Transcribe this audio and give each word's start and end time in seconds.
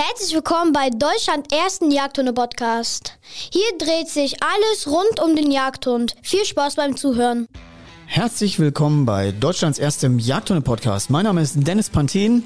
Herzlich 0.00 0.32
willkommen 0.32 0.72
bei 0.72 0.90
Deutschland 0.90 1.52
ersten 1.52 1.90
Jagdhunde-Podcast. 1.90 3.18
Hier 3.52 3.66
dreht 3.80 4.08
sich 4.08 4.36
alles 4.40 4.86
rund 4.86 5.18
um 5.20 5.34
den 5.34 5.50
Jagdhund. 5.50 6.14
Viel 6.22 6.44
Spaß 6.44 6.76
beim 6.76 6.96
Zuhören. 6.96 7.48
Herzlich 8.06 8.60
willkommen 8.60 9.06
bei 9.06 9.32
Deutschlands 9.32 9.80
erstem 9.80 10.20
Jagdhunde-Podcast. 10.20 11.10
Mein 11.10 11.24
Name 11.24 11.42
ist 11.42 11.66
Dennis 11.66 11.90
Panthen 11.90 12.44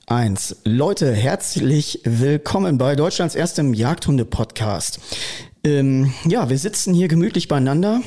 eins. 0.06 0.58
Leute, 0.66 1.14
herzlich 1.14 2.02
willkommen 2.04 2.78
bei 2.78 2.96
Deutschlands 2.98 3.36
erstem 3.36 3.74
Jagdhunde-Podcast. 3.74 5.00
Ähm, 5.64 6.12
ja, 6.28 6.50
wir 6.50 6.58
sitzen 6.58 6.94
hier 6.94 7.08
gemütlich 7.08 7.48
beieinander 7.48 8.02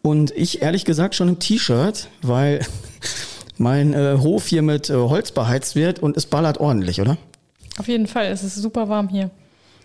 und 0.00 0.30
ich 0.30 0.62
ehrlich 0.62 0.84
gesagt 0.84 1.14
schon 1.14 1.28
im 1.28 1.38
T-Shirt, 1.38 2.08
weil 2.22 2.60
mein 3.58 3.92
äh, 3.92 4.16
Hof 4.18 4.46
hier 4.46 4.62
mit 4.62 4.88
äh, 4.88 4.94
Holz 4.94 5.32
beheizt 5.32 5.76
wird 5.76 5.98
und 5.98 6.16
es 6.16 6.26
ballert 6.26 6.58
ordentlich, 6.58 7.00
oder? 7.00 7.18
Auf 7.78 7.88
jeden 7.88 8.06
Fall, 8.06 8.26
es 8.26 8.42
ist 8.42 8.56
super 8.56 8.88
warm 8.88 9.08
hier. 9.08 9.30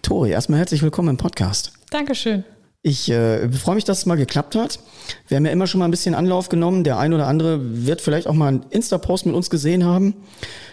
Tori, 0.01 0.31
erstmal 0.31 0.59
herzlich 0.59 0.81
willkommen 0.81 1.09
im 1.09 1.17
Podcast. 1.17 1.73
Dankeschön. 1.89 2.45
Ich 2.83 3.09
äh, 3.09 3.49
freue 3.49 3.75
mich, 3.75 3.83
dass 3.83 3.99
es 3.99 4.05
mal 4.05 4.15
geklappt 4.15 4.55
hat. 4.55 4.79
Wir 5.27 5.35
haben 5.35 5.45
ja 5.45 5.51
immer 5.51 5.67
schon 5.67 5.79
mal 5.79 5.85
ein 5.85 5.91
bisschen 5.91 6.15
Anlauf 6.15 6.47
genommen. 6.47 6.85
Der 6.85 6.97
ein 6.99 7.13
oder 7.13 7.27
andere 7.27 7.59
wird 7.85 7.99
vielleicht 7.99 8.27
auch 8.27 8.33
mal 8.33 8.47
einen 8.47 8.65
Insta-Post 8.69 9.25
mit 9.25 9.35
uns 9.35 9.49
gesehen 9.49 9.83
haben. 9.83 10.13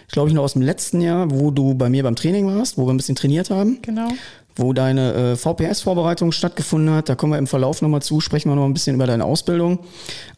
Ich 0.07 0.13
glaube, 0.13 0.29
ich 0.29 0.35
noch 0.35 0.43
aus 0.43 0.53
dem 0.53 0.61
letzten 0.61 1.01
Jahr, 1.01 1.29
wo 1.31 1.51
du 1.51 1.73
bei 1.73 1.89
mir 1.89 2.03
beim 2.03 2.15
Training 2.15 2.47
warst, 2.47 2.77
wo 2.77 2.85
wir 2.85 2.93
ein 2.93 2.97
bisschen 2.97 3.15
trainiert 3.15 3.49
haben, 3.49 3.79
Genau. 3.81 4.07
Wo 4.55 4.73
deine 4.73 5.13
äh, 5.13 5.35
VPS-Vorbereitung 5.35 6.31
stattgefunden 6.31 6.93
hat. 6.93 7.09
Da 7.09 7.15
kommen 7.15 7.33
wir 7.33 7.39
im 7.39 7.47
Verlauf 7.47 7.81
nochmal 7.81 8.01
zu, 8.01 8.21
sprechen 8.21 8.49
wir 8.49 8.55
noch 8.55 8.65
ein 8.65 8.73
bisschen 8.73 8.95
über 8.95 9.07
deine 9.07 9.25
Ausbildung. 9.25 9.79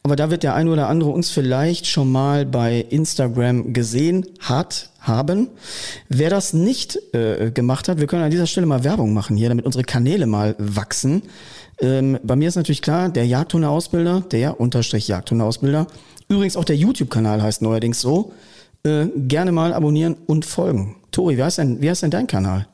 Aber 0.04 0.16
da 0.16 0.32
wird 0.32 0.44
der 0.44 0.56
ein 0.56 0.70
oder 0.70 0.88
andere 0.88 1.12
uns 1.12 1.30
vielleicht 1.30 1.88
schon 1.88 2.12
mal 2.12 2.45
bei 2.45 2.86
Instagram 2.90 3.73
gesehen 3.73 4.26
hat, 4.40 4.90
haben. 5.00 5.50
Wer 6.10 6.30
das 6.30 6.54
nicht 6.54 7.00
äh, 7.14 7.52
gemacht 7.52 7.88
hat, 7.88 8.00
wir 8.00 8.08
können 8.08 8.23
an 8.23 8.32
dieser 8.32 8.48
Stelle 8.48 8.68
mal 8.68 8.84
Werbung 8.84 9.14
machen 9.14 9.38
hier, 9.38 9.50
damit 9.50 9.66
unsere 9.66 9.84
Kanäle 9.84 10.26
mal 10.26 10.56
wachsen. 10.58 11.23
Ähm, 11.80 12.20
bei 12.23 12.36
mir 12.36 12.48
ist 12.48 12.56
natürlich 12.56 12.82
klar, 12.82 13.10
der 13.10 13.26
Jagdhundeausbilder, 13.26 14.22
der 14.32 14.60
unterstrich 14.60 15.08
Jagdhundeausbilder. 15.08 15.88
Übrigens 16.28 16.58
auch 16.58 16.66
der 16.66 16.76
YouTube-Kanal 16.76 17.42
heißt 17.42 17.61
neuerdings 17.61 18.02
so. 18.02 18.34
Äh, 18.84 19.08
gerne 19.16 19.52
mal 19.52 19.73
abonnieren 19.73 20.17
und 20.26 20.45
folgen. 20.45 20.95
Tori, 21.11 21.38
wie 21.38 21.44
heißt 21.44 21.60
denn, 21.60 21.82
wie 21.82 21.89
heißt 21.89 22.04
denn 22.04 22.11
dein 22.11 22.28
Kanal? 22.28 22.67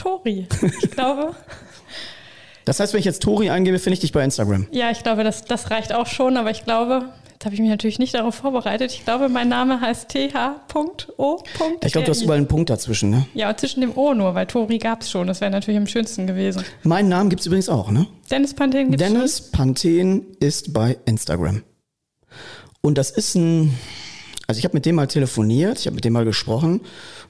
Tori. 0.00 0.46
Ich 0.82 0.90
glaube, 0.90 1.34
Das 2.64 2.78
heißt, 2.78 2.92
wenn 2.92 3.00
ich 3.00 3.06
jetzt 3.06 3.22
Tori 3.22 3.50
eingebe, 3.50 3.78
finde 3.78 3.94
ich 3.94 4.00
dich 4.00 4.12
bei 4.12 4.22
Instagram. 4.22 4.66
ja, 4.70 4.90
ich 4.90 5.02
glaube, 5.02 5.24
das, 5.24 5.44
das 5.44 5.70
reicht 5.70 5.92
auch 5.92 6.06
schon, 6.06 6.36
aber 6.36 6.50
ich 6.50 6.64
glaube, 6.64 7.08
jetzt 7.32 7.44
habe 7.44 7.54
ich 7.54 7.60
mich 7.60 7.70
natürlich 7.70 7.98
nicht 7.98 8.14
darauf 8.14 8.34
vorbereitet. 8.34 8.92
Ich 8.92 9.04
glaube, 9.04 9.28
mein 9.28 9.48
Name 9.48 9.80
heißt 9.80 10.08
th.o. 10.10 11.42
Ich 11.82 11.92
glaube, 11.92 12.04
du 12.04 12.10
hast 12.10 12.22
überall 12.22 12.38
einen 12.38 12.46
Punkt 12.48 12.70
dazwischen, 12.70 13.10
ne? 13.10 13.26
Ja, 13.34 13.56
zwischen 13.56 13.80
dem 13.80 13.96
O 13.96 14.12
nur, 14.14 14.34
weil 14.34 14.46
Tori 14.46 14.78
gab 14.78 15.00
es 15.00 15.10
schon. 15.10 15.26
Das 15.26 15.40
wäre 15.40 15.50
natürlich 15.50 15.78
am 15.78 15.86
schönsten 15.86 16.26
gewesen. 16.26 16.62
Meinen 16.82 17.08
Namen 17.08 17.30
gibt's 17.30 17.46
übrigens 17.46 17.68
auch, 17.68 17.90
ne? 17.90 18.06
Dennis 18.30 18.54
Panthen 18.54 18.90
gibt 18.90 19.00
Dennis 19.00 19.50
Panthen 19.50 20.26
ist 20.38 20.72
bei 20.72 20.98
Instagram. 21.06 21.62
Und 22.82 22.98
das 22.98 23.10
ist 23.10 23.34
ein, 23.34 23.76
also 24.50 24.58
ich 24.58 24.64
habe 24.64 24.76
mit 24.76 24.84
dem 24.84 24.96
mal 24.96 25.06
telefoniert, 25.06 25.78
ich 25.78 25.86
habe 25.86 25.94
mit 25.94 26.04
dem 26.04 26.12
mal 26.12 26.24
gesprochen. 26.24 26.80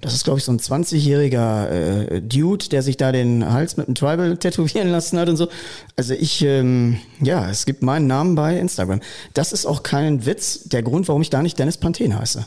Das 0.01 0.15
ist, 0.15 0.25
glaube 0.25 0.39
ich, 0.39 0.45
so 0.47 0.53
ein 0.53 0.59
20-jähriger 0.59 1.69
äh, 1.69 2.23
Dude, 2.23 2.71
der 2.71 2.83
sich 2.83 2.97
da 2.97 3.13
den 3.13 3.53
Hals 3.53 3.77
mit 3.77 3.87
einem 3.87 3.95
Tribal 3.95 4.39
tätowieren 4.39 4.89
lassen 4.89 5.19
hat 5.19 5.29
und 5.29 5.37
so. 5.37 5.49
Also 5.97 6.15
ich, 6.15 6.43
ähm, 6.43 6.97
ja, 7.21 7.51
es 7.51 7.67
gibt 7.67 7.83
meinen 7.83 8.07
Namen 8.07 8.35
bei 8.35 8.59
Instagram. 8.59 9.01
Das 9.35 9.53
ist 9.53 9.67
auch 9.67 9.83
kein 9.83 10.25
Witz, 10.25 10.65
der 10.65 10.83
Grund, 10.83 11.07
warum 11.09 11.21
ich 11.21 11.29
da 11.29 11.43
nicht 11.43 11.59
Dennis 11.59 11.77
Panthen 11.77 12.19
heiße. 12.19 12.47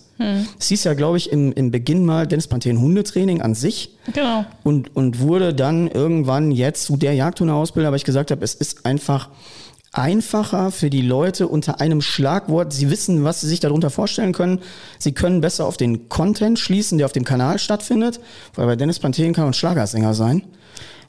Es 0.60 0.70
hieß 0.70 0.86
ja, 0.86 0.94
glaube 0.96 1.18
ich, 1.18 1.32
im, 1.32 1.54
im 1.54 1.70
Beginn 1.70 2.06
mal 2.06 2.26
Dennis 2.26 2.48
Panthen 2.48 2.80
Hundetraining 2.80 3.42
an 3.42 3.54
sich 3.56 3.92
Genau. 4.14 4.46
und, 4.64 4.96
und 4.96 5.20
wurde 5.20 5.54
dann 5.54 5.88
irgendwann 5.88 6.52
jetzt 6.52 6.86
zu 6.86 6.98
der 6.98 7.14
Jagdhundeausbilder, 7.14 7.90
weil 7.90 7.98
ich 7.98 8.04
gesagt 8.04 8.32
habe, 8.32 8.44
es 8.44 8.56
ist 8.56 8.86
einfach 8.86 9.30
einfacher 9.94 10.72
für 10.72 10.90
die 10.90 11.02
Leute 11.02 11.48
unter 11.48 11.80
einem 11.80 12.02
Schlagwort. 12.02 12.74
Sie 12.74 12.90
wissen, 12.90 13.24
was 13.24 13.42
sie 13.42 13.48
sich 13.48 13.60
darunter 13.60 13.90
vorstellen 13.90 14.34
können. 14.34 14.60
Sie 15.00 15.14
können 15.14 15.42
besser 15.42 15.66
auf 15.66 15.78
den 15.78 16.10
Content 16.10 16.60
schließen, 16.60 16.98
der 16.98 17.06
auf 17.06 17.14
dem 17.14 17.24
Kanal 17.24 17.60
stattfindet, 17.60 18.20
weil 18.56 18.66
bei 18.66 18.76
Dennis 18.76 19.00
Panthen 19.00 19.34
kann 19.34 19.46
man 19.46 19.54
Schlagersänger 19.54 20.14
sein. 20.14 20.44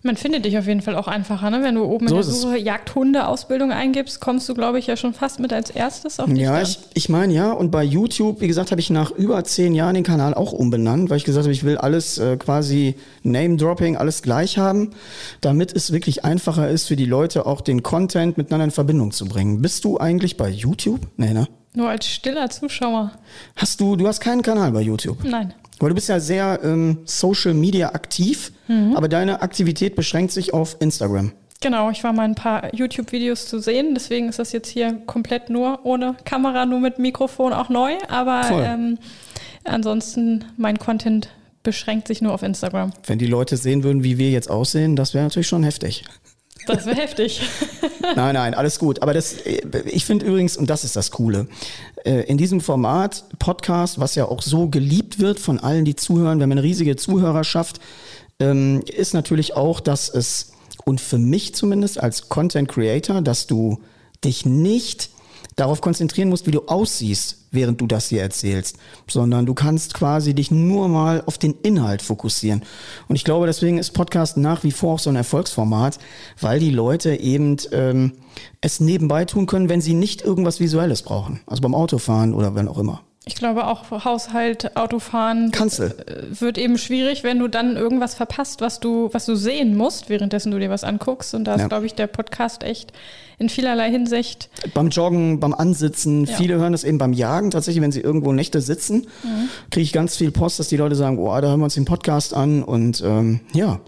Man 0.06 0.18
findet 0.18 0.44
dich 0.44 0.58
auf 0.58 0.66
jeden 0.66 0.82
Fall 0.82 0.96
auch 0.96 1.08
einfacher, 1.08 1.48
ne? 1.48 1.62
Wenn 1.62 1.76
du 1.76 1.82
oben 1.82 2.08
So 2.08 2.16
in 2.16 2.20
der. 2.20 2.30
Suche 2.30 2.58
Jagdhunde-Ausbildung 2.58 3.72
eingibst, 3.72 4.20
kommst 4.20 4.46
du, 4.50 4.52
glaube 4.52 4.78
ich, 4.78 4.86
ja 4.86 4.98
schon 4.98 5.14
fast 5.14 5.40
mit 5.40 5.50
als 5.50 5.70
erstes 5.70 6.20
auf 6.20 6.28
dich 6.28 6.40
Ja, 6.40 6.60
ich, 6.60 6.78
ich 6.92 7.08
meine 7.08 7.32
ja. 7.32 7.52
Und 7.52 7.70
bei 7.70 7.82
YouTube, 7.82 8.42
wie 8.42 8.46
gesagt, 8.46 8.70
habe 8.70 8.82
ich 8.82 8.90
nach 8.90 9.12
über 9.12 9.42
zehn 9.44 9.74
Jahren 9.74 9.94
den 9.94 10.04
Kanal 10.04 10.34
auch 10.34 10.52
umbenannt, 10.52 11.08
weil 11.08 11.16
ich 11.16 11.24
gesagt 11.24 11.44
habe, 11.44 11.54
ich 11.54 11.64
will 11.64 11.78
alles 11.78 12.18
äh, 12.18 12.36
quasi 12.36 12.96
Name-Dropping, 13.22 13.96
alles 13.96 14.20
gleich 14.20 14.58
haben, 14.58 14.90
damit 15.40 15.74
es 15.74 15.90
wirklich 15.90 16.22
einfacher 16.22 16.68
ist 16.68 16.86
für 16.86 16.96
die 16.96 17.06
Leute, 17.06 17.46
auch 17.46 17.62
den 17.62 17.82
Content 17.82 18.36
miteinander 18.36 18.66
in 18.66 18.70
Verbindung 18.72 19.10
zu 19.10 19.24
bringen. 19.24 19.62
Bist 19.62 19.86
du 19.86 19.96
eigentlich 19.96 20.36
bei 20.36 20.50
YouTube? 20.50 21.00
Nee, 21.16 21.32
ne? 21.32 21.48
Nur 21.72 21.88
als 21.88 22.06
stiller 22.06 22.50
Zuschauer. 22.50 23.12
Hast 23.56 23.80
du, 23.80 23.96
du 23.96 24.06
hast 24.06 24.20
keinen 24.20 24.42
Kanal 24.42 24.70
bei 24.72 24.82
YouTube. 24.82 25.24
Nein. 25.24 25.54
Weil 25.80 25.88
du 25.90 25.94
bist 25.94 26.08
ja 26.08 26.20
sehr 26.20 26.60
ähm, 26.62 26.98
Social 27.04 27.54
Media 27.54 27.92
aktiv, 27.94 28.52
aber 28.94 29.08
deine 29.08 29.42
Aktivität 29.42 29.96
beschränkt 29.96 30.32
sich 30.32 30.54
auf 30.54 30.76
Instagram. 30.80 31.32
Genau, 31.60 31.90
ich 31.90 32.04
war 32.04 32.12
mal 32.12 32.24
ein 32.24 32.34
paar 32.34 32.74
YouTube-Videos 32.74 33.46
zu 33.46 33.58
sehen, 33.58 33.94
deswegen 33.94 34.28
ist 34.28 34.38
das 34.38 34.52
jetzt 34.52 34.68
hier 34.68 35.00
komplett 35.06 35.48
nur 35.48 35.80
ohne 35.84 36.14
Kamera, 36.24 36.66
nur 36.66 36.78
mit 36.80 36.98
Mikrofon 36.98 37.52
auch 37.52 37.70
neu. 37.70 37.94
Aber 38.08 38.42
ähm, 38.50 38.98
ansonsten 39.64 40.44
mein 40.56 40.78
Content 40.78 41.30
beschränkt 41.62 42.08
sich 42.08 42.20
nur 42.20 42.34
auf 42.34 42.42
Instagram. 42.42 42.92
Wenn 43.06 43.18
die 43.18 43.26
Leute 43.26 43.56
sehen 43.56 43.82
würden, 43.82 44.04
wie 44.04 44.18
wir 44.18 44.30
jetzt 44.30 44.50
aussehen, 44.50 44.94
das 44.94 45.14
wäre 45.14 45.24
natürlich 45.24 45.48
schon 45.48 45.64
heftig. 45.64 46.04
Das 46.66 46.86
wäre 46.86 46.96
heftig. 46.96 47.42
Nein, 48.16 48.34
nein, 48.34 48.54
alles 48.54 48.78
gut. 48.78 49.02
Aber 49.02 49.12
das, 49.12 49.34
äh, 49.34 49.60
ich 49.86 50.04
finde 50.04 50.26
übrigens, 50.26 50.56
und 50.56 50.68
das 50.70 50.84
ist 50.84 50.96
das 50.96 51.10
Coole, 51.10 51.46
äh, 52.04 52.22
in 52.22 52.38
diesem 52.38 52.60
Format, 52.60 53.24
Podcast, 53.38 53.98
was 53.98 54.14
ja 54.14 54.26
auch 54.26 54.42
so 54.42 54.68
geliebt 54.68 55.18
wird 55.18 55.38
von 55.40 55.58
allen, 55.58 55.84
die 55.84 55.96
zuhören, 55.96 56.38
wir 56.38 56.44
haben 56.44 56.52
eine 56.52 56.62
riesige 56.62 56.96
Zuhörerschaft, 56.96 57.80
ähm, 58.40 58.82
ist 58.86 59.14
natürlich 59.14 59.56
auch, 59.56 59.80
dass 59.80 60.08
es, 60.08 60.52
und 60.84 61.00
für 61.00 61.18
mich 61.18 61.54
zumindest 61.54 62.00
als 62.00 62.28
Content 62.28 62.68
Creator, 62.68 63.22
dass 63.22 63.46
du 63.46 63.80
dich 64.24 64.44
nicht 64.46 65.10
darauf 65.56 65.80
konzentrieren 65.80 66.28
musst, 66.28 66.46
wie 66.46 66.50
du 66.50 66.62
aussiehst, 66.66 67.43
während 67.54 67.80
du 67.80 67.86
das 67.86 68.08
hier 68.08 68.22
erzählst, 68.22 68.76
sondern 69.08 69.46
du 69.46 69.54
kannst 69.54 69.94
quasi 69.94 70.34
dich 70.34 70.50
nur 70.50 70.88
mal 70.88 71.22
auf 71.26 71.38
den 71.38 71.54
Inhalt 71.62 72.02
fokussieren. 72.02 72.62
Und 73.08 73.16
ich 73.16 73.24
glaube, 73.24 73.46
deswegen 73.46 73.78
ist 73.78 73.92
Podcast 73.92 74.36
nach 74.36 74.62
wie 74.64 74.72
vor 74.72 74.94
auch 74.94 74.98
so 74.98 75.10
ein 75.10 75.16
Erfolgsformat, 75.16 75.98
weil 76.40 76.58
die 76.60 76.70
Leute 76.70 77.14
eben 77.16 77.56
ähm, 77.72 78.12
es 78.60 78.80
nebenbei 78.80 79.24
tun 79.24 79.46
können, 79.46 79.68
wenn 79.68 79.80
sie 79.80 79.94
nicht 79.94 80.22
irgendwas 80.22 80.60
Visuelles 80.60 81.02
brauchen. 81.02 81.40
Also 81.46 81.62
beim 81.62 81.74
Autofahren 81.74 82.34
oder 82.34 82.54
wenn 82.54 82.68
auch 82.68 82.78
immer. 82.78 83.00
Ich 83.26 83.36
glaube 83.36 83.66
auch 83.66 83.90
Haushalt, 84.04 84.76
Autofahren 84.76 85.50
Kannst 85.50 85.78
du. 85.78 85.84
äh, 85.84 86.40
wird 86.40 86.58
eben 86.58 86.76
schwierig, 86.76 87.22
wenn 87.24 87.38
du 87.38 87.48
dann 87.48 87.74
irgendwas 87.76 88.14
verpasst, 88.14 88.60
was 88.60 88.80
du, 88.80 89.08
was 89.12 89.24
du 89.24 89.34
sehen 89.34 89.78
musst, 89.78 90.10
währenddessen 90.10 90.50
du 90.52 90.58
dir 90.58 90.68
was 90.68 90.84
anguckst. 90.84 91.34
Und 91.34 91.44
da 91.44 91.54
ist, 91.54 91.62
Ja. 91.62 91.68
glaube 91.68 91.86
ich, 91.86 91.94
der 91.94 92.06
Podcast 92.06 92.62
echt 92.64 92.92
in 93.38 93.48
vielerlei 93.48 93.90
Hinsicht. 93.90 94.48
Beim 94.74 94.88
Joggen, 94.88 95.40
beim 95.40 95.54
Ansitzen, 95.54 96.24
Ja. 96.24 96.36
viele 96.36 96.56
hören 96.58 96.72
das 96.72 96.84
eben 96.84 96.98
beim 96.98 97.12
Jagen. 97.12 97.50
Tatsächlich, 97.50 97.82
wenn 97.82 97.92
sie 97.92 98.00
irgendwo 98.00 98.32
Nächte 98.32 98.60
sitzen, 98.60 99.06
kriege 99.70 99.82
ich 99.84 99.92
ganz 99.92 100.16
viel 100.16 100.30
Post, 100.30 100.58
dass 100.58 100.68
die 100.68 100.76
Leute 100.76 100.94
sagen, 100.94 101.18
oh, 101.18 101.26
da 101.40 101.48
hören 101.48 101.60
wir 101.60 101.64
uns 101.64 101.74
den 101.74 101.84
Podcast 101.84 102.34
an. 102.34 102.62
Und 102.62 103.02
ähm, 103.04 103.40
ja, 103.52 103.80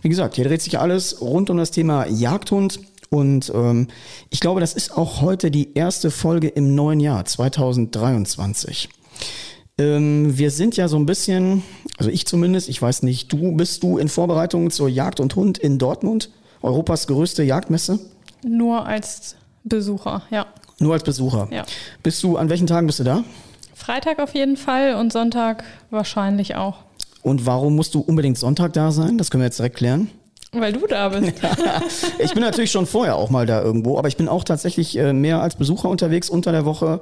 wie 0.00 0.08
gesagt, 0.08 0.36
hier 0.36 0.44
dreht 0.44 0.62
sich 0.62 0.78
alles 0.78 1.20
rund 1.20 1.50
um 1.50 1.56
das 1.56 1.70
Thema 1.70 2.06
Jagdhund. 2.06 2.80
Und 3.10 3.52
ähm, 3.54 3.88
ich 4.30 4.40
glaube, 4.40 4.60
das 4.60 4.72
ist 4.72 4.96
auch 4.96 5.20
heute 5.20 5.50
die 5.50 5.74
erste 5.74 6.10
Folge 6.10 6.48
im 6.48 6.74
neuen 6.74 6.98
Jahr 7.00 7.24
2023. 7.24 8.88
Ähm, 9.78 10.36
wir 10.38 10.50
sind 10.50 10.76
ja 10.76 10.88
so 10.88 10.96
ein 10.96 11.06
bisschen, 11.06 11.62
also 11.98 12.10
ich 12.10 12.26
zumindest, 12.26 12.68
ich 12.68 12.80
weiß 12.80 13.02
nicht, 13.02 13.32
du 13.32 13.52
bist 13.52 13.82
du 13.82 13.98
in 13.98 14.08
Vorbereitung 14.08 14.70
zur 14.70 14.88
Jagd 14.88 15.20
und 15.20 15.34
Hund 15.36 15.58
in 15.58 15.78
Dortmund, 15.78 16.30
Europas 16.62 17.06
größte 17.06 17.42
Jagdmesse, 17.42 17.98
Nur 18.44 18.86
als 18.86 19.36
Besucher, 19.64 20.22
ja. 20.30 20.46
nur 20.78 20.94
als 20.94 21.04
Besucher. 21.04 21.48
Ja. 21.50 21.64
Bist 22.02 22.22
du, 22.22 22.36
an 22.36 22.48
welchen 22.48 22.66
Tagen 22.66 22.86
bist 22.86 22.98
du 22.98 23.04
da? 23.04 23.24
Freitag 23.74 24.18
auf 24.18 24.34
jeden 24.34 24.56
Fall 24.56 24.94
und 24.94 25.12
Sonntag 25.12 25.64
wahrscheinlich 25.90 26.56
auch. 26.56 26.78
Und 27.22 27.46
warum 27.46 27.76
musst 27.76 27.94
du 27.94 28.00
unbedingt 28.00 28.38
Sonntag 28.38 28.72
da 28.72 28.90
sein? 28.90 29.18
Das 29.18 29.30
können 29.30 29.42
wir 29.42 29.46
jetzt 29.46 29.58
direkt 29.58 29.76
klären. 29.76 30.10
Weil 30.52 30.72
du 30.72 30.86
da 30.86 31.08
bist. 31.08 31.32
Ich 32.18 32.34
bin 32.34 32.42
natürlich 32.42 32.70
schon 32.70 32.86
vorher 32.86 33.16
auch 33.16 33.30
mal 33.30 33.46
da 33.46 33.62
irgendwo, 33.62 33.98
aber 33.98 34.08
ich 34.08 34.16
bin 34.16 34.28
auch 34.28 34.44
tatsächlich 34.44 34.98
äh, 34.98 35.12
mehr 35.12 35.40
als 35.40 35.56
Besucher 35.56 35.88
unterwegs 35.88 36.28
unter 36.28 36.52
der 36.52 36.64
Woche 36.66 37.00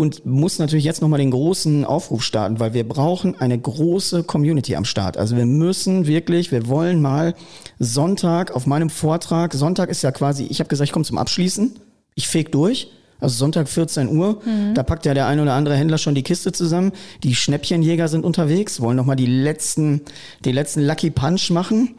und 0.00 0.24
muss 0.24 0.58
natürlich 0.58 0.84
jetzt 0.84 1.02
nochmal 1.02 1.20
den 1.20 1.30
großen 1.30 1.84
Aufruf 1.84 2.22
starten, 2.22 2.58
weil 2.58 2.72
wir 2.72 2.88
brauchen 2.88 3.38
eine 3.38 3.58
große 3.58 4.24
Community 4.24 4.74
am 4.74 4.86
Start. 4.86 5.18
Also 5.18 5.36
wir 5.36 5.44
müssen 5.46 6.06
wirklich, 6.06 6.50
wir 6.50 6.68
wollen 6.68 7.02
mal 7.02 7.34
Sonntag 7.78 8.52
auf 8.52 8.66
meinem 8.66 8.88
Vortrag, 8.88 9.52
Sonntag 9.52 9.90
ist 9.90 10.02
ja 10.02 10.10
quasi, 10.10 10.44
ich 10.44 10.58
habe 10.58 10.68
gesagt, 10.68 10.88
ich 10.88 10.92
komme 10.92 11.04
zum 11.04 11.18
Abschließen, 11.18 11.78
ich 12.14 12.28
feg 12.28 12.50
durch. 12.50 12.90
Also 13.20 13.36
Sonntag 13.36 13.68
14 13.68 14.08
Uhr, 14.16 14.40
da 14.72 14.82
packt 14.82 15.04
ja 15.04 15.12
der 15.12 15.26
ein 15.26 15.40
oder 15.40 15.52
andere 15.52 15.76
Händler 15.76 15.98
schon 15.98 16.14
die 16.14 16.22
Kiste 16.22 16.52
zusammen. 16.52 16.92
Die 17.22 17.34
Schnäppchenjäger 17.34 18.08
sind 18.08 18.24
unterwegs, 18.24 18.80
wollen 18.80 18.96
nochmal 18.96 19.16
die 19.16 19.26
letzten, 19.26 20.00
die 20.46 20.52
letzten 20.52 20.86
Lucky 20.86 21.10
Punch 21.10 21.50
machen. 21.50 21.96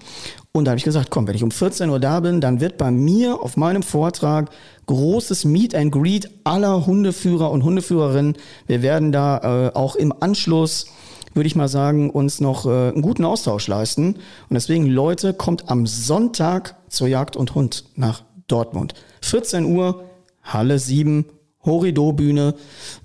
Und 0.54 0.66
da 0.66 0.72
habe 0.72 0.78
ich 0.78 0.84
gesagt, 0.84 1.12
komm, 1.12 1.28
wenn 1.28 1.36
ich 1.36 1.44
um 1.44 1.52
14 1.52 1.90
Uhr 1.90 2.00
da 2.00 2.20
bin, 2.20 2.42
dann 2.42 2.60
wird 2.60 2.78
bei 2.78 2.92
mir 2.92 3.42
auf 3.42 3.56
meinem 3.56 3.84
Vortrag 3.84 4.50
großes 4.86 5.46
Meet 5.46 5.74
and 5.76 5.94
Greet 5.94 6.30
aller 6.44 6.86
Hundeführer 6.86 7.52
und 7.52 7.64
Hundeführerinnen. 7.64 8.36
Wir 8.68 8.82
werden 8.82 9.14
da 9.14 9.70
äh, 9.70 9.74
auch 9.74 9.96
im 9.96 10.14
Anschluss, 10.20 10.88
würde 11.34 11.48
ich 11.48 11.56
mal 11.56 11.70
sagen, 11.70 12.10
uns 12.10 12.42
noch 12.42 12.66
äh, 12.66 12.90
einen 12.90 13.02
guten 13.02 13.24
Austausch 13.24 13.68
leisten. 13.70 14.16
Und 14.16 14.54
deswegen, 14.54 14.88
Leute, 14.88 15.34
kommt 15.34 15.70
am 15.70 15.88
Sonntag 15.88 16.76
zur 16.90 17.08
Jagd 17.08 17.38
und 17.38 17.56
Hund 17.56 17.86
nach 17.96 18.24
Dortmund. 18.48 18.94
14 19.22 19.64
Uhr, 19.64 20.04
Halle 20.44 20.80
7, 20.80 21.28
Horido-Bühne, 21.64 22.56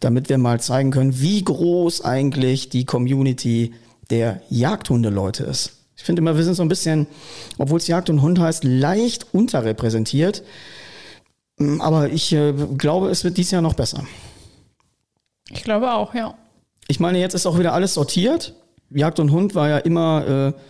damit 0.00 0.28
wir 0.28 0.38
mal 0.38 0.60
zeigen 0.60 0.90
können, 0.90 1.20
wie 1.20 1.44
groß 1.44 2.04
eigentlich 2.04 2.70
die 2.70 2.87
Community 2.87 3.72
der 4.10 4.40
Jagdhundeleute 4.48 5.44
ist. 5.44 5.75
Ich 6.06 6.08
finde 6.08 6.23
immer, 6.23 6.37
wir 6.37 6.44
sind 6.44 6.55
so 6.55 6.62
ein 6.62 6.69
bisschen, 6.69 7.08
obwohl 7.58 7.79
es 7.79 7.88
Jagd 7.88 8.11
und 8.11 8.23
Hund 8.23 8.38
heißt, 8.38 8.62
leicht 8.62 9.26
unterrepräsentiert. 9.35 10.44
Mm, 11.58 11.81
Aber 11.81 12.11
ich 12.11 12.32
äh, 12.32 12.55
glaube, 12.79 13.08
es 13.08 13.25
wird 13.25 13.37
dieses 13.37 13.50
Jahr 13.50 13.61
noch 13.61 13.75
besser. 13.75 14.05
Ich 15.50 15.64
glaube 15.64 15.93
auch, 15.93 16.14
ja. 16.14 16.35
Ich 16.87 17.00
meine, 17.00 17.19
jetzt 17.19 17.35
ist 17.35 17.44
auch 17.44 17.58
wieder 17.58 17.73
alles 17.73 17.94
sortiert. 17.94 18.55
Jagd 18.88 19.19
und 19.19 19.32
Hund 19.32 19.56
war 19.56 19.69
ja 19.69 19.79
immer, 19.79 20.53
äh, 20.55 20.61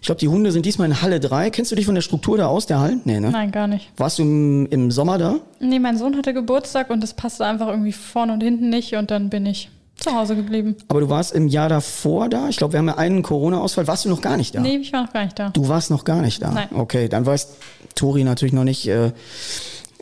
ich 0.00 0.06
glaube, 0.06 0.18
die 0.18 0.26
Hunde 0.26 0.50
sind 0.50 0.66
diesmal 0.66 0.88
in 0.88 1.00
Halle 1.00 1.20
3. 1.20 1.50
Kennst 1.50 1.70
du 1.70 1.76
dich 1.76 1.86
von 1.86 1.94
der 1.94 2.02
Struktur 2.02 2.36
da 2.36 2.48
aus, 2.48 2.66
der 2.66 2.80
Hallen? 2.80 3.00
Nee, 3.04 3.20
ne? 3.20 3.30
Nein, 3.30 3.52
gar 3.52 3.68
nicht. 3.68 3.92
Warst 3.96 4.18
du 4.18 4.24
im, 4.24 4.66
im 4.72 4.90
Sommer 4.90 5.18
da? 5.18 5.36
Nee, 5.60 5.78
mein 5.78 5.98
Sohn 5.98 6.16
hatte 6.16 6.34
Geburtstag 6.34 6.90
und 6.90 7.00
das 7.00 7.14
passte 7.14 7.46
einfach 7.46 7.68
irgendwie 7.68 7.92
vorne 7.92 8.32
und 8.32 8.42
hinten 8.42 8.70
nicht 8.70 8.96
und 8.96 9.12
dann 9.12 9.30
bin 9.30 9.46
ich 9.46 9.70
zu 10.00 10.14
Hause 10.14 10.36
geblieben. 10.36 10.76
Aber 10.88 11.00
du 11.00 11.08
warst 11.08 11.32
im 11.32 11.48
Jahr 11.48 11.68
davor 11.68 12.28
da. 12.28 12.48
Ich 12.48 12.56
glaube, 12.56 12.72
wir 12.74 12.78
haben 12.78 12.88
ja 12.88 12.98
einen 12.98 13.22
Corona-Ausfall. 13.22 13.86
Warst 13.86 14.04
du 14.04 14.08
noch 14.08 14.20
gar 14.20 14.36
nicht 14.36 14.54
da? 14.54 14.60
Nee, 14.60 14.76
ich 14.76 14.92
war 14.92 15.04
noch 15.04 15.12
gar 15.12 15.24
nicht 15.24 15.38
da. 15.38 15.50
Du 15.50 15.68
warst 15.68 15.90
noch 15.90 16.04
gar 16.04 16.22
nicht 16.22 16.42
da. 16.42 16.50
Nein. 16.52 16.68
Okay, 16.72 17.08
dann 17.08 17.26
weiß 17.26 17.48
Tori 17.94 18.24
natürlich 18.24 18.52
noch 18.52 18.64
nicht, 18.64 18.86
äh, 18.88 19.12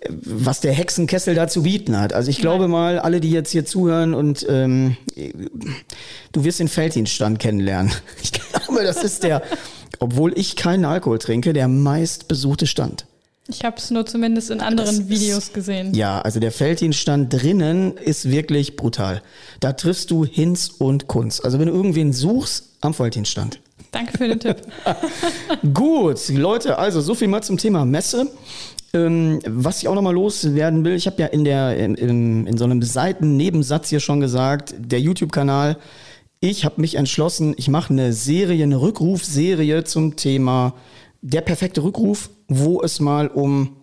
was 0.09 0.61
der 0.61 0.73
Hexenkessel 0.73 1.35
da 1.35 1.49
zu 1.49 1.63
bieten 1.63 1.99
hat. 1.99 2.13
Also 2.13 2.31
ich 2.31 2.39
glaube 2.39 2.69
mal, 2.69 2.99
alle, 2.99 3.21
die 3.21 3.31
jetzt 3.31 3.51
hier 3.51 3.65
zuhören 3.65 4.15
und 4.15 4.47
ähm, 4.49 4.97
du 6.33 6.45
wirst 6.45 6.61
den 6.61 6.69
Felddienststand 6.69 7.39
kennenlernen. 7.39 7.93
Ich 8.23 8.33
glaube, 8.33 8.85
das 8.85 9.03
ist 9.03 9.25
der, 9.25 9.43
obwohl 9.99 10.37
ich 10.39 10.57
keinen 10.57 10.85
Alkohol 10.85 11.19
trinke, 11.19 11.53
der 11.53 11.69
meistbesuchte 11.69 12.67
Stand. 12.67 13.07
Ich 13.51 13.65
habe 13.65 13.77
es 13.79 13.91
nur 13.91 14.05
zumindest 14.05 14.51
in 14.51 14.61
anderen 14.61 15.09
Videos 15.09 15.55
gesehen. 15.55 15.95
Ja, 15.95 16.21
also 16.21 16.39
der 16.39 16.53
Felddienststand 16.53 17.33
drinnen 17.33 17.97
ist 17.97 18.31
wirklich 18.31 18.77
brutal. 18.77 19.23
Da 19.61 19.73
triffst 19.73 20.11
du 20.11 20.27
Hinz 20.27 20.69
und 20.69 21.09
Kunz. 21.09 21.41
Also 21.41 21.59
wenn 21.59 21.69
du 21.69 21.73
irgendwen 21.73 22.13
suchst, 22.13 22.77
am 22.83 22.93
Felddienststand. 22.93 23.61
Danke 23.91 24.19
für 24.19 24.29
den 24.29 24.39
Tipp. 24.39 24.59
Gut, 25.75 26.29
Leute, 26.29 26.79
also 26.79 27.01
so 27.01 27.15
viel 27.15 27.29
mal 27.29 27.43
zum 27.43 27.57
Thema 27.57 27.87
Messe. 27.87 28.31
Ähm, 28.93 29.41
was 29.47 29.81
ich 29.81 29.89
auch 29.89 29.95
nochmal 29.95 30.15
loswerden 30.15 30.85
will, 30.85 30.95
ich 30.95 31.07
habe 31.07 31.21
ja 31.21 31.29
in, 31.29 31.45
der, 31.45 31.77
in, 31.77 31.95
in, 31.95 32.47
in 32.47 32.59
so 32.59 32.65
einem 32.65 32.83
Seitennebensatz 32.83 33.89
hier 33.89 34.01
schon 34.01 34.21
gesagt, 34.21 34.75
der 34.79 35.01
YouTube-Kanal, 35.01 35.79
ich 36.41 36.65
habe 36.65 36.81
mich 36.81 36.95
entschlossen, 36.97 37.55
ich 37.57 37.69
mache 37.69 37.93
eine 37.93 38.13
Serie, 38.13 38.63
eine 38.63 38.81
Rückrufserie 38.81 39.85
zum 39.85 40.17
Thema 40.17 40.75
der 41.21 41.41
perfekte 41.41 41.83
Rückruf, 41.83 42.31
wo 42.49 42.83
es 42.83 43.01
mal 43.01 43.29
um 43.29 43.77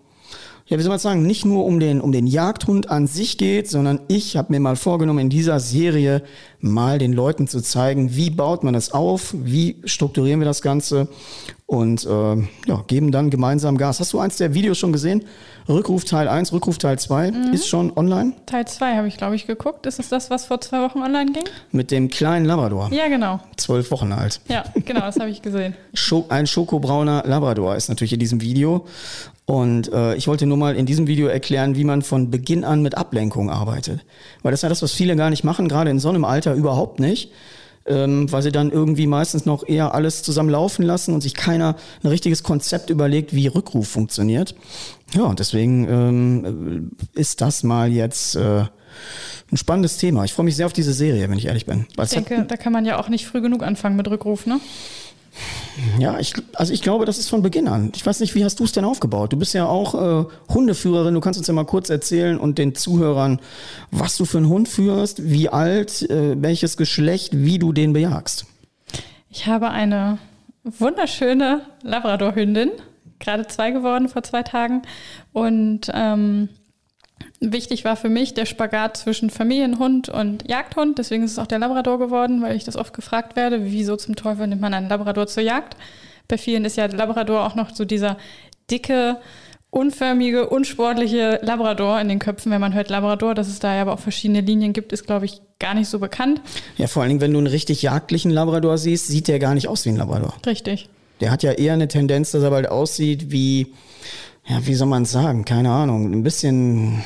ja, 0.67 0.77
wie 0.79 0.81
soll 0.81 0.89
man 0.89 0.99
sagen, 0.99 1.21
nicht 1.27 1.45
nur 1.45 1.63
um 1.65 1.79
den, 1.79 2.01
um 2.01 2.11
den 2.11 2.25
Jagdhund 2.25 2.89
an 2.89 3.05
sich 3.05 3.37
geht, 3.37 3.69
sondern 3.69 3.99
ich 4.07 4.35
habe 4.35 4.51
mir 4.51 4.59
mal 4.59 4.75
vorgenommen, 4.75 5.19
in 5.19 5.29
dieser 5.29 5.59
Serie 5.59 6.23
mal 6.59 6.97
den 6.97 7.13
Leuten 7.13 7.47
zu 7.47 7.61
zeigen, 7.61 8.15
wie 8.15 8.31
baut 8.31 8.63
man 8.63 8.73
das 8.73 8.91
auf, 8.91 9.33
wie 9.37 9.77
strukturieren 9.85 10.39
wir 10.39 10.45
das 10.45 10.63
Ganze 10.63 11.07
und 11.67 12.05
äh, 12.05 12.09
ja, 12.67 12.83
geben 12.87 13.11
dann 13.11 13.29
gemeinsam 13.29 13.77
Gas. 13.77 13.99
Hast 13.99 14.13
du 14.13 14.19
eins 14.19 14.37
der 14.37 14.55
Videos 14.55 14.77
schon 14.79 14.91
gesehen? 14.91 15.23
Rückruf 15.69 16.05
Teil 16.05 16.27
1, 16.27 16.51
Rückruf 16.53 16.77
Teil 16.79 16.97
2 16.99 17.31
ist 17.53 17.67
schon 17.67 17.95
online 17.95 18.33
Teil 18.45 18.67
2 18.67 18.97
habe 18.97 19.07
ich, 19.07 19.17
glaube 19.17 19.35
ich, 19.35 19.47
geguckt. 19.47 19.85
Ist 19.87 19.99
es 19.99 20.09
das, 20.09 20.29
was 20.29 20.45
vor 20.45 20.61
zwei 20.61 20.81
Wochen 20.81 20.99
online 20.99 21.31
ging? 21.31 21.43
mit 21.71 21.91
dem 21.91 22.09
kleinen 22.09 22.45
Labrador, 22.45 22.89
Ja, 22.91 23.07
genau. 23.07 23.39
zwölf 23.57 23.89
Wochen 23.91 24.11
alt. 24.11 24.41
Ja, 24.47 24.63
genau, 24.85 25.01
das 25.01 25.19
habe 25.19 25.29
ich 25.29 25.41
gesehen. 25.41 25.75
Ein 26.29 26.47
schokobrauner 26.47 27.23
Labrador 27.25 27.75
ist 27.75 27.89
natürlich 27.89 28.13
in 28.13 28.19
diesem 28.19 28.41
Video. 28.41 28.85
Und 29.45 29.93
äh, 29.93 30.15
ich 30.15 30.27
wollte 30.27 30.47
nur 30.47 30.57
mal 30.57 30.75
in 30.75 30.85
diesem 30.85 31.07
Video 31.07 31.27
erklären, 31.27 31.75
wie 31.75 31.83
man 31.83 32.01
von 32.01 32.31
Beginn 32.31 32.63
an 32.63 32.81
mit 32.81 32.97
Ablenkung 32.97 33.51
arbeitet. 33.51 34.03
Weil 34.41 34.51
das 34.51 34.59
ist 34.59 34.63
ja 34.63 34.69
das, 34.69 34.81
was 34.81 34.91
viele 34.91 35.15
gar 35.15 35.29
nicht 35.29 35.43
machen, 35.43 35.67
gerade 35.67 35.91
in 35.91 35.99
so 35.99 36.09
einem 36.09 36.25
Alter 36.25 36.55
überhaupt 36.55 36.99
nicht. 36.99 37.31
Ähm, 37.87 38.31
weil 38.31 38.41
sie 38.41 38.51
dann 38.51 38.71
irgendwie 38.71 39.05
meistens 39.05 39.45
noch 39.45 39.67
eher 39.67 39.93
alles 39.93 40.23
zusammen 40.23 40.49
laufen 40.49 40.81
lassen 40.81 41.13
und 41.13 41.21
sich 41.21 41.35
keiner 41.35 41.75
ein 42.01 42.07
richtiges 42.07 42.41
Konzept 42.41 42.89
überlegt, 42.89 43.35
wie 43.35 43.45
Rückruf 43.45 43.87
funktioniert. 43.87 44.55
Ja, 45.13 45.31
deswegen 45.35 45.87
ähm, 45.87 46.91
ist 47.13 47.41
das 47.41 47.61
mal 47.61 47.91
jetzt 47.91 48.37
äh, 48.37 48.63
ein 49.51 49.57
spannendes 49.57 49.97
Thema. 49.97 50.23
Ich 50.23 50.33
freue 50.33 50.45
mich 50.45 50.55
sehr 50.55 50.65
auf 50.65 50.73
diese 50.73 50.93
Serie, 50.93 51.29
wenn 51.29 51.37
ich 51.37 51.45
ehrlich 51.45 51.67
bin. 51.67 51.85
Ich 51.91 51.97
es 51.99 52.15
hat 52.15 52.29
denke, 52.29 52.45
da 52.47 52.57
kann 52.57 52.73
man 52.73 52.85
ja 52.85 52.99
auch 52.99 53.09
nicht 53.09 53.27
früh 53.27 53.41
genug 53.41 53.61
anfangen 53.61 53.95
mit 53.95 54.09
Rückruf, 54.09 54.47
ne? 54.47 54.59
Ja, 55.99 56.19
ich, 56.19 56.33
also 56.53 56.73
ich 56.73 56.81
glaube, 56.81 57.05
das 57.05 57.17
ist 57.17 57.29
von 57.29 57.41
Beginn 57.41 57.67
an. 57.67 57.91
Ich 57.95 58.05
weiß 58.05 58.19
nicht, 58.19 58.35
wie 58.35 58.43
hast 58.45 58.59
du 58.59 58.63
es 58.63 58.71
denn 58.71 58.85
aufgebaut? 58.85 59.33
Du 59.33 59.37
bist 59.37 59.53
ja 59.53 59.65
auch 59.65 59.93
äh, 59.95 60.25
Hundeführerin. 60.53 61.13
Du 61.13 61.19
kannst 61.19 61.37
uns 61.37 61.47
ja 61.47 61.53
mal 61.53 61.65
kurz 61.65 61.89
erzählen 61.89 62.37
und 62.37 62.57
den 62.57 62.75
Zuhörern, 62.75 63.39
was 63.91 64.17
du 64.17 64.25
für 64.25 64.37
einen 64.37 64.49
Hund 64.49 64.69
führst, 64.69 65.29
wie 65.29 65.49
alt, 65.49 66.09
äh, 66.09 66.41
welches 66.41 66.77
Geschlecht, 66.77 67.31
wie 67.35 67.59
du 67.59 67.73
den 67.73 67.93
bejagst. 67.93 68.45
Ich 69.29 69.47
habe 69.47 69.69
eine 69.69 70.17
wunderschöne 70.63 71.61
Labrador-Hündin, 71.83 72.71
gerade 73.19 73.47
zwei 73.47 73.71
geworden 73.71 74.09
vor 74.09 74.23
zwei 74.23 74.43
Tagen. 74.43 74.83
Und 75.33 75.91
ähm, 75.93 76.49
wichtig 77.39 77.85
war 77.85 77.95
für 77.95 78.09
mich 78.09 78.33
der 78.33 78.45
Spagat 78.45 78.97
zwischen 78.97 79.29
Familienhund 79.29 80.09
und 80.09 80.47
Jagdhund. 80.47 80.97
Deswegen 80.97 81.23
ist 81.23 81.31
es 81.31 81.39
auch 81.39 81.47
der 81.47 81.59
Labrador 81.59 81.99
geworden, 81.99 82.41
weil 82.41 82.55
ich 82.55 82.63
das 82.63 82.75
oft 82.75 82.93
gefragt 82.93 83.35
werde, 83.35 83.65
wieso 83.65 83.95
zum 83.95 84.15
Teufel 84.15 84.47
nimmt 84.47 84.61
man 84.61 84.73
einen 84.73 84.89
Labrador 84.89 85.27
zur 85.27 85.43
Jagd? 85.43 85.75
Bei 86.27 86.37
vielen 86.37 86.65
ist 86.65 86.77
ja 86.77 86.87
der 86.87 86.97
Labrador 86.97 87.45
auch 87.45 87.55
noch 87.55 87.75
so 87.75 87.85
dieser 87.85 88.17
dicke, 88.71 89.17
unförmige, 89.69 90.49
unsportliche 90.49 91.39
Labrador 91.43 91.99
in 91.99 92.07
den 92.07 92.19
Köpfen. 92.19 92.51
Wenn 92.51 92.61
man 92.61 92.73
hört 92.73 92.89
Labrador, 92.89 93.35
dass 93.35 93.47
es 93.47 93.59
da 93.59 93.75
ja 93.75 93.81
aber 93.81 93.93
auch 93.93 93.99
verschiedene 93.99 94.41
Linien 94.41 94.73
gibt, 94.73 94.93
ist, 94.93 95.05
glaube 95.05 95.25
ich, 95.25 95.41
gar 95.59 95.73
nicht 95.73 95.89
so 95.89 95.99
bekannt. 95.99 96.41
Ja, 96.77 96.87
vor 96.87 97.01
allen 97.01 97.09
Dingen, 97.09 97.21
wenn 97.21 97.33
du 97.33 97.39
einen 97.39 97.47
richtig 97.47 97.81
jagdlichen 97.81 98.31
Labrador 98.31 98.77
siehst, 98.77 99.07
sieht 99.07 99.27
der 99.27 99.37
gar 99.39 99.53
nicht 99.53 99.67
aus 99.67 99.85
wie 99.85 99.89
ein 99.89 99.97
Labrador. 99.97 100.33
Richtig. 100.45 100.89
Der 101.19 101.31
hat 101.31 101.43
ja 101.43 101.51
eher 101.51 101.73
eine 101.73 101.87
Tendenz, 101.87 102.31
dass 102.31 102.43
er 102.43 102.49
bald 102.49 102.69
aussieht 102.69 103.31
wie, 103.31 103.73
ja, 104.47 104.65
wie 104.65 104.75
soll 104.75 104.87
man 104.87 105.03
es 105.03 105.11
sagen? 105.11 105.45
Keine 105.45 105.71
Ahnung. 105.71 106.11
Ein 106.11 106.23
bisschen, 106.23 107.03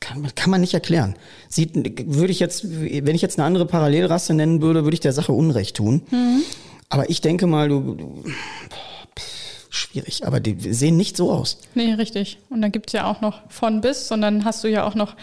kann, 0.00 0.26
kann 0.34 0.50
man 0.50 0.60
nicht 0.60 0.74
erklären. 0.74 1.14
Sieht, 1.48 1.74
würde 1.74 2.32
ich 2.32 2.40
jetzt, 2.40 2.64
wenn 2.68 3.14
ich 3.14 3.22
jetzt 3.22 3.38
eine 3.38 3.46
andere 3.46 3.66
Parallelrasse 3.66 4.34
nennen 4.34 4.62
würde, 4.62 4.84
würde 4.84 4.94
ich 4.94 5.00
der 5.00 5.12
Sache 5.12 5.32
Unrecht 5.32 5.76
tun. 5.76 6.02
Mhm. 6.10 6.42
Aber 6.88 7.10
ich 7.10 7.20
denke 7.20 7.46
mal, 7.46 7.68
du, 7.68 7.94
du 7.94 8.24
schwierig, 9.90 10.26
aber 10.26 10.40
die 10.40 10.72
sehen 10.72 10.96
nicht 10.96 11.16
so 11.16 11.30
aus. 11.30 11.58
Nee, 11.74 11.94
richtig. 11.94 12.38
Und 12.50 12.62
dann 12.62 12.72
gibt's 12.72 12.92
ja 12.92 13.06
auch 13.06 13.20
noch 13.20 13.40
von 13.48 13.80
bis 13.80 14.10
und 14.12 14.20
dann 14.20 14.44
hast 14.44 14.62
du 14.64 14.68
ja 14.68 14.84
auch 14.84 14.94
noch 14.94 15.16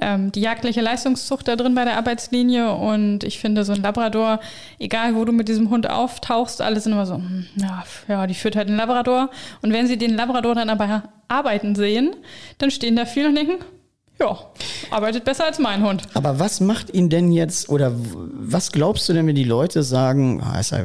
ähm, 0.00 0.32
die 0.32 0.40
jagdliche 0.40 0.80
Leistungszucht 0.80 1.46
da 1.48 1.56
drin 1.56 1.74
bei 1.74 1.84
der 1.84 1.96
Arbeitslinie. 1.96 2.72
Und 2.72 3.24
ich 3.24 3.38
finde, 3.38 3.64
so 3.64 3.72
ein 3.72 3.82
Labrador, 3.82 4.40
egal 4.78 5.14
wo 5.14 5.24
du 5.24 5.32
mit 5.32 5.48
diesem 5.48 5.70
Hund 5.70 5.88
auftauchst, 5.88 6.60
alle 6.60 6.80
sind 6.80 6.92
immer 6.92 7.06
so, 7.06 7.14
hm, 7.14 7.46
ja, 7.56 7.84
ja, 8.08 8.26
die 8.26 8.34
führt 8.34 8.56
halt 8.56 8.68
den 8.68 8.76
Labrador. 8.76 9.30
Und 9.62 9.72
wenn 9.72 9.86
sie 9.86 9.98
den 9.98 10.14
Labrador 10.14 10.54
dann 10.54 10.70
aber 10.70 11.04
arbeiten 11.28 11.74
sehen, 11.74 12.16
dann 12.58 12.70
stehen 12.70 12.96
da 12.96 13.04
viele 13.04 13.28
und 13.28 13.34
denken, 13.34 13.64
ja, 14.20 14.36
arbeitet 14.90 15.24
besser 15.24 15.44
als 15.44 15.58
mein 15.58 15.84
Hund. 15.84 16.02
Aber 16.14 16.40
was 16.40 16.60
macht 16.60 16.92
ihn 16.92 17.08
denn 17.08 17.30
jetzt, 17.30 17.68
oder 17.68 17.92
was 17.94 18.72
glaubst 18.72 19.08
du 19.08 19.12
denn, 19.12 19.26
wenn 19.28 19.36
die 19.36 19.44
Leute 19.44 19.84
sagen, 19.84 20.42
ah, 20.42 20.58
ist 20.58 20.72
ja, 20.72 20.80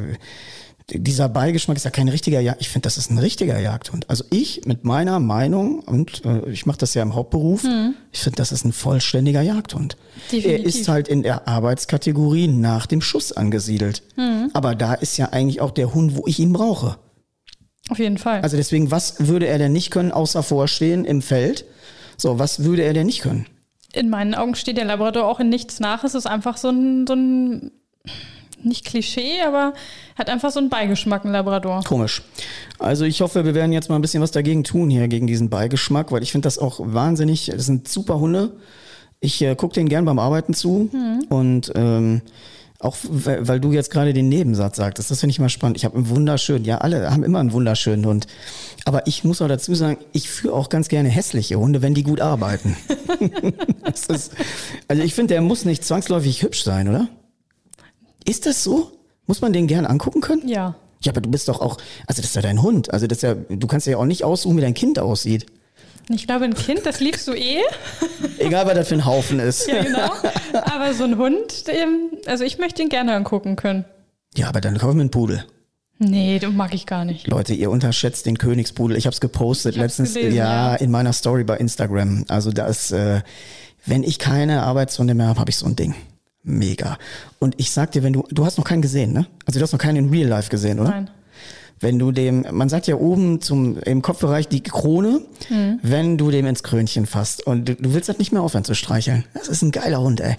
dieser 0.90 1.30
Beigeschmack 1.30 1.78
ist 1.78 1.84
ja 1.86 1.92
kein 1.92 2.10
richtiger 2.10 2.40
Jagd. 2.40 2.62
Ich 2.62 2.70
finde, 2.70 2.88
das 2.88 2.98
ist 2.98 3.10
ein 3.10 3.18
richtiger 3.18 3.60
Jagdhund. 3.60 4.10
Also 4.10 4.24
ich 4.30 4.66
mit 4.66 4.84
meiner 4.84 5.20
Meinung, 5.20 5.80
und 5.80 6.26
äh, 6.26 6.50
ich 6.50 6.66
mache 6.66 6.78
das 6.80 6.94
ja 6.94 7.02
im 7.02 7.16
Hauptberuf, 7.16 7.64
Hm. 7.64 7.96
ich 8.12 8.20
finde, 8.20 8.38
das 8.38 8.52
ist 8.52 8.66
ein 8.66 8.74
vollständiger 8.74 9.42
Jagdhund. 9.42 9.96
Definitiv. 10.32 10.52
Er 10.52 10.66
ist 10.66 10.88
halt 10.88 11.08
in 11.08 11.24
der 11.24 11.48
Arbeitskategorie 11.48 12.48
nach 12.48 12.86
dem 12.86 13.02
Schuss 13.02 13.32
angesiedelt. 13.32 14.04
Hm. 14.16 14.50
Aber 14.54 14.76
da 14.76 14.94
ist 14.94 15.18
ja 15.18 15.30
eigentlich 15.30 15.62
auch 15.62 15.72
der 15.72 15.94
Hund, 15.94 16.18
wo 16.18 16.28
ich 16.28 16.40
ihn 16.40 16.54
brauche. 16.54 16.98
Auf 17.90 18.00
jeden 18.00 18.18
Fall. 18.18 18.42
Also 18.42 18.58
deswegen, 18.58 18.92
was 18.92 19.28
würde 19.28 19.48
er 19.48 19.58
denn 19.58 19.74
nicht 19.74 19.92
können, 19.92 20.12
außer 20.12 20.44
vorstehen 20.44 21.06
im 21.06 21.22
Feld? 21.22 21.66
So, 22.18 22.40
was 22.40 22.64
würde 22.64 22.84
er 22.84 22.94
denn 22.94 23.08
nicht 23.08 23.22
können? 23.22 23.48
in 23.96 24.10
meinen 24.10 24.34
Augen 24.34 24.56
steht 24.56 24.78
der 24.78 24.86
Labrador 24.86 25.28
auch 25.28 25.40
in 25.40 25.50
nichts 25.50 25.80
nach. 25.80 26.04
Es 26.04 26.16
ist 26.16 26.26
einfach 26.26 26.58
so 26.58 26.70
ein, 26.70 27.06
so 27.06 27.14
ein 27.14 27.72
nicht 28.66 28.86
Klischee, 28.86 29.42
aber 29.46 29.74
hat 30.16 30.30
einfach 30.30 30.52
so 30.52 30.60
einen 30.60 30.70
Beigeschmack, 30.70 31.26
ein 31.26 31.32
Labrador. 31.32 31.84
Komisch. 31.84 32.22
Also 32.80 33.06
ich 33.06 33.22
hoffe, 33.22 33.46
wir 33.46 33.56
werden 33.56 33.72
jetzt 33.72 33.90
mal 33.90 33.96
ein 33.96 34.02
bisschen 34.02 34.22
was 34.22 34.32
dagegen 34.32 34.64
tun 34.64 34.90
hier, 34.90 35.08
gegen 35.08 35.28
diesen 35.28 35.50
Beigeschmack, 35.50 36.12
weil 36.12 36.24
ich 36.24 36.32
finde 36.32 36.48
das 36.48 36.58
auch 36.58 36.80
wahnsinnig, 36.84 37.52
das 37.54 37.66
sind 37.66 37.88
super 37.88 38.20
Hunde. 38.20 38.54
Ich 39.20 39.42
äh, 39.42 39.56
gucke 39.56 39.74
denen 39.76 39.90
gern 39.90 40.06
beim 40.06 40.20
Arbeiten 40.20 40.54
zu 40.54 40.90
und 41.30 41.72
ähm, 41.76 42.22
auch 42.84 42.98
weil 43.10 43.60
du 43.60 43.72
jetzt 43.72 43.92
gerade 43.92 44.14
den 44.14 44.28
Nebensatz 44.28 44.76
sagtest, 44.76 45.10
das 45.10 45.20
finde 45.22 45.32
ich 45.32 45.40
mal 45.40 45.50
spannend. 45.50 45.78
Ich 45.78 45.86
habe 45.86 45.96
einen 45.96 46.10
wunderschönen, 46.10 46.66
ja 46.66 46.80
alle 46.80 47.10
haben 47.10 47.24
immer 47.24 47.40
einen 47.40 47.54
wunderschönen 47.54 48.06
Hund. 48.06 48.28
Aber 48.86 49.08
ich 49.08 49.24
muss 49.24 49.42
auch 49.42 49.48
dazu 49.48 49.74
sagen, 49.74 49.98
ich 50.12 50.30
führe 50.30 50.54
auch 50.54 50.68
ganz 50.68 50.90
gerne 50.90 51.08
hässliche 51.08 51.56
Hunde, 51.56 51.82
wenn 51.82 51.94
die 51.94 52.04
gut 52.04 52.20
arbeiten. 52.20 52.76
ist, 54.10 54.32
also 54.88 55.02
ich 55.02 55.16
finde, 55.16 55.36
der 55.36 55.42
muss 55.42 55.64
nicht 55.64 55.86
zwangsläufig 55.86 56.42
hübsch 56.42 56.64
sein, 56.64 56.90
oder? 56.90 57.08
Ist 58.26 58.46
das 58.46 58.64
so? 58.64 58.92
Muss 59.26 59.42
man 59.42 59.54
den 59.54 59.68
gern 59.68 59.86
angucken 59.86 60.22
können? 60.22 60.48
Ja. 60.48 60.76
Ja, 61.02 61.12
aber 61.12 61.22
du 61.22 61.30
bist 61.30 61.50
doch 61.50 61.60
auch, 61.60 61.78
also 62.08 62.22
das 62.22 62.30
ist 62.30 62.36
ja 62.36 62.42
dein 62.42 62.62
Hund. 62.62 62.94
Also 62.94 63.08
das 63.08 63.18
ist 63.20 63.22
ja, 63.24 63.36
du 63.36 63.68
kannst 63.68 63.88
ja 63.88 63.98
auch 63.98 64.06
nicht 64.06 64.24
aussuchen, 64.24 64.58
wie 64.58 64.62
dein 64.62 64.74
Kind 64.74 65.00
aussieht. 65.00 65.46
Ich 66.10 66.28
glaube, 66.28 66.46
ein 66.46 66.54
Kind, 66.54 66.86
das 66.86 67.00
liebst 67.00 67.28
du 67.28 67.34
eh. 67.34 67.62
Egal, 68.38 68.66
was 68.66 68.74
das 68.74 68.88
für 68.90 68.96
ein 68.96 69.06
Haufen 69.06 69.40
ist. 69.40 69.68
Ja, 69.68 69.84
genau. 69.84 70.12
Aber 70.54 70.94
so 70.94 71.06
ein 71.06 71.18
Hund, 71.18 71.64
also 72.26 72.44
ich 72.44 72.58
möchte 72.58 72.82
ihn 72.82 72.90
gerne 72.90 73.16
angucken 73.16 73.56
können. 73.56 73.86
Ja, 74.36 74.50
aber 74.50 74.62
dann 74.62 74.78
kaufen 74.78 74.98
wir 74.98 75.02
einen 75.02 75.12
Pudel. 75.12 75.46
Nee, 76.00 76.40
den 76.40 76.56
mag 76.58 76.74
ich 76.74 76.86
gar 76.86 77.06
nicht. 77.06 77.28
Leute, 77.28 77.54
ihr 77.54 77.70
unterschätzt 77.70 78.26
den 78.26 78.38
Königspudel. 78.38 78.98
Ich 78.98 79.06
habe 79.06 79.14
es 79.14 79.22
gepostet 79.22 79.76
hab's 79.76 79.82
letztens, 79.82 80.14
gelesen, 80.14 80.38
ja, 80.38 80.72
ja. 80.72 80.76
in 80.76 80.92
meiner 80.92 81.14
Story 81.14 81.44
bei 81.44 81.58
Instagram. 81.58 82.26
Also 82.28 82.52
das, 82.52 82.92
äh, 82.92 83.22
wenn 83.86 84.04
ich 84.04 84.20
keine 84.20 84.64
Arbeitshunde 84.64 85.14
mehr 85.14 85.28
habe, 85.28 85.40
habe 85.40 85.52
ich 85.52 85.58
so 85.58 85.66
ein 85.66 85.76
Ding. 85.76 85.96
Mega. 86.44 86.98
Und 87.40 87.56
ich 87.58 87.72
sag 87.72 87.92
dir, 87.92 88.04
wenn 88.04 88.14
du, 88.14 88.26
du 88.30 88.46
hast 88.46 88.58
noch 88.58 88.66
keinen 88.66 88.82
gesehen, 88.82 89.14
ne? 89.14 89.26
Also 89.46 89.60
du 89.60 89.64
hast 89.64 89.72
noch 89.72 89.80
keinen 89.80 89.96
in 89.98 90.10
Real 90.10 90.28
Life 90.28 90.50
gesehen, 90.50 90.80
oder? 90.80 90.90
Nein. 90.90 91.10
Wenn 91.80 92.00
du 92.00 92.12
dem, 92.14 92.46
man 92.52 92.70
sagt 92.70 92.88
ja 92.88 92.96
oben 92.96 93.42
zum, 93.42 93.78
im 93.80 94.02
Kopfbereich 94.02 94.48
die 94.48 94.62
Krone, 94.64 95.22
Hm. 95.50 95.80
wenn 95.82 96.18
du 96.18 96.32
dem 96.32 96.46
ins 96.46 96.64
Krönchen 96.64 97.06
fasst. 97.06 97.46
Und 97.46 97.68
du, 97.68 97.76
du 97.76 97.94
willst 97.94 98.08
das 98.08 98.20
nicht 98.20 98.32
mehr 98.32 98.42
aufhören 98.42 98.64
zu 98.64 98.74
streicheln. 98.74 99.26
Das 99.34 99.48
ist 99.50 99.62
ein 99.64 99.72
geiler 99.72 100.00
Hund, 100.02 100.22
ey. 100.22 100.36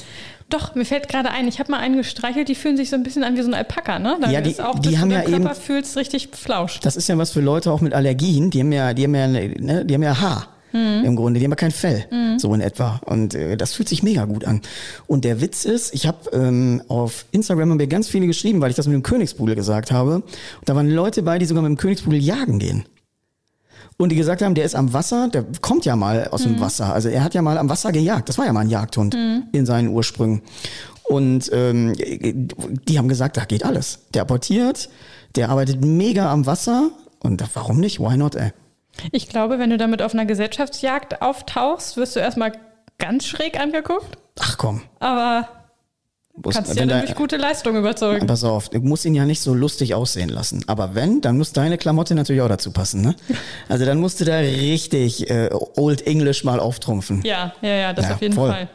Doch, 0.49 0.75
mir 0.75 0.85
fällt 0.87 1.09
gerade 1.09 1.31
ein, 1.31 1.49
ich 1.49 1.59
habe 1.59 1.71
mal 1.71 1.81
einen 1.81 1.97
gestreichelt, 1.97 2.49
die 2.49 2.55
fühlen 2.55 2.77
sich 2.79 2.89
so 2.91 2.97
ein 2.97 3.03
bisschen 3.03 3.25
an 3.25 3.37
wie 3.37 3.43
so 3.43 3.49
ein 3.49 3.55
Alpaka, 3.55 3.99
ne? 3.99 4.17
Da 4.21 4.31
Ja, 4.31 4.41
die- 4.41 4.51
ist 4.53 4.61
auch, 4.63 4.79
die 4.79 4.99
haben 4.99 5.09
du 5.11 5.17
ja 5.17 5.23
Körper 5.23 5.37
eben- 5.37 5.55
fühlst 5.55 5.97
richtig 5.97 6.29
flausch. 6.35 6.81
Das 6.81 6.97
ist 6.97 7.09
ja 7.09 7.19
was 7.19 7.33
für 7.33 7.41
Leute 7.41 7.71
auch 7.73 7.81
mit 7.83 7.93
Allergien. 7.95 8.51
Die 8.51 8.61
haben 8.61 8.73
ja, 8.73 8.95
die 8.95 9.05
haben 9.05 9.15
ja, 9.15 9.27
ne, 9.27 9.85
die 9.85 9.95
haben 9.95 10.03
ja 10.03 10.21
Haar. 10.21 10.47
Im 11.05 11.17
Grunde, 11.17 11.39
die 11.39 11.45
haben 11.47 11.53
ja 11.53 11.57
kein 11.57 11.71
Fell, 11.71 12.07
so 12.37 12.53
in 12.53 12.61
etwa. 12.61 13.01
Und 13.05 13.35
äh, 13.35 13.57
das 13.57 13.75
fühlt 13.75 13.89
sich 13.89 14.03
mega 14.03 14.25
gut 14.25 14.45
an. 14.45 14.61
Und 15.07 15.25
der 15.25 15.41
Witz 15.41 15.65
ist, 15.65 15.95
ich 15.95 16.07
habe 16.07 16.31
ähm, 16.33 16.83
auf 16.89 17.27
Instagram 17.31 17.71
haben 17.71 17.77
mir 17.77 17.87
ganz 17.87 18.09
viele 18.09 18.27
geschrieben, 18.27 18.61
weil 18.61 18.71
ich 18.71 18.77
das 18.77 18.87
mit 18.87 18.95
dem 18.95 19.05
Königspudel 19.05 19.55
gesagt 19.55 19.93
habe. 19.93 20.17
Und 20.17 20.25
da 20.65 20.75
waren 20.75 20.91
Leute 20.91 21.23
bei, 21.23 21.39
die 21.39 21.47
sogar 21.47 21.63
mit 21.63 21.71
dem 21.71 21.77
Königspudel 21.77 22.21
jagen 22.21 22.59
gehen. 22.59 22.85
Und 23.97 24.09
die 24.11 24.17
gesagt 24.17 24.43
haben, 24.43 24.57
der 24.57 24.65
ist 24.65 24.75
am 24.75 24.93
Wasser, 24.93 25.29
der 25.29 25.45
kommt 25.61 25.85
ja 25.85 25.95
mal 25.95 26.27
aus 26.29 26.43
dem 26.43 26.59
Wasser. 26.61 26.93
Also 26.93 27.09
er 27.09 27.23
hat 27.23 27.35
ja 27.35 27.43
mal 27.43 27.57
am 27.59 27.69
Wasser 27.69 27.93
gejagt. 27.93 28.29
Das 28.29 28.39
war 28.39 28.47
ja 28.47 28.53
mal 28.53 28.63
ein 28.63 28.71
Jagdhund 28.71 29.15
in 29.53 29.67
seinen 29.67 29.89
Ursprüngen. 29.89 30.43
Und 31.05 31.51
ähm, 31.53 31.93
die 32.89 32.99
haben 32.99 33.09
gesagt, 33.09 33.37
da 33.37 33.45
geht 33.45 33.65
alles. 33.65 34.01
Der 34.15 34.23
apportiert, 34.23 34.89
der 35.37 35.51
arbeitet 35.51 35.85
mega 35.85 36.33
am 36.33 36.47
Wasser. 36.47 36.91
Und 37.21 37.45
warum 37.55 37.79
nicht? 37.79 38.01
Why 38.01 38.17
not, 38.17 38.35
ey? 38.35 38.51
Ich 39.13 39.29
glaube, 39.29 39.59
wenn 39.59 39.71
du 39.71 39.77
damit 39.79 40.03
auf 40.03 40.15
einer 40.15 40.27
Gesellschaftsjagd 40.27 41.21
auftauchst, 41.23 41.97
wirst 41.97 42.17
du 42.17 42.21
erstmal 42.21 42.53
ganz 42.99 43.27
schräg 43.27 43.59
angeguckt, 43.59 44.17
Ach 44.41 44.57
komm. 44.57 44.83
aber 45.01 45.49
Muss, 46.37 46.55
kannst 46.55 46.75
ja 46.77 46.87
durch 46.87 47.15
gute 47.15 47.37
Leistung 47.37 47.77
überzeugen. 47.77 48.27
Pass 48.27 48.45
auf, 48.45 48.69
du 48.69 48.81
musst 48.81 49.05
ihn 49.05 49.15
ja 49.15 49.25
nicht 49.25 49.41
so 49.41 49.53
lustig 49.55 49.95
aussehen 49.95 50.29
lassen. 50.29 50.65
Aber 50.69 50.95
wenn, 50.95 51.21
dann 51.21 51.37
muss 51.39 51.53
deine 51.53 51.77
Klamotte 51.79 52.15
natürlich 52.15 52.43
auch 52.43 52.49
dazu 52.49 52.71
passen, 52.73 53.03
ne? 53.03 53.15
Also 53.69 53.85
dann 53.85 53.99
musst 53.99 54.21
du 54.21 54.25
da 54.25 54.37
richtig 54.39 55.29
äh, 55.31 55.51
Old 55.77 56.07
English 56.07 56.45
mal 56.45 56.61
auftrumpfen. 56.61 57.23
Ja, 57.25 57.53
ja, 57.63 57.69
ja, 57.69 57.93
das 57.93 58.07
Ja, 58.07 58.15
auf 58.15 58.23
jeden 58.23 58.35
voll. 58.35 58.51
Fall. 58.51 58.69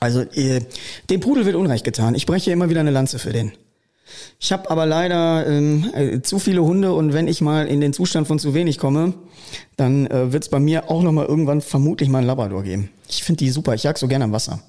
Also 0.00 0.20
äh, 0.22 0.60
dem 1.10 1.20
Pudel 1.20 1.46
wird 1.46 1.54
Unrecht 1.56 1.84
getan. 1.84 2.14
Ich 2.14 2.26
breche 2.26 2.50
immer 2.50 2.68
wieder 2.70 2.80
eine 2.80 2.90
Lanze 2.90 3.18
für 3.18 3.32
den. 3.32 3.52
Ich 4.38 4.52
habe 4.52 4.70
aber 4.70 4.86
leider 4.86 5.46
ähm, 5.46 5.90
äh, 5.94 6.20
zu 6.22 6.38
viele 6.38 6.62
Hunde 6.62 6.92
und 6.92 7.12
wenn 7.12 7.28
ich 7.28 7.40
mal 7.40 7.66
in 7.66 7.80
den 7.80 7.92
Zustand 7.92 8.26
von 8.26 8.38
zu 8.38 8.54
wenig 8.54 8.78
komme, 8.78 9.14
dann 9.76 10.06
äh, 10.06 10.32
wird 10.32 10.44
es 10.44 10.48
bei 10.48 10.60
mir 10.60 10.90
auch 10.90 11.02
noch 11.02 11.12
mal 11.12 11.26
irgendwann 11.26 11.60
vermutlich 11.60 12.08
mal 12.08 12.18
einen 12.18 12.26
Labrador 12.26 12.62
geben. 12.62 12.90
Ich 13.08 13.24
finde 13.24 13.38
die 13.38 13.50
super. 13.50 13.74
Ich 13.74 13.82
jag 13.82 13.98
so 13.98 14.08
gerne 14.08 14.24
am 14.24 14.32
Wasser. 14.32 14.60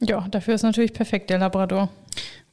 Ja, 0.00 0.26
dafür 0.30 0.54
ist 0.54 0.62
natürlich 0.62 0.92
perfekt 0.92 1.30
der 1.30 1.38
Labrador. 1.38 1.88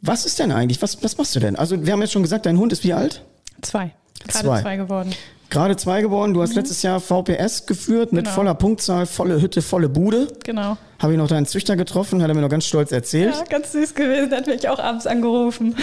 Was 0.01 0.25
ist 0.25 0.39
denn 0.39 0.51
eigentlich? 0.51 0.81
Was, 0.81 1.01
was 1.03 1.17
machst 1.17 1.35
du 1.35 1.39
denn? 1.39 1.55
Also 1.55 1.85
wir 1.85 1.93
haben 1.93 2.01
jetzt 2.01 2.11
schon 2.11 2.23
gesagt, 2.23 2.45
dein 2.45 2.57
Hund 2.57 2.73
ist 2.73 2.83
wie 2.83 2.93
alt? 2.93 3.23
Zwei. 3.61 3.93
Gerade 4.19 4.33
Zwei. 4.47 4.61
zwei, 4.61 4.75
geworden. 4.77 5.11
Gerade 5.49 5.75
zwei 5.75 6.01
geworden. 6.01 6.33
Du 6.33 6.41
hast 6.41 6.55
letztes 6.55 6.81
Jahr 6.81 6.99
VPS 6.99 7.65
geführt 7.67 8.11
mit 8.11 8.23
Genau. 8.25 8.35
voller 8.35 8.55
Punktzahl, 8.55 9.05
volle 9.05 9.39
Hütte, 9.41 9.61
volle 9.61 9.87
Bude. 9.89 10.27
Genau. 10.43 10.77
Habe 10.99 11.11
ich 11.13 11.17
noch 11.19 11.27
deinen 11.27 11.45
Züchter 11.45 11.75
getroffen, 11.75 12.23
hat 12.23 12.29
er 12.29 12.33
mir 12.35 12.41
noch 12.41 12.49
ganz 12.49 12.65
stolz 12.65 12.91
erzählt. 12.91 13.35
Ja, 13.35 13.43
ganz 13.43 13.71
süß 13.73 13.93
gewesen, 13.93 14.31
hat 14.31 14.47
mich 14.47 14.67
auch 14.69 14.79
abends 14.79 15.05
angerufen. 15.05 15.75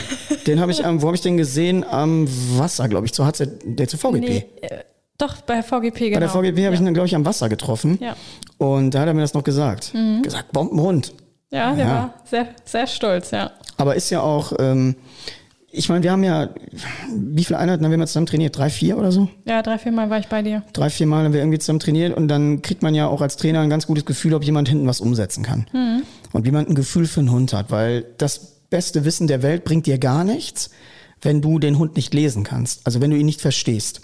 Den 0.47 0.59
habe 0.61 0.73
ich, 0.73 0.85
am- 0.85 1.03
wo 1.03 1.07
habe 1.07 1.15
ich 1.17 1.23
den 1.23 1.37
gesehen? 1.37 1.85
Am 1.85 2.27
Wasser, 2.59 2.89
glaube 2.89 3.07
ich, 3.07 3.13
zur 3.13 3.27
HZ, 3.27 3.49
der 3.65 3.87
zur 3.87 4.01
VGP. 4.01 4.21
Nee, 4.21 4.47
äh, 4.63 4.79
doch, 5.19 5.37
bei 5.43 5.63
VGP, 5.63 5.99
genau. 6.11 6.15
Bei 6.15 6.21
der 6.21 6.29
VGP 6.31 6.65
habe 6.65 6.75
ich 6.75 6.81
ihn, 6.81 6.93
glaube 6.95 7.07
ich, 7.07 7.15
am 7.15 7.25
Wasser 7.27 7.49
getroffen. 7.49 7.99
Ja. 8.01 8.17
Und 8.59 8.93
da 8.93 9.01
hat 9.01 9.07
er 9.09 9.15
mir 9.15 9.21
das 9.21 9.35
noch 9.35 9.45
gesagt. 9.45 9.93
Gesagt, 10.23 10.51
Bombenhund. 10.53 11.13
Ja, 11.53 11.75
der 11.75 11.85
Ja. 11.85 11.93
war 11.93 12.15
sehr, 12.25 12.47
sehr 12.65 12.87
stolz, 12.87 13.31
ja. 13.31 13.51
Aber 13.77 13.95
ist 13.95 14.09
ja 14.11 14.21
auch, 14.23 14.53
ähm, 14.59 14.97
ich 15.73 15.89
meine, 15.89 16.03
wir 16.03 16.11
haben 16.11 16.25
ja, 16.25 16.51
wie 17.15 17.45
viele 17.45 17.59
Einheiten 17.59 17.85
haben 17.85 17.91
wir 17.91 17.99
mal 17.99 18.07
zusammen 18.07 18.27
trainiert? 18.27 18.57
Drei, 18.57 18.71
vier 18.71 18.99
oder 18.99 19.13
so? 19.13 19.29
Ja, 19.45 19.63
drei, 19.63 19.79
vier 19.79 19.93
Mal 19.93 20.11
war 20.11 20.19
ich 20.19 20.27
bei 20.27 20.43
dir. 20.43 20.63
Drei, 20.73 20.91
vier 20.91 21.07
Mal 21.07 21.25
haben 21.25 21.33
wir 21.33 21.41
irgendwie 21.41 21.59
zusammen 21.59 21.79
trainiert 21.79 22.17
und 22.17 22.29
dann 22.29 22.63
kriegt 22.63 22.83
man 22.83 22.95
ja 22.95 23.07
auch 23.07 23.21
als 23.21 23.37
Trainer 23.37 23.61
ein 23.61 23.71
ganz 23.71 23.87
gutes 23.87 24.05
Gefühl, 24.05 24.35
ob 24.35 24.43
jemand 24.43 24.69
hinten 24.69 24.87
was 24.87 25.01
umsetzen 25.01 25.45
kann. 25.45 25.67
Und 26.33 26.45
wie 26.45 26.51
man 26.51 26.67
ein 26.67 26.75
Gefühl 26.75 27.07
für 27.07 27.21
einen 27.21 27.31
Hund 27.31 27.53
hat, 27.53 27.71
weil 27.71 28.05
das 28.19 28.39
beste 28.71 29.05
Wissen 29.05 29.27
der 29.27 29.43
Welt 29.43 29.65
bringt 29.65 29.87
dir 29.87 29.99
gar 29.99 30.25
nichts, 30.25 30.71
wenn 31.23 31.41
du 31.41 31.59
den 31.59 31.79
Hund 31.79 31.97
nicht 31.97 32.15
lesen 32.15 32.45
kannst, 32.45 32.87
also 32.87 33.01
wenn 33.01 33.11
du 33.11 33.17
ihn 33.17 33.27
nicht 33.27 33.41
verstehst. 33.41 34.01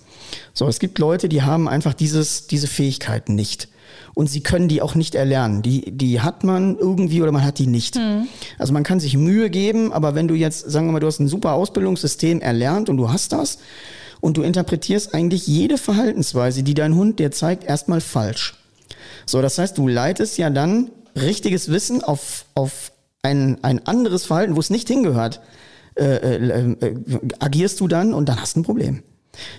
So, 0.52 0.68
es 0.68 0.78
gibt 0.78 0.98
Leute, 0.98 1.28
die 1.28 1.42
haben 1.42 1.68
einfach 1.68 1.94
dieses, 1.94 2.46
diese 2.46 2.66
Fähigkeiten 2.66 3.34
nicht. 3.34 3.68
Und 4.16 4.30
sie 4.30 4.40
können 4.40 4.66
die 4.66 4.80
auch 4.80 4.94
nicht 4.94 5.14
erlernen. 5.14 5.60
Die, 5.60 5.92
die 5.94 6.22
hat 6.22 6.42
man 6.42 6.78
irgendwie 6.78 7.20
oder 7.20 7.32
man 7.32 7.44
hat 7.44 7.58
die 7.58 7.66
nicht. 7.66 7.96
Also 8.58 8.72
man 8.72 8.82
kann 8.82 8.98
sich 8.98 9.14
Mühe 9.14 9.50
geben, 9.50 9.92
aber 9.92 10.14
wenn 10.14 10.26
du 10.26 10.34
jetzt, 10.34 10.70
sagen 10.70 10.86
wir 10.86 10.92
mal, 10.92 11.00
du 11.00 11.06
hast 11.06 11.20
ein 11.20 11.28
super 11.28 11.52
Ausbildungssystem 11.52 12.40
erlernt 12.40 12.88
und 12.88 12.96
du 12.96 13.10
hast 13.10 13.32
das 13.32 13.58
und 14.22 14.38
du 14.38 14.42
interpretierst 14.42 15.12
eigentlich 15.12 15.46
jede 15.46 15.76
Verhaltensweise, 15.76 16.62
die 16.62 16.72
dein 16.72 16.94
Hund 16.94 17.18
dir 17.18 17.30
zeigt, 17.30 17.64
erstmal 17.64 18.00
falsch. 18.00 18.54
So, 19.26 19.42
das 19.42 19.58
heißt, 19.58 19.76
du 19.76 19.86
leitest 19.86 20.38
ja 20.38 20.48
dann 20.48 20.90
richtiges 21.14 21.68
Wissen 21.68 22.02
auf, 22.02 22.46
auf 22.54 22.92
ein, 23.20 23.62
ein 23.62 23.86
anderes 23.86 24.24
Verhalten, 24.24 24.56
wo 24.56 24.60
es 24.60 24.70
nicht 24.70 24.88
hingehört, 24.88 25.42
äh, 25.94 26.04
äh, 26.04 26.72
äh, 26.72 26.96
agierst 27.38 27.80
du 27.80 27.86
dann 27.86 28.14
und 28.14 28.30
dann 28.30 28.40
hast 28.40 28.56
du 28.56 28.60
ein 28.60 28.64
Problem. 28.64 29.02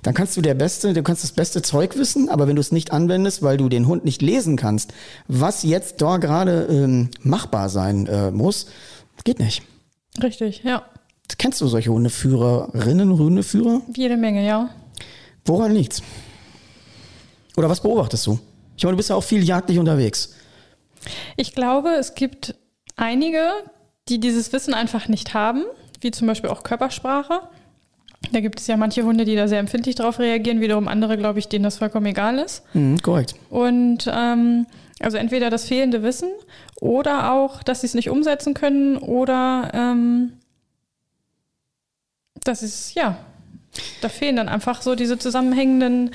Dann 0.03 0.13
kannst 0.13 0.35
du 0.37 0.41
der 0.41 0.53
beste, 0.53 0.93
du 0.93 1.03
kannst 1.03 1.23
das 1.23 1.31
beste 1.31 1.61
Zeug 1.61 1.97
wissen, 1.97 2.29
aber 2.29 2.47
wenn 2.47 2.55
du 2.55 2.61
es 2.61 2.71
nicht 2.71 2.91
anwendest, 2.91 3.41
weil 3.41 3.57
du 3.57 3.69
den 3.69 3.87
Hund 3.87 4.05
nicht 4.05 4.21
lesen 4.21 4.57
kannst, 4.57 4.93
was 5.27 5.63
jetzt 5.63 6.01
da 6.01 6.17
gerade 6.17 6.67
ähm, 6.69 7.09
machbar 7.21 7.69
sein 7.69 8.07
äh, 8.07 8.31
muss, 8.31 8.67
geht 9.23 9.39
nicht. 9.39 9.63
Richtig, 10.21 10.63
ja. 10.63 10.83
Kennst 11.37 11.61
du 11.61 11.67
solche 11.67 11.91
Hundeführerinnen, 11.91 13.17
Hundeführer? 13.17 13.81
Jede 13.95 14.17
Menge, 14.17 14.45
ja. 14.45 14.69
Woran 15.45 15.73
liegt's? 15.73 16.01
Oder 17.55 17.69
was 17.69 17.81
beobachtest 17.81 18.25
du? 18.27 18.39
Ich 18.77 18.83
meine, 18.83 18.93
du 18.93 18.97
bist 18.97 19.09
ja 19.09 19.15
auch 19.15 19.23
viel 19.23 19.43
jagdlich 19.43 19.79
unterwegs. 19.79 20.35
Ich 21.35 21.53
glaube, 21.53 21.89
es 21.89 22.15
gibt 22.15 22.55
einige, 22.95 23.49
die 24.09 24.19
dieses 24.19 24.53
Wissen 24.53 24.73
einfach 24.73 25.07
nicht 25.07 25.33
haben, 25.33 25.63
wie 26.01 26.11
zum 26.11 26.27
Beispiel 26.27 26.49
auch 26.49 26.63
Körpersprache. 26.63 27.41
Da 28.31 28.39
gibt 28.39 28.59
es 28.59 28.67
ja 28.67 28.77
manche 28.77 29.03
Hunde, 29.03 29.25
die 29.25 29.35
da 29.35 29.47
sehr 29.47 29.59
empfindlich 29.59 29.95
drauf 29.95 30.19
reagieren, 30.19 30.59
wiederum 30.59 30.87
andere, 30.87 31.17
glaube 31.17 31.39
ich, 31.39 31.47
denen 31.47 31.63
das 31.63 31.77
vollkommen 31.77 32.07
egal 32.07 32.39
ist. 32.39 32.63
Mhm, 32.73 33.01
korrekt. 33.01 33.35
Und 33.49 34.11
ähm, 34.13 34.65
also 34.99 35.17
entweder 35.17 35.49
das 35.49 35.65
fehlende 35.65 36.03
Wissen 36.03 36.29
oder 36.81 37.31
auch, 37.31 37.63
dass 37.63 37.81
sie 37.81 37.87
es 37.87 37.93
nicht 37.93 38.09
umsetzen 38.09 38.53
können 38.53 38.97
oder 38.97 39.71
ähm, 39.73 40.33
das 42.43 42.63
ist, 42.63 42.95
ja, 42.95 43.17
da 44.01 44.09
fehlen 44.09 44.35
dann 44.35 44.49
einfach 44.49 44.81
so 44.81 44.95
diese 44.95 45.19
zusammenhängenden 45.19 46.11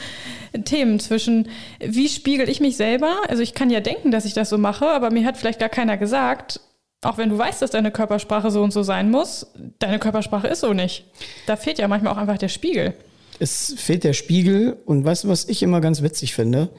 Themen 0.65 0.99
zwischen, 0.99 1.49
wie 1.81 2.09
spiegel 2.09 2.49
ich 2.49 2.61
mich 2.61 2.77
selber? 2.77 3.17
Also 3.29 3.43
ich 3.43 3.55
kann 3.55 3.71
ja 3.71 3.81
denken, 3.81 4.11
dass 4.11 4.25
ich 4.25 4.35
das 4.35 4.49
so 4.49 4.59
mache, 4.59 4.89
aber 4.89 5.11
mir 5.11 5.25
hat 5.25 5.37
vielleicht 5.37 5.61
gar 5.61 5.69
keiner 5.69 5.97
gesagt, 5.97 6.61
auch 7.03 7.19
wenn 7.19 7.29
du 7.29 7.39
weißt, 7.39 7.61
dass 7.61 7.71
deine 7.71 7.91
Körpersprache 7.91 8.51
so 8.51 8.63
und 8.63 8.73
so 8.73 8.83
sein 8.83 9.11
muss, 9.11 9.47
deine 9.79 9.99
Körpersprache 9.99 10.47
ist 10.47 10.61
so 10.61 10.73
nicht. 10.73 11.05
Da 11.47 11.57
fehlt 11.57 11.79
ja 11.79 11.89
manchmal 11.89 12.13
auch 12.13 12.19
einfach 12.19 12.39
der 12.39 12.49
Spiegel. 12.49 12.95
Es 13.39 13.75
fehlt 13.77 14.05
der 14.05 14.13
Spiegel 14.13 14.77
und 14.87 15.05
weißt 15.05 15.25
du, 15.25 15.29
was 15.29 15.49
ich 15.49 15.63
immer 15.63 15.81
ganz 15.81 16.03
witzig 16.03 16.33
finde? 16.35 16.71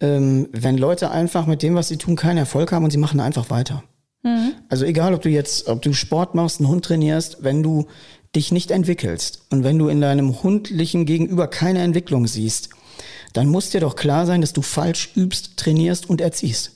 Ähm, 0.00 0.48
wenn 0.50 0.76
Leute 0.76 1.12
einfach 1.12 1.46
mit 1.46 1.62
dem, 1.62 1.76
was 1.76 1.88
sie 1.88 1.98
tun, 1.98 2.16
keinen 2.16 2.38
Erfolg 2.38 2.72
haben 2.72 2.84
und 2.84 2.90
sie 2.90 2.98
machen 2.98 3.20
einfach 3.20 3.48
weiter. 3.48 3.84
Mhm. 4.24 4.54
Also 4.68 4.84
egal, 4.84 5.14
ob 5.14 5.22
du 5.22 5.28
jetzt, 5.28 5.68
ob 5.68 5.82
du 5.82 5.92
Sport 5.92 6.34
machst, 6.34 6.58
einen 6.58 6.68
Hund 6.68 6.84
trainierst, 6.84 7.44
wenn 7.44 7.62
du 7.62 7.86
dich 8.34 8.50
nicht 8.50 8.72
entwickelst 8.72 9.46
und 9.50 9.62
wenn 9.62 9.78
du 9.78 9.86
in 9.86 10.00
deinem 10.00 10.42
hundlichen 10.42 11.06
Gegenüber 11.06 11.46
keine 11.46 11.82
Entwicklung 11.82 12.26
siehst, 12.26 12.70
dann 13.32 13.48
muss 13.48 13.70
dir 13.70 13.80
doch 13.80 13.94
klar 13.94 14.26
sein, 14.26 14.40
dass 14.40 14.52
du 14.52 14.62
falsch 14.62 15.12
übst, 15.14 15.56
trainierst 15.56 16.10
und 16.10 16.20
erziehst. 16.20 16.73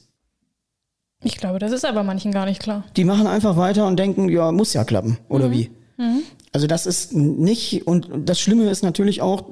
Ich 1.23 1.37
glaube, 1.37 1.59
das 1.59 1.73
ist 1.73 1.85
aber 1.85 2.03
manchen 2.03 2.33
gar 2.33 2.47
nicht 2.47 2.61
klar. 2.61 2.85
Die 2.97 3.05
machen 3.05 3.27
einfach 3.27 3.57
weiter 3.57 3.87
und 3.87 3.97
denken, 3.97 4.29
ja, 4.29 4.53
muss 4.53 4.73
ja 4.73 4.85
klappen, 4.85 5.19
oder 5.29 5.49
mhm. 5.49 5.53
wie? 5.53 5.71
Mhm. 5.97 6.23
Also 6.53 6.67
das 6.67 6.87
ist 6.87 7.13
nicht, 7.13 7.87
und 7.87 8.09
das 8.25 8.41
Schlimme 8.41 8.71
ist 8.71 8.83
natürlich 8.83 9.21
auch, 9.21 9.45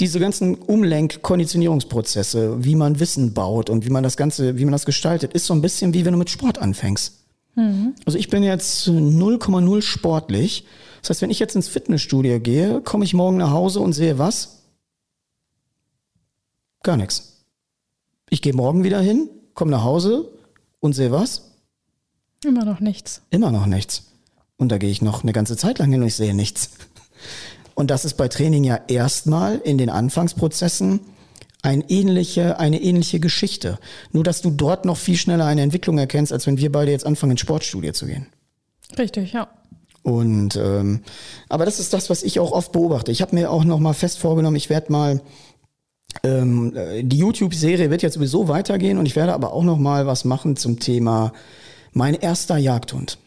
diese 0.00 0.18
ganzen 0.18 0.56
Umlenk-Konditionierungsprozesse, 0.56 2.64
wie 2.64 2.74
man 2.74 2.98
Wissen 2.98 3.34
baut 3.34 3.70
und 3.70 3.84
wie 3.84 3.90
man 3.90 4.02
das 4.02 4.16
Ganze, 4.16 4.56
wie 4.56 4.64
man 4.64 4.72
das 4.72 4.86
gestaltet, 4.86 5.34
ist 5.34 5.46
so 5.46 5.54
ein 5.54 5.62
bisschen 5.62 5.94
wie 5.94 6.04
wenn 6.04 6.12
du 6.12 6.18
mit 6.18 6.30
Sport 6.30 6.58
anfängst. 6.58 7.22
Mhm. 7.54 7.94
Also 8.06 8.18
ich 8.18 8.28
bin 8.28 8.42
jetzt 8.42 8.88
0,0 8.88 9.82
sportlich. 9.82 10.64
Das 11.00 11.10
heißt, 11.10 11.22
wenn 11.22 11.30
ich 11.30 11.38
jetzt 11.38 11.56
ins 11.56 11.68
Fitnessstudio 11.68 12.40
gehe, 12.40 12.80
komme 12.80 13.04
ich 13.04 13.14
morgen 13.14 13.36
nach 13.36 13.50
Hause 13.50 13.80
und 13.80 13.92
sehe 13.92 14.18
was? 14.18 14.62
Gar 16.82 16.96
nichts. 16.96 17.44
Ich 18.30 18.40
gehe 18.40 18.54
morgen 18.54 18.84
wieder 18.84 19.00
hin, 19.00 19.28
komme 19.54 19.70
nach 19.70 19.84
Hause, 19.84 20.30
und 20.82 20.92
sehe 20.94 21.12
was? 21.12 21.52
Immer 22.44 22.64
noch 22.64 22.80
nichts. 22.80 23.22
Immer 23.30 23.52
noch 23.52 23.66
nichts. 23.66 24.10
Und 24.56 24.70
da 24.70 24.78
gehe 24.78 24.90
ich 24.90 25.00
noch 25.00 25.22
eine 25.22 25.32
ganze 25.32 25.56
Zeit 25.56 25.78
lang 25.78 25.90
hin 25.90 26.02
und 26.02 26.08
ich 26.08 26.16
sehe 26.16 26.34
nichts. 26.34 26.70
Und 27.74 27.90
das 27.90 28.04
ist 28.04 28.14
bei 28.14 28.28
Training 28.28 28.64
ja 28.64 28.80
erstmal 28.88 29.56
in 29.58 29.78
den 29.78 29.88
Anfangsprozessen 29.88 31.00
ein 31.62 31.84
ähnliche, 31.88 32.58
eine 32.58 32.82
ähnliche 32.82 33.20
Geschichte. 33.20 33.78
Nur, 34.10 34.24
dass 34.24 34.42
du 34.42 34.50
dort 34.50 34.84
noch 34.84 34.96
viel 34.96 35.16
schneller 35.16 35.46
eine 35.46 35.62
Entwicklung 35.62 35.96
erkennst, 35.96 36.32
als 36.32 36.46
wenn 36.46 36.58
wir 36.58 36.72
beide 36.72 36.90
jetzt 36.90 37.06
anfangen, 37.06 37.32
ins 37.32 37.40
Sportstudio 37.40 37.92
zu 37.92 38.06
gehen. 38.06 38.26
Richtig, 38.98 39.32
ja. 39.32 39.48
Und 40.02 40.56
ähm, 40.56 41.02
aber 41.48 41.64
das 41.64 41.78
ist 41.78 41.92
das, 41.92 42.10
was 42.10 42.24
ich 42.24 42.40
auch 42.40 42.50
oft 42.50 42.72
beobachte. 42.72 43.12
Ich 43.12 43.22
habe 43.22 43.36
mir 43.36 43.52
auch 43.52 43.62
noch 43.62 43.78
mal 43.78 43.94
fest 43.94 44.18
vorgenommen, 44.18 44.56
ich 44.56 44.68
werde 44.68 44.90
mal 44.90 45.22
ähm, 46.24 46.72
die 47.02 47.18
YouTube-Serie 47.18 47.90
wird 47.90 48.02
jetzt 48.02 48.14
sowieso 48.14 48.48
weitergehen 48.48 48.98
und 48.98 49.06
ich 49.06 49.16
werde 49.16 49.34
aber 49.34 49.52
auch 49.52 49.64
noch 49.64 49.78
mal 49.78 50.06
was 50.06 50.24
machen 50.24 50.56
zum 50.56 50.78
Thema 50.78 51.32
mein 51.92 52.14
erster 52.14 52.56
Jagdhund. 52.56 53.18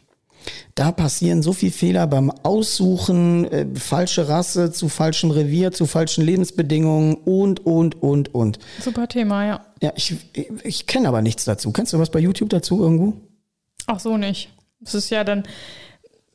Da 0.75 0.91
passieren 0.91 1.41
so 1.41 1.53
viele 1.53 1.71
Fehler 1.71 2.07
beim 2.07 2.29
Aussuchen, 2.29 3.45
äh, 3.45 3.65
falsche 3.75 4.27
Rasse 4.27 4.71
zu 4.71 4.89
falschem 4.89 5.31
Revier, 5.31 5.71
zu 5.71 5.85
falschen 5.85 6.23
Lebensbedingungen 6.23 7.15
und, 7.15 7.65
und, 7.65 8.01
und, 8.01 8.33
und. 8.33 8.59
Super 8.79 9.07
Thema, 9.07 9.45
ja. 9.45 9.65
Ja, 9.81 9.93
ich, 9.95 10.15
ich, 10.63 10.87
kenne 10.87 11.07
aber 11.07 11.21
nichts 11.21 11.45
dazu. 11.45 11.71
Kennst 11.71 11.93
du 11.93 11.99
was 11.99 12.09
bei 12.09 12.19
YouTube 12.19 12.49
dazu 12.49 12.81
irgendwo? 12.81 13.13
Ach 13.87 13.99
so 13.99 14.17
nicht. 14.17 14.49
Das 14.81 14.95
ist 14.95 15.09
ja 15.09 15.23
dann, 15.23 15.43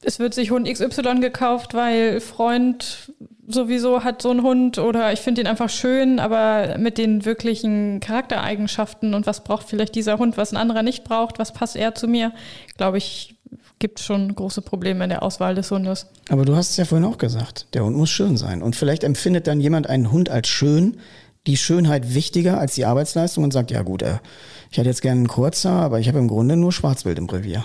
es 0.03 0.19
wird 0.19 0.35
sich 0.35 0.51
Hund 0.51 0.69
XY 0.69 1.21
gekauft, 1.21 1.75
weil 1.75 2.21
Freund 2.21 3.13
sowieso 3.55 4.05
hat 4.05 4.23
so 4.23 4.31
einen 4.31 4.43
Hund 4.43 4.79
oder 4.79 5.13
ich 5.13 5.21
finde 5.21 5.43
ihn 5.43 5.47
einfach 5.47 5.71
schön, 5.71 6.19
aber 6.19 6.79
mit 6.79 6.99
den 6.99 7.25
wirklichen 7.25 8.01
Charaktereigenschaften 8.01 9.15
und 9.15 9.27
was 9.27 9.45
braucht 9.45 9.69
vielleicht 9.69 9.95
dieser 9.95 10.19
Hund, 10.19 10.37
was 10.37 10.53
ein 10.53 10.57
anderer 10.57 10.83
nicht 10.83 11.05
braucht, 11.05 11.39
was 11.39 11.53
passt 11.53 11.77
eher 11.77 11.95
zu 11.95 12.09
mir, 12.09 12.33
glaube 12.77 12.99
ich, 12.99 13.37
gibt 13.79 13.99
schon 14.01 14.35
große 14.35 14.63
Probleme 14.63 15.05
in 15.05 15.11
der 15.11 15.23
Auswahl 15.23 15.55
des 15.55 15.71
Hundes. 15.71 16.07
Aber 16.29 16.45
du 16.45 16.55
hast 16.55 16.71
es 16.71 16.77
ja 16.77 16.85
vorhin 16.85 17.07
auch 17.07 17.19
gesagt, 17.19 17.67
der 17.75 17.85
Hund 17.85 17.97
muss 17.97 18.11
schön 18.11 18.37
sein. 18.37 18.63
Und 18.63 18.77
vielleicht 18.77 19.05
empfindet 19.05 19.47
dann 19.47 19.61
jemand 19.61 19.89
einen 19.89 20.13
Hund 20.13 20.29
als 20.29 20.49
schön, 20.49 20.99
die 21.47 21.57
Schönheit 21.57 22.15
wichtiger 22.15 22.59
als 22.59 22.75
die 22.75 22.85
Arbeitsleistung 22.85 23.43
und 23.45 23.53
sagt, 23.53 23.71
ja 23.71 23.83
gut, 23.83 24.03
äh, 24.03 24.19
ich 24.71 24.79
hätte 24.79 24.89
jetzt 24.89 25.03
gerne 25.03 25.21
einen 25.21 25.29
kurzer, 25.29 25.71
aber 25.71 25.99
ich 25.99 26.09
habe 26.09 26.19
im 26.19 26.29
Grunde 26.29 26.57
nur 26.57 26.73
Schwarzbild 26.73 27.19
im 27.19 27.29
Revier. 27.29 27.65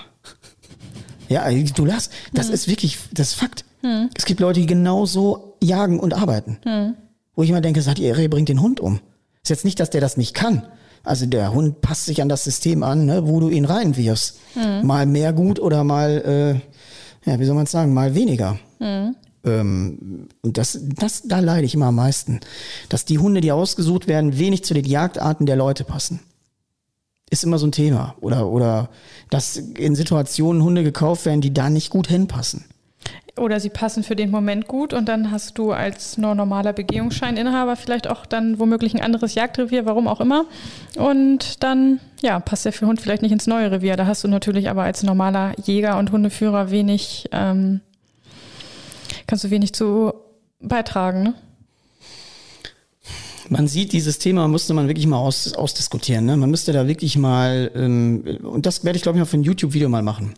Ja, 1.27 1.49
du 1.51 1.85
lass, 1.85 2.09
das 2.33 2.47
hm. 2.47 2.53
ist 2.53 2.67
wirklich, 2.67 2.97
das 3.11 3.29
ist 3.29 3.33
Fakt. 3.35 3.65
Hm. 3.85 4.09
Es 4.15 4.25
gibt 4.25 4.39
Leute, 4.39 4.59
die 4.59 4.65
genauso 4.65 5.57
jagen 5.61 5.99
und 5.99 6.15
arbeiten. 6.15 6.57
Hm. 6.63 6.95
Wo 7.35 7.43
ich 7.43 7.49
immer 7.49 7.61
denke, 7.61 7.83
sagt 7.83 7.99
ihr, 7.99 8.17
ihr 8.17 8.29
bringt 8.29 8.49
den 8.49 8.61
Hund 8.61 8.79
um. 8.79 8.99
Ist 9.43 9.49
jetzt 9.49 9.65
nicht, 9.65 9.79
dass 9.79 9.91
der 9.91 10.01
das 10.01 10.17
nicht 10.17 10.33
kann. 10.33 10.63
Also 11.03 11.27
der 11.27 11.53
Hund 11.53 11.81
passt 11.81 12.05
sich 12.05 12.23
an 12.23 12.29
das 12.29 12.43
System 12.43 12.81
an, 12.81 13.05
ne, 13.05 13.27
wo 13.27 13.39
du 13.39 13.49
ihn 13.49 13.65
reinwirfst. 13.65 14.39
Hm. 14.55 14.87
Mal 14.87 15.05
mehr 15.05 15.33
gut 15.33 15.59
oder 15.59 15.83
mal, 15.83 16.61
äh, 17.25 17.29
ja, 17.29 17.39
wie 17.39 17.45
soll 17.45 17.53
man 17.53 17.67
sagen, 17.67 17.93
mal 17.93 18.15
weniger. 18.15 18.57
Hm. 18.79 19.15
Ähm, 19.43 20.29
und 20.41 20.57
das, 20.57 20.79
das, 20.81 21.21
da 21.27 21.39
leide 21.39 21.65
ich 21.65 21.75
immer 21.75 21.87
am 21.87 21.95
meisten. 21.95 22.39
Dass 22.89 23.05
die 23.05 23.19
Hunde, 23.19 23.41
die 23.41 23.51
ausgesucht 23.51 24.07
werden, 24.07 24.39
wenig 24.39 24.63
zu 24.63 24.73
den 24.73 24.85
Jagdarten 24.85 25.45
der 25.45 25.57
Leute 25.57 25.83
passen 25.83 26.21
ist 27.31 27.43
immer 27.43 27.57
so 27.57 27.65
ein 27.65 27.71
Thema. 27.71 28.15
Oder, 28.21 28.47
oder 28.47 28.89
dass 29.31 29.57
in 29.57 29.95
Situationen 29.95 30.63
Hunde 30.63 30.83
gekauft 30.83 31.25
werden, 31.25 31.41
die 31.41 31.53
da 31.53 31.69
nicht 31.69 31.89
gut 31.89 32.07
hinpassen. 32.07 32.65
Oder 33.37 33.59
sie 33.59 33.69
passen 33.69 34.03
für 34.03 34.15
den 34.15 34.31
Moment 34.31 34.65
gut 34.67 34.93
und 34.93 35.09
dann 35.09 35.29
hast 35.29 35.57
du 35.57 35.73
als 35.73 36.17
nur 36.17 36.35
normaler 36.35 36.71
Begehungsscheininhaber 36.71 37.75
vielleicht 37.75 38.07
auch 38.07 38.25
dann 38.25 38.59
womöglich 38.59 38.93
ein 38.93 39.01
anderes 39.01 39.35
Jagdrevier, 39.35 39.85
warum 39.85 40.07
auch 40.07 40.21
immer. 40.21 40.45
Und 40.95 41.61
dann, 41.61 41.99
ja, 42.21 42.39
passt 42.39 42.63
der 42.63 42.71
für 42.71 42.87
Hund 42.87 43.01
vielleicht 43.01 43.21
nicht 43.21 43.33
ins 43.33 43.45
neue 43.45 43.71
Revier. 43.71 43.97
Da 43.97 44.07
hast 44.07 44.23
du 44.23 44.29
natürlich 44.29 44.69
aber 44.69 44.83
als 44.83 45.03
normaler 45.03 45.51
Jäger 45.61 45.97
und 45.97 46.13
Hundeführer 46.13 46.71
wenig, 46.71 47.27
ähm, 47.33 47.81
kannst 49.27 49.43
du 49.43 49.49
wenig 49.49 49.73
zu 49.73 50.13
beitragen, 50.61 51.23
ne? 51.23 51.33
Man 53.49 53.67
sieht, 53.67 53.93
dieses 53.93 54.19
Thema 54.19 54.47
musste 54.47 54.73
man 54.73 54.87
wirklich 54.87 55.07
mal 55.07 55.17
aus, 55.17 55.53
ausdiskutieren. 55.53 56.25
Ne? 56.25 56.37
Man 56.37 56.49
müsste 56.49 56.73
da 56.73 56.87
wirklich 56.87 57.17
mal, 57.17 57.71
ähm, 57.75 58.23
und 58.43 58.65
das 58.65 58.83
werde 58.83 58.97
ich 58.97 59.03
glaube 59.03 59.17
ich 59.17 59.19
noch 59.21 59.29
für 59.29 59.37
ein 59.37 59.43
YouTube-Video 59.43 59.89
mal 59.89 60.01
machen. 60.01 60.33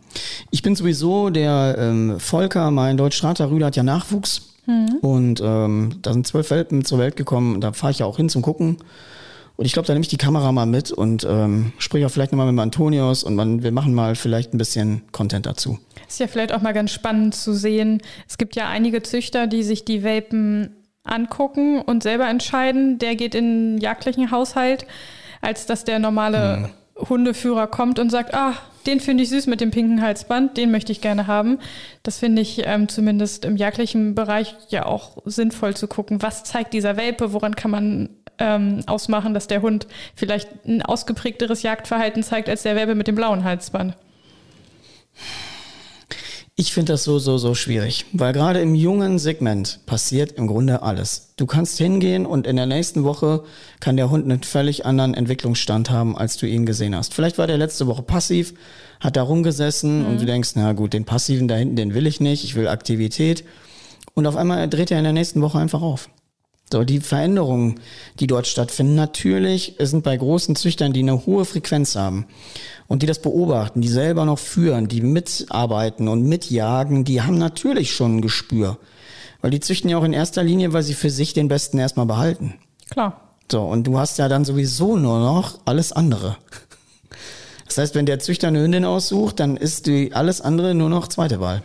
Ich 0.50 0.62
bin 0.62 0.74
sowieso 0.76 1.30
der 1.30 1.76
ähm, 1.78 2.20
Volker, 2.20 2.70
mein 2.70 2.96
Deutsch-Strater 2.96 3.50
Rüder 3.50 3.66
hat 3.66 3.76
ja 3.76 3.82
Nachwuchs. 3.82 4.54
Mhm. 4.66 4.98
Und 5.00 5.40
ähm, 5.42 5.98
da 6.02 6.12
sind 6.12 6.26
zwölf 6.26 6.50
Welpen 6.50 6.84
zur 6.84 6.98
Welt 6.98 7.16
gekommen 7.16 7.54
und 7.54 7.62
da 7.62 7.72
fahre 7.72 7.90
ich 7.90 8.00
ja 8.00 8.06
auch 8.06 8.18
hin 8.18 8.28
zum 8.28 8.42
Gucken. 8.42 8.76
Und 9.56 9.64
ich 9.64 9.72
glaube, 9.72 9.86
da 9.86 9.92
nehme 9.92 10.02
ich 10.02 10.08
die 10.08 10.18
Kamera 10.18 10.52
mal 10.52 10.66
mit 10.66 10.92
und 10.92 11.26
ähm, 11.28 11.72
spreche 11.78 12.06
auch 12.06 12.10
vielleicht 12.10 12.30
nochmal 12.30 12.52
mit 12.52 12.62
Antonius 12.62 13.24
und 13.24 13.34
man, 13.34 13.64
wir 13.64 13.72
machen 13.72 13.92
mal 13.92 14.14
vielleicht 14.14 14.54
ein 14.54 14.58
bisschen 14.58 15.02
Content 15.10 15.46
dazu. 15.46 15.80
Ist 16.06 16.20
ja 16.20 16.28
vielleicht 16.28 16.52
auch 16.52 16.62
mal 16.62 16.72
ganz 16.72 16.92
spannend 16.92 17.34
zu 17.34 17.54
sehen. 17.54 18.00
Es 18.28 18.38
gibt 18.38 18.54
ja 18.54 18.68
einige 18.68 19.02
Züchter, 19.02 19.48
die 19.48 19.64
sich 19.64 19.84
die 19.84 20.04
Welpen 20.04 20.76
angucken 21.08 21.80
und 21.80 22.02
selber 22.02 22.28
entscheiden, 22.28 22.98
der 22.98 23.16
geht 23.16 23.34
in 23.34 23.44
einen 23.44 23.78
jagdlichen 23.78 24.30
Haushalt, 24.30 24.86
als 25.40 25.66
dass 25.66 25.84
der 25.84 25.98
normale 25.98 26.70
mhm. 26.96 27.08
Hundeführer 27.08 27.66
kommt 27.66 27.98
und 27.98 28.10
sagt, 28.10 28.34
ah, 28.34 28.54
den 28.86 29.00
finde 29.00 29.22
ich 29.22 29.30
süß 29.30 29.46
mit 29.46 29.60
dem 29.60 29.70
pinken 29.70 30.02
Halsband, 30.02 30.56
den 30.56 30.70
möchte 30.70 30.92
ich 30.92 31.00
gerne 31.00 31.26
haben. 31.26 31.58
Das 32.02 32.18
finde 32.18 32.42
ich 32.42 32.62
ähm, 32.64 32.88
zumindest 32.88 33.44
im 33.44 33.56
jagdlichen 33.56 34.14
Bereich 34.14 34.54
ja 34.70 34.86
auch 34.86 35.18
sinnvoll 35.24 35.76
zu 35.76 35.88
gucken, 35.88 36.22
was 36.22 36.44
zeigt 36.44 36.72
dieser 36.72 36.96
Welpe, 36.96 37.32
woran 37.32 37.54
kann 37.54 37.70
man 37.70 38.08
ähm, 38.38 38.80
ausmachen, 38.86 39.34
dass 39.34 39.46
der 39.46 39.62
Hund 39.62 39.86
vielleicht 40.14 40.48
ein 40.66 40.82
ausgeprägteres 40.82 41.62
Jagdverhalten 41.62 42.22
zeigt 42.22 42.48
als 42.48 42.62
der 42.62 42.76
Welpe 42.76 42.94
mit 42.94 43.06
dem 43.06 43.14
blauen 43.14 43.44
Halsband. 43.44 43.94
Ich 46.60 46.72
finde 46.72 46.94
das 46.94 47.04
so, 47.04 47.20
so, 47.20 47.38
so 47.38 47.54
schwierig, 47.54 48.04
weil 48.12 48.32
gerade 48.32 48.60
im 48.60 48.74
jungen 48.74 49.20
Segment 49.20 49.78
passiert 49.86 50.32
im 50.32 50.48
Grunde 50.48 50.82
alles. 50.82 51.28
Du 51.36 51.46
kannst 51.46 51.78
hingehen 51.78 52.26
und 52.26 52.48
in 52.48 52.56
der 52.56 52.66
nächsten 52.66 53.04
Woche 53.04 53.44
kann 53.78 53.96
der 53.96 54.10
Hund 54.10 54.24
einen 54.24 54.42
völlig 54.42 54.84
anderen 54.84 55.14
Entwicklungsstand 55.14 55.88
haben, 55.88 56.18
als 56.18 56.36
du 56.36 56.46
ihn 56.46 56.66
gesehen 56.66 56.96
hast. 56.96 57.14
Vielleicht 57.14 57.38
war 57.38 57.46
der 57.46 57.58
letzte 57.58 57.86
Woche 57.86 58.02
passiv, 58.02 58.54
hat 58.98 59.14
da 59.14 59.22
rumgesessen 59.22 60.04
und 60.04 60.20
du 60.20 60.26
denkst, 60.26 60.50
na 60.56 60.72
gut, 60.72 60.94
den 60.94 61.04
passiven 61.04 61.46
da 61.46 61.54
hinten, 61.54 61.76
den 61.76 61.94
will 61.94 62.08
ich 62.08 62.18
nicht, 62.18 62.42
ich 62.42 62.56
will 62.56 62.66
Aktivität. 62.66 63.44
Und 64.14 64.26
auf 64.26 64.34
einmal 64.34 64.68
dreht 64.68 64.90
er 64.90 64.98
in 64.98 65.04
der 65.04 65.12
nächsten 65.12 65.40
Woche 65.42 65.60
einfach 65.60 65.80
auf. 65.80 66.08
So, 66.70 66.84
die 66.84 67.00
Veränderungen, 67.00 67.80
die 68.20 68.26
dort 68.26 68.46
stattfinden, 68.46 68.94
natürlich 68.94 69.76
sind 69.78 70.04
bei 70.04 70.16
großen 70.16 70.54
Züchtern, 70.54 70.92
die 70.92 71.00
eine 71.00 71.24
hohe 71.24 71.46
Frequenz 71.46 71.96
haben 71.96 72.26
und 72.88 73.02
die 73.02 73.06
das 73.06 73.22
beobachten, 73.22 73.80
die 73.80 73.88
selber 73.88 74.26
noch 74.26 74.38
führen, 74.38 74.88
die 74.88 75.00
mitarbeiten 75.00 76.08
und 76.08 76.24
mitjagen, 76.24 77.04
die 77.04 77.22
haben 77.22 77.38
natürlich 77.38 77.92
schon 77.92 78.16
ein 78.16 78.22
Gespür. 78.22 78.78
Weil 79.40 79.50
die 79.50 79.60
züchten 79.60 79.88
ja 79.88 79.96
auch 79.98 80.04
in 80.04 80.12
erster 80.12 80.42
Linie, 80.42 80.72
weil 80.72 80.82
sie 80.82 80.94
für 80.94 81.10
sich 81.10 81.32
den 81.32 81.48
Besten 81.48 81.78
erstmal 81.78 82.06
behalten. 82.06 82.54
Klar. 82.90 83.34
So, 83.50 83.62
und 83.62 83.86
du 83.86 83.98
hast 83.98 84.18
ja 84.18 84.28
dann 84.28 84.44
sowieso 84.44 84.96
nur 84.96 85.20
noch 85.20 85.60
alles 85.64 85.92
andere. 85.92 86.36
Das 87.64 87.78
heißt, 87.78 87.94
wenn 87.94 88.06
der 88.06 88.18
Züchter 88.18 88.48
eine 88.48 88.62
Hündin 88.62 88.84
aussucht, 88.84 89.40
dann 89.40 89.56
ist 89.56 89.86
die 89.86 90.12
alles 90.12 90.40
andere 90.40 90.74
nur 90.74 90.90
noch 90.90 91.08
zweite 91.08 91.40
Wahl. 91.40 91.62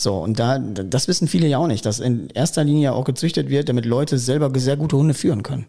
So, 0.00 0.14
und 0.14 0.38
da, 0.38 0.58
das 0.58 1.08
wissen 1.08 1.26
viele 1.26 1.48
ja 1.48 1.58
auch 1.58 1.66
nicht, 1.66 1.84
dass 1.84 1.98
in 1.98 2.30
erster 2.30 2.62
Linie 2.62 2.92
auch 2.92 3.04
gezüchtet 3.04 3.50
wird, 3.50 3.68
damit 3.68 3.84
Leute 3.84 4.16
selber 4.16 4.52
sehr 4.58 4.76
gute 4.76 4.96
Hunde 4.96 5.12
führen 5.12 5.42
können. 5.42 5.66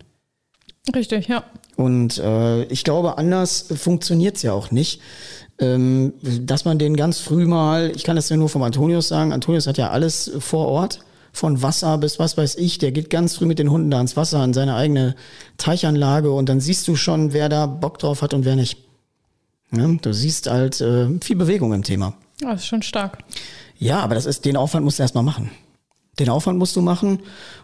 Richtig, 0.96 1.28
ja. 1.28 1.44
Und 1.76 2.20
äh, 2.20 2.64
ich 2.66 2.84
glaube, 2.84 3.18
anders 3.18 3.66
funktioniert's 3.76 4.44
ja 4.44 4.54
auch 4.54 4.70
nicht. 4.70 5.02
Ähm, 5.58 6.14
dass 6.22 6.64
man 6.64 6.78
den 6.78 6.96
ganz 6.96 7.20
früh 7.20 7.46
mal, 7.46 7.92
ich 7.96 8.04
kann 8.04 8.16
das 8.16 8.30
ja 8.30 8.38
nur 8.38 8.50
vom 8.50 8.62
Antonius 8.62 9.08
sagen, 9.08 9.34
Antonius 9.34 9.66
hat 9.66 9.78
ja 9.78 9.90
alles 9.90 10.32
vor 10.40 10.68
Ort, 10.68 11.00
von 11.34 11.62
Wasser 11.62 11.98
bis 11.98 12.20
was 12.20 12.38
weiß 12.38 12.56
ich, 12.56 12.78
der 12.78 12.92
geht 12.92 13.10
ganz 13.10 13.36
früh 13.36 13.46
mit 13.46 13.60
den 13.60 13.70
Hunden 13.70 13.92
da 13.92 14.00
ins 14.00 14.16
Wasser, 14.16 14.44
in 14.44 14.54
seine 14.54 14.76
eigene 14.76 15.16
Teichanlage 15.58 16.32
und 16.32 16.50
dann 16.50 16.60
siehst 16.60 16.88
du 16.88 16.96
schon, 16.96 17.34
wer 17.34 17.50
da 17.50 17.66
Bock 17.66 17.98
drauf 17.98 18.22
hat 18.22 18.34
und 18.34 18.46
wer 18.46 18.56
nicht. 18.56 18.78
Ja, 19.72 19.88
du 19.88 20.14
siehst 20.14 20.50
halt 20.50 20.80
äh, 20.82 21.08
viel 21.22 21.36
Bewegung 21.36 21.74
im 21.74 21.84
Thema. 21.84 22.14
Das 22.40 22.62
ist 22.62 22.68
schon 22.68 22.82
stark. 22.82 23.20
Ja, 23.80 24.02
aber 24.02 24.16
das 24.16 24.26
ist, 24.26 24.46
den 24.46 24.58
Aufwand 24.58 24.84
musst 24.84 25.00
du 25.00 25.04
erstmal 25.04 25.24
machen. 25.24 25.50
Den 26.20 26.30
Aufwand 26.30 26.60
musst 26.60 26.76
du 26.76 26.82
machen. 26.82 27.20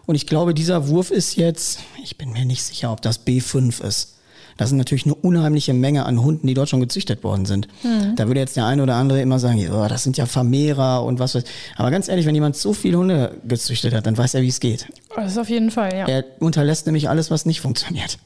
Und 0.06 0.14
ich 0.14 0.26
glaube, 0.26 0.54
dieser 0.54 0.88
Wurf 0.88 1.10
ist 1.10 1.36
jetzt, 1.36 1.80
ich 2.02 2.16
bin 2.16 2.32
mir 2.32 2.46
nicht 2.46 2.62
sicher, 2.62 2.90
ob 2.90 3.02
das 3.02 3.26
B5 3.26 3.84
ist. 3.84 4.14
Das 4.56 4.70
ist 4.70 4.76
natürlich 4.76 5.04
eine 5.04 5.14
unheimliche 5.14 5.74
Menge 5.74 6.06
an 6.06 6.22
Hunden, 6.22 6.46
die 6.46 6.54
dort 6.54 6.70
schon 6.70 6.80
gezüchtet 6.80 7.22
worden 7.22 7.44
sind. 7.44 7.68
Da 8.16 8.26
würde 8.26 8.40
jetzt 8.40 8.56
der 8.56 8.64
eine 8.64 8.82
oder 8.82 8.94
andere 8.94 9.20
immer 9.20 9.38
sagen, 9.38 9.60
oh, 9.70 9.86
das 9.86 10.02
sind 10.02 10.16
ja 10.16 10.24
Vermehrer 10.24 11.04
und 11.04 11.18
was 11.18 11.34
weiß 11.34 11.44
Aber 11.76 11.90
ganz 11.90 12.08
ehrlich, 12.08 12.24
wenn 12.24 12.34
jemand 12.34 12.56
so 12.56 12.72
viele 12.72 12.96
Hunde 12.96 13.36
gezüchtet 13.46 13.92
hat, 13.92 14.06
dann 14.06 14.16
weiß 14.16 14.32
er, 14.32 14.40
wie 14.40 14.48
es 14.48 14.58
geht. 14.58 14.88
Das 15.14 15.32
ist 15.32 15.38
auf 15.38 15.50
jeden 15.50 15.70
Fall, 15.70 15.94
ja. 15.94 16.08
Er 16.08 16.24
unterlässt 16.38 16.86
nämlich 16.86 17.10
alles, 17.10 17.30
was 17.30 17.44
nicht 17.44 17.60
funktioniert. 17.60 18.18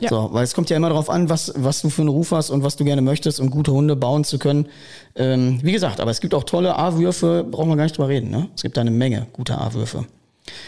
Ja. 0.00 0.10
So, 0.10 0.28
weil 0.32 0.44
es 0.44 0.54
kommt 0.54 0.70
ja 0.70 0.76
immer 0.76 0.88
darauf 0.88 1.10
an, 1.10 1.28
was, 1.28 1.52
was 1.56 1.82
du 1.82 1.90
für 1.90 2.02
einen 2.02 2.08
Ruf 2.08 2.30
hast 2.30 2.50
und 2.50 2.62
was 2.62 2.76
du 2.76 2.84
gerne 2.84 3.02
möchtest, 3.02 3.40
um 3.40 3.50
gute 3.50 3.72
Hunde 3.72 3.96
bauen 3.96 4.24
zu 4.24 4.38
können. 4.38 4.68
Ähm, 5.16 5.58
wie 5.62 5.72
gesagt, 5.72 6.00
aber 6.00 6.10
es 6.10 6.20
gibt 6.20 6.34
auch 6.34 6.44
tolle 6.44 6.76
A-Würfe, 6.76 7.44
brauchen 7.48 7.68
wir 7.68 7.76
gar 7.76 7.84
nicht 7.84 7.96
drüber 7.96 8.08
reden. 8.08 8.30
Ne? 8.30 8.48
Es 8.54 8.62
gibt 8.62 8.76
da 8.76 8.80
eine 8.80 8.90
Menge 8.90 9.26
guter 9.32 9.60
A-Würfe. 9.60 10.06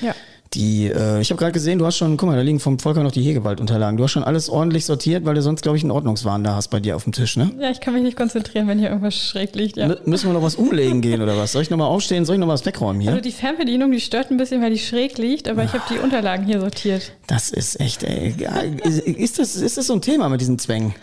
Ja. 0.01 0.15
Die, 0.55 0.89
äh, 0.89 1.21
ich 1.21 1.31
habe 1.31 1.39
gerade 1.39 1.53
gesehen, 1.53 1.79
du 1.79 1.87
hast 1.87 1.97
schon, 1.97 2.17
guck 2.17 2.29
mal, 2.29 2.35
da 2.35 2.43
liegen 2.43 2.59
vom 2.59 2.81
Volker 2.81 3.05
noch 3.05 3.13
die 3.13 3.23
Hegewaldunterlagen. 3.23 3.97
Du 3.97 4.03
hast 4.03 4.11
schon 4.11 4.25
alles 4.25 4.49
ordentlich 4.49 4.85
sortiert, 4.85 5.25
weil 5.25 5.37
du 5.37 5.43
sonst, 5.43 5.63
glaube 5.63 5.79
ich, 5.79 5.85
einen 5.85 5.93
Ordnungswahn 5.93 6.43
da 6.43 6.57
hast 6.57 6.69
bei 6.69 6.81
dir 6.81 6.97
auf 6.97 7.05
dem 7.05 7.13
Tisch, 7.13 7.37
ne? 7.37 7.53
Ja, 7.61 7.71
ich 7.71 7.79
kann 7.79 7.95
mich 7.95 8.03
nicht 8.03 8.17
konzentrieren, 8.17 8.67
wenn 8.67 8.81
hier 8.81 8.89
irgendwas 8.89 9.15
schräg 9.15 9.55
liegt, 9.55 9.77
ja. 9.77 9.95
Müssen 10.07 10.29
wir 10.29 10.33
noch 10.33 10.43
was 10.43 10.57
umlegen 10.57 11.01
gehen 11.03 11.23
oder 11.23 11.37
was? 11.37 11.53
Soll 11.53 11.63
ich 11.63 11.71
noch 11.71 11.79
mal 11.79 11.87
aufstehen? 11.87 12.25
Soll 12.25 12.35
ich 12.35 12.41
noch 12.41 12.49
was 12.49 12.67
wegräumen 12.67 13.01
hier? 13.01 13.13
Also 13.13 13.23
die 13.23 13.31
Fernbedienung, 13.31 13.93
die 13.93 14.01
stört 14.01 14.33
ein 14.33 14.39
bisschen, 14.39 14.61
weil 14.61 14.73
die 14.73 14.81
schräg 14.81 15.19
liegt, 15.19 15.49
aber 15.49 15.63
ich 15.63 15.73
habe 15.73 15.85
die 15.89 15.99
Unterlagen 15.99 16.45
hier 16.45 16.59
sortiert. 16.59 17.13
Das 17.29 17.51
ist 17.51 17.79
echt, 17.79 18.03
ey. 18.03 18.35
Ist, 18.83 18.99
ist, 19.07 19.39
das, 19.39 19.55
ist 19.55 19.77
das 19.77 19.87
so 19.87 19.93
ein 19.93 20.03
Thema 20.03 20.29
mit 20.29 20.41
diesen 20.41 20.59
Zwängen? 20.59 20.95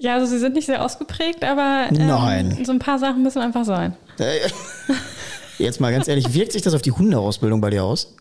Ja, 0.00 0.14
also 0.14 0.26
sie 0.26 0.40
sind 0.40 0.54
nicht 0.56 0.66
sehr 0.66 0.84
ausgeprägt, 0.84 1.44
aber 1.44 1.86
ähm, 1.88 2.08
Nein. 2.08 2.58
so 2.64 2.72
ein 2.72 2.80
paar 2.80 2.98
Sachen 2.98 3.22
müssen 3.22 3.38
einfach 3.38 3.64
sein. 3.64 3.94
Äh, 4.18 4.40
Jetzt 5.58 5.80
mal 5.80 5.92
ganz 5.92 6.08
ehrlich, 6.08 6.34
wirkt 6.34 6.50
sich 6.50 6.62
das 6.62 6.74
auf 6.74 6.82
die 6.82 6.90
Hundeausbildung 6.90 7.60
bei 7.60 7.70
dir 7.70 7.84
aus? 7.84 8.16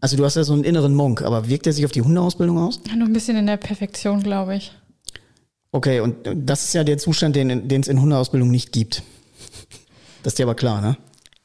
Also 0.00 0.16
du 0.16 0.24
hast 0.24 0.36
ja 0.36 0.44
so 0.44 0.52
einen 0.52 0.64
inneren 0.64 0.94
Monk, 0.94 1.22
aber 1.22 1.48
wirkt 1.48 1.66
der 1.66 1.72
sich 1.72 1.84
auf 1.84 1.92
die 1.92 2.02
Hundeausbildung 2.02 2.58
aus? 2.58 2.80
Nur 2.96 3.06
ein 3.06 3.12
bisschen 3.12 3.36
in 3.36 3.46
der 3.46 3.58
Perfektion, 3.58 4.22
glaube 4.22 4.56
ich. 4.56 4.72
Okay, 5.72 6.00
und 6.00 6.16
das 6.34 6.64
ist 6.64 6.74
ja 6.74 6.84
der 6.84 6.98
Zustand, 6.98 7.36
den 7.36 7.70
es 7.70 7.88
in 7.88 8.00
Hundeausbildung 8.00 8.50
nicht 8.50 8.72
gibt. 8.72 9.02
Das 10.22 10.32
ist 10.32 10.38
dir 10.38 10.44
aber 10.44 10.54
klar, 10.54 10.80
ne? 10.80 10.96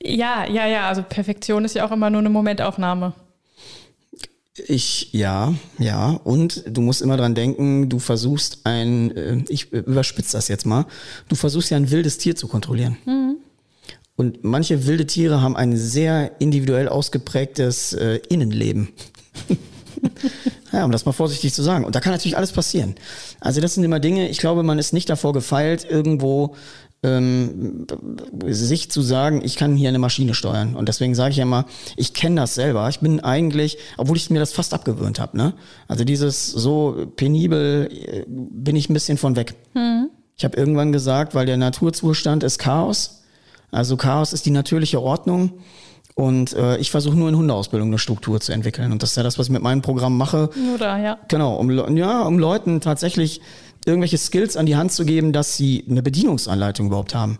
Ja, 0.02 0.50
ja, 0.50 0.68
ja, 0.68 0.88
also 0.88 1.04
Perfektion 1.04 1.66
ist 1.66 1.76
ja 1.76 1.86
auch 1.86 1.92
immer 1.92 2.10
nur 2.10 2.20
eine 2.20 2.30
Momentaufnahme. 2.30 3.14
Ich, 4.68 5.12
ja, 5.12 5.54
ja. 5.80 6.12
Und 6.24 6.64
du 6.68 6.82
musst 6.82 7.02
immer 7.02 7.18
dran 7.18 7.36
denken, 7.36 7.90
du 7.90 8.00
versuchst 8.00 8.60
ein, 8.64 9.16
äh, 9.16 9.44
ich 9.50 9.72
überspitze 9.72 10.38
das 10.38 10.48
jetzt 10.48 10.66
mal, 10.66 10.86
du 11.28 11.36
versuchst 11.36 11.72
ja 11.72 11.78
ein 11.78 11.92
wildes 11.92 12.18
Tier 12.18 12.36
zu 12.36 12.48
kontrollieren. 12.48 12.98
Und 14.16 14.44
manche 14.44 14.86
wilde 14.88 15.06
Tiere 15.06 15.42
haben 15.42 15.58
ein 15.58 15.76
sehr 15.76 16.40
individuell 16.40 16.88
ausgeprägtes 16.88 17.94
äh, 17.94 18.20
Innenleben. 18.30 18.90
ja, 20.72 20.86
um 20.86 20.92
das 20.92 21.06
mal 21.06 21.12
vorsichtig 21.12 21.54
zu 21.54 21.62
sagen. 21.64 21.84
Und 21.84 21.96
da 21.96 22.00
kann 22.00 22.14
natürlich 22.14 22.38
alles 22.38 22.54
passieren. 22.54 22.96
Also 23.42 23.60
das 23.60 23.74
sind 23.74 23.84
immer 23.84 24.00
Dinge, 24.00 24.30
ich 24.30 24.38
glaube, 24.38 24.64
man 24.64 24.80
ist 24.80 24.94
nicht 24.94 25.10
davor 25.10 25.34
gefeilt, 25.34 25.86
irgendwo 25.90 26.56
ähm, 27.04 27.86
sich 28.48 28.90
zu 28.90 29.02
sagen, 29.02 29.42
ich 29.44 29.58
kann 29.58 29.76
hier 29.76 29.90
eine 29.90 30.00
Maschine 30.00 30.34
steuern. 30.34 30.76
Und 30.76 30.88
deswegen 30.88 31.14
sage 31.14 31.32
ich 31.32 31.38
ja 31.38 31.44
immer, 31.44 31.66
ich 31.98 32.14
kenne 32.14 32.42
das 32.42 32.56
selber. 32.56 32.88
Ich 32.90 33.00
bin 33.00 33.20
eigentlich, 33.20 33.78
obwohl 33.98 34.18
ich 34.18 34.30
mir 34.30 34.40
das 34.40 34.54
fast 34.54 34.74
abgewöhnt 34.74 35.20
habe. 35.20 35.38
Ne? 35.38 35.54
Also 35.88 36.06
dieses 36.06 36.48
so 36.48 37.08
penibel 37.16 37.90
äh, 37.92 38.24
bin 38.28 38.78
ich 38.78 38.90
ein 38.90 38.94
bisschen 38.94 39.18
von 39.18 39.36
weg. 39.36 39.56
Ich 40.38 40.44
habe 40.44 40.58
irgendwann 40.58 40.92
gesagt, 40.92 41.36
weil 41.36 41.46
der 41.46 41.58
Naturzustand 41.58 42.44
ist 42.44 42.60
Chaos. 42.60 43.24
Also 43.72 43.98
Chaos 43.98 44.34
ist 44.34 44.46
die 44.46 44.52
natürliche 44.52 45.02
Ordnung. 45.02 45.54
Und 46.16 46.54
äh, 46.54 46.78
ich 46.78 46.92
versuche 46.92 47.18
nur 47.18 47.28
in 47.28 47.36
Hundeausbildung 47.36 47.90
eine 47.90 48.00
Struktur 48.00 48.40
zu 48.40 48.54
entwickeln. 48.54 48.94
Und 48.94 49.04
das 49.04 49.12
ist 49.12 49.16
ja 49.18 49.24
das, 49.24 49.38
was 49.38 49.48
ich 49.48 49.52
mit 49.52 49.62
meinem 49.62 49.82
Programm 49.82 50.18
mache. 50.18 50.50
Nur 50.56 50.78
da, 50.78 50.98
ja. 50.98 51.18
Genau, 51.28 51.56
um, 51.56 51.98
ja, 51.98 52.22
um 52.22 52.40
Leuten 52.40 52.80
tatsächlich 52.80 53.42
irgendwelche 53.86 54.18
Skills 54.18 54.56
an 54.58 54.66
die 54.66 54.78
Hand 54.78 54.94
zu 54.94 55.06
geben, 55.06 55.34
dass 55.34 55.58
sie 55.58 55.86
eine 55.90 56.02
Bedienungsanleitung 56.02 56.88
überhaupt 56.88 57.14
haben. 57.14 57.38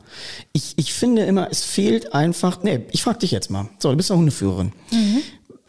Ich, 0.52 0.74
ich 0.76 0.94
finde 0.94 1.24
immer, 1.24 1.50
es 1.50 1.64
fehlt 1.64 2.14
einfach, 2.14 2.64
nee, 2.64 2.82
ich 2.92 3.02
frage 3.02 3.20
dich 3.20 3.32
jetzt 3.32 3.50
mal. 3.50 3.70
So, 3.80 3.90
du 3.92 3.98
bist 3.98 4.10
ja 4.10 4.16
Hundeführerin. 4.18 4.74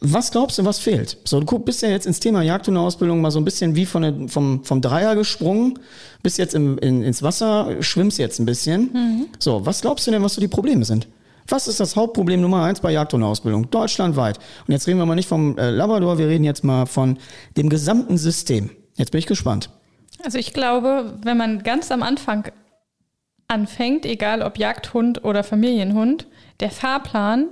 Was 0.00 0.30
glaubst 0.30 0.58
du, 0.58 0.64
was 0.64 0.78
fehlt? 0.78 1.16
So, 1.24 1.40
du 1.40 1.58
bist 1.58 1.80
ja 1.82 1.88
jetzt 1.88 2.06
ins 2.06 2.20
Thema 2.20 2.42
Jagdhundeausbildung 2.42 3.20
mal 3.20 3.30
so 3.30 3.40
ein 3.40 3.44
bisschen 3.46 3.74
wie 3.76 3.86
von 3.86 4.02
der, 4.02 4.28
vom, 4.28 4.62
vom 4.62 4.80
Dreier 4.82 5.16
gesprungen, 5.16 5.78
bist 6.22 6.36
jetzt 6.36 6.54
im, 6.54 6.76
in, 6.78 7.02
ins 7.02 7.22
Wasser, 7.22 7.82
schwimmst 7.82 8.18
jetzt 8.18 8.38
ein 8.38 8.46
bisschen. 8.46 9.28
So, 9.38 9.64
was 9.64 9.80
glaubst 9.80 10.06
du 10.06 10.10
denn, 10.10 10.22
was 10.22 10.34
so 10.34 10.40
die 10.40 10.48
Probleme 10.48 10.84
sind? 10.84 11.08
Was 11.48 11.68
ist 11.68 11.80
das 11.80 11.96
Hauptproblem 11.96 12.40
Nummer 12.40 12.64
eins 12.64 12.80
bei 12.80 12.90
Jagdhundeausbildung? 12.92 13.70
Deutschlandweit. 13.70 14.38
Und 14.66 14.72
jetzt 14.72 14.86
reden 14.86 14.98
wir 14.98 15.06
mal 15.06 15.14
nicht 15.14 15.28
vom 15.28 15.56
äh, 15.56 15.70
Labrador, 15.70 16.18
wir 16.18 16.28
reden 16.28 16.44
jetzt 16.44 16.64
mal 16.64 16.86
von 16.86 17.18
dem 17.56 17.68
gesamten 17.68 18.18
System. 18.18 18.70
Jetzt 18.96 19.12
bin 19.12 19.20
ich 19.20 19.26
gespannt. 19.26 19.70
Also 20.24 20.38
ich 20.38 20.52
glaube, 20.52 21.14
wenn 21.22 21.36
man 21.36 21.62
ganz 21.62 21.90
am 21.90 22.02
Anfang 22.02 22.50
anfängt, 23.48 24.04
egal 24.04 24.42
ob 24.42 24.58
Jagdhund 24.58 25.24
oder 25.24 25.44
Familienhund, 25.44 26.26
der 26.60 26.70
Fahrplan, 26.70 27.46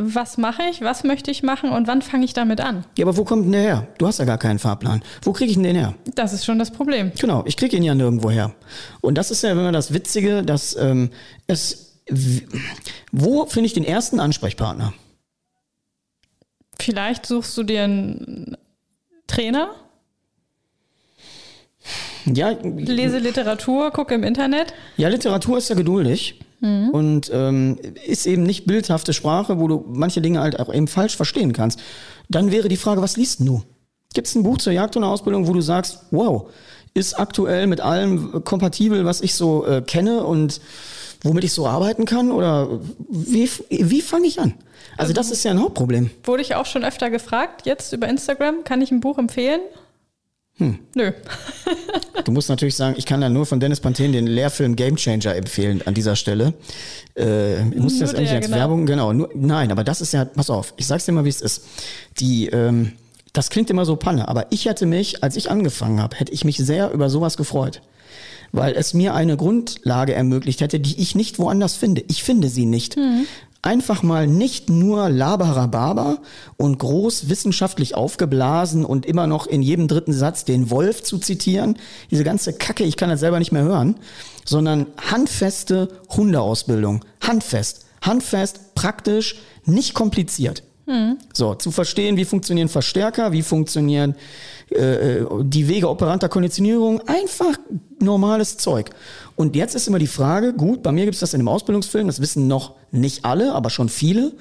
was 0.00 0.38
mache 0.38 0.62
ich, 0.70 0.80
was 0.80 1.02
möchte 1.04 1.30
ich 1.30 1.42
machen 1.42 1.70
und 1.70 1.86
wann 1.88 2.02
fange 2.02 2.24
ich 2.24 2.32
damit 2.32 2.60
an? 2.60 2.84
Ja, 2.96 3.04
aber 3.04 3.16
wo 3.16 3.24
kommt 3.24 3.44
denn 3.44 3.52
der 3.52 3.60
her? 3.62 3.88
Du 3.98 4.06
hast 4.06 4.18
ja 4.18 4.24
gar 4.24 4.38
keinen 4.38 4.58
Fahrplan. 4.58 5.02
Wo 5.22 5.32
kriege 5.32 5.50
ich 5.50 5.56
denn 5.56 5.64
den 5.64 5.76
her? 5.76 5.94
Das 6.14 6.32
ist 6.32 6.44
schon 6.44 6.58
das 6.58 6.70
Problem. 6.70 7.12
Genau, 7.18 7.42
ich 7.46 7.56
kriege 7.56 7.76
ihn 7.76 7.82
ja 7.82 7.94
nirgendwo 7.94 8.30
her. 8.30 8.54
Und 9.00 9.16
das 9.16 9.30
ist 9.30 9.42
ja 9.42 9.50
immer 9.52 9.72
das 9.72 9.92
Witzige, 9.92 10.42
dass 10.42 10.76
ähm, 10.76 11.10
es. 11.46 11.96
Wo 13.12 13.44
finde 13.46 13.66
ich 13.66 13.74
den 13.74 13.84
ersten 13.84 14.20
Ansprechpartner? 14.20 14.94
Vielleicht 16.80 17.26
suchst 17.26 17.56
du 17.58 17.64
dir 17.64 17.82
einen 17.84 18.56
Trainer, 19.26 19.70
Ja, 22.24 22.50
lese 22.62 23.18
Literatur, 23.18 23.90
gucke 23.90 24.14
im 24.14 24.22
Internet. 24.22 24.72
ja, 24.96 25.08
Literatur 25.08 25.58
ist 25.58 25.68
ja 25.68 25.74
geduldig 25.74 26.40
und 26.60 27.30
ähm, 27.32 27.78
ist 28.06 28.26
eben 28.26 28.42
nicht 28.42 28.66
bildhafte 28.66 29.12
Sprache, 29.12 29.60
wo 29.60 29.68
du 29.68 29.84
manche 29.88 30.20
Dinge 30.20 30.40
halt 30.40 30.58
auch 30.58 30.72
eben 30.72 30.88
falsch 30.88 31.16
verstehen 31.16 31.52
kannst. 31.52 31.80
Dann 32.28 32.50
wäre 32.50 32.68
die 32.68 32.76
Frage, 32.76 33.00
was 33.00 33.16
liest 33.16 33.40
du? 33.40 33.62
Gibt 34.14 34.26
es 34.26 34.34
ein 34.34 34.42
Buch 34.42 34.58
zur 34.58 34.72
Jagdhundeausbildung, 34.72 35.46
wo 35.46 35.52
du 35.52 35.60
sagst, 35.60 36.00
wow, 36.10 36.50
ist 36.94 37.18
aktuell 37.18 37.66
mit 37.66 37.80
allem 37.80 38.42
kompatibel, 38.44 39.04
was 39.04 39.20
ich 39.20 39.34
so 39.34 39.66
äh, 39.66 39.82
kenne 39.82 40.24
und 40.24 40.60
womit 41.22 41.44
ich 41.44 41.52
so 41.52 41.66
arbeiten 41.66 42.04
kann? 42.04 42.32
Oder 42.32 42.80
wie, 43.08 43.48
wie 43.68 44.02
fange 44.02 44.26
ich 44.26 44.40
an? 44.40 44.54
Also 44.96 45.12
das 45.12 45.30
ist 45.30 45.44
ja 45.44 45.52
ein 45.52 45.62
Hauptproblem. 45.62 46.10
Wurde 46.24 46.42
ich 46.42 46.54
auch 46.54 46.66
schon 46.66 46.84
öfter 46.84 47.10
gefragt, 47.10 47.66
jetzt 47.66 47.92
über 47.92 48.08
Instagram, 48.08 48.64
kann 48.64 48.82
ich 48.82 48.90
ein 48.90 49.00
Buch 49.00 49.18
empfehlen? 49.18 49.60
Nö. 50.58 51.12
Du 52.24 52.32
musst 52.32 52.50
natürlich 52.50 52.76
sagen, 52.76 52.94
ich 52.98 53.06
kann 53.06 53.22
da 53.22 53.30
nur 53.30 53.46
von 53.46 53.58
Dennis 53.58 53.80
Panthen 53.80 54.12
den 54.12 54.26
Lehrfilm 54.26 54.76
Game 54.76 54.96
Changer 54.96 55.34
empfehlen 55.34 55.80
an 55.86 55.94
dieser 55.94 56.14
Stelle. 56.14 56.52
Äh, 57.14 57.64
muss 57.64 57.94
Nur 57.94 58.02
das 58.02 58.14
eigentlich 58.14 58.32
als 58.32 58.46
genau. 58.46 58.58
Werbung? 58.58 58.84
Genau. 58.84 59.14
Nur, 59.14 59.30
nein, 59.34 59.72
aber 59.72 59.82
das 59.82 60.02
ist 60.02 60.12
ja, 60.12 60.26
pass 60.26 60.50
auf, 60.50 60.74
ich 60.76 60.86
sag's 60.86 61.06
dir 61.06 61.12
mal, 61.12 61.24
wie 61.24 61.30
es 61.30 61.40
ist. 61.40 61.64
Die, 62.20 62.48
ähm, 62.48 62.92
das 63.32 63.48
klingt 63.48 63.70
immer 63.70 63.86
so 63.86 63.96
Panne, 63.96 64.28
aber 64.28 64.46
ich 64.50 64.66
hätte 64.66 64.84
mich, 64.84 65.22
als 65.22 65.36
ich 65.36 65.50
angefangen 65.50 66.02
habe, 66.02 66.16
hätte 66.16 66.32
ich 66.32 66.44
mich 66.44 66.58
sehr 66.58 66.92
über 66.92 67.08
sowas 67.08 67.38
gefreut. 67.38 67.80
Weil 68.52 68.74
es 68.74 68.92
mir 68.92 69.14
eine 69.14 69.36
Grundlage 69.38 70.12
ermöglicht 70.12 70.60
hätte, 70.60 70.80
die 70.80 71.00
ich 71.00 71.14
nicht 71.14 71.38
woanders 71.38 71.76
finde. 71.76 72.02
Ich 72.08 72.22
finde 72.22 72.48
sie 72.48 72.66
nicht. 72.66 72.96
Einfach 73.68 74.02
mal 74.02 74.26
nicht 74.26 74.70
nur 74.70 75.10
Labarababa 75.10 76.20
und 76.56 76.78
groß 76.78 77.28
wissenschaftlich 77.28 77.94
aufgeblasen 77.94 78.82
und 78.82 79.04
immer 79.04 79.26
noch 79.26 79.46
in 79.46 79.60
jedem 79.60 79.88
dritten 79.88 80.14
Satz 80.14 80.46
den 80.46 80.70
Wolf 80.70 81.02
zu 81.02 81.18
zitieren. 81.18 81.76
Diese 82.10 82.24
ganze 82.24 82.54
Kacke, 82.54 82.84
ich 82.84 82.96
kann 82.96 83.10
das 83.10 83.20
selber 83.20 83.38
nicht 83.38 83.52
mehr 83.52 83.64
hören. 83.64 83.96
Sondern 84.46 84.86
handfeste 84.96 85.90
Hundeausbildung. 86.08 87.04
Handfest. 87.20 87.84
Handfest, 88.00 88.74
praktisch, 88.74 89.36
nicht 89.66 89.92
kompliziert. 89.92 90.62
So, 91.32 91.54
zu 91.54 91.70
verstehen, 91.70 92.16
wie 92.16 92.24
funktionieren 92.24 92.68
Verstärker, 92.68 93.32
wie 93.32 93.42
funktionieren 93.42 94.14
äh, 94.70 95.20
die 95.42 95.68
Wege 95.68 95.88
operanter 95.88 96.28
Konditionierung, 96.28 97.00
einfach 97.06 97.58
normales 98.00 98.56
Zeug. 98.56 98.90
Und 99.36 99.54
jetzt 99.54 99.74
ist 99.74 99.86
immer 99.86 99.98
die 99.98 100.06
Frage, 100.06 100.54
gut, 100.54 100.82
bei 100.82 100.92
mir 100.92 101.04
gibt 101.04 101.14
es 101.14 101.20
das 101.20 101.34
in 101.34 101.40
dem 101.40 101.48
Ausbildungsfilm, 101.48 102.06
das 102.06 102.20
wissen 102.20 102.48
noch 102.48 102.74
nicht 102.90 103.24
alle, 103.24 103.52
aber 103.52 103.70
schon 103.70 103.88
viele. 103.88 104.32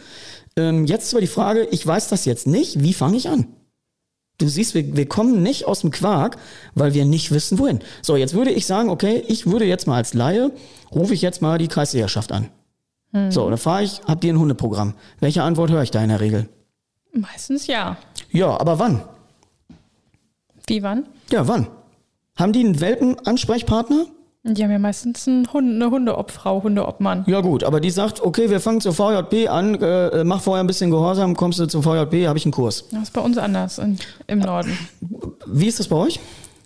Ähm, 0.56 0.86
jetzt 0.86 1.06
ist 1.06 1.14
aber 1.14 1.22
die 1.22 1.28
Frage, 1.28 1.68
ich 1.72 1.86
weiß 1.86 2.08
das 2.08 2.26
jetzt 2.26 2.48
nicht, 2.48 2.82
wie 2.82 2.94
fange 2.94 3.18
ich 3.18 3.30
an? 3.30 3.48
Du 4.38 4.48
siehst, 4.48 4.76
wir, 4.76 4.96
wir 4.96 5.08
kommen 5.08 5.42
nicht 5.42 5.66
aus 5.66 5.82
dem 5.82 5.92
Quark, 5.92 6.38
weil 6.76 6.94
wir 6.94 7.06
nicht 7.06 7.32
wissen, 7.32 7.58
wohin. 7.58 7.80
So, 8.02 8.16
jetzt 8.16 8.34
würde 8.34 8.52
ich 8.52 8.66
sagen, 8.66 8.90
okay, 8.90 9.24
ich 9.28 9.48
würde 9.48 9.66
jetzt 9.66 9.88
mal 9.88 9.96
als 9.96 10.14
Laie, 10.14 10.52
rufe 10.94 11.14
ich 11.14 11.22
jetzt 11.22 11.42
mal 11.42 11.58
die 11.58 11.68
Kreisjägerschaft 11.68 12.32
an. 12.32 12.50
So, 13.30 13.50
dann 13.50 13.58
fahre 13.58 13.84
ich, 13.84 14.02
habt 14.08 14.24
ihr 14.24 14.34
ein 14.34 14.40
Hundeprogramm? 14.40 14.94
Welche 15.20 15.44
Antwort 15.44 15.72
höre 15.72 15.84
ich 15.84 15.92
da 15.92 16.02
in 16.02 16.10
der 16.10 16.20
Regel? 16.20 16.50
Meistens 17.14 17.68
ja. 17.68 17.98
Ja, 18.32 18.60
aber 18.60 18.80
wann? 18.80 19.02
Wie 20.68 20.84
wann? 20.84 21.06
Ja, 21.32 21.48
wann? 21.48 21.68
Haben 22.36 22.54
die 22.54 22.60
einen 22.60 22.80
Welpenansprechpartner? 22.80 24.06
Die 24.44 24.64
haben 24.64 24.72
ja 24.72 24.80
meistens 24.80 25.28
einen 25.28 25.52
Hund, 25.52 25.76
eine 25.76 25.92
Hundeobfrau, 25.92 26.64
Hundeobmann. 26.64 27.26
Ja 27.28 27.42
gut, 27.42 27.64
aber 27.64 27.82
die 27.82 27.90
sagt, 27.90 28.22
okay, 28.22 28.50
wir 28.50 28.62
fangen 28.62 28.80
zur 28.80 28.94
VJB 28.94 29.50
an, 29.50 29.76
äh, 29.76 30.24
mach 30.24 30.42
vorher 30.42 30.64
ein 30.64 30.68
bisschen 30.68 30.90
Gehorsam, 30.90 31.36
kommst 31.36 31.60
du 31.60 31.66
zur 31.66 31.84
VJB, 31.84 32.28
habe 32.28 32.38
ich 32.38 32.46
einen 32.46 32.54
Kurs. 32.54 32.86
Das 32.92 33.04
ist 33.04 33.14
bei 33.14 33.22
uns 33.22 33.38
anders 33.38 33.78
in, 33.78 33.98
im 34.28 34.40
Norden. 34.40 34.78
Wie 35.48 35.68
ist 35.68 35.80
das 35.80 35.88
bei 35.88 35.98
euch? 35.98 36.20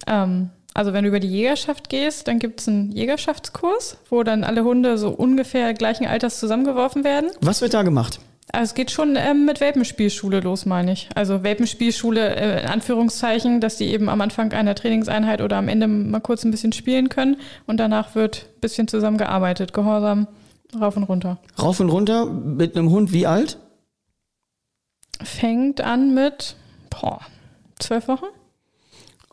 Ähm, 0.06 0.50
also 0.74 0.94
wenn 0.94 1.04
du 1.04 1.10
über 1.10 1.20
die 1.20 1.28
Jägerschaft 1.28 1.90
gehst, 1.90 2.28
dann 2.28 2.40
gibt 2.40 2.62
es 2.62 2.68
einen 2.68 2.92
Jägerschaftskurs, 2.92 3.98
wo 4.10 4.24
dann 4.24 4.44
alle 4.44 4.64
Hunde 4.64 4.98
so 4.98 5.10
ungefähr 5.10 5.74
gleichen 5.74 6.06
Alters 6.06 6.40
zusammengeworfen 6.40 7.04
werden. 7.04 7.30
Was 7.42 7.62
wird 7.62 7.74
da 7.74 7.84
gemacht? 7.84 8.20
Also 8.54 8.72
es 8.72 8.74
geht 8.74 8.92
schon 8.92 9.16
ähm, 9.16 9.46
mit 9.46 9.62
Welpenspielschule 9.62 10.42
los, 10.42 10.66
meine 10.66 10.92
ich. 10.92 11.10
Also 11.16 11.44
Welpenspielschule 11.44 12.36
äh, 12.36 12.62
in 12.64 12.68
Anführungszeichen, 12.68 13.62
dass 13.62 13.78
die 13.78 13.88
eben 13.88 14.10
am 14.10 14.20
Anfang 14.20 14.52
einer 14.52 14.76
Trainingseinheit 14.76 15.42
oder 15.42 15.58
am 15.58 15.70
Ende 15.70 15.88
mal 15.88 16.20
kurz 16.20 16.44
ein 16.44 16.52
bisschen 16.52 16.74
spielen 16.74 17.08
können 17.10 17.38
und 17.66 17.78
danach 17.78 18.16
wird 18.16 18.50
ein 18.56 18.60
bisschen 18.60 18.88
zusammengearbeitet, 18.88 19.74
gehorsam, 19.74 20.28
rauf 20.80 20.98
und 20.98 21.04
runter. 21.04 21.38
Rauf 21.62 21.80
und 21.80 21.90
runter 21.90 22.26
mit 22.26 22.76
einem 22.76 22.90
Hund 22.90 23.14
wie 23.14 23.26
alt? 23.26 23.58
Fängt 25.24 25.82
an 25.82 26.14
mit 26.14 26.56
boah, 26.90 27.22
zwölf 27.80 28.08
Wochen. 28.08 28.26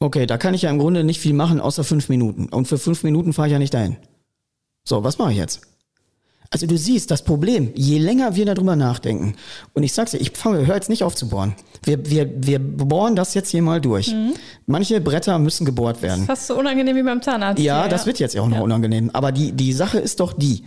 Okay, 0.01 0.27
da 0.27 0.39
kann 0.39 0.55
ich 0.55 0.63
ja 0.63 0.71
im 0.71 0.79
Grunde 0.79 1.03
nicht 1.05 1.21
viel 1.21 1.35
machen, 1.35 1.61
außer 1.61 1.83
fünf 1.85 2.09
Minuten. 2.09 2.49
Und 2.49 2.69
für 2.69 2.79
fünf 2.79 3.03
Minuten 3.03 3.33
fahre 3.33 3.49
ich 3.49 3.53
ja 3.53 3.59
nicht 3.59 3.75
dahin. 3.75 3.97
So, 4.85 5.03
was 5.05 5.19
mache 5.19 5.33
ich 5.33 5.39
jetzt? 5.39 5.63
Also 6.51 6.67
du 6.67 6.79
siehst, 6.79 7.11
das 7.11 7.23
Problem, 7.25 7.73
je 7.75 7.99
länger 7.99 8.35
wir 8.35 8.47
darüber 8.47 8.75
nachdenken, 8.75 9.35
und 9.75 9.83
ich 9.83 9.93
sag's 9.93 10.13
dir, 10.13 10.19
ich 10.19 10.31
fange, 10.35 10.67
hör 10.67 10.77
jetzt 10.77 10.89
nicht 10.89 11.05
auf 11.05 11.15
zu 11.15 11.29
bohren. 11.29 11.55
Wir, 11.83 12.09
wir, 12.09 12.31
wir 12.43 12.59
bohren 12.59 13.17
das 13.17 13.35
jetzt 13.35 13.51
hier 13.51 13.61
mal 13.61 13.83
durch. 13.83 14.15
Manche 14.65 15.01
Bretter 15.03 15.39
müssen 15.39 15.67
gebohrt 15.67 16.01
werden. 16.01 16.25
Fast 16.25 16.47
so 16.47 16.59
unangenehm 16.59 16.97
wie 16.97 17.03
beim 17.03 17.21
Zahnarzt. 17.21 17.61
Ja, 17.63 17.83
hier, 17.83 17.91
das 17.91 18.07
wird 18.07 18.19
jetzt 18.19 18.35
ja 18.35 18.41
auch 18.41 18.49
noch 18.49 18.57
Ja. 18.59 18.63
unangenehm. 18.63 19.11
Aber 19.13 19.31
die, 19.31 19.53
die 19.53 19.75
Sache 19.75 19.99
ist 19.99 20.21
doch 20.21 20.33
die, 20.33 20.65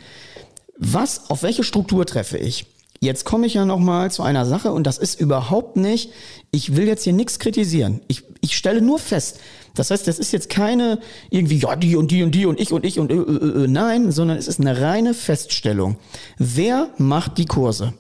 was, 0.77 1.31
auf 1.31 1.41
welche 1.41 1.63
Struktur 1.63 2.05
treffe 2.05 2.37
ich? 2.37 2.67
Jetzt 2.99 3.25
komme 3.25 3.47
ich 3.47 3.55
ja 3.55 3.65
noch 3.65 3.79
mal 3.79 4.11
zu 4.11 4.21
einer 4.21 4.45
Sache 4.45 4.71
und 4.73 4.85
das 4.85 4.99
ist 4.99 5.19
überhaupt 5.19 5.77
nicht, 5.77 6.11
ich 6.51 6.75
will 6.75 6.85
jetzt 6.85 7.03
hier 7.05 7.13
nichts 7.13 7.39
kritisieren. 7.39 8.01
Ich, 8.07 8.23
ich 8.41 8.57
stelle 8.57 8.81
nur 8.81 8.99
fest, 8.99 9.39
das 9.75 9.91
heißt, 9.91 10.07
das 10.07 10.19
ist 10.19 10.31
jetzt 10.33 10.49
keine 10.49 10.99
irgendwie, 11.29 11.57
ja, 11.57 11.75
die 11.75 11.95
und 11.95 12.11
die 12.11 12.23
und 12.23 12.35
die 12.35 12.45
und 12.45 12.59
ich 12.59 12.73
und 12.73 12.85
ich 12.85 12.99
und 12.99 13.11
äh, 13.11 13.15
äh, 13.15 13.63
äh, 13.63 13.67
nein, 13.67 14.11
sondern 14.11 14.37
es 14.37 14.47
ist 14.47 14.59
eine 14.59 14.81
reine 14.81 15.13
Feststellung. 15.13 15.97
Wer 16.37 16.89
macht 16.97 17.37
die 17.37 17.45
Kurse? 17.45 17.93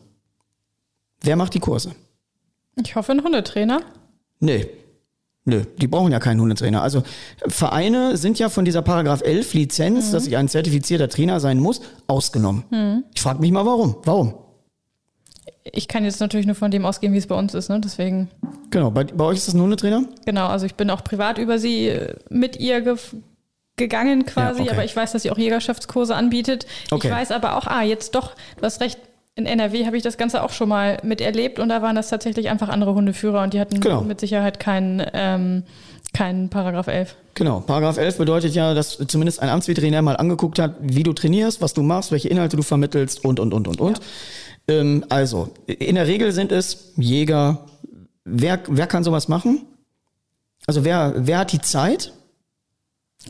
Wer 1.21 1.35
macht 1.35 1.53
die 1.53 1.59
Kurse? 1.59 1.95
Ich 2.83 2.95
hoffe, 2.95 3.11
ein 3.11 3.23
Hundetrainer. 3.23 3.81
Nee. 4.39 4.67
Nö, 5.43 5.63
die 5.77 5.87
brauchen 5.87 6.11
ja 6.11 6.19
keinen 6.19 6.39
Hundetrainer. 6.39 6.83
Also 6.83 7.03
Vereine 7.47 8.15
sind 8.15 8.37
ja 8.37 8.49
von 8.49 8.63
dieser 8.63 8.83
Paragraph 8.83 9.21
11 9.21 9.53
Lizenz, 9.55 10.11
dass 10.11 10.27
ich 10.27 10.37
ein 10.37 10.47
zertifizierter 10.47 11.09
Trainer 11.09 11.39
sein 11.39 11.59
muss, 11.59 11.81
ausgenommen. 12.05 13.05
Ich 13.15 13.21
frage 13.21 13.39
mich 13.39 13.51
mal 13.51 13.65
warum. 13.65 13.95
Warum? 14.03 14.35
Ich 15.63 15.87
kann 15.87 16.03
jetzt 16.05 16.19
natürlich 16.19 16.45
nur 16.47 16.55
von 16.55 16.71
dem 16.71 16.85
ausgehen, 16.85 17.13
wie 17.13 17.17
es 17.17 17.27
bei 17.27 17.35
uns 17.35 17.53
ist, 17.53 17.69
ne? 17.69 17.79
Deswegen, 17.83 18.29
Genau, 18.71 18.89
bei, 18.89 19.03
bei 19.03 19.25
euch 19.25 19.37
ist 19.37 19.47
das 19.47 19.53
ein 19.53 19.61
Hundetrainer? 19.61 20.03
genau, 20.25 20.47
also 20.47 20.65
ich 20.65 20.75
bin 20.75 20.89
auch 20.89 21.03
privat 21.03 21.37
über 21.37 21.59
sie 21.59 21.87
äh, 21.89 22.15
mit 22.29 22.57
ihr 22.59 22.79
gef- 22.83 23.13
gegangen 23.77 24.25
quasi, 24.25 24.59
Ja, 24.59 24.65
okay. 24.65 24.73
aber 24.75 24.85
ich 24.85 24.95
weiß, 24.95 25.11
dass 25.11 25.23
sie 25.23 25.31
auch 25.31 25.37
Jägerschaftskurse 25.37 26.15
anbietet. 26.15 26.65
Okay. 26.89 27.07
Ich 27.07 27.13
weiß 27.13 27.31
aber 27.31 27.57
auch, 27.57 27.67
ah, 27.67 27.83
jetzt 27.83 28.15
doch, 28.15 28.31
du 28.57 28.63
hast 28.63 28.81
recht, 28.81 28.99
in 29.35 29.45
NRW 29.45 29.85
habe 29.85 29.97
ich 29.97 30.03
das 30.03 30.17
Ganze 30.17 30.43
auch 30.43 30.51
schon 30.51 30.67
mal 30.69 30.97
miterlebt 31.03 31.59
und 31.59 31.69
da 31.69 31.81
waren 31.81 31.95
das 31.95 32.09
tatsächlich 32.09 32.49
einfach 32.49 32.69
andere 32.69 32.93
Hundeführer 32.95 33.41
und 33.43 33.53
die 33.53 33.59
hatten 33.59 33.79
Genau. 33.79 34.01
mit 34.01 34.19
Sicherheit 34.19 34.59
keinen, 34.59 35.03
ähm, 35.13 35.63
keinen 36.13 36.49
Paragraph 36.49 36.87
11. 36.87 37.15
Genau, 37.35 37.61
Paragraph 37.61 37.97
11 37.97 38.17
bedeutet 38.17 38.53
ja, 38.53 38.73
dass 38.73 38.97
zumindest 39.07 39.41
ein 39.41 39.47
Amtsveterinär 39.49 40.01
mal 40.01 40.17
angeguckt 40.17 40.59
hat, 40.59 40.75
wie 40.81 41.03
du 41.03 41.13
trainierst, 41.13 41.61
was 41.61 41.73
du 41.73 41.81
machst, 41.81 42.11
welche 42.11 42.27
Inhalte 42.27 42.57
du 42.57 42.63
vermittelst 42.63 43.23
und, 43.23 43.39
und, 43.39 43.53
und, 43.53 43.67
und, 43.67 43.79
und. 43.79 44.01
Ähm, 44.67 45.05
also, 45.09 45.49
in 45.65 45.95
der 45.95 46.07
Regel 46.07 46.31
sind 46.31 46.51
es 46.51 46.93
Jäger. 46.97 47.65
Wer, 48.23 48.59
wer 48.67 48.87
kann 48.87 49.03
sowas 49.03 49.27
machen? 49.27 49.65
Also, 50.67 50.83
wer, 50.83 51.13
wer 51.17 51.39
hat 51.39 51.51
die 51.51 51.61
Zeit? 51.61 52.13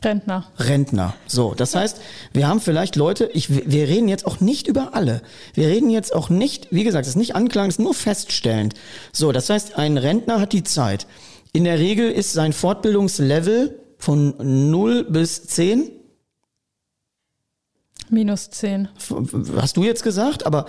Rentner. 0.02 0.46
Rentner. 0.58 1.14
So, 1.26 1.54
das 1.54 1.74
heißt, 1.74 2.00
wir 2.32 2.48
haben 2.48 2.60
vielleicht 2.60 2.96
Leute, 2.96 3.30
ich, 3.34 3.50
wir 3.50 3.88
reden 3.88 4.08
jetzt 4.08 4.26
auch 4.26 4.40
nicht 4.40 4.66
über 4.66 4.94
alle. 4.94 5.22
Wir 5.54 5.68
reden 5.68 5.90
jetzt 5.90 6.14
auch 6.14 6.30
nicht, 6.30 6.68
wie 6.70 6.84
gesagt, 6.84 7.04
es 7.04 7.10
ist 7.10 7.16
nicht 7.16 7.36
Anklang, 7.36 7.68
es 7.68 7.74
ist 7.74 7.84
nur 7.84 7.94
feststellend. 7.94 8.74
So, 9.12 9.32
das 9.32 9.50
heißt, 9.50 9.76
ein 9.76 9.98
Rentner 9.98 10.40
hat 10.40 10.52
die 10.52 10.64
Zeit. 10.64 11.06
In 11.52 11.64
der 11.64 11.78
Regel 11.78 12.10
ist 12.10 12.32
sein 12.32 12.54
Fortbildungslevel 12.54 13.78
von 13.98 14.70
0 14.70 15.04
bis 15.04 15.44
10. 15.44 15.90
Minus 18.12 18.50
10. 18.50 18.88
Hast 19.56 19.76
du 19.76 19.82
jetzt 19.82 20.02
gesagt, 20.02 20.46
aber 20.46 20.66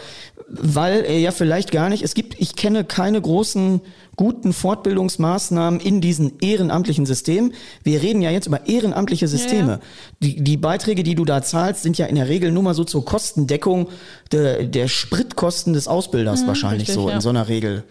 weil 0.48 1.04
er 1.04 1.20
ja 1.20 1.32
vielleicht 1.32 1.72
gar 1.72 1.90
nicht, 1.90 2.04
es 2.04 2.14
gibt, 2.14 2.40
ich 2.40 2.56
kenne 2.56 2.84
keine 2.86 3.22
großen 3.22 3.82
guten 4.16 4.54
Fortbildungsmaßnahmen 4.54 5.80
in 5.80 6.00
diesen 6.00 6.40
ehrenamtlichen 6.40 7.06
Systemen. 7.06 7.54
Wir 7.84 8.02
reden 8.02 8.22
ja 8.22 8.32
jetzt 8.32 8.48
über 8.48 8.68
ehrenamtliche 8.68 9.28
Systeme. 9.28 9.68
Ja, 9.68 9.76
ja. 9.76 9.82
Die, 10.22 10.44
die 10.44 10.58
Beiträge, 10.58 11.04
die 11.04 11.16
du 11.16 11.26
da 11.26 11.42
zahlst, 11.42 11.84
sind 11.84 11.98
ja 11.98 12.06
in 12.06 12.16
der 12.16 12.30
Regel 12.30 12.52
nur 12.52 12.64
mal 12.64 12.74
so 12.74 12.84
zur 12.84 13.04
Kostendeckung 13.04 13.90
der, 14.32 14.64
der 14.64 14.88
Spritkosten 14.88 15.74
des 15.74 15.88
Ausbilders 15.88 16.48
wahrscheinlich 16.48 16.88
richtig, 16.90 16.96
so 16.96 17.10
ja. 17.10 17.16
in 17.16 17.22
so 17.22 17.30
einer 17.30 17.48
Regel. 17.48 17.84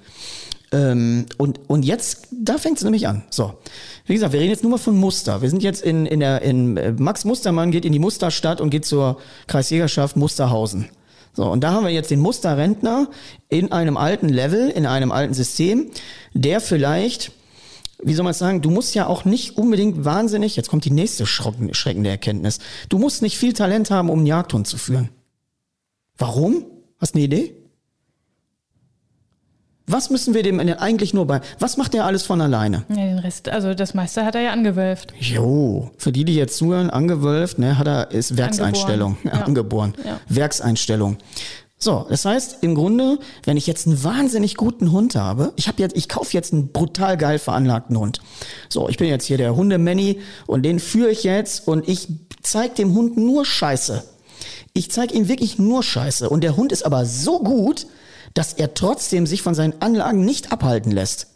Ähm, 0.72 1.26
und, 1.36 1.60
und 1.68 1.84
jetzt, 1.84 2.28
da 2.30 2.56
fängt 2.56 2.78
es 2.78 2.84
nämlich 2.84 3.06
an. 3.06 3.22
So. 3.30 3.54
Wie 4.06 4.14
gesagt, 4.14 4.32
wir 4.32 4.40
reden 4.40 4.50
jetzt 4.50 4.62
nur 4.62 4.70
mal 4.72 4.78
von 4.78 4.96
Muster. 4.96 5.42
Wir 5.42 5.50
sind 5.50 5.62
jetzt 5.62 5.82
in, 5.82 6.06
in 6.06 6.20
der, 6.20 6.42
in, 6.42 6.76
äh, 6.76 6.92
Max 6.92 7.24
Mustermann 7.24 7.70
geht 7.70 7.84
in 7.84 7.92
die 7.92 7.98
Musterstadt 7.98 8.60
und 8.60 8.70
geht 8.70 8.86
zur 8.86 9.18
Kreisjägerschaft 9.46 10.16
Musterhausen. 10.16 10.88
So, 11.34 11.44
und 11.44 11.62
da 11.62 11.72
haben 11.72 11.84
wir 11.84 11.92
jetzt 11.92 12.10
den 12.10 12.20
Musterrentner 12.20 13.08
in 13.48 13.72
einem 13.72 13.96
alten 13.96 14.28
Level, 14.28 14.68
in 14.68 14.86
einem 14.86 15.12
alten 15.12 15.34
System, 15.34 15.90
der 16.34 16.60
vielleicht, 16.60 17.32
wie 18.02 18.12
soll 18.14 18.24
man 18.24 18.34
sagen, 18.34 18.60
du 18.60 18.70
musst 18.70 18.94
ja 18.94 19.06
auch 19.06 19.24
nicht 19.24 19.56
unbedingt 19.56 20.04
wahnsinnig, 20.04 20.56
jetzt 20.56 20.68
kommt 20.68 20.84
die 20.84 20.90
nächste 20.90 21.24
schreckende 21.24 22.10
Erkenntnis, 22.10 22.58
du 22.90 22.98
musst 22.98 23.22
nicht 23.22 23.38
viel 23.38 23.54
Talent 23.54 23.90
haben, 23.90 24.10
um 24.10 24.20
einen 24.20 24.26
Jagdhund 24.26 24.66
zu 24.66 24.76
führen. 24.76 25.08
Warum? 26.18 26.66
Hast 26.98 27.14
du 27.14 27.18
eine 27.18 27.24
Idee? 27.24 27.61
Was 29.86 30.10
müssen 30.10 30.32
wir 30.34 30.42
dem 30.42 30.60
eigentlich 30.60 31.12
nur 31.12 31.26
bei, 31.26 31.40
was 31.58 31.76
macht 31.76 31.94
der 31.94 32.04
alles 32.04 32.22
von 32.22 32.40
alleine? 32.40 32.84
Ja, 32.88 32.96
den 32.96 33.18
Rest, 33.18 33.48
also 33.48 33.74
das 33.74 33.94
meiste 33.94 34.24
hat 34.24 34.34
er 34.34 34.42
ja 34.42 34.52
angewölft. 34.52 35.12
Jo, 35.18 35.90
für 35.98 36.12
die, 36.12 36.24
die 36.24 36.36
jetzt 36.36 36.56
zuhören, 36.56 36.88
angewölft, 36.90 37.58
ne, 37.58 37.78
hat 37.78 37.88
er, 37.88 38.10
ist 38.12 38.36
Werkseinstellung, 38.36 39.16
Angeboren, 39.24 39.34
ja. 39.38 39.44
angeboren, 39.44 39.94
Ja. 40.04 40.20
Werkseinstellung. 40.28 41.16
So, 41.78 42.06
das 42.08 42.24
heißt 42.24 42.58
im 42.60 42.76
Grunde, 42.76 43.18
wenn 43.42 43.56
ich 43.56 43.66
jetzt 43.66 43.88
einen 43.88 44.04
wahnsinnig 44.04 44.54
guten 44.54 44.92
Hund 44.92 45.16
habe, 45.16 45.52
ich 45.56 45.66
habe 45.66 45.82
jetzt, 45.82 45.96
ich 45.96 46.08
kaufe 46.08 46.32
jetzt 46.32 46.52
einen 46.52 46.68
brutal 46.68 47.16
geil 47.16 47.40
veranlagten 47.40 47.98
Hund. 47.98 48.20
So, 48.68 48.88
ich 48.88 48.98
bin 48.98 49.08
jetzt 49.08 49.24
hier 49.26 49.36
der 49.36 49.56
Hundemanny 49.56 50.20
und 50.46 50.62
den 50.62 50.78
führe 50.78 51.10
ich 51.10 51.24
jetzt 51.24 51.66
und 51.66 51.88
ich 51.88 52.06
zeig 52.40 52.76
dem 52.76 52.94
Hund 52.94 53.16
nur 53.16 53.44
Scheiße. 53.44 54.04
Ich 54.74 54.92
zeig 54.92 55.12
ihm 55.12 55.26
wirklich 55.26 55.58
nur 55.58 55.82
Scheiße 55.82 56.30
und 56.30 56.44
der 56.44 56.56
Hund 56.56 56.70
ist 56.70 56.86
aber 56.86 57.04
so 57.04 57.40
gut, 57.40 57.88
dass 58.34 58.52
er 58.52 58.74
trotzdem 58.74 59.26
sich 59.26 59.42
von 59.42 59.54
seinen 59.54 59.80
Anlagen 59.80 60.24
nicht 60.24 60.52
abhalten 60.52 60.92
lässt. 60.92 61.28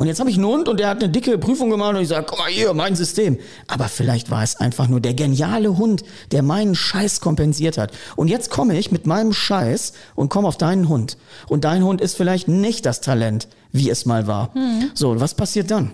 Und 0.00 0.06
jetzt 0.06 0.18
habe 0.18 0.30
ich 0.30 0.36
einen 0.36 0.46
Hund 0.46 0.66
und 0.66 0.80
der 0.80 0.88
hat 0.88 1.02
eine 1.02 1.12
dicke 1.12 1.36
Prüfung 1.36 1.68
gemacht 1.68 1.94
und 1.94 2.00
ich 2.00 2.08
sage, 2.08 2.24
guck 2.26 2.38
mal 2.38 2.48
hier, 2.48 2.72
mein 2.72 2.96
System. 2.96 3.36
Aber 3.66 3.84
vielleicht 3.86 4.30
war 4.30 4.42
es 4.42 4.56
einfach 4.56 4.88
nur 4.88 5.00
der 5.00 5.12
geniale 5.12 5.76
Hund, 5.76 6.04
der 6.32 6.42
meinen 6.42 6.74
Scheiß 6.74 7.20
kompensiert 7.20 7.76
hat. 7.76 7.92
Und 8.16 8.28
jetzt 8.28 8.48
komme 8.48 8.78
ich 8.78 8.90
mit 8.90 9.06
meinem 9.06 9.34
Scheiß 9.34 9.92
und 10.14 10.30
komme 10.30 10.48
auf 10.48 10.56
deinen 10.56 10.88
Hund. 10.88 11.18
Und 11.48 11.64
dein 11.64 11.84
Hund 11.84 12.00
ist 12.00 12.16
vielleicht 12.16 12.48
nicht 12.48 12.86
das 12.86 13.02
Talent, 13.02 13.46
wie 13.72 13.90
es 13.90 14.06
mal 14.06 14.26
war. 14.26 14.54
Hm. 14.54 14.90
So, 14.94 15.20
was 15.20 15.34
passiert 15.34 15.70
dann? 15.70 15.92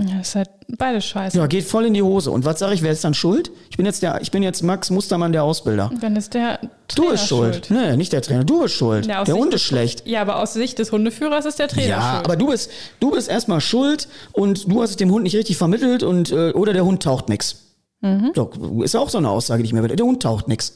Ja, 0.00 0.20
ist 0.20 0.36
halt 0.36 0.48
beides 0.78 1.04
scheiße. 1.06 1.36
Ja, 1.36 1.46
geht 1.48 1.64
voll 1.64 1.86
in 1.86 1.94
die 1.94 2.02
Hose. 2.02 2.30
Und 2.30 2.44
was 2.44 2.60
sage 2.60 2.72
ich, 2.74 2.82
wer 2.82 2.92
ist 2.92 3.02
dann 3.02 3.14
schuld? 3.14 3.50
Ich 3.68 3.76
bin 3.76 3.84
jetzt 3.84 4.00
der, 4.02 4.20
ich 4.22 4.30
bin 4.30 4.44
jetzt 4.44 4.62
Max 4.62 4.90
Mustermann, 4.90 5.32
der 5.32 5.42
Ausbilder. 5.42 5.90
Dann 6.00 6.14
ist 6.14 6.34
der 6.34 6.58
Du 6.60 6.68
Trainer 7.02 7.10
bist 7.12 7.26
schuld. 7.26 7.66
Nee, 7.70 7.96
nicht 7.96 8.12
der 8.12 8.22
Trainer, 8.22 8.44
du 8.44 8.62
bist 8.62 8.74
schuld. 8.76 9.06
Ja, 9.06 9.24
der 9.24 9.34
Sicht 9.34 9.42
Hund 9.44 9.54
ist 9.54 9.62
schlecht. 9.62 10.06
Ja, 10.06 10.20
aber 10.22 10.40
aus 10.40 10.52
Sicht 10.52 10.78
des 10.78 10.92
Hundeführers 10.92 11.46
ist 11.46 11.58
der 11.58 11.66
Trainer 11.68 11.88
Ja, 11.88 12.12
schuld. 12.12 12.24
aber 12.26 12.36
du 12.36 12.46
bist, 12.48 12.70
du 13.00 13.10
bist 13.10 13.28
erstmal 13.28 13.60
schuld 13.60 14.08
und 14.32 14.70
du 14.70 14.80
hast 14.82 14.90
es 14.90 14.96
dem 14.96 15.10
Hund 15.10 15.24
nicht 15.24 15.34
richtig 15.34 15.56
vermittelt 15.56 16.04
und 16.04 16.30
äh, 16.30 16.52
oder 16.52 16.72
der 16.72 16.84
Hund 16.84 17.02
taucht 17.02 17.28
nix. 17.28 17.56
Mhm. 18.00 18.30
So, 18.36 18.50
ist 18.84 18.94
auch 18.94 19.08
so 19.08 19.18
eine 19.18 19.28
Aussage, 19.30 19.62
die 19.64 19.66
ich 19.66 19.72
mir 19.72 19.80
würde. 19.82 19.96
Der 19.96 20.06
Hund 20.06 20.22
taucht 20.22 20.46
nix. 20.46 20.74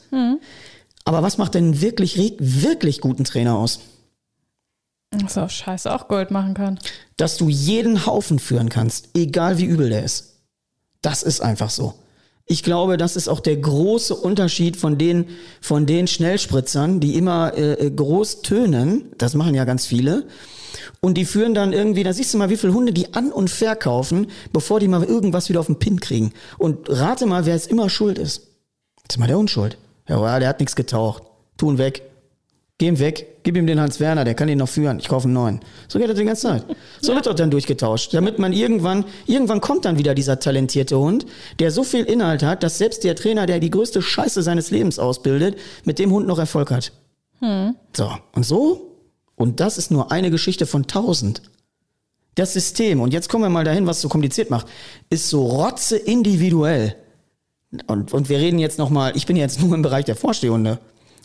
Aber 1.04 1.22
was 1.22 1.38
macht 1.38 1.54
denn 1.54 1.80
wirklich, 1.80 2.16
wirklich 2.40 3.00
guten 3.00 3.22
Trainer 3.24 3.56
aus? 3.56 3.78
Auch 5.36 5.50
scheiße 5.50 5.94
auch 5.94 6.08
Gold 6.08 6.30
machen 6.30 6.54
kann. 6.54 6.78
Dass 7.16 7.36
du 7.36 7.48
jeden 7.48 8.06
Haufen 8.06 8.38
führen 8.38 8.68
kannst, 8.68 9.10
egal 9.14 9.58
wie 9.58 9.64
übel 9.64 9.90
der 9.90 10.02
ist. 10.04 10.40
Das 11.02 11.22
ist 11.22 11.40
einfach 11.40 11.70
so. 11.70 11.94
Ich 12.46 12.62
glaube, 12.62 12.96
das 12.96 13.16
ist 13.16 13.28
auch 13.28 13.40
der 13.40 13.56
große 13.56 14.14
Unterschied 14.14 14.76
von 14.76 14.98
den, 14.98 15.26
von 15.60 15.86
den 15.86 16.06
Schnellspritzern, 16.06 17.00
die 17.00 17.16
immer 17.16 17.56
äh, 17.56 17.90
groß 17.90 18.42
tönen. 18.42 19.12
Das 19.18 19.34
machen 19.34 19.54
ja 19.54 19.64
ganz 19.64 19.86
viele. 19.86 20.26
Und 21.00 21.14
die 21.14 21.24
führen 21.24 21.54
dann 21.54 21.72
irgendwie, 21.72 22.02
da 22.02 22.12
siehst 22.12 22.32
du 22.34 22.38
mal, 22.38 22.50
wie 22.50 22.56
viele 22.56 22.74
Hunde 22.74 22.92
die 22.92 23.14
an- 23.14 23.32
und 23.32 23.50
verkaufen, 23.50 24.28
bevor 24.52 24.80
die 24.80 24.88
mal 24.88 25.04
irgendwas 25.04 25.48
wieder 25.48 25.60
auf 25.60 25.66
den 25.66 25.78
Pin 25.78 26.00
kriegen. 26.00 26.32
Und 26.58 26.88
rate 26.88 27.26
mal, 27.26 27.46
wer 27.46 27.54
jetzt 27.54 27.70
immer 27.70 27.90
schuld 27.90 28.18
ist. 28.18 28.48
Ist 29.08 29.18
mal 29.18 29.26
der 29.26 29.38
Hund 29.38 29.50
schuld. 29.50 29.78
Ja, 30.08 30.38
der 30.38 30.48
hat 30.48 30.60
nichts 30.60 30.76
getaucht. 30.76 31.22
Tu 31.56 31.70
ihn 31.70 31.78
weg. 31.78 32.02
Geh 32.82 32.88
ihm 32.88 32.98
weg, 32.98 33.38
gib 33.44 33.56
ihm 33.56 33.68
den 33.68 33.78
Hans 33.78 34.00
Werner, 34.00 34.24
der 34.24 34.34
kann 34.34 34.48
ihn 34.48 34.58
noch 34.58 34.68
führen. 34.68 34.98
Ich 34.98 35.06
kaufe 35.06 35.26
einen 35.26 35.34
neuen. 35.34 35.60
So 35.86 36.00
geht 36.00 36.08
das 36.08 36.18
die 36.18 36.24
ganze 36.24 36.48
Zeit. 36.48 36.64
So 37.00 37.14
wird 37.14 37.28
doch 37.28 37.34
dann 37.34 37.48
durchgetauscht, 37.48 38.12
damit 38.12 38.40
man 38.40 38.52
irgendwann, 38.52 39.04
irgendwann 39.24 39.60
kommt 39.60 39.84
dann 39.84 39.98
wieder 39.98 40.16
dieser 40.16 40.40
talentierte 40.40 40.98
Hund, 40.98 41.24
der 41.60 41.70
so 41.70 41.84
viel 41.84 42.02
Inhalt 42.02 42.42
hat, 42.42 42.64
dass 42.64 42.78
selbst 42.78 43.04
der 43.04 43.14
Trainer, 43.14 43.46
der 43.46 43.60
die 43.60 43.70
größte 43.70 44.02
Scheiße 44.02 44.42
seines 44.42 44.72
Lebens 44.72 44.98
ausbildet, 44.98 45.60
mit 45.84 46.00
dem 46.00 46.10
Hund 46.10 46.26
noch 46.26 46.40
Erfolg 46.40 46.72
hat. 46.72 46.90
So, 47.96 48.10
und 48.32 48.44
so, 48.44 48.96
und 49.36 49.60
das 49.60 49.78
ist 49.78 49.92
nur 49.92 50.10
eine 50.10 50.32
Geschichte 50.32 50.66
von 50.66 50.88
tausend. 50.88 51.40
Das 52.34 52.52
System, 52.52 53.00
und 53.00 53.12
jetzt 53.12 53.28
kommen 53.28 53.44
wir 53.44 53.48
mal 53.48 53.62
dahin, 53.62 53.86
was 53.86 54.00
so 54.00 54.08
kompliziert 54.08 54.50
macht, 54.50 54.66
ist 55.08 55.28
so 55.28 55.46
rotze 55.46 55.98
individuell. 55.98 56.96
Und, 57.86 58.12
und 58.12 58.28
wir 58.28 58.38
reden 58.38 58.58
jetzt 58.58 58.80
nochmal, 58.80 59.12
ich 59.14 59.26
bin 59.26 59.36
jetzt 59.36 59.62
nur 59.62 59.72
im 59.72 59.82
Bereich 59.82 60.04
der 60.04 60.16
Vorstehhunde, 60.16 60.80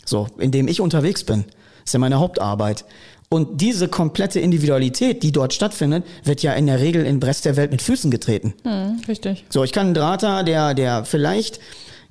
so, 0.08 0.26
in 0.38 0.50
dem 0.50 0.68
ich 0.68 0.80
unterwegs 0.80 1.24
bin. 1.24 1.44
ist 1.84 1.92
ja 1.92 1.98
meine 1.98 2.18
Hauptarbeit. 2.18 2.84
Und 3.30 3.60
diese 3.60 3.88
komplette 3.88 4.40
Individualität, 4.40 5.22
die 5.22 5.32
dort 5.32 5.52
stattfindet, 5.52 6.04
wird 6.24 6.42
ja 6.42 6.54
in 6.54 6.66
der 6.66 6.80
Regel 6.80 7.04
in 7.04 7.20
Brest 7.20 7.44
der 7.44 7.56
Welt 7.56 7.70
mit 7.70 7.82
Füßen 7.82 8.10
getreten. 8.10 8.54
Hm, 8.62 9.00
richtig. 9.06 9.44
So, 9.50 9.64
ich 9.64 9.72
kann 9.72 9.88
einen 9.88 9.94
Drahter, 9.94 10.44
der, 10.44 10.72
der 10.72 11.04
vielleicht, 11.04 11.60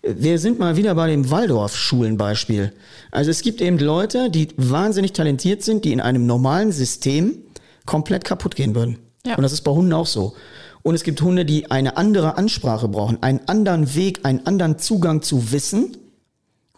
wir 0.04 0.38
sind 0.38 0.60
mal 0.60 0.78
wieder 0.78 0.94
bei 0.94 1.08
dem 1.08 1.32
Waldorf-Schulenbeispiel. 1.32 2.72
Also 3.10 3.32
es 3.32 3.42
gibt 3.42 3.62
eben 3.62 3.80
Leute, 3.80 4.30
die 4.30 4.50
wahnsinnig 4.58 5.14
talentiert 5.14 5.64
sind, 5.64 5.86
die 5.86 5.92
in 5.92 6.02
einem 6.02 6.28
normalen 6.28 6.72
System 6.72 7.40
komplett 7.88 8.24
kaputt 8.24 8.56
gehen 8.56 8.76
würden. 8.76 9.00
Ja. 9.26 9.36
Und 9.38 9.42
das 9.42 9.54
ist 9.54 9.62
bei 9.62 9.72
Hunden 9.72 9.94
auch 9.94 10.06
so. 10.06 10.36
Und 10.84 10.94
es 10.94 11.04
gibt 11.04 11.20
Hunde, 11.22 11.46
die 11.46 11.72
eine 11.72 11.98
andere 11.98 12.38
Ansprache 12.38 12.88
brauchen, 12.88 13.22
einen 13.24 13.42
anderen 13.48 13.96
Weg, 13.96 14.20
einen 14.24 14.46
anderen 14.46 14.78
Zugang 14.78 15.24
zu 15.24 15.52
Wissen. 15.52 15.98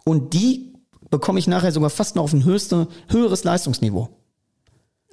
Und 0.04 0.32
die 0.32 0.69
bekomme 1.10 1.38
ich 1.38 1.46
nachher 1.48 1.72
sogar 1.72 1.90
fast 1.90 2.16
noch 2.16 2.24
auf 2.24 2.32
ein 2.32 2.44
höchste, 2.44 2.86
höheres 3.08 3.44
Leistungsniveau. 3.44 4.08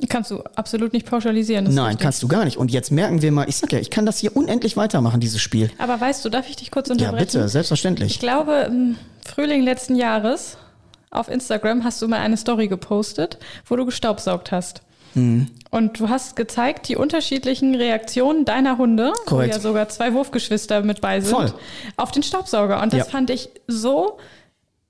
Kannst 0.10 0.30
du 0.30 0.42
absolut 0.54 0.94
nicht 0.94 1.08
pauschalisieren. 1.08 1.66
Nein, 1.74 1.86
richtig. 1.86 2.00
kannst 2.02 2.22
du 2.22 2.28
gar 2.28 2.46
nicht. 2.46 2.58
Und 2.58 2.72
jetzt 2.72 2.92
merken 2.92 3.24
wir 3.24 3.32
mal, 3.32 3.50
ich 3.50 3.58
sag 3.58 3.74
ja, 3.74 3.80
ich 3.80 3.90
kann 3.90 4.06
das 4.06 4.20
hier 4.20 4.36
unendlich 4.38 4.78
weitermachen, 4.78 5.20
dieses 5.20 5.42
Spiel. 5.42 5.72
Aber 5.80 6.00
weißt 6.00 6.24
du, 6.24 6.30
darf 6.30 6.48
ich 6.50 6.56
dich 6.56 6.70
kurz 6.70 6.90
Ja, 6.90 6.94
unterbrechen? 6.94 7.26
bitte, 7.26 7.46
Ich 7.46 7.52
selbstverständlich. 7.52 8.20
glaube, 8.20 8.66
im 8.68 8.96
Frühling 9.26 9.64
letzten 9.64 9.96
Jahres 9.96 10.58
auf 11.10 11.30
Instagram 11.30 11.84
hast 11.84 12.00
du 12.04 12.08
mal 12.08 12.20
eine 12.20 12.38
Story 12.38 12.68
gepostet, 12.68 13.40
wo 13.66 13.76
du 13.76 13.86
gestaubsaugt 13.86 14.52
hast. 14.52 14.84
Mhm. 15.16 15.48
Und 15.72 16.00
du 16.00 16.10
hast 16.10 16.36
gezeigt 16.36 16.90
die 16.90 16.96
unterschiedlichen 16.96 17.74
Reaktionen 17.74 18.46
deiner 18.46 18.78
Hunde, 18.78 19.14
Korrekt. 19.26 19.54
wo 19.54 19.56
ja 19.58 19.60
sogar 19.60 19.90
zwei 19.90 20.14
Wurfgeschwister 20.14 20.82
mit 20.82 21.02
bei 21.02 21.22
sind, 21.22 21.34
Voll. 21.36 21.54
auf 21.96 22.12
den 22.12 22.22
Staubsauger. 22.22 22.84
Und 22.84 22.94
das 22.94 23.00
Ja. 23.00 23.06
fand 23.06 23.32
ich 23.32 23.50
so 23.68 24.20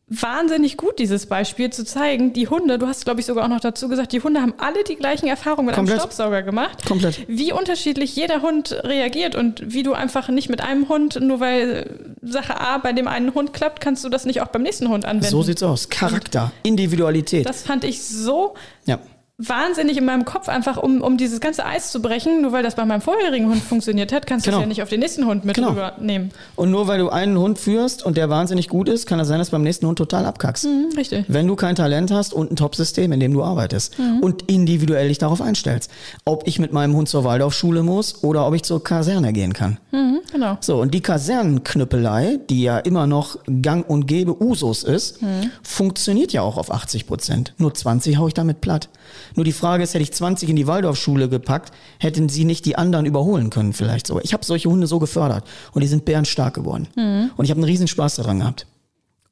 wahnsinnig 0.10 0.78
gut, 0.78 1.00
dieses 1.00 1.26
Beispiel 1.26 1.70
zu 1.70 1.84
zeigen. 1.84 2.32
Die 2.32 2.48
Hunde, 2.48 2.80
du 2.80 2.88
hast, 2.88 3.04
glaube 3.04 3.20
ich, 3.20 3.26
sogar 3.26 3.44
auch 3.44 3.50
noch 3.50 3.60
dazu 3.60 3.90
gesagt, 3.90 4.14
die 4.14 4.22
Hunde 4.22 4.42
haben 4.42 4.54
alle 4.58 4.84
die 4.84 4.96
gleichen 4.96 5.28
Erfahrungen 5.28 5.66
mit 5.68 5.76
Komplett. 5.76 6.00
einem 6.00 6.10
Staubsauger 6.10 6.44
gemacht. 6.44 6.86
Komplett. 6.86 7.26
Wie 7.28 7.52
unterschiedlich 7.52 8.16
jeder 8.16 8.42
Hund 8.42 8.72
reagiert 8.84 9.36
und 9.36 9.74
wie 9.74 9.84
du 9.84 9.94
einfach 9.94 10.30
nicht 10.30 10.50
mit 10.50 10.62
einem 10.62 10.88
Hund, 10.88 11.20
nur 11.22 11.40
weil 11.42 12.16
Sache 12.22 12.60
A 12.60 12.78
bei 12.78 12.94
dem 12.94 13.08
einen 13.08 13.34
Hund 13.34 13.52
klappt, 13.54 13.82
kannst 13.82 14.04
du 14.06 14.10
das 14.10 14.26
nicht 14.26 14.42
auch 14.42 14.48
beim 14.48 14.64
nächsten 14.64 14.88
Hund 14.88 15.04
anwenden. 15.04 15.30
So 15.30 15.44
sieht's 15.44 15.64
aus. 15.64 15.90
Charakter, 15.90 16.52
Individualität. 16.64 17.46
das 17.46 17.64
fand 17.64 17.84
ich 17.84 18.02
so 18.04 18.56
ja. 18.86 19.00
Wahnsinnig 19.40 19.98
in 19.98 20.06
meinem 20.06 20.26
Kopf, 20.26 20.50
einfach 20.50 20.78
um, 20.78 21.02
um 21.02 21.16
dieses 21.18 21.40
ganze 21.40 21.64
Eis 21.66 21.92
zu 21.92 22.02
brechen. 22.02 22.42
Nur 22.42 22.52
weil 22.54 22.64
das 22.64 22.74
bei 22.76 22.86
meinem 22.86 23.02
vorherigen 23.02 23.48
Hund 23.50 23.62
funktioniert 23.62 24.12
hat, 24.12 24.26
kannst 24.26 24.46
du 24.48 24.50
Genau. 24.50 24.60
es 24.60 24.64
ja 24.64 24.68
nicht 24.68 24.82
auf 24.82 24.90
den 24.90 25.00
nächsten 25.00 25.26
Hund 25.28 25.46
mit 25.46 25.56
Genau. 25.56 25.70
rübernehmen. 25.70 26.32
Und 26.56 26.72
nur 26.72 26.88
weil 26.88 26.98
du 27.00 27.10
einen 27.10 27.38
Hund 27.38 27.60
führst 27.60 28.04
und 28.04 28.18
der 28.18 28.30
wahnsinnig 28.30 28.68
gut 28.68 28.90
ist, 28.90 29.06
kann 29.06 29.20
es 29.20 29.28
sein, 29.28 29.38
dass 29.38 29.50
du 29.50 29.52
beim 29.52 29.62
nächsten 29.64 29.86
Hund 29.86 29.98
total 30.00 30.26
abkackst. 30.26 30.64
Hm, 30.64 30.90
richtig. 30.98 31.26
Wenn 31.28 31.46
du 31.48 31.56
kein 31.56 31.76
Talent 31.76 32.10
hast 32.12 32.34
und 32.34 32.52
ein 32.52 32.56
Top-System, 32.56 33.12
in 33.12 33.20
dem 33.20 33.32
du 33.34 33.44
arbeitest 33.44 34.00
Mhm. 34.00 34.20
und 34.22 34.42
individuell 34.50 35.08
dich 35.10 35.20
darauf 35.20 35.40
einstellst. 35.42 35.92
Ob 36.26 36.48
ich 36.48 36.58
mit 36.58 36.74
meinem 36.74 36.96
Hund 36.96 37.08
zur 37.08 37.24
Waldorfschule 37.24 37.84
muss 37.84 38.24
oder 38.24 38.48
ob 38.48 38.56
ich 38.56 38.64
zur 38.64 38.84
Kaserne 38.84 39.34
gehen 39.34 39.54
kann. 39.54 39.78
Mhm, 39.92 40.20
genau. 40.32 40.58
So, 40.62 40.82
und 40.82 40.96
die 40.96 41.02
Kasernenknüppelei, 41.02 42.40
die 42.50 42.64
ja 42.64 42.80
immer 42.80 43.06
noch 43.06 43.38
gang 43.62 43.88
und 43.88 44.08
gäbe 44.08 44.42
Usus 44.42 44.84
ist, 44.84 45.22
Mhm. 45.22 45.52
funktioniert 45.62 46.34
ja 46.34 46.42
auch 46.42 46.58
auf 46.58 46.72
80 46.72 47.06
Prozent. 47.06 47.54
Nur 47.58 47.74
20 47.76 48.18
hau 48.18 48.28
ich 48.28 48.34
damit 48.34 48.62
platt. 48.62 48.90
Nur 49.36 49.46
die 49.46 49.52
Frage 49.52 49.84
ist, 49.84 49.94
hätte 49.94 50.04
ich 50.04 50.14
20 50.14 50.50
in 50.50 50.56
die 50.56 50.68
Waldorfschule 50.68 51.30
gepackt, 51.30 51.74
hätten 52.00 52.30
sie 52.30 52.46
nicht 52.46 52.66
die 52.66 52.78
anderen 52.78 53.06
überholen 53.06 53.50
können 53.50 53.74
vielleicht 53.74 54.08
so. 54.08 54.20
Ich 54.22 54.34
habe 54.34 54.46
solche 54.46 54.70
Hunde 54.70 54.88
so 54.88 55.00
gefördert 55.00 55.46
und 55.74 55.82
die 55.82 55.88
sind 55.88 56.06
bärenstark 56.06 56.54
geworden. 56.54 56.88
Mhm. 56.96 57.32
Und 57.36 57.46
ich 57.46 57.52
habe 57.52 57.60
einen 57.60 57.70
riesen 57.70 57.88
Spaß 57.88 58.16
daran 58.16 58.40
gehabt. 58.40 58.68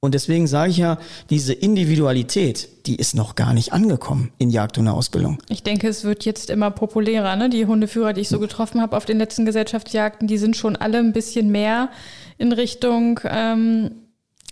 Und 0.05 0.13
deswegen 0.13 0.45
sage 0.45 0.69
ich 0.69 0.77
ja, 0.77 0.99
diese 1.31 1.53
Individualität, 1.53 2.69
die 2.85 2.95
ist 2.95 3.15
noch 3.15 3.33
gar 3.33 3.53
nicht 3.53 3.73
angekommen 3.73 4.31
in 4.37 4.51
Jagdhundeausbildung. 4.51 5.39
Ich 5.49 5.63
denke, 5.63 5.87
es 5.87 6.03
wird 6.03 6.25
jetzt 6.25 6.51
immer 6.51 6.69
populärer. 6.69 7.35
Ne? 7.35 7.49
Die 7.49 7.65
Hundeführer, 7.65 8.13
die 8.13 8.21
ich 8.21 8.29
so 8.29 8.39
getroffen 8.39 8.81
habe 8.81 8.95
auf 8.95 9.05
den 9.05 9.17
letzten 9.17 9.45
Gesellschaftsjagden, 9.45 10.27
die 10.27 10.37
sind 10.37 10.55
schon 10.55 10.75
alle 10.75 10.99
ein 10.99 11.11
bisschen 11.11 11.49
mehr 11.49 11.89
in 12.37 12.51
Richtung, 12.51 13.19
ähm, 13.25 13.91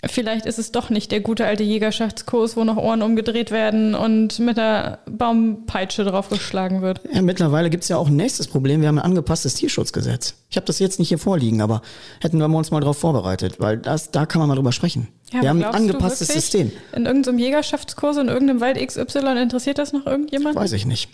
vielleicht 0.05 0.45
ist 0.45 0.59
es 0.59 0.71
doch 0.71 0.89
nicht 0.89 1.11
der 1.11 1.21
gute 1.21 1.45
alte 1.45 1.63
Jägerschaftskurs, 1.63 2.57
wo 2.57 2.63
noch 2.63 2.77
Ohren 2.77 3.01
umgedreht 3.01 3.51
werden 3.51 3.95
und 3.95 4.39
mit 4.39 4.57
der 4.57 4.99
Baumpeitsche 5.09 6.03
draufgeschlagen 6.03 6.81
wird. 6.81 7.01
Ja, 7.11 7.21
mittlerweile 7.21 7.69
gibt's 7.69 7.87
ja 7.87 7.97
auch 7.97 8.07
ein 8.07 8.15
nächstes 8.15 8.47
Problem. 8.47 8.81
Wir 8.81 8.87
haben 8.87 8.99
ein 8.99 9.05
angepasstes 9.05 9.55
Tierschutzgesetz. 9.55 10.35
Ich 10.49 10.57
habe 10.57 10.65
das 10.65 10.79
jetzt 10.79 10.99
nicht 10.99 11.09
hier 11.09 11.17
vorliegen, 11.17 11.61
aber 11.61 11.81
hätten 12.21 12.37
wir 12.37 12.45
uns 12.45 12.71
mal 12.71 12.79
darauf 12.79 12.97
vorbereitet, 12.97 13.59
weil 13.59 13.77
das, 13.77 14.11
da 14.11 14.25
kann 14.25 14.39
man 14.39 14.49
mal 14.49 14.55
drüber 14.55 14.71
sprechen. 14.71 15.07
Ja, 15.31 15.41
wir 15.41 15.49
haben 15.49 15.63
ein 15.63 15.73
angepasstes 15.73 16.27
System. 16.27 16.71
In 16.95 17.05
irgendeinem 17.05 17.39
Jägerschaftskurs, 17.39 18.17
in 18.17 18.27
irgendeinem 18.27 18.61
Wald 18.61 18.77
XY, 18.85 19.41
interessiert 19.41 19.77
das 19.77 19.93
noch 19.93 20.05
irgendjemand? 20.05 20.55
Weiß 20.55 20.73
ich 20.73 20.85
nicht. 20.85 21.09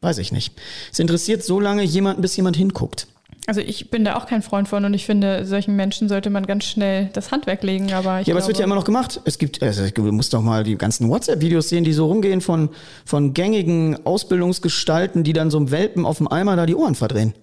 Weiß 0.00 0.18
ich 0.18 0.32
nicht. 0.32 0.54
Es 0.90 0.98
interessiert 0.98 1.44
so 1.44 1.60
lange 1.60 1.84
jemanden, 1.84 2.22
bis 2.22 2.36
jemand 2.36 2.56
hinguckt. 2.56 3.06
Also 3.48 3.60
ich 3.60 3.90
bin 3.90 4.04
da 4.04 4.14
auch 4.16 4.26
kein 4.26 4.40
Freund 4.40 4.68
von 4.68 4.84
und 4.84 4.94
ich 4.94 5.04
finde, 5.04 5.44
solchen 5.46 5.74
Menschen 5.74 6.08
sollte 6.08 6.30
man 6.30 6.46
ganz 6.46 6.64
schnell 6.64 7.10
das 7.12 7.32
Handwerk 7.32 7.64
legen. 7.64 7.92
Aber 7.92 8.20
ich 8.20 8.28
Ja, 8.28 8.34
aber 8.34 8.40
es 8.40 8.46
wird 8.46 8.58
ja 8.58 8.64
immer 8.64 8.76
noch 8.76 8.84
gemacht. 8.84 9.20
Es 9.24 9.36
gibt, 9.36 9.60
also 9.62 9.82
du 9.90 10.02
musst 10.12 10.32
doch 10.32 10.42
mal 10.42 10.62
die 10.62 10.76
ganzen 10.78 11.08
WhatsApp-Videos 11.08 11.68
sehen, 11.68 11.82
die 11.82 11.92
so 11.92 12.06
rumgehen 12.06 12.40
von, 12.40 12.68
von 13.04 13.34
gängigen 13.34 14.06
Ausbildungsgestalten, 14.06 15.24
die 15.24 15.32
dann 15.32 15.50
so 15.50 15.58
einem 15.58 15.72
Welpen 15.72 16.06
auf 16.06 16.18
dem 16.18 16.28
Eimer 16.28 16.54
da 16.54 16.66
die 16.66 16.76
Ohren 16.76 16.94
verdrehen. 16.94 17.34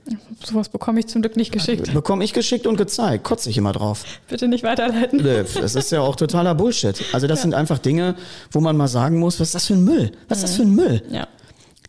sowas 0.43 0.69
bekomme 0.69 1.01
ich 1.01 1.07
zum 1.07 1.21
Glück 1.21 1.35
nicht 1.35 1.51
geschickt. 1.51 1.93
Bekomme 1.93 2.23
ich 2.23 2.31
geschickt 2.31 2.65
und 2.65 2.77
gezeigt. 2.77 3.25
Kotze 3.25 3.49
ich 3.49 3.57
immer 3.57 3.73
drauf. 3.73 4.06
Bitte 4.29 4.47
nicht 4.47 4.63
weiterleiten. 4.63 5.21
Nö, 5.21 5.43
Das 5.43 5.75
ist 5.75 5.91
ja 5.91 6.00
auch 6.00 6.15
totaler 6.15 6.56
Bullshit. 6.56 7.04
Also 7.12 7.27
das 7.27 7.41
sind 7.41 7.54
einfach 7.54 7.77
Dinge, 7.77 8.15
wo 8.52 8.62
man 8.62 8.77
mal 8.77 8.87
sagen 8.87 9.19
muss, 9.19 9.39
was 9.41 9.50
ist 9.50 9.56
das 9.56 9.65
für 9.65 9.73
ein 9.73 9.83
Müll? 9.83 10.12
Was 10.29 10.37
ist 10.39 10.43
das 10.45 10.56
für 10.56 10.63
ein 10.63 10.73
Müll? 10.75 11.02
Ja. 11.12 11.27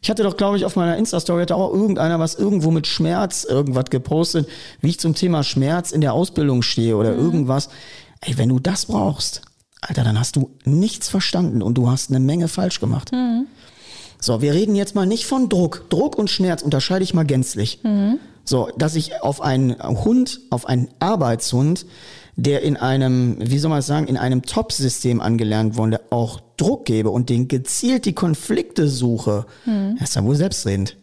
Ich 0.03 0.09
hatte 0.09 0.22
doch, 0.22 0.36
glaube 0.36 0.57
ich, 0.57 0.64
auf 0.64 0.76
meiner 0.76 0.96
Insta-Story 0.96 1.42
hatte 1.42 1.57
auch 1.57 1.72
irgendeiner 1.72 2.18
was 2.18 2.34
irgendwo 2.34 2.70
mit 2.70 2.86
Schmerz 2.86 3.44
irgendwas 3.44 3.86
gepostet, 3.90 4.48
wie 4.80 4.88
ich 4.88 4.98
zum 4.98 5.14
Thema 5.14 5.42
Schmerz 5.44 5.92
in 5.92 6.01
der 6.01 6.14
Ausbildung 6.14 6.62
stehe 6.62 6.96
oder 6.96 7.14
irgendwas. 7.14 7.68
Ey, 8.22 8.38
wenn 8.38 8.48
du 8.48 8.59
das 8.59 8.86
brauchst, 8.86 9.42
Alter, 9.82 10.05
dann 10.05 10.18
hast 10.18 10.36
du 10.36 10.51
nichts 10.64 11.09
verstanden 11.09 11.62
und 11.62 11.74
du 11.74 11.90
hast 11.90 12.11
eine 12.11 12.20
Menge 12.20 12.48
falsch 12.48 12.80
gemacht. 12.80 13.11
So, 14.20 14.42
wir 14.42 14.53
reden 14.53 14.74
jetzt 14.74 14.94
mal 14.94 15.07
nicht 15.07 15.26
von 15.26 15.48
Druck. 15.48 15.88
Druck 15.90 16.16
und 16.18 16.28
Schmerz 16.30 16.62
unterscheide 16.62 17.03
ich 17.05 17.14
mal 17.14 17.24
gänzlich. 17.24 17.80
So, 18.51 18.68
dass 18.76 18.96
ich 18.96 19.22
auf 19.22 19.40
einen 19.40 19.80
Hund, 19.80 20.40
auf 20.51 20.66
einen 20.66 20.88
Arbeitshund, 20.98 21.86
der 22.34 22.62
in 22.62 22.76
einem, 22.76 23.36
wie 23.38 23.61
soll 23.61 23.68
man 23.68 23.78
es 23.78 23.86
sagen, 23.86 24.09
in 24.09 24.16
einem 24.16 24.42
Top-System 24.42 25.20
angelernt 25.20 25.76
wurde, 25.76 26.01
auch 26.11 26.40
Druck 26.57 26.84
gebe 26.84 27.11
und 27.11 27.30
den 27.30 27.46
gezielt 27.46 28.07
die 28.07 28.12
Konflikte 28.12 28.88
suche, 28.88 29.46
das 30.01 30.09
ist 30.09 30.16
ja 30.16 30.24
wohl 30.24 30.34
selbstredend. 30.34 30.96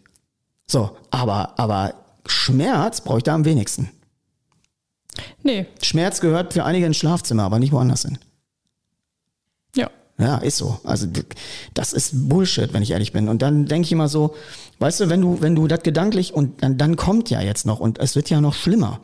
So, 0.66 0.90
aber, 1.10 1.58
aber 1.58 1.94
Schmerz 2.26 3.00
brauche 3.00 3.16
ich 3.16 3.24
da 3.24 3.34
am 3.34 3.46
wenigsten. 3.46 3.88
Nee, 5.42 5.64
Schmerz 5.80 6.20
gehört 6.20 6.52
für 6.52 6.66
einige 6.66 6.84
ins 6.84 6.98
Schlafzimmer, 6.98 7.44
aber 7.44 7.58
nicht 7.58 7.72
woanders 7.72 8.02
hin. 8.02 8.18
ja. 9.74 9.90
Ja, 10.20 10.38
ist 10.38 10.56
so. 10.56 10.80
Also 10.82 11.06
das 11.74 11.92
ist 11.92 12.28
Bullshit, 12.28 12.72
wenn 12.72 12.82
ich 12.82 12.90
ehrlich 12.90 13.12
bin. 13.12 13.28
Und 13.28 13.40
dann 13.40 13.66
denke 13.66 13.86
ich 13.86 13.92
immer 13.92 14.08
so, 14.08 14.34
weißt 14.80 15.00
du, 15.00 15.08
wenn 15.08 15.20
du, 15.20 15.40
wenn 15.40 15.54
du 15.54 15.68
das 15.68 15.84
gedanklich 15.84 16.34
und 16.34 16.62
dann, 16.62 16.76
dann 16.76 16.96
kommt 16.96 17.30
ja 17.30 17.40
jetzt 17.40 17.66
noch 17.66 17.78
und 17.78 18.00
es 18.00 18.16
wird 18.16 18.28
ja 18.28 18.40
noch 18.40 18.54
schlimmer. 18.54 19.00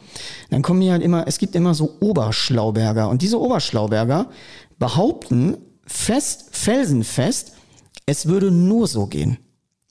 Dann 0.51 0.63
kommen 0.63 0.83
ja 0.83 0.97
immer, 0.97 1.29
es 1.29 1.39
gibt 1.39 1.55
immer 1.55 1.75
so 1.75 1.97
Oberschlauberger 2.01 3.09
und 3.09 3.23
diese 3.23 3.41
Oberschlauberger 3.41 4.27
behaupten 4.81 5.57
fest, 5.87 6.49
felsenfest, 6.51 7.53
es 8.07 8.27
würde 8.27 8.51
nur 8.51 8.89
so 8.89 9.07
gehen. 9.07 9.39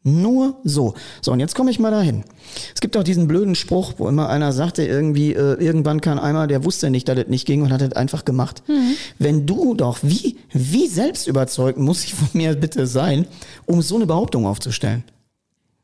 Nur 0.05 0.57
so. 0.65 0.95
So, 1.21 1.31
und 1.31 1.39
jetzt 1.39 1.55
komme 1.55 1.71
ich 1.71 1.79
mal 1.79 1.91
dahin. 1.91 2.25
Es 2.75 2.81
gibt 2.81 2.97
auch 2.97 3.03
diesen 3.03 3.27
blöden 3.27 3.55
Spruch, 3.55 3.93
wo 3.97 4.09
immer 4.09 4.27
einer 4.27 4.51
sagte, 4.51 4.85
irgendwie, 4.85 5.33
äh, 5.33 5.53
irgendwann 5.63 6.01
kann 6.01 6.19
einmal, 6.19 6.47
der 6.47 6.65
wusste 6.65 6.89
nicht, 6.89 7.07
dass 7.07 7.17
es 7.17 7.27
nicht 7.27 7.45
ging 7.45 7.61
und 7.61 7.71
hat 7.71 7.81
es 7.81 7.93
einfach 7.93 8.25
gemacht. 8.25 8.63
Wenn 9.17 9.45
du 9.45 9.75
doch, 9.75 9.99
wie, 10.01 10.37
wie 10.51 10.87
selbst 10.87 11.27
überzeugt 11.27 11.79
muss 11.79 12.03
ich 12.03 12.13
von 12.13 12.27
mir 12.33 12.55
bitte 12.55 12.85
sein, 12.85 13.27
um 13.65 13.81
so 13.81 13.95
eine 13.95 14.05
Behauptung 14.05 14.45
aufzustellen? 14.45 15.05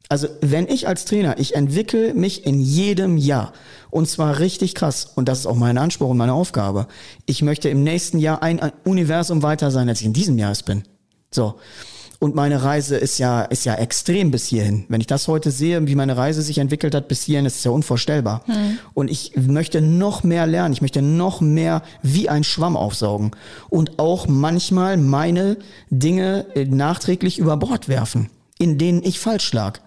Also, 0.10 0.28
wenn 0.42 0.68
ich 0.68 0.88
als 0.88 1.06
Trainer, 1.06 1.38
ich 1.38 1.56
entwickle 1.56 2.16
mich 2.16 2.46
in 2.46 2.60
jedem 2.60 3.16
Jahr. 3.16 3.54
Und 3.92 4.10
zwar 4.10 4.40
richtig 4.40 4.74
krass. 4.74 5.12
Und 5.16 5.30
das 5.30 5.40
ist 5.40 5.46
auch 5.46 5.56
mein 5.56 5.78
Anspruch 5.78 6.10
und 6.10 6.18
meine 6.18 6.34
Aufgabe. 6.34 6.88
Ich 7.28 7.44
möchte 7.44 7.70
im 7.70 7.84
nächsten 7.84 8.18
Jahr 8.18 8.42
ein 8.42 8.60
ein 8.60 8.72
Universum 8.84 9.44
weiter 9.44 9.70
sein, 9.70 9.88
als 9.88 10.02
ich 10.02 10.08
in 10.08 10.14
diesem 10.14 10.38
Jahr 10.40 10.52
es 10.52 10.64
bin. 10.64 10.84
So. 11.32 11.56
Und 12.20 12.36
meine 12.36 12.64
Reise 12.64 12.98
ist 12.98 13.18
ja, 13.18 13.44
ist 13.44 13.64
ja 13.64 13.76
extrem 13.76 14.30
bis 14.30 14.46
hierhin. 14.46 14.84
Wenn 14.90 15.00
ich 15.00 15.08
das 15.08 15.30
heute 15.30 15.52
sehe, 15.52 15.88
wie 15.88 15.96
meine 15.96 16.18
Reise 16.18 16.42
sich 16.42 16.58
entwickelt 16.58 16.94
hat 16.94 17.08
bis 17.08 17.24
hierhin, 17.24 17.46
ist 17.46 17.58
es 17.58 17.64
ja 17.64 17.72
unvorstellbar. 17.72 18.44
Und 18.94 19.10
ich 19.10 19.38
möchte 19.38 19.82
noch 19.82 20.24
mehr 20.24 20.46
lernen. 20.46 20.74
Ich 20.74 20.82
möchte 20.82 21.02
noch 21.02 21.40
mehr 21.40 21.82
wie 22.04 22.28
ein 22.28 22.44
Schwamm 22.44 22.76
aufsaugen. 22.76 23.32
Und 23.70 24.00
auch 24.00 24.28
manchmal 24.28 24.98
meine 24.98 25.58
Dinge 25.90 26.46
äh, 26.56 26.66
nachträglich 26.66 27.40
über 27.40 27.56
Bord 27.56 27.88
werfen, 27.88 28.30
in 28.58 28.78
denen 28.78 29.02
ich 29.02 29.20
falsch 29.20 29.54
lag. 29.54 29.80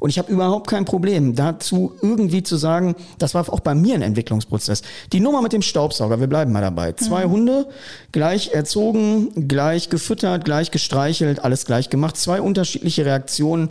Und 0.00 0.10
ich 0.10 0.18
habe 0.18 0.32
überhaupt 0.32 0.68
kein 0.68 0.84
Problem 0.84 1.34
dazu, 1.34 1.92
irgendwie 2.02 2.42
zu 2.42 2.56
sagen, 2.56 2.94
das 3.18 3.34
war 3.34 3.52
auch 3.52 3.60
bei 3.60 3.74
mir 3.74 3.94
ein 3.94 4.02
Entwicklungsprozess. 4.02 4.82
Die 5.12 5.20
Nummer 5.20 5.42
mit 5.42 5.52
dem 5.52 5.62
Staubsauger, 5.62 6.20
wir 6.20 6.26
bleiben 6.26 6.52
mal 6.52 6.60
dabei. 6.60 6.92
Zwei 6.92 7.24
Hunde, 7.24 7.68
gleich 8.12 8.52
erzogen, 8.52 9.48
gleich 9.48 9.90
gefüttert, 9.90 10.44
gleich 10.44 10.70
gestreichelt, 10.70 11.44
alles 11.44 11.64
gleich 11.64 11.90
gemacht. 11.90 12.16
Zwei 12.16 12.40
unterschiedliche 12.40 13.04
Reaktionen 13.04 13.70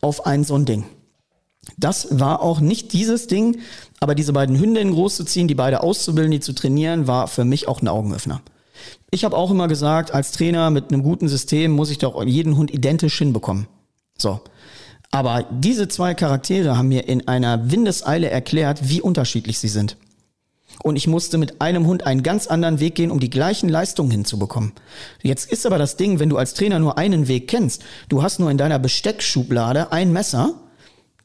auf 0.00 0.26
ein 0.26 0.44
so 0.44 0.56
ein 0.56 0.64
Ding. 0.64 0.84
Das 1.78 2.18
war 2.18 2.42
auch 2.42 2.60
nicht 2.60 2.92
dieses 2.92 3.28
Ding, 3.28 3.60
aber 4.00 4.14
diese 4.14 4.32
beiden 4.32 4.58
Hündinnen 4.58 4.92
großzuziehen, 4.92 5.46
die 5.46 5.54
beide 5.54 5.82
auszubilden, 5.82 6.32
die 6.32 6.40
zu 6.40 6.54
trainieren, 6.54 7.06
war 7.06 7.28
für 7.28 7.44
mich 7.44 7.68
auch 7.68 7.80
ein 7.80 7.88
Augenöffner. 7.88 8.42
Ich 9.10 9.24
habe 9.24 9.36
auch 9.36 9.50
immer 9.50 9.68
gesagt, 9.68 10.12
als 10.12 10.32
Trainer 10.32 10.70
mit 10.70 10.92
einem 10.92 11.02
guten 11.02 11.28
System 11.28 11.70
muss 11.70 11.90
ich 11.90 11.98
doch 11.98 12.22
jeden 12.24 12.56
Hund 12.56 12.72
identisch 12.72 13.18
hinbekommen. 13.18 13.68
So. 14.18 14.40
Aber 15.12 15.44
diese 15.50 15.88
zwei 15.88 16.14
Charaktere 16.14 16.76
haben 16.76 16.88
mir 16.88 17.06
in 17.06 17.28
einer 17.28 17.70
Windeseile 17.70 18.30
erklärt, 18.30 18.88
wie 18.88 19.02
unterschiedlich 19.02 19.58
sie 19.58 19.68
sind. 19.68 19.96
Und 20.82 20.96
ich 20.96 21.06
musste 21.06 21.36
mit 21.36 21.60
einem 21.60 21.86
Hund 21.86 22.06
einen 22.06 22.22
ganz 22.22 22.46
anderen 22.46 22.80
Weg 22.80 22.94
gehen, 22.94 23.10
um 23.10 23.20
die 23.20 23.30
gleichen 23.30 23.68
Leistungen 23.68 24.10
hinzubekommen. 24.10 24.72
Jetzt 25.22 25.52
ist 25.52 25.66
aber 25.66 25.78
das 25.78 25.96
Ding, 25.96 26.18
wenn 26.18 26.30
du 26.30 26.38
als 26.38 26.54
Trainer 26.54 26.78
nur 26.78 26.96
einen 26.96 27.28
Weg 27.28 27.46
kennst, 27.46 27.82
du 28.08 28.22
hast 28.22 28.40
nur 28.40 28.50
in 28.50 28.56
deiner 28.56 28.78
Besteckschublade 28.78 29.92
ein 29.92 30.12
Messer, 30.12 30.54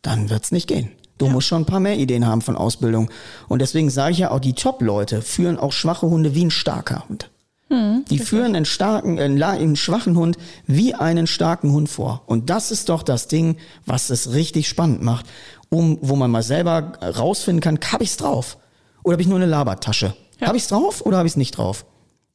dann 0.01 0.29
wird's 0.29 0.51
nicht 0.51 0.67
gehen. 0.67 0.91
Du 1.17 1.27
musst 1.27 1.47
schon 1.47 1.63
ein 1.63 1.65
paar 1.65 1.79
mehr 1.79 1.97
Ideen 1.97 2.27
haben 2.27 2.41
von 2.41 2.57
Ausbildung. 2.57 3.09
Und 3.47 3.59
deswegen 3.61 3.89
sage 3.89 4.11
ich 4.11 4.19
ja 4.19 4.31
auch, 4.31 4.39
die 4.39 4.53
Top-Leute 4.53 5.21
führen 5.21 5.57
auch 5.57 5.71
schwache 5.71 6.07
Hunde 6.07 6.35
wie 6.35 6.45
ein 6.45 6.51
starker 6.51 7.07
Hund. 7.07 7.31
Die 7.69 8.19
führen 8.19 8.55
einen 8.55 8.65
starken, 8.65 9.19
einen, 9.19 9.43
einen 9.43 9.75
schwachen 9.75 10.15
Hund 10.15 10.37
wie 10.65 10.93
einen 10.93 11.27
starken 11.27 11.73
Hund 11.73 11.89
vor. 11.89 12.23
Und 12.25 12.49
das 12.49 12.71
ist 12.71 12.87
doch 12.89 13.03
das 13.03 13.27
Ding, 13.27 13.57
was 13.85 14.09
es 14.09 14.33
richtig 14.33 14.69
spannend 14.69 15.01
macht, 15.01 15.25
um, 15.69 15.97
wo 16.01 16.15
man 16.15 16.31
mal 16.31 16.43
selber 16.43 16.93
rausfinden 17.01 17.61
kann, 17.61 17.79
hab 17.91 18.01
ich's 18.01 18.17
drauf? 18.17 18.57
Oder 19.03 19.13
habe 19.13 19.21
ich 19.21 19.27
nur 19.27 19.37
eine 19.37 19.45
Labertasche? 19.45 20.15
Ja. 20.39 20.47
Hab 20.47 20.55
ich's 20.55 20.67
drauf 20.67 21.05
oder 21.05 21.17
hab 21.17 21.25
ich's 21.25 21.35
nicht 21.35 21.57
drauf? 21.57 21.85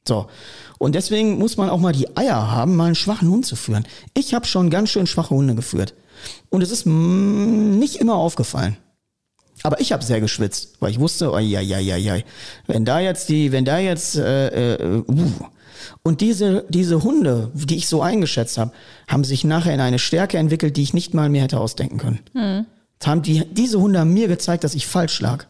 So. 0.07 0.27
Und 0.77 0.95
deswegen 0.95 1.39
muss 1.39 1.57
man 1.57 1.69
auch 1.69 1.79
mal 1.79 1.93
die 1.93 2.15
Eier 2.15 2.51
haben, 2.51 2.75
mal 2.75 2.85
einen 2.85 2.95
schwachen 2.95 3.29
Hund 3.29 3.45
zu 3.45 3.55
führen. 3.55 3.87
Ich 4.13 4.33
habe 4.33 4.45
schon 4.45 4.69
ganz 4.69 4.89
schön 4.89 5.07
schwache 5.07 5.33
Hunde 5.33 5.55
geführt. 5.55 5.93
Und 6.49 6.61
es 6.61 6.71
ist 6.71 6.85
mm, 6.85 7.79
nicht 7.79 7.95
immer 7.95 8.15
aufgefallen. 8.15 8.77
Aber 9.63 9.79
ich 9.79 9.93
habe 9.93 10.03
sehr 10.03 10.19
geschwitzt, 10.19 10.75
weil 10.79 10.91
ich 10.91 10.99
wusste, 10.99 11.31
oh, 11.31 11.39
ja, 11.39 11.61
ja, 11.61 11.79
ja, 11.79 11.95
ja, 11.95 12.17
wenn 12.67 12.85
da 12.85 12.99
jetzt 12.99 13.29
die, 13.29 13.51
wenn 13.51 13.65
da 13.65 13.79
jetzt, 13.79 14.17
äh, 14.17 14.75
äh, 14.75 15.03
uh. 15.07 15.31
und 16.03 16.21
diese 16.21 16.65
diese 16.69 17.03
Hunde, 17.03 17.49
die 17.53 17.77
ich 17.77 17.87
so 17.87 18.01
eingeschätzt 18.01 18.57
habe, 18.57 18.71
haben 19.07 19.23
sich 19.23 19.45
nachher 19.45 19.73
in 19.73 19.79
eine 19.79 19.99
Stärke 19.99 20.37
entwickelt, 20.37 20.75
die 20.75 20.83
ich 20.83 20.93
nicht 20.93 21.13
mal 21.13 21.29
mir 21.29 21.41
hätte 21.41 21.59
ausdenken 21.59 21.97
können. 21.97 22.19
Haben 23.03 23.21
die 23.21 23.45
diese 23.51 23.79
Hunde 23.79 23.99
haben 23.99 24.13
mir 24.13 24.27
gezeigt, 24.27 24.63
dass 24.63 24.75
ich 24.75 24.85
falsch 24.85 25.19
lag. 25.21 25.45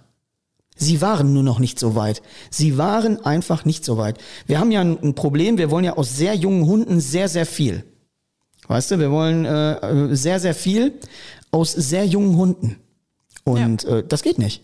Sie 0.75 1.01
waren 1.01 1.33
nur 1.33 1.43
noch 1.43 1.59
nicht 1.59 1.79
so 1.79 1.95
weit. 1.95 2.21
Sie 2.49 2.77
waren 2.77 3.23
einfach 3.23 3.65
nicht 3.65 3.85
so 3.85 3.97
weit. 3.97 4.17
Wir 4.47 4.59
haben 4.59 4.71
ja 4.71 4.81
ein, 4.81 4.97
ein 5.01 5.15
Problem. 5.15 5.57
Wir 5.57 5.69
wollen 5.69 5.85
ja 5.85 5.97
aus 5.97 6.17
sehr 6.17 6.33
jungen 6.35 6.65
Hunden 6.65 6.99
sehr, 6.99 7.29
sehr 7.29 7.45
viel. 7.45 7.83
Weißt 8.67 8.91
du, 8.91 8.99
wir 8.99 9.11
wollen 9.11 9.45
äh, 9.45 9.73
äh, 9.73 10.15
sehr, 10.15 10.39
sehr 10.39 10.55
viel 10.55 10.93
aus 11.51 11.71
sehr 11.73 12.05
jungen 12.05 12.35
Hunden. 12.37 12.77
Und 13.43 13.83
äh, 13.85 14.03
das 14.07 14.23
geht 14.23 14.37
nicht. 14.37 14.61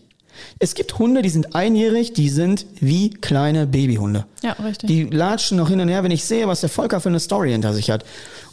Es 0.58 0.74
gibt 0.74 0.98
Hunde, 0.98 1.22
die 1.22 1.28
sind 1.28 1.54
einjährig, 1.54 2.12
die 2.12 2.28
sind 2.28 2.66
wie 2.80 3.10
kleine 3.10 3.66
Babyhunde. 3.66 4.26
Ja, 4.42 4.52
richtig. 4.52 4.88
Die 4.88 5.04
latschen 5.04 5.58
noch 5.58 5.68
hin 5.68 5.80
und 5.80 5.88
her, 5.88 6.02
wenn 6.02 6.10
ich 6.10 6.24
sehe, 6.24 6.46
was 6.46 6.60
der 6.60 6.70
Volker 6.70 7.00
für 7.00 7.08
eine 7.08 7.20
Story 7.20 7.50
hinter 7.50 7.72
sich 7.74 7.90
hat. 7.90 8.04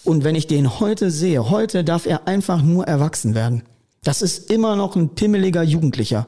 Und 0.04 0.24
wenn 0.24 0.36
ich 0.36 0.48
den 0.48 0.80
heute 0.80 1.12
sehe, 1.12 1.50
heute 1.50 1.84
darf 1.84 2.06
er 2.06 2.28
einfach 2.28 2.62
nur 2.62 2.86
erwachsen 2.88 3.36
werden. 3.36 3.64
Das 4.04 4.22
ist 4.22 4.50
immer 4.52 4.76
noch 4.76 4.96
ein 4.96 5.10
pimmeliger 5.10 5.64
Jugendlicher. 5.64 6.28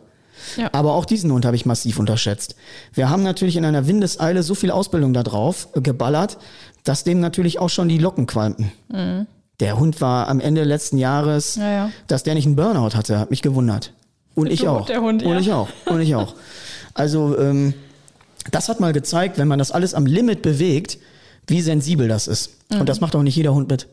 Ja. 0.58 0.70
Aber 0.72 0.94
auch 0.94 1.06
diesen 1.06 1.32
Hund 1.32 1.46
habe 1.46 1.56
ich 1.56 1.66
massiv 1.66 2.00
unterschätzt. 2.00 2.56
Wir 2.94 3.10
haben 3.10 3.24
natürlich 3.24 3.58
in 3.58 3.66
einer 3.66 3.88
Windeseile 3.88 4.44
so 4.44 4.56
viel 4.56 4.72
Ausbildung 4.72 5.14
da 5.14 5.24
drauf 5.24 5.68
äh, 5.74 5.82
geballert, 5.82 6.38
dass 6.84 7.04
dem 7.04 7.20
natürlich 7.20 7.60
auch 7.60 7.70
schon 7.70 7.90
die 7.90 7.98
Locken 7.98 8.26
qualmten. 8.26 8.72
Der 9.60 9.78
Hund 9.80 10.00
war 10.02 10.28
am 10.30 10.40
Ende 10.40 10.64
letzten 10.64 10.98
Jahres, 10.98 11.58
Mhm. 11.58 11.62
Ja, 11.64 11.72
ja. 11.72 11.92
dass 12.08 12.24
der 12.24 12.34
nicht 12.36 12.46
einen 12.46 12.56
Burnout 12.56 12.96
hatte, 12.96 13.20
hat 13.20 13.30
mich 13.30 13.42
gewundert. 13.42 13.94
Und 14.36 14.52
ich 14.52 14.62
Du 14.62 14.68
auch. 14.70 14.80
und 14.82 14.90
der 14.90 15.02
Hund, 15.02 15.24
und 15.24 15.32
ja. 15.34 15.40
ich 15.40 15.52
auch. 15.52 15.68
Und 15.86 16.00
ich 16.02 16.16
auch. 16.16 16.34
Also 16.94 17.38
ähm, 17.38 17.74
das 18.52 18.70
hat 18.70 18.80
mal 18.80 18.94
gezeigt, 18.94 19.38
wenn 19.38 19.48
man 19.48 19.60
das 19.60 19.72
alles 19.72 19.94
am 19.94 20.06
Limit 20.06 20.42
bewegt, 20.42 20.98
wie 21.48 21.62
sensibel 21.62 22.08
das 22.08 22.28
ist. 22.28 22.52
Und 22.72 22.88
das 22.88 23.02
macht 23.02 23.16
auch 23.16 23.24
nicht 23.24 23.36
jeder 23.36 23.54
Hund 23.54 23.70
mit. 23.70 23.88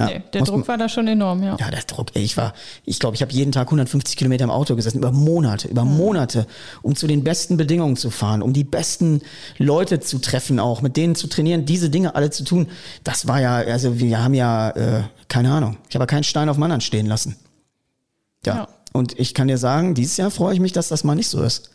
Ja, 0.00 0.06
nee, 0.06 0.22
der 0.32 0.42
Druck 0.42 0.56
man- 0.60 0.68
war 0.68 0.78
da 0.78 0.88
schon 0.88 1.06
enorm, 1.06 1.42
ja. 1.42 1.56
ja, 1.60 1.70
der 1.70 1.82
Druck, 1.82 2.08
ey, 2.14 2.22
ich 2.22 2.36
war, 2.36 2.54
ich 2.84 2.98
glaube, 2.98 3.14
ich 3.16 3.22
habe 3.22 3.32
jeden 3.32 3.52
Tag 3.52 3.68
150 3.68 4.16
Kilometer 4.16 4.44
im 4.44 4.50
Auto 4.50 4.74
gesessen, 4.76 4.98
über 4.98 5.12
Monate, 5.12 5.68
über 5.68 5.84
Mhm. 5.84 5.96
Monate, 5.96 6.46
um 6.82 6.96
zu 6.96 7.06
den 7.06 7.22
besten 7.22 7.56
Bedingungen 7.56 7.96
zu 7.96 8.10
fahren, 8.10 8.42
um 8.42 8.52
die 8.52 8.64
besten 8.64 9.20
Leute 9.58 10.00
zu 10.00 10.18
treffen 10.18 10.58
auch, 10.58 10.82
mit 10.82 10.96
denen 10.96 11.14
zu 11.14 11.26
trainieren, 11.28 11.64
diese 11.66 11.90
Dinge 11.90 12.14
alle 12.14 12.30
zu 12.30 12.44
tun. 12.44 12.68
Das 13.04 13.28
war 13.28 13.40
ja, 13.40 13.56
also 13.56 13.98
wir 14.00 14.22
haben 14.24 14.34
ja, 14.34 14.70
äh, 14.70 15.02
keine 15.28 15.52
Ahnung, 15.52 15.76
ich 15.88 15.94
habe 15.94 16.02
ja 16.02 16.06
keinen 16.06 16.24
Stein 16.24 16.48
auf 16.48 16.56
dem 16.56 16.62
anderen 16.64 16.80
stehen 16.80 17.06
lassen. 17.06 17.36
Ja, 18.46 18.54
Ja. 18.56 18.68
Und 18.92 19.20
ich 19.20 19.34
kann 19.34 19.46
dir 19.46 19.58
sagen, 19.58 19.94
dieses 19.94 20.16
Jahr 20.16 20.32
freue 20.32 20.52
ich 20.54 20.58
mich, 20.60 20.72
dass 20.72 20.88
das 20.88 21.04
mal 21.04 21.14
nicht 21.14 21.28
so 21.28 21.42
ist. 21.42 21.70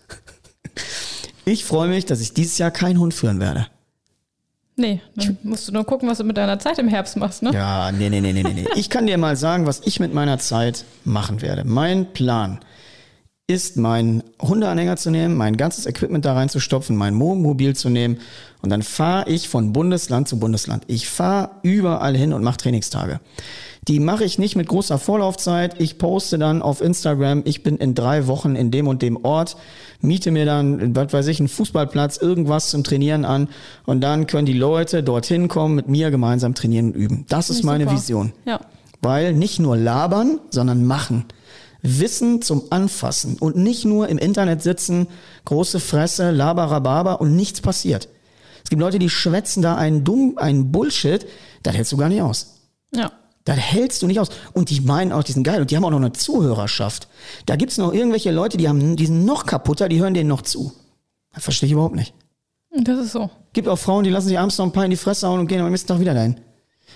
Ich 1.45 1.63
freue 1.63 1.87
mich, 1.87 2.05
dass 2.05 2.19
ich 2.19 2.33
dieses 2.33 2.57
Jahr 2.57 2.71
keinen 2.71 2.99
Hund 2.99 3.13
führen 3.13 3.39
werde. 3.39 3.67
Nee, 4.77 5.01
dann 5.15 5.37
musst 5.43 5.67
du 5.67 5.71
nur 5.71 5.85
gucken, 5.85 6.09
was 6.09 6.17
du 6.17 6.25
mit 6.25 6.35
deiner 6.35 6.59
Zeit 6.59 6.77
im 6.79 6.89
Herbst 6.89 7.15
machst, 7.15 7.43
ne? 7.43 7.51
Ja, 7.53 7.91
nee, 7.93 8.09
nee, 8.09 8.19
nee, 8.19 8.33
nee, 8.33 8.43
nee, 8.43 8.53
nee. 8.53 8.67
Ich 8.75 8.89
kann 8.89 9.07
dir 9.07 9.17
mal 9.17 9.37
sagen, 9.37 9.65
was 9.65 9.81
ich 9.85 10.01
mit 10.01 10.13
meiner 10.13 10.37
Zeit 10.37 10.83
machen 11.05 11.41
werde. 11.41 11.63
Mein 11.63 12.11
Plan 12.11 12.59
ist, 13.47 13.77
meinen 13.77 14.23
Hundeanhänger 14.41 14.97
zu 14.97 15.11
nehmen, 15.11 15.35
mein 15.35 15.55
ganzes 15.55 15.85
Equipment 15.85 16.25
da 16.25 16.33
reinzustopfen, 16.33 16.95
mein 16.95 17.19
Wohnmobil 17.19 17.75
zu 17.75 17.89
nehmen 17.89 18.17
und 18.63 18.71
dann 18.71 18.81
fahre 18.81 19.29
ich 19.29 19.49
von 19.49 19.71
Bundesland 19.71 20.27
zu 20.27 20.39
Bundesland. 20.39 20.83
Ich 20.87 21.07
fahre 21.07 21.51
überall 21.61 22.17
hin 22.17 22.33
und 22.33 22.43
mache 22.43 22.57
Trainingstage. 22.57 23.19
Die 23.87 23.99
mache 23.99 24.23
ich 24.23 24.39
nicht 24.39 24.55
mit 24.55 24.67
großer 24.67 24.97
Vorlaufzeit. 24.97 25.79
Ich 25.79 25.99
poste 25.99 26.39
dann 26.39 26.63
auf 26.63 26.81
Instagram, 26.81 27.43
ich 27.45 27.61
bin 27.61 27.77
in 27.77 27.93
drei 27.93 28.25
Wochen 28.25 28.55
in 28.55 28.71
dem 28.71 28.87
und 28.87 29.03
dem 29.03 29.23
Ort, 29.23 29.57
miete 30.01 30.31
mir 30.31 30.45
dann, 30.45 30.95
was 30.95 31.13
weiß 31.13 31.27
ich, 31.27 31.39
einen 31.39 31.47
Fußballplatz, 31.47 32.17
irgendwas 32.17 32.71
zum 32.71 32.83
Trainieren 32.83 33.25
an 33.25 33.47
und 33.85 34.01
dann 34.01 34.25
können 34.25 34.47
die 34.47 34.53
Leute 34.53 35.03
dorthin 35.03 35.49
kommen, 35.49 35.75
mit 35.75 35.87
mir 35.87 36.09
gemeinsam 36.09 36.55
trainieren 36.55 36.87
und 36.87 36.95
üben. 36.95 37.25
Das 37.29 37.51
ist 37.51 37.63
meine 37.63 37.83
Super. 37.83 37.95
Vision. 37.95 38.33
Ja. 38.45 38.59
Weil 39.03 39.33
nicht 39.33 39.59
nur 39.59 39.77
labern, 39.77 40.39
sondern 40.49 40.83
machen. 40.83 41.25
Wissen 41.85 42.41
zum 42.41 42.63
Anfassen 42.71 43.37
und 43.37 43.55
nicht 43.55 43.85
nur 43.85 44.09
im 44.09 44.17
Internet 44.17 44.61
sitzen, 44.61 45.07
große 45.45 45.79
Fresse, 45.79 46.31
Laberababa 46.31 47.13
und 47.13 47.35
nichts 47.35 47.61
passiert. 47.61 48.09
Es 48.63 48.69
gibt 48.69 48.81
Leute, 48.81 48.99
die 48.99 49.09
schwätzen 49.09 49.61
da 49.61 49.75
einen 49.75 50.03
dumm, 50.03 50.37
einen 50.37 50.71
Bullshit, 50.71 51.25
das 51.63 51.75
hältst 51.75 51.91
du 51.91 51.97
gar 51.97 52.09
nicht 52.09 52.21
aus. 52.21 52.61
Ja. 52.93 53.11
Das 53.43 53.57
hältst 53.57 54.01
du 54.01 54.07
nicht 54.07 54.19
aus. 54.19 54.29
Und 54.53 54.71
die 54.71 54.81
meinen 54.81 55.11
auch, 55.11 55.23
die 55.23 55.31
sind 55.31 55.43
geil 55.43 55.61
und 55.61 55.69
die 55.69 55.75
haben 55.75 55.85
auch 55.85 55.91
noch 55.91 55.97
eine 55.97 56.13
Zuhörerschaft. 56.13 57.07
Da 57.45 57.55
gibt's 57.55 57.77
noch 57.77 57.93
irgendwelche 57.93 58.31
Leute, 58.31 58.57
die 58.57 58.67
haben, 58.67 58.95
die 58.95 59.05
sind 59.05 59.23
noch 59.23 59.45
kaputter, 59.45 59.87
die 59.87 59.99
hören 59.99 60.15
denen 60.15 60.29
noch 60.29 60.41
zu. 60.41 60.73
Das 61.33 61.43
verstehe 61.43 61.67
ich 61.67 61.73
überhaupt 61.73 61.95
nicht. 61.95 62.13
Das 62.71 62.99
ist 62.99 63.11
so. 63.11 63.29
Gibt 63.53 63.67
auch 63.67 63.77
Frauen, 63.77 64.03
die 64.03 64.09
lassen 64.09 64.27
sich 64.27 64.39
abends 64.39 64.57
noch 64.57 64.65
ein 64.65 64.71
paar 64.71 64.85
in 64.85 64.91
die 64.91 64.97
Fresse 64.97 65.27
hauen 65.27 65.39
und 65.39 65.47
gehen 65.47 65.61
am 65.61 65.69
nächsten 65.69 65.87
Tag 65.87 65.99
wieder 65.99 66.15
dahin. 66.15 66.39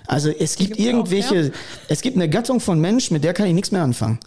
Also 0.08 0.30
es 0.30 0.56
gibt 0.56 0.72
gibt's 0.72 0.84
auch, 0.84 0.88
irgendwelche, 0.88 1.36
ja. 1.36 1.52
es 1.88 2.02
gibt 2.02 2.16
eine 2.16 2.30
Gattung 2.30 2.60
von 2.60 2.80
Mensch, 2.80 3.12
mit 3.12 3.24
der 3.24 3.34
kann 3.34 3.46
ich 3.46 3.54
nichts 3.54 3.72
mehr 3.72 3.84
anfangen. 3.84 4.20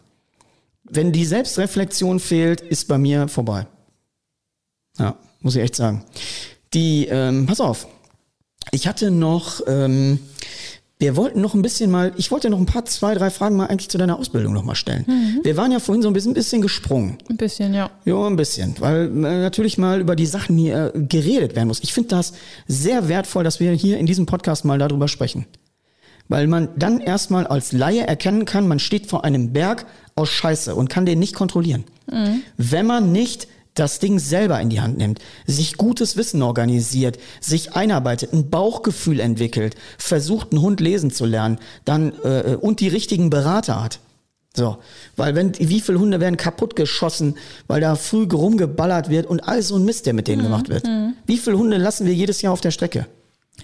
Wenn 0.84 1.12
die 1.12 1.24
Selbstreflexion 1.24 2.20
fehlt, 2.20 2.60
ist 2.60 2.88
bei 2.88 2.98
mir 2.98 3.28
vorbei. 3.28 3.66
Ja, 4.98 5.16
muss 5.40 5.56
ich 5.56 5.62
echt 5.62 5.76
sagen. 5.76 6.04
Die, 6.74 7.06
ähm, 7.06 7.46
pass 7.46 7.60
auf, 7.60 7.86
ich 8.70 8.86
hatte 8.86 9.10
noch, 9.10 9.60
ähm, 9.66 10.18
wir 10.98 11.16
wollten 11.16 11.40
noch 11.40 11.54
ein 11.54 11.62
bisschen 11.62 11.90
mal, 11.90 12.12
ich 12.16 12.30
wollte 12.30 12.48
noch 12.48 12.58
ein 12.58 12.66
paar, 12.66 12.84
zwei, 12.84 13.14
drei 13.14 13.30
Fragen 13.30 13.56
mal 13.56 13.66
eigentlich 13.66 13.88
zu 13.88 13.98
deiner 13.98 14.18
Ausbildung 14.18 14.52
noch 14.52 14.62
mal 14.62 14.76
stellen. 14.76 15.04
Mhm. 15.06 15.40
Wir 15.42 15.56
waren 15.56 15.72
ja 15.72 15.80
vorhin 15.80 16.00
so 16.00 16.08
ein 16.08 16.14
bisschen, 16.14 16.32
bisschen 16.32 16.62
gesprungen. 16.62 17.18
Ein 17.28 17.36
bisschen, 17.36 17.74
ja. 17.74 17.90
Ja, 18.04 18.26
ein 18.26 18.36
bisschen, 18.36 18.76
weil 18.78 19.06
äh, 19.06 19.10
natürlich 19.40 19.78
mal 19.78 20.00
über 20.00 20.14
die 20.14 20.26
Sachen 20.26 20.56
hier 20.56 20.92
äh, 20.94 21.00
geredet 21.00 21.56
werden 21.56 21.68
muss. 21.68 21.80
Ich 21.82 21.92
finde 21.92 22.10
das 22.10 22.34
sehr 22.68 23.08
wertvoll, 23.08 23.44
dass 23.44 23.58
wir 23.58 23.72
hier 23.72 23.98
in 23.98 24.06
diesem 24.06 24.26
Podcast 24.26 24.64
mal 24.64 24.78
darüber 24.78 25.08
sprechen. 25.08 25.46
Weil 26.28 26.46
man 26.46 26.68
dann 26.76 27.00
erstmal 27.00 27.46
als 27.46 27.72
Laie 27.72 28.06
erkennen 28.06 28.44
kann, 28.44 28.68
man 28.68 28.78
steht 28.78 29.08
vor 29.08 29.24
einem 29.24 29.52
Berg 29.52 29.86
aus 30.14 30.28
Scheiße 30.28 30.74
und 30.74 30.90
kann 30.90 31.06
den 31.06 31.18
nicht 31.18 31.34
kontrollieren. 31.34 31.84
Wenn 32.56 32.86
man 32.86 33.12
nicht 33.12 33.48
das 33.74 33.98
Ding 33.98 34.18
selber 34.18 34.60
in 34.60 34.68
die 34.68 34.80
Hand 34.80 34.98
nimmt, 34.98 35.20
sich 35.46 35.76
gutes 35.76 36.16
Wissen 36.16 36.42
organisiert, 36.42 37.18
sich 37.40 37.74
einarbeitet, 37.74 38.32
ein 38.32 38.50
Bauchgefühl 38.50 39.18
entwickelt, 39.20 39.76
versucht, 39.96 40.52
einen 40.52 40.60
Hund 40.60 40.80
lesen 40.80 41.10
zu 41.10 41.24
lernen, 41.24 41.58
dann 41.84 42.12
äh, 42.22 42.56
und 42.60 42.80
die 42.80 42.88
richtigen 42.88 43.30
Berater 43.30 43.82
hat. 43.82 44.00
So, 44.54 44.76
weil 45.16 45.34
wenn 45.34 45.58
wie 45.58 45.80
viele 45.80 45.98
Hunde 45.98 46.20
werden 46.20 46.36
kaputt 46.36 46.76
geschossen, 46.76 47.36
weil 47.68 47.80
da 47.80 47.96
früh 47.96 48.28
rumgeballert 48.30 49.08
wird 49.08 49.24
und 49.24 49.40
all 49.40 49.62
so 49.62 49.76
ein 49.76 49.84
Mist, 49.86 50.04
der 50.04 50.12
mit 50.12 50.28
denen 50.28 50.42
gemacht 50.42 50.68
wird. 50.68 50.86
Wie 51.24 51.38
viele 51.38 51.56
Hunde 51.56 51.78
lassen 51.78 52.06
wir 52.06 52.12
jedes 52.12 52.42
Jahr 52.42 52.52
auf 52.52 52.60
der 52.60 52.70
Strecke? 52.70 53.06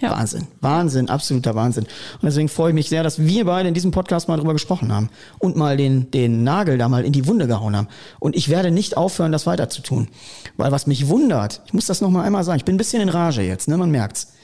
Ja. 0.01 0.13
Wahnsinn, 0.13 0.47
Wahnsinn, 0.61 1.09
absoluter 1.09 1.57
Wahnsinn. 1.57 1.85
Und 1.85 2.23
deswegen 2.23 2.49
freue 2.49 2.71
ich 2.71 2.75
mich 2.75 2.89
sehr, 2.89 3.03
dass 3.03 3.19
wir 3.19 3.45
beide 3.47 3.69
in 3.69 3.75
diesem 3.75 3.91
Podcast 3.91 4.29
mal 4.29 4.37
drüber 4.37 4.53
gesprochen 4.53 4.93
haben 4.93 5.11
und 5.39 5.57
mal 5.57 5.77
den, 5.77 6.11
den 6.13 6.45
Nagel 6.45 6.79
da 6.79 6.89
mal 6.89 7.05
in 7.05 7.13
die 7.13 7.27
Wunde 7.27 7.49
gehauen 7.49 7.75
haben. 7.75 7.89
Und 8.21 8.37
ich 8.37 8.49
werde 8.49 8.71
nicht 8.71 8.97
aufhören, 8.97 9.33
das 9.33 9.47
weiter 9.47 9.69
zu 9.69 9.83
tun. 9.83 10.09
Weil 10.57 10.71
was 10.71 10.87
mich 10.87 11.09
wundert, 11.09 11.63
ich 11.67 11.75
muss 11.75 11.87
das 11.87 12.01
noch 12.01 12.11
mal 12.11 12.23
einmal 12.23 12.45
sagen, 12.45 12.59
ich 12.59 12.65
bin 12.65 12.77
ein 12.77 12.79
bisschen 12.79 13.03
in 13.03 13.09
Rage 13.09 13.43
jetzt, 13.43 13.67
ne, 13.67 13.77
man 13.77 13.91
merkt's. 13.91 14.35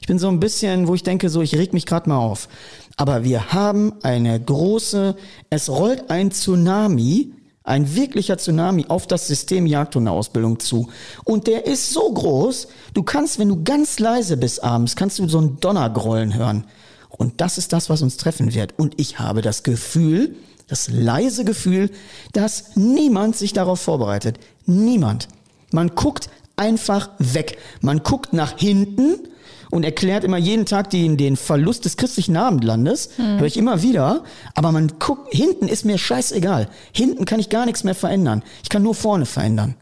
Ich 0.00 0.06
bin 0.06 0.18
so 0.18 0.28
ein 0.28 0.40
bisschen, 0.40 0.86
wo 0.86 0.94
ich 0.94 1.02
denke, 1.02 1.28
so, 1.28 1.42
ich 1.42 1.56
reg 1.56 1.72
mich 1.72 1.86
gerade 1.86 2.08
mal 2.08 2.18
auf. 2.18 2.48
Aber 2.96 3.24
wir 3.24 3.52
haben 3.52 3.92
eine 4.02 4.38
große, 4.40 5.16
es 5.50 5.68
rollt 5.68 6.10
ein 6.10 6.30
Tsunami, 6.30 7.32
ein 7.62 7.94
wirklicher 7.94 8.38
Tsunami 8.38 8.86
auf 8.88 9.06
das 9.06 9.26
System 9.26 9.66
Jagdhundeausbildung 9.66 10.60
zu. 10.60 10.88
Und 11.24 11.46
der 11.46 11.66
ist 11.66 11.90
so 11.92 12.12
groß, 12.12 12.68
du 12.94 13.02
kannst, 13.02 13.38
wenn 13.38 13.48
du 13.48 13.62
ganz 13.62 13.98
leise 13.98 14.36
bist 14.36 14.64
abends, 14.64 14.96
kannst 14.96 15.18
du 15.18 15.28
so 15.28 15.40
ein 15.40 15.60
Donnergrollen 15.60 16.34
hören. 16.34 16.64
Und 17.10 17.40
das 17.40 17.58
ist 17.58 17.72
das, 17.72 17.90
was 17.90 18.02
uns 18.02 18.16
treffen 18.16 18.54
wird. 18.54 18.78
Und 18.78 18.98
ich 18.98 19.18
habe 19.18 19.42
das 19.42 19.62
Gefühl, 19.62 20.36
das 20.68 20.88
leise 20.88 21.44
Gefühl, 21.44 21.90
dass 22.32 22.76
niemand 22.76 23.36
sich 23.36 23.52
darauf 23.52 23.80
vorbereitet. 23.80 24.38
Niemand. 24.66 25.28
Man 25.70 25.94
guckt 25.94 26.30
einfach 26.56 27.10
weg. 27.18 27.58
Man 27.80 28.02
guckt 28.02 28.32
nach 28.32 28.58
hinten 28.58 29.18
und 29.70 29.84
erklärt 29.84 30.24
immer 30.24 30.36
jeden 30.36 30.66
Tag 30.66 30.90
den, 30.90 31.16
den 31.16 31.36
Verlust 31.36 31.84
des 31.84 31.96
christlichen 31.96 32.36
Abendlandes. 32.36 33.10
Höre 33.16 33.46
ich 33.46 33.56
immer 33.56 33.82
wieder. 33.82 34.24
Aber 34.54 34.72
man 34.72 34.92
guckt, 34.98 35.32
hinten 35.32 35.68
ist 35.68 35.84
mir 35.84 35.98
scheißegal. 35.98 36.68
Hinten 36.92 37.24
kann 37.24 37.40
ich 37.40 37.48
gar 37.48 37.66
nichts 37.66 37.84
mehr 37.84 37.94
verändern. 37.94 38.42
Ich 38.62 38.68
kann 38.68 38.82
nur 38.82 38.94
vorne 38.94 39.26
verändern. 39.26 39.76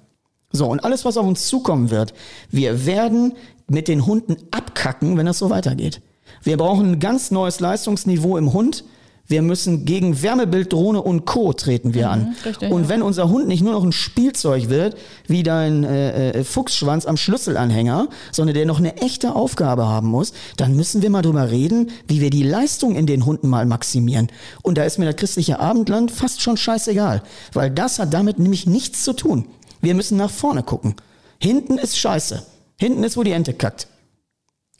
So, 0.50 0.66
und 0.66 0.84
alles, 0.84 1.04
was 1.04 1.16
auf 1.16 1.26
uns 1.26 1.46
zukommen 1.46 1.90
wird, 1.90 2.14
wir 2.50 2.86
werden 2.86 3.34
mit 3.66 3.88
den 3.88 4.06
Hunden 4.06 4.36
abkacken, 4.50 5.16
wenn 5.16 5.26
das 5.26 5.38
so 5.38 5.50
weitergeht. 5.50 6.00
Wir 6.42 6.56
brauchen 6.56 6.92
ein 6.92 7.00
ganz 7.00 7.30
neues 7.30 7.60
Leistungsniveau 7.60 8.36
im 8.36 8.52
Hund. 8.52 8.84
Wir 9.28 9.42
müssen 9.42 9.84
gegen 9.84 10.22
Wärmebilddrohne 10.22 11.02
und 11.02 11.26
Co. 11.26 11.52
treten 11.52 11.92
wir 11.92 12.10
an. 12.10 12.34
richtig, 12.46 12.70
und 12.70 12.88
wenn 12.88 13.02
unser 13.02 13.28
Hund 13.28 13.46
nicht 13.46 13.62
nur 13.62 13.74
noch 13.74 13.84
ein 13.84 13.92
Spielzeug 13.92 14.70
wird, 14.70 14.96
wie 15.26 15.42
dein 15.42 15.84
äh, 15.84 16.30
äh, 16.30 16.44
Fuchsschwanz 16.44 17.04
am 17.04 17.18
Schlüsselanhänger, 17.18 18.08
sondern 18.32 18.54
der 18.54 18.64
noch 18.64 18.78
eine 18.78 18.96
echte 18.96 19.34
Aufgabe 19.34 19.86
haben 19.86 20.08
muss, 20.08 20.32
dann 20.56 20.74
müssen 20.74 21.02
wir 21.02 21.10
mal 21.10 21.20
drüber 21.20 21.50
reden, 21.50 21.90
wie 22.06 22.22
wir 22.22 22.30
die 22.30 22.42
Leistung 22.42 22.96
in 22.96 23.06
den 23.06 23.26
Hunden 23.26 23.48
mal 23.48 23.66
maximieren. 23.66 24.28
Und 24.62 24.78
da 24.78 24.84
ist 24.84 24.98
mir 24.98 25.04
das 25.04 25.16
christliche 25.16 25.60
Abendland 25.60 26.10
fast 26.10 26.40
schon 26.40 26.56
scheißegal, 26.56 27.22
weil 27.52 27.70
das 27.70 27.98
hat 27.98 28.14
damit 28.14 28.38
nämlich 28.38 28.66
nichts 28.66 29.04
zu 29.04 29.12
tun. 29.12 29.44
Wir 29.82 29.94
müssen 29.94 30.16
nach 30.16 30.30
vorne 30.30 30.62
gucken. 30.62 30.94
Hinten 31.38 31.76
ist 31.76 31.98
scheiße. 31.98 32.44
Hinten 32.80 33.04
ist, 33.04 33.18
wo 33.18 33.22
die 33.24 33.32
Ente 33.32 33.52
kackt. 33.52 33.88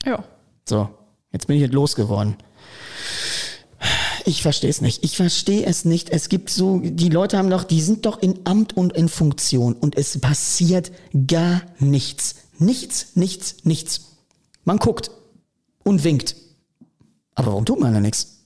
Ja. 0.03 0.23
So, 0.67 0.89
jetzt 1.31 1.45
bin 1.45 1.57
ich 1.57 1.61
jetzt 1.61 1.73
losgeworden. 1.73 2.35
Ich 4.29 4.43
verstehe 4.43 4.69
es 4.69 4.79
nicht. 4.79 5.03
Ich 5.03 5.17
verstehe 5.17 5.65
es 5.65 5.85
nicht. 5.85 6.11
Es 6.11 6.29
gibt 6.29 6.51
so, 6.51 6.81
die 6.83 7.09
Leute 7.09 7.39
haben 7.39 7.49
doch, 7.49 7.63
die 7.63 7.81
sind 7.81 8.05
doch 8.05 8.21
in 8.21 8.37
Amt 8.43 8.77
und 8.77 8.93
in 8.93 9.09
Funktion 9.09 9.73
und 9.73 9.97
es 9.97 10.21
passiert 10.21 10.91
gar 11.25 11.63
nichts. 11.79 12.35
Nichts, 12.59 13.15
nichts, 13.15 13.55
nichts. 13.63 14.01
Man 14.65 14.77
guckt 14.77 15.09
und 15.83 16.03
winkt. 16.03 16.35
Aber 17.33 17.47
warum 17.47 17.65
tut 17.65 17.79
man 17.79 17.91
da 17.91 17.99
nichts? 17.99 18.43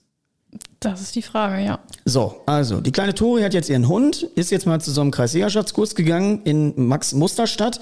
Das 0.79 1.01
ist 1.01 1.15
die 1.15 1.21
Frage, 1.21 1.61
ja. 1.61 1.79
So, 2.05 2.39
also, 2.45 2.79
die 2.79 2.93
kleine 2.93 3.13
Tori 3.13 3.41
hat 3.41 3.53
jetzt 3.53 3.69
ihren 3.69 3.89
Hund, 3.89 4.23
ist 4.35 4.51
jetzt 4.51 4.65
mal 4.65 4.79
zu 4.79 4.89
so 4.89 5.01
einem 5.01 5.11
Kreisjägerschaftskurs 5.11 5.95
gegangen 5.95 6.43
in 6.45 6.87
Max 6.87 7.11
Musterstadt. 7.11 7.81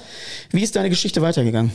Wie 0.49 0.63
ist 0.63 0.75
deine 0.75 0.89
Geschichte 0.89 1.21
weitergegangen? 1.21 1.71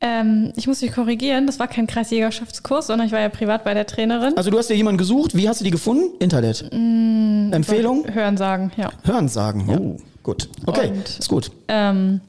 Ähm, 0.00 0.52
ich 0.54 0.68
muss 0.68 0.80
mich 0.80 0.92
korrigieren, 0.92 1.46
das 1.46 1.58
war 1.58 1.66
kein 1.66 1.88
Kreisjägerschaftskurs, 1.88 2.86
sondern 2.86 3.08
ich 3.08 3.12
war 3.12 3.20
ja 3.20 3.28
privat 3.28 3.64
bei 3.64 3.74
der 3.74 3.86
Trainerin. 3.86 4.36
Also, 4.36 4.50
du 4.50 4.58
hast 4.58 4.70
dir 4.70 4.76
jemanden 4.76 4.98
gesucht. 4.98 5.36
Wie 5.36 5.48
hast 5.48 5.60
du 5.60 5.64
die 5.64 5.72
gefunden? 5.72 6.14
Internet. 6.20 6.70
Empfehlung? 6.72 8.06
Hören 8.12 8.36
sagen, 8.36 8.70
ja. 8.76 8.90
Hören 9.04 9.28
sagen. 9.28 9.68
Oh, 9.68 10.02
gut. 10.22 10.48
Okay, 10.66 10.90
Und- 10.90 11.08
ist 11.18 11.28
gut. 11.28 11.50
Ähm, 11.66 12.20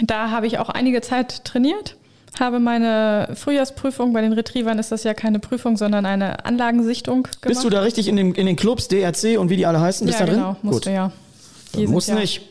da 0.00 0.30
habe 0.30 0.46
ich 0.46 0.58
auch 0.58 0.68
einige 0.68 1.00
Zeit 1.00 1.44
trainiert, 1.44 1.96
habe 2.38 2.60
meine 2.60 3.30
Frühjahrsprüfung, 3.34 4.12
bei 4.12 4.20
den 4.20 4.32
Retrievern 4.32 4.78
ist 4.78 4.92
das 4.92 5.02
ja 5.02 5.12
keine 5.12 5.40
Prüfung, 5.40 5.76
sondern 5.76 6.06
eine 6.06 6.44
Anlagensichtung 6.44 7.24
gemacht. 7.24 7.40
Bist 7.42 7.64
du 7.64 7.70
da 7.70 7.80
richtig 7.80 8.06
in, 8.06 8.14
dem, 8.14 8.34
in 8.34 8.46
den 8.46 8.54
Clubs, 8.54 8.86
DRC 8.86 9.38
und 9.38 9.50
wie 9.50 9.56
die 9.56 9.66
alle 9.66 9.80
heißen? 9.80 10.06
Bist 10.06 10.20
ja, 10.20 10.26
da 10.26 10.32
genau, 10.32 10.52
drin? 10.52 10.56
musst 10.62 10.74
gut. 10.78 10.86
du 10.86 10.92
ja. 10.92 11.12
Die 11.74 11.80
sind 11.80 11.90
Muss 11.90 12.06
ja, 12.06 12.14
nicht. 12.14 12.47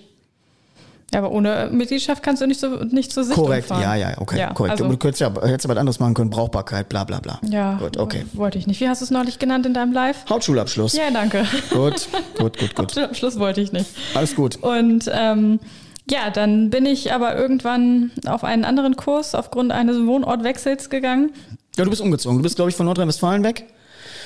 Ja, 1.14 1.20
aber 1.20 1.32
ohne 1.32 1.70
Mitgliedschaft 1.72 2.22
kannst 2.22 2.42
du 2.42 2.48
nicht, 2.48 2.60
so, 2.60 2.68
nicht 2.68 3.14
zur 3.14 3.24
Sichtung 3.24 3.46
Korrekt, 3.46 3.68
fahren. 3.68 3.82
ja, 3.82 3.96
ja, 3.96 4.18
okay, 4.18 4.38
Ja, 4.40 4.54
korrekt. 4.54 4.74
Also, 4.74 4.90
du 4.90 4.98
könntest 4.98 5.22
ja, 5.22 5.32
hättest 5.42 5.64
ja 5.64 5.70
was 5.70 5.78
anderes 5.78 6.00
machen 6.02 6.14
können, 6.14 6.30
Brauchbarkeit, 6.30 6.90
bla 6.90 7.06
bla 7.06 7.20
bla. 7.22 7.40
ja, 7.50 7.76
Gut, 7.78 7.96
okay. 7.98 8.26
wollte 8.34 8.58
ich 8.58 8.68
nicht. 8.68 8.82
Wie 8.82 8.90
hast 8.90 9.00
du 9.02 9.06
es 9.06 9.12
neulich 9.12 9.40
genannt 9.40 9.66
in 9.66 9.74
deinem 9.74 9.94
Live? 9.94 10.26
Hauptschulabschluss. 10.30 10.94
Ja, 10.94 11.10
danke. 11.12 11.46
Gut, 11.72 12.10
gut, 12.38 12.58
gut, 12.60 12.76
gut. 12.76 12.98
Am 12.98 13.14
Schluss 13.14 13.40
wollte 13.40 13.62
ich 13.62 13.72
nicht. 13.72 13.90
Alles 14.16 14.36
gut. 14.36 14.58
Und 14.58 15.10
ähm, 15.14 15.62
ja, 16.12 16.30
dann 16.30 16.70
bin 16.72 16.86
ich 16.86 17.14
aber 17.14 17.38
irgendwann 17.38 18.12
auf 18.26 18.44
einen 18.44 18.66
anderen 18.66 18.98
Kurs 18.98 19.34
aufgrund 19.34 19.72
eines 19.72 20.06
Wohnortwechsels 20.06 20.90
gegangen. 20.90 21.32
Ja, 21.78 21.86
du 21.86 21.90
bist 21.90 22.02
umgezogen. 22.02 22.38
Du 22.38 22.44
bist, 22.44 22.58
glaube 22.58 22.70
ich, 22.70 22.76
von 22.76 22.86
Nordrhein-Westfalen 22.86 23.44
weg. 23.46 23.66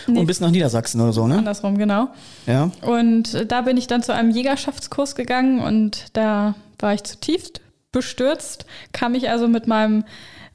Nee. 0.08 0.20
und 0.20 0.26
bist 0.26 0.42
nach 0.42 0.50
Niedersachsen 0.50 1.00
oder 1.00 1.14
so, 1.14 1.28
ne? 1.28 1.38
Andersrum, 1.38 1.78
genau. 1.78 2.08
Ja. 2.48 2.72
Und 2.82 3.52
da 3.52 3.62
bin 3.62 3.78
ich 3.78 3.86
dann 3.86 4.02
zu 4.02 4.12
einem 4.14 4.32
Jägerschaftskurs 4.32 5.14
gegangen 5.14 5.60
und 5.60 6.06
da 6.14 6.56
war 6.82 6.94
ich 6.94 7.04
zutiefst 7.04 7.62
bestürzt. 7.92 8.66
Kam 8.94 9.16
ich 9.16 9.30
also 9.30 9.48
mit 9.48 9.68
meinem 9.68 10.06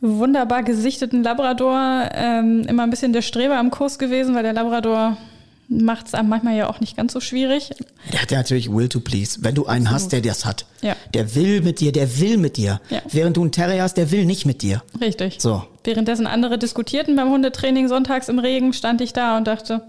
wunderbar 0.00 0.62
gesichteten 0.62 1.22
Labrador 1.22 2.08
ähm, 2.14 2.62
immer 2.68 2.82
ein 2.82 2.90
bisschen 2.90 3.12
der 3.12 3.22
Streber 3.22 3.58
am 3.58 3.70
Kurs 3.70 3.98
gewesen, 3.98 4.34
weil 4.34 4.42
der 4.42 4.52
Labrador 4.52 5.16
macht 5.68 6.06
es 6.06 6.14
einem 6.14 6.28
manchmal 6.28 6.56
ja 6.56 6.68
auch 6.70 6.80
nicht 6.80 6.96
ganz 6.96 7.12
so 7.12 7.20
schwierig. 7.20 7.70
Der 8.12 8.22
hat 8.22 8.30
ja 8.30 8.38
natürlich 8.38 8.70
Will 8.72 8.88
to 8.88 9.00
Please. 9.00 9.38
Wenn 9.42 9.54
du 9.56 9.66
einen 9.66 9.90
hast, 9.90 10.12
der 10.12 10.20
das 10.20 10.44
hat, 10.44 10.64
Ja. 10.80 10.94
der 11.12 11.34
will 11.34 11.60
mit 11.60 11.80
dir, 11.80 11.90
der 11.92 12.20
will 12.20 12.36
mit 12.36 12.56
dir. 12.56 12.80
Ja. 12.88 13.00
Während 13.10 13.36
du 13.36 13.42
einen 13.42 13.52
Terrier 13.52 13.82
hast, 13.82 13.94
der 13.96 14.10
will 14.12 14.26
nicht 14.26 14.46
mit 14.46 14.62
dir. 14.62 14.82
Richtig. 15.00 15.36
So. 15.40 15.64
Währenddessen 15.82 16.26
andere 16.28 16.56
diskutierten 16.58 17.16
beim 17.16 17.30
Hundetraining 17.30 17.88
sonntags 17.88 18.28
im 18.28 18.38
Regen, 18.38 18.72
stand 18.74 19.00
ich 19.00 19.12
da 19.12 19.36
und 19.36 19.46
dachte, 19.48 19.82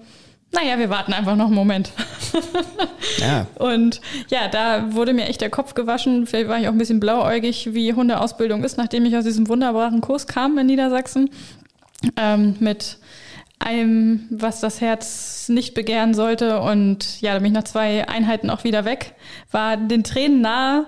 naja, 0.51 0.79
wir 0.79 0.89
warten 0.89 1.13
einfach 1.13 1.35
noch 1.35 1.47
einen 1.47 1.55
Moment. 1.55 1.91
Ja. 3.19 3.47
Und 3.55 3.99
ja, 4.29 4.47
da 4.47 4.93
wurde 4.93 5.11
mir 5.11 5.25
echt 5.25 5.41
der 5.41 5.49
Kopf 5.49 5.73
gewaschen. 5.73 6.27
Vielleicht 6.27 6.49
war 6.49 6.59
ich 6.59 6.67
auch 6.67 6.71
ein 6.71 6.77
bisschen 6.77 6.99
blauäugig, 6.99 7.73
wie 7.73 7.93
Hundeausbildung 7.93 8.63
ist, 8.63 8.77
nachdem 8.77 9.05
ich 9.05 9.17
aus 9.17 9.23
diesem 9.23 9.47
wunderbaren 9.47 10.01
Kurs 10.01 10.27
kam 10.27 10.57
in 10.59 10.67
Niedersachsen. 10.67 11.31
Ähm, 12.15 12.55
mit 12.59 12.99
allem, 13.59 14.27
was 14.29 14.61
das 14.61 14.81
Herz 14.81 15.49
nicht 15.49 15.73
begehren 15.73 16.13
sollte. 16.13 16.59
Und 16.59 17.21
ja, 17.21 17.33
da 17.33 17.39
bin 17.39 17.47
ich 17.47 17.53
nach 17.53 17.63
zwei 17.63 18.07
Einheiten 18.07 18.49
auch 18.49 18.63
wieder 18.63 18.85
weg. 18.85 19.15
War 19.51 19.77
den 19.77 20.03
Tränen 20.03 20.41
nahe, 20.41 20.85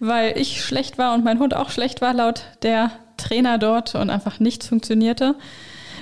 weil 0.00 0.38
ich 0.38 0.64
schlecht 0.64 0.98
war 0.98 1.14
und 1.14 1.24
mein 1.24 1.38
Hund 1.38 1.54
auch 1.54 1.70
schlecht 1.70 2.00
war, 2.00 2.14
laut 2.14 2.44
der 2.62 2.90
Trainer 3.16 3.58
dort 3.58 3.94
und 3.94 4.10
einfach 4.10 4.40
nichts 4.40 4.66
funktionierte. 4.68 5.34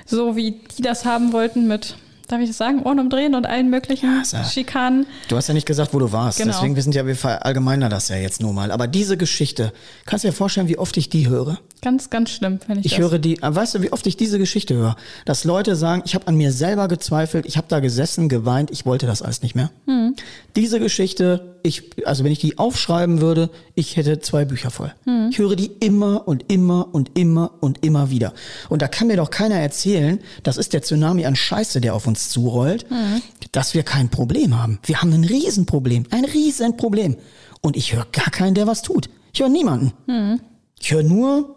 So 0.07 0.37
wie 0.37 0.61
die 0.77 0.83
das 0.83 1.05
haben 1.05 1.33
wollten 1.33 1.67
mit, 1.67 1.97
darf 2.27 2.41
ich 2.41 2.49
das 2.49 2.57
sagen, 2.59 2.83
Ohren 2.83 2.99
umdrehen 3.01 3.35
und 3.35 3.47
allen 3.47 3.71
möglichen 3.71 4.07
Ja, 4.07 4.23
ja- 4.39 4.45
Schikanen. 4.45 5.07
Du 5.29 5.37
hast 5.37 5.49
ja 5.49 5.55
nicht 5.55 5.67
gesagt, 5.67 5.95
wo 5.95 5.99
du 5.99 6.13
warst. 6.13 6.39
Genau. 6.39 6.53
Deswegen, 6.53 6.75
wir 6.77 6.83
sind 6.83 6.95
ja, 6.95 7.07
wir 7.07 7.17
verallgemeinern 7.17 7.91
das 7.91 8.09
ja 8.09 8.17
jetzt 8.17 8.41
nur 8.41 8.53
mal. 8.53 8.71
Aber 8.71 8.87
diese 8.87 9.17
Geschichte, 9.17 9.73
kannst 10.07 10.25
du 10.25 10.29
dir 10.29 10.33
vorstellen, 10.35 10.69
wie 10.69 10.79
oft 10.79 10.97
ich 10.97 11.09
die 11.09 11.29
höre? 11.29 11.59
Ganz, 11.85 12.09
ganz 12.09 12.31
schlimm, 12.31 12.61
wenn 12.67 12.79
ich, 12.79 12.87
Ich 12.87 12.93
das. 12.93 13.01
höre 13.01 13.19
die, 13.19 13.37
äh, 13.43 13.55
weißt 13.55 13.75
du, 13.75 13.83
wie 13.83 13.93
oft 13.93 14.07
ich 14.07 14.17
diese 14.17 14.39
Geschichte 14.39 14.75
höre? 14.75 14.97
Dass 15.27 15.45
Leute 15.45 15.77
sagen, 15.77 16.01
ich 16.07 16.15
habe 16.15 16.27
an 16.29 16.35
mir 16.35 16.51
selber 16.51 16.89
gezweifelt, 16.89 17.45
ich 17.45 17.59
habe 17.59 17.67
da 17.69 17.81
gesessen, 17.81 18.31
geweint, 18.31 18.71
ich 18.71 18.87
wollte 18.87 19.07
das 19.07 19.21
alles 19.21 19.43
nicht 19.43 19.55
mehr. 19.55 19.71
Hm. 19.87 20.15
Diese 20.57 20.81
Geschichte, 20.81 21.57
ich, 21.63 21.91
also 22.07 22.25
wenn 22.25 22.33
ich 22.33 22.39
die 22.39 22.57
aufschreiben 22.57 23.21
würde, 23.21 23.51
ich 23.75 23.97
hätte 23.99 24.19
zwei 24.21 24.47
Bücher 24.47 24.71
voll. 24.71 24.95
Hm. 25.05 25.29
Ich 25.31 25.37
höre 25.39 25.57
die 25.57 25.67
immer 25.81 26.27
und 26.27 26.51
immer 26.51 26.89
und 26.95 27.19
immer 27.19 27.51
und 27.61 27.85
immer 27.85 28.09
wieder. 28.09 28.33
Und 28.71 28.81
da 28.81 28.89
kann 28.89 29.09
mir 29.09 29.19
doch 29.19 29.29
keiner 29.29 29.57
erzählen, 29.57 30.21
das 30.43 30.57
ist 30.57 30.73
der 30.73 30.81
Tsunami 30.81 31.27
an 31.27 31.37
Scheiße, 31.37 31.83
der 31.83 31.95
auf 31.95 32.07
uns 32.07 32.31
zurollt, 32.31 32.87
Hm. 32.89 33.21
dass 33.53 33.75
wir 33.75 33.83
kein 33.83 34.09
Problem 34.09 34.59
haben. 34.59 34.79
Wir 34.85 35.03
haben 35.03 35.13
ein 35.13 35.25
Riesenproblem, 35.25 36.07
ein 36.11 36.25
Riesenproblem. 36.25 37.17
Und 37.61 37.77
ich 37.77 37.95
höre 37.95 38.07
gar 38.11 38.31
keinen, 38.31 38.55
der 38.55 38.67
was 38.67 38.81
tut. 38.81 39.11
Ich 39.35 39.41
höre 39.41 39.51
niemanden. 39.51 39.93
Hm. 40.07 40.41
Ich 40.81 40.93
höre 40.93 41.03
nur 41.03 41.57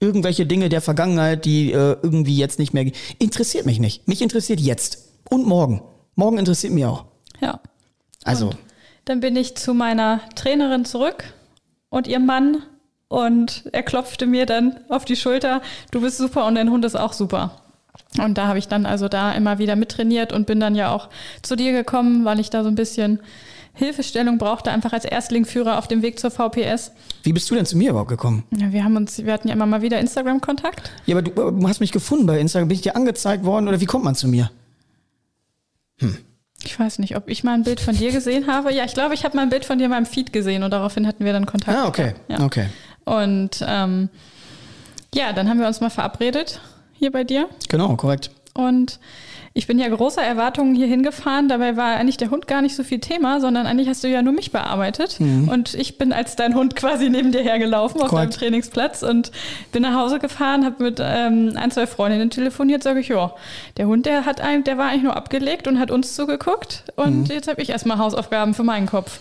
irgendwelche 0.00 0.46
Dinge 0.46 0.68
der 0.68 0.80
Vergangenheit, 0.80 1.44
die 1.44 1.72
äh, 1.72 1.96
irgendwie 2.02 2.36
jetzt 2.36 2.58
nicht 2.58 2.72
mehr 2.72 2.90
interessiert 3.18 3.66
mich 3.66 3.78
nicht. 3.78 4.08
Mich 4.08 4.22
interessiert 4.22 4.60
jetzt 4.60 5.10
und 5.28 5.46
morgen. 5.46 5.82
Morgen 6.14 6.38
interessiert 6.38 6.72
mich 6.72 6.84
auch. 6.86 7.04
Ja. 7.40 7.60
Also 8.24 8.50
Dann 9.04 9.20
bin 9.20 9.36
ich 9.36 9.56
zu 9.56 9.74
meiner 9.74 10.20
Trainerin 10.34 10.84
zurück 10.84 11.24
und 11.88 12.06
ihr 12.06 12.18
Mann 12.18 12.62
und 13.08 13.64
er 13.72 13.82
klopfte 13.82 14.26
mir 14.26 14.46
dann 14.46 14.80
auf 14.88 15.04
die 15.04 15.16
Schulter, 15.16 15.62
du 15.90 16.00
bist 16.00 16.18
super 16.18 16.46
und 16.46 16.54
dein 16.54 16.70
Hund 16.70 16.84
ist 16.84 16.96
auch 16.96 17.12
super. 17.12 17.56
Und 18.18 18.38
da 18.38 18.46
habe 18.46 18.58
ich 18.58 18.68
dann 18.68 18.86
also 18.86 19.08
da 19.08 19.32
immer 19.32 19.58
wieder 19.58 19.76
mittrainiert 19.76 20.32
und 20.32 20.46
bin 20.46 20.60
dann 20.60 20.74
ja 20.74 20.92
auch 20.92 21.08
zu 21.42 21.56
dir 21.56 21.72
gekommen, 21.72 22.24
weil 22.24 22.40
ich 22.40 22.50
da 22.50 22.62
so 22.62 22.68
ein 22.68 22.74
bisschen 22.74 23.20
Hilfestellung 23.80 24.38
brauchte, 24.38 24.70
einfach 24.70 24.92
als 24.92 25.04
Erstlingführer 25.04 25.78
auf 25.78 25.88
dem 25.88 26.02
Weg 26.02 26.20
zur 26.20 26.30
VPS. 26.30 26.92
wie 27.24 27.32
bist 27.32 27.50
du 27.50 27.56
denn 27.56 27.66
zu 27.66 27.76
mir 27.76 27.90
überhaupt 27.90 28.10
gekommen? 28.10 28.44
Ja, 28.56 28.72
wir 28.72 28.84
haben 28.84 28.96
uns, 28.96 29.24
wir 29.24 29.32
hatten 29.32 29.48
ja 29.48 29.54
immer 29.54 29.66
mal 29.66 29.82
wieder 29.82 29.98
Instagram-Kontakt. 29.98 30.92
Ja, 31.06 31.16
aber 31.16 31.22
du, 31.22 31.30
äh, 31.30 31.52
du 31.60 31.68
hast 31.68 31.80
mich 31.80 31.90
gefunden 31.90 32.26
bei 32.26 32.38
Instagram. 32.38 32.68
Bin 32.68 32.76
ich 32.76 32.82
dir 32.82 32.94
angezeigt 32.94 33.44
worden 33.44 33.66
oder 33.66 33.80
wie 33.80 33.86
kommt 33.86 34.04
man 34.04 34.14
zu 34.14 34.28
mir? 34.28 34.50
Ich 36.62 36.78
weiß 36.78 36.98
nicht, 36.98 37.16
ob 37.16 37.28
ich 37.28 37.42
mal 37.44 37.54
ein 37.54 37.64
Bild 37.64 37.80
von 37.80 37.96
dir 37.96 38.12
gesehen 38.12 38.46
habe. 38.46 38.72
Ja, 38.72 38.84
ich 38.84 38.94
glaube, 38.94 39.14
ich 39.14 39.24
habe 39.24 39.36
mal 39.36 39.42
ein 39.42 39.48
Bild 39.48 39.64
von 39.64 39.78
dir 39.78 39.84
in 39.84 39.90
meinem 39.90 40.06
Feed 40.06 40.32
gesehen 40.32 40.62
und 40.62 40.70
daraufhin 40.70 41.06
hatten 41.06 41.24
wir 41.24 41.32
dann 41.32 41.46
Kontakt. 41.46 41.76
Ah, 41.76 41.86
okay. 41.86 42.14
Ja. 42.28 42.40
Okay. 42.44 42.66
Und 43.04 43.64
ähm, 43.66 44.08
ja, 45.14 45.32
dann 45.32 45.48
haben 45.48 45.58
wir 45.58 45.66
uns 45.66 45.80
mal 45.80 45.90
verabredet 45.90 46.60
hier 46.92 47.10
bei 47.10 47.24
dir. 47.24 47.48
Genau, 47.68 47.96
korrekt. 47.96 48.30
Und 48.54 48.98
ich 49.54 49.66
bin 49.66 49.78
ja 49.78 49.88
großer 49.88 50.22
Erwartungen 50.22 50.74
hier 50.74 50.86
hingefahren. 50.86 51.48
Dabei 51.48 51.76
war 51.76 51.96
eigentlich 51.96 52.16
der 52.16 52.30
Hund 52.30 52.46
gar 52.46 52.62
nicht 52.62 52.74
so 52.76 52.82
viel 52.84 52.98
Thema, 53.00 53.40
sondern 53.40 53.66
eigentlich 53.66 53.88
hast 53.88 54.02
du 54.04 54.08
ja 54.08 54.22
nur 54.22 54.32
mich 54.32 54.50
bearbeitet. 54.52 55.18
Und 55.20 55.74
ich 55.74 55.98
bin 55.98 56.12
als 56.12 56.34
dein 56.36 56.54
Hund 56.54 56.74
quasi 56.76 57.10
neben 57.10 57.30
dir 57.32 57.42
hergelaufen 57.42 58.00
auf 58.02 58.10
Mhm. 58.12 58.16
Deinem 58.16 58.30
Trainingsplatz 58.30 59.02
und 59.02 59.30
bin 59.72 59.82
nach 59.82 59.94
Hause 59.94 60.18
gefahren, 60.18 60.64
habe 60.64 60.82
mit 60.82 61.00
ähm, 61.02 61.52
ein, 61.56 61.70
zwei 61.70 61.86
Freundinnen 61.86 62.30
telefoniert, 62.30 62.82
sage 62.82 63.00
ich, 63.00 63.08
ja, 63.08 63.34
der 63.76 63.86
Hund, 63.86 64.06
der 64.06 64.24
hat 64.24 64.40
ein, 64.40 64.64
der 64.64 64.78
war 64.78 64.88
eigentlich 64.90 65.04
nur 65.04 65.16
abgelegt 65.16 65.66
und 65.68 65.78
hat 65.78 65.90
uns 65.90 66.14
zugeguckt. 66.14 66.84
Und 66.96 67.28
Mhm. 67.28 67.34
jetzt 67.34 67.48
habe 67.48 67.62
ich 67.62 67.70
erstmal 67.70 67.98
Hausaufgaben 67.98 68.54
für 68.54 68.64
meinen 68.64 68.86
Kopf. 68.86 69.18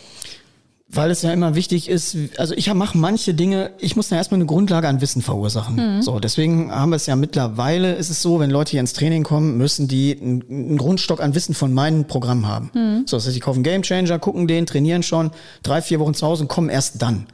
Weil 0.91 1.11
es 1.11 1.21
ja 1.21 1.31
immer 1.31 1.53
wichtig 1.53 1.87
ist, 1.87 2.17
also 2.37 2.55
ich 2.55 2.73
mache 2.73 2.97
manche 2.97 3.35
Dinge, 3.35 3.71
ich 3.77 3.95
muss 3.95 4.09
da 4.09 4.15
erstmal 4.15 4.39
eine 4.39 4.47
Grundlage 4.47 4.87
an 4.87 5.01
Wissen 5.01 5.21
verursachen. 5.21 6.01
So, 6.01 6.19
deswegen 6.19 6.71
haben 6.71 6.89
wir 6.89 6.95
es 6.95 7.05
ja 7.05 7.15
mittlerweile, 7.15 7.93
ist 7.93 8.09
es 8.09 8.23
so, 8.23 8.39
wenn 8.39 8.49
Leute 8.49 8.71
hier 8.71 8.79
ins 8.79 8.93
Training 8.93 9.23
kommen, 9.23 9.55
müssen 9.57 9.87
die 9.87 10.17
einen, 10.19 10.43
einen 10.49 10.77
Grundstock 10.77 11.21
an 11.21 11.35
Wissen 11.35 11.53
von 11.53 11.73
meinem 11.73 12.05
Programm 12.05 12.47
haben. 12.47 13.03
So, 13.05 13.17
das 13.17 13.27
heißt, 13.27 13.35
die 13.35 13.39
kaufen 13.39 13.61
Game 13.61 13.83
Changer, 13.83 14.17
gucken 14.17 14.47
den, 14.47 14.65
trainieren 14.65 15.03
schon, 15.03 15.29
drei, 15.61 15.83
vier 15.83 15.99
Wochen 15.99 16.15
zu 16.15 16.25
Hause 16.25 16.43
und 16.43 16.47
kommen 16.47 16.69
erst 16.69 16.99
dann. 17.03 17.27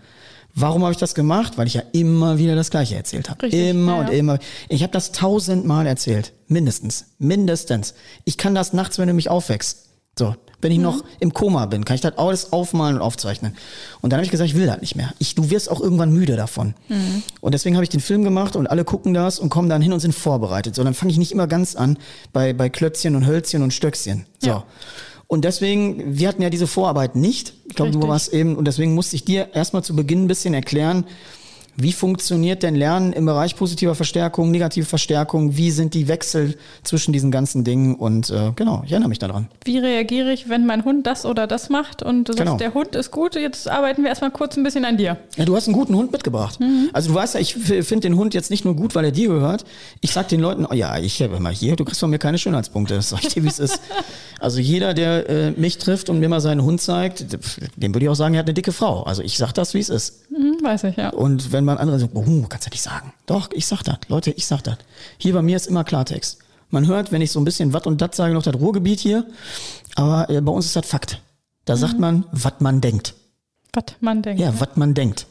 Warum 0.58 0.84
habe 0.84 0.94
ich 0.94 0.98
das 0.98 1.16
gemacht? 1.16 1.58
Weil 1.58 1.68
ich 1.68 1.74
ja 1.74 1.84
immer 1.92 2.38
wieder 2.38 2.56
das 2.56 2.72
Gleiche 2.72 2.96
erzählt 2.96 3.30
habe. 3.30 3.44
Richtig, 3.44 3.60
Immer 3.60 3.96
ja, 3.96 4.00
und 4.00 4.08
ja. 4.08 4.14
immer. 4.14 4.40
Ich 4.70 4.84
habe 4.84 4.94
das 4.94 5.12
tausendmal 5.12 5.86
erzählt. 5.86 6.32
Mindestens. 6.48 7.08
Mindestens. 7.20 7.94
Ich 8.24 8.38
kann 8.38 8.56
das 8.56 8.72
nachts, 8.72 8.98
wenn 8.98 9.10
du 9.10 9.14
mich 9.14 9.30
aufwächst. 9.30 9.85
So, 10.18 10.36
wenn 10.62 10.72
ich 10.72 10.80
noch 10.80 11.04
im 11.20 11.34
Koma 11.34 11.66
bin, 11.66 11.86
kann 11.86 11.96
ich 11.96 12.02
das 12.02 12.18
alles 12.18 12.54
aufmalen 12.54 12.96
und 12.96 13.02
aufzeichnen. 13.02 13.56
Und 14.02 14.12
dann 14.12 14.18
habe 14.18 14.26
ich 14.26 14.32
gesagt, 14.32 14.50
ich 14.50 14.56
will 14.56 14.66
das 14.66 14.82
nicht 14.82 14.96
mehr. 14.96 15.14
Ich, 15.20 15.36
du 15.36 15.50
wirst 15.50 15.70
auch 15.70 15.82
irgendwann 15.82 16.12
müde 16.12 16.36
davon. 16.36 16.74
Und 17.42 17.54
deswegen 17.54 17.76
habe 17.76 17.84
ich 17.84 17.90
den 17.90 18.00
Film 18.00 18.24
gemacht 18.24 18.56
und 18.56 18.68
alle 18.68 18.86
gucken 18.86 19.14
das 19.14 19.40
und 19.40 19.50
kommen 19.50 19.70
dann 19.70 19.82
hin 19.82 19.94
und 19.94 20.00
sind 20.00 20.16
vorbereitet. 20.16 20.74
So, 20.74 20.84
dann 20.84 20.94
fange 20.94 21.12
ich 21.12 21.18
nicht 21.18 21.32
immer 21.32 21.48
ganz 21.48 21.76
an 21.76 21.98
bei, 22.34 22.54
bei 22.54 22.70
Klötzchen 22.70 23.16
und 23.16 23.28
Hölzchen 23.28 23.62
und 23.62 23.74
Stöckchen. 23.74 24.26
So. 24.40 24.48
Ja. 24.48 24.64
Und 25.28 25.44
deswegen, 25.44 26.18
wir 26.18 26.28
hatten 26.28 26.42
ja 26.42 26.50
diese 26.50 26.68
Vorarbeit 26.68 27.16
nicht. 27.16 27.54
Ich 27.68 27.76
glaube, 27.76 27.92
du 27.92 28.08
warst 28.08 28.32
eben, 28.32 28.56
und 28.56 28.66
deswegen 28.66 28.94
musste 28.94 29.16
ich 29.16 29.26
dir 29.26 29.54
erstmal 29.54 29.84
zu 29.84 29.96
Beginn 29.96 30.24
ein 30.24 30.28
bisschen 30.28 30.54
erklären, 30.54 31.06
wie 31.78 31.92
funktioniert 31.92 32.64
denn 32.64 32.76
Lernen 32.76 33.14
im 33.14 33.26
Bereich 33.26 33.56
positiver 33.56 33.96
Verstärkung, 33.96 34.52
negative 34.52 34.86
Verstärkung? 34.86 35.58
Wie 35.58 35.72
sind 35.72 35.94
die 35.94 36.08
Wechsel 36.08 36.56
zwischen 36.84 37.12
diesen 37.14 37.32
ganzen 37.32 37.64
Dingen? 37.64 37.96
Und 37.96 38.30
äh, 38.30 38.52
genau, 38.56 38.84
ich 38.86 38.92
erinnere 38.92 39.10
mich 39.10 39.20
daran. 39.20 39.48
Wie 39.64 39.78
reagiere 39.78 40.32
ich, 40.32 40.48
wenn 40.50 40.66
mein 40.66 40.86
Hund 40.86 41.06
das 41.06 41.26
oder 41.26 41.48
das 41.48 41.70
macht 41.70 42.02
und 42.04 42.26
du 42.30 42.34
sagst, 42.34 42.46
Genau. 42.46 42.58
der 42.58 42.74
Hund 42.74 42.96
ist 42.96 43.12
gut, 43.12 43.36
jetzt 43.36 43.68
arbeiten 43.70 44.04
wir 44.04 44.10
erstmal 44.10 44.32
kurz 44.32 44.56
ein 44.58 44.64
bisschen 44.64 44.86
an 44.86 44.98
dir. 44.98 45.18
Ja, 45.36 45.46
du 45.46 45.56
hast 45.56 45.68
einen 45.68 45.76
guten 45.76 45.96
Hund 45.96 46.12
mitgebracht. 46.12 46.60
Also 46.94 47.10
du 47.10 47.16
weißt 47.16 47.36
ja, 47.36 47.40
ich 47.42 47.56
finde 47.56 48.02
den 48.02 48.16
Hund 48.16 48.34
jetzt 48.34 48.50
nicht 48.52 48.64
nur 48.66 48.76
gut, 48.76 48.96
weil 48.96 49.06
er 49.06 49.12
dir 49.12 49.28
gehört. 49.28 49.66
Ich 50.02 50.12
sag 50.14 50.28
den 50.30 50.40
Leuten, 50.40 50.66
oh 50.66 50.74
ja, 50.74 50.98
ich 50.98 51.22
habe 51.22 51.40
mal 51.40 51.54
hier, 51.54 51.76
du 51.76 51.84
kriegst 51.84 52.00
von 52.00 52.10
mir 52.10 52.20
keine 52.20 52.38
Schönheitspunkte. 52.38 52.96
Das 52.96 53.10
sag 53.16 53.24
ich 53.24 53.34
dir, 53.34 53.44
wie 53.44 53.48
es 53.48 53.60
ist. 53.60 53.82
Also 54.40 54.60
jeder, 54.60 54.94
der 54.94 55.30
äh, 55.30 55.52
mich 55.52 55.78
trifft 55.78 56.10
und 56.10 56.20
mir 56.20 56.30
mal 56.30 56.40
seinen 56.42 56.62
Hund 56.64 56.80
zeigt, 56.82 57.26
dem 57.76 57.94
würde 57.94 58.06
ich 58.06 58.10
auch 58.10 58.16
sagen, 58.16 58.36
er 58.36 58.40
hat 58.40 58.46
eine 58.48 58.54
dicke 58.54 58.72
Frau. 58.72 59.04
Also 59.04 59.22
ich 59.24 59.38
sag 59.38 59.54
das, 59.54 59.74
wie 59.74 59.80
es 59.80 59.90
ist. 59.90 60.22
Hm, 60.30 60.58
weiß 60.62 60.84
ich, 60.86 60.96
ja. 60.98 61.10
Und 61.10 61.52
wenn 61.52 61.65
man 61.66 61.78
andere 61.78 62.00
sagt, 62.00 62.12
oh, 62.16 62.46
kannst 62.48 62.68
du 62.68 62.70
nicht 62.72 62.82
sagen. 62.82 63.14
Doch, 63.26 63.50
ich 63.52 63.66
sag 63.68 63.84
das. 63.84 63.98
Leute, 64.08 64.32
ich 64.32 64.46
sag 64.46 64.62
das. 64.64 64.78
Hier 65.18 65.34
bei 65.34 65.42
mir 65.42 65.56
ist 65.56 65.68
immer 65.68 65.84
Klartext. 65.84 66.40
Man 66.70 66.88
hört, 66.88 67.12
wenn 67.12 67.22
ich 67.22 67.32
so 67.32 67.40
ein 67.40 67.46
bisschen 67.46 67.74
Watt 67.74 67.88
und 67.88 68.02
Dat 68.02 68.16
sage, 68.16 68.34
noch 68.34 68.44
das 68.44 68.56
Ruhrgebiet 68.56 69.00
hier. 69.00 69.26
Aber 69.96 70.30
äh, 70.30 70.42
bei 70.42 70.52
uns 70.52 70.66
ist 70.66 70.76
das 70.76 70.86
Fakt. 70.86 71.22
Da 71.66 71.76
sagt 71.76 72.00
man, 72.00 72.26
was 72.32 72.54
man 72.60 72.82
denkt. 72.82 73.14
Was 73.74 73.86
man 74.00 74.22
denkt. 74.22 74.42
Ja, 74.42 74.54
was 74.60 74.70
man 74.76 74.94
denkt. 74.94 75.28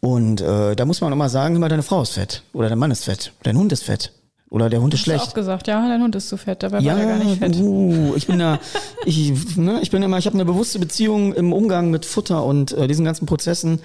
Und 0.00 0.40
äh, 0.40 0.76
da 0.76 0.84
muss 0.84 1.00
man 1.00 1.12
auch 1.12 1.16
mal 1.16 1.28
sagen, 1.28 1.56
immer 1.56 1.68
deine 1.68 1.82
Frau 1.82 2.02
ist 2.02 2.12
fett. 2.12 2.42
Oder 2.52 2.68
dein 2.68 2.78
Mann 2.78 2.90
ist 2.90 3.04
fett. 3.04 3.32
Dein 3.42 3.56
Hund 3.56 3.72
ist 3.72 3.84
fett. 3.84 4.12
Oder 4.48 4.70
der 4.70 4.80
Hund 4.80 4.94
ist 4.94 5.00
Hast 5.00 5.06
du 5.06 5.10
schlecht. 5.10 5.28
auch 5.28 5.34
gesagt, 5.34 5.66
ja, 5.66 5.88
dein 5.88 6.00
Hund 6.00 6.14
ist 6.14 6.28
zu 6.28 6.36
fett, 6.36 6.62
dabei 6.62 6.78
Ja, 6.78 6.94
war 6.94 7.00
er 7.02 7.18
gar 7.18 7.24
nicht 7.24 7.38
fett. 7.38 7.56
Uh, 7.56 8.14
ich 8.16 8.26
bin 8.28 8.38
da, 8.38 8.60
ich, 9.04 9.56
ne, 9.56 9.80
ich 9.82 9.90
bin 9.90 10.02
immer, 10.02 10.18
ich 10.18 10.26
habe 10.26 10.34
eine 10.34 10.44
bewusste 10.44 10.78
Beziehung 10.78 11.34
im 11.34 11.52
Umgang 11.52 11.90
mit 11.90 12.06
Futter 12.06 12.44
und 12.44 12.72
äh, 12.72 12.86
diesen 12.86 13.04
ganzen 13.04 13.26
Prozessen. 13.26 13.80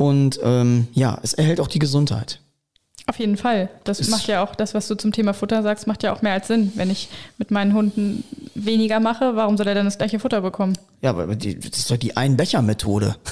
Und 0.00 0.40
ähm, 0.42 0.86
ja, 0.94 1.18
es 1.22 1.34
erhält 1.34 1.60
auch 1.60 1.68
die 1.68 1.78
Gesundheit. 1.78 2.40
Auf 3.06 3.18
jeden 3.18 3.36
Fall. 3.36 3.68
Das 3.84 4.00
Ist- 4.00 4.08
macht 4.10 4.28
ja 4.28 4.42
auch, 4.42 4.54
das, 4.54 4.72
was 4.72 4.88
du 4.88 4.94
zum 4.94 5.12
Thema 5.12 5.34
Futter 5.34 5.62
sagst, 5.62 5.86
macht 5.86 6.02
ja 6.02 6.12
auch 6.14 6.22
mehr 6.22 6.32
als 6.32 6.46
Sinn. 6.46 6.72
Wenn 6.76 6.88
ich 6.90 7.08
mit 7.36 7.50
meinen 7.50 7.74
Hunden 7.74 8.24
weniger 8.54 8.98
mache, 9.00 9.36
warum 9.36 9.58
soll 9.58 9.66
er 9.68 9.74
dann 9.74 9.84
das 9.84 9.98
gleiche 9.98 10.18
Futter 10.20 10.40
bekommen? 10.40 10.78
Ja, 11.02 11.10
aber 11.10 11.34
die, 11.34 11.58
das 11.58 11.80
ist 11.80 11.90
doch 11.90 11.98
die 11.98 12.16
Ein-Becher-Methode. 12.16 13.16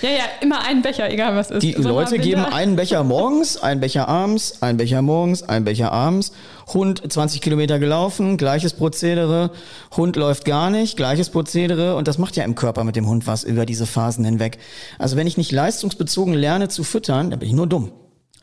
Ja, 0.00 0.10
ja, 0.10 0.22
immer 0.42 0.60
einen 0.64 0.80
Becher, 0.80 1.10
egal 1.10 1.34
was 1.34 1.50
ist. 1.50 1.60
Die 1.64 1.72
Sommer, 1.72 1.88
Leute 1.88 2.12
Winter. 2.12 2.24
geben 2.24 2.44
einen 2.44 2.76
Becher 2.76 3.02
morgens, 3.02 3.56
einen 3.60 3.80
Becher 3.80 4.06
abends, 4.06 4.62
einen 4.62 4.78
Becher 4.78 5.02
morgens, 5.02 5.42
einen 5.42 5.64
Becher 5.64 5.90
abends. 5.90 6.30
Hund 6.68 7.02
20 7.10 7.40
Kilometer 7.40 7.78
gelaufen, 7.78 8.36
gleiches 8.36 8.74
Prozedere. 8.74 9.50
Hund 9.96 10.16
läuft 10.16 10.44
gar 10.44 10.70
nicht, 10.70 10.96
gleiches 10.96 11.30
Prozedere. 11.30 11.96
Und 11.96 12.08
das 12.08 12.18
macht 12.18 12.36
ja 12.36 12.44
im 12.44 12.54
Körper 12.54 12.84
mit 12.84 12.96
dem 12.96 13.08
Hund 13.08 13.26
was 13.26 13.44
über 13.44 13.66
diese 13.66 13.86
Phasen 13.86 14.24
hinweg. 14.24 14.58
Also 14.98 15.16
wenn 15.16 15.26
ich 15.26 15.36
nicht 15.36 15.52
leistungsbezogen 15.52 16.34
lerne 16.34 16.68
zu 16.68 16.84
füttern, 16.84 17.30
dann 17.30 17.38
bin 17.38 17.48
ich 17.48 17.54
nur 17.54 17.66
dumm. 17.66 17.92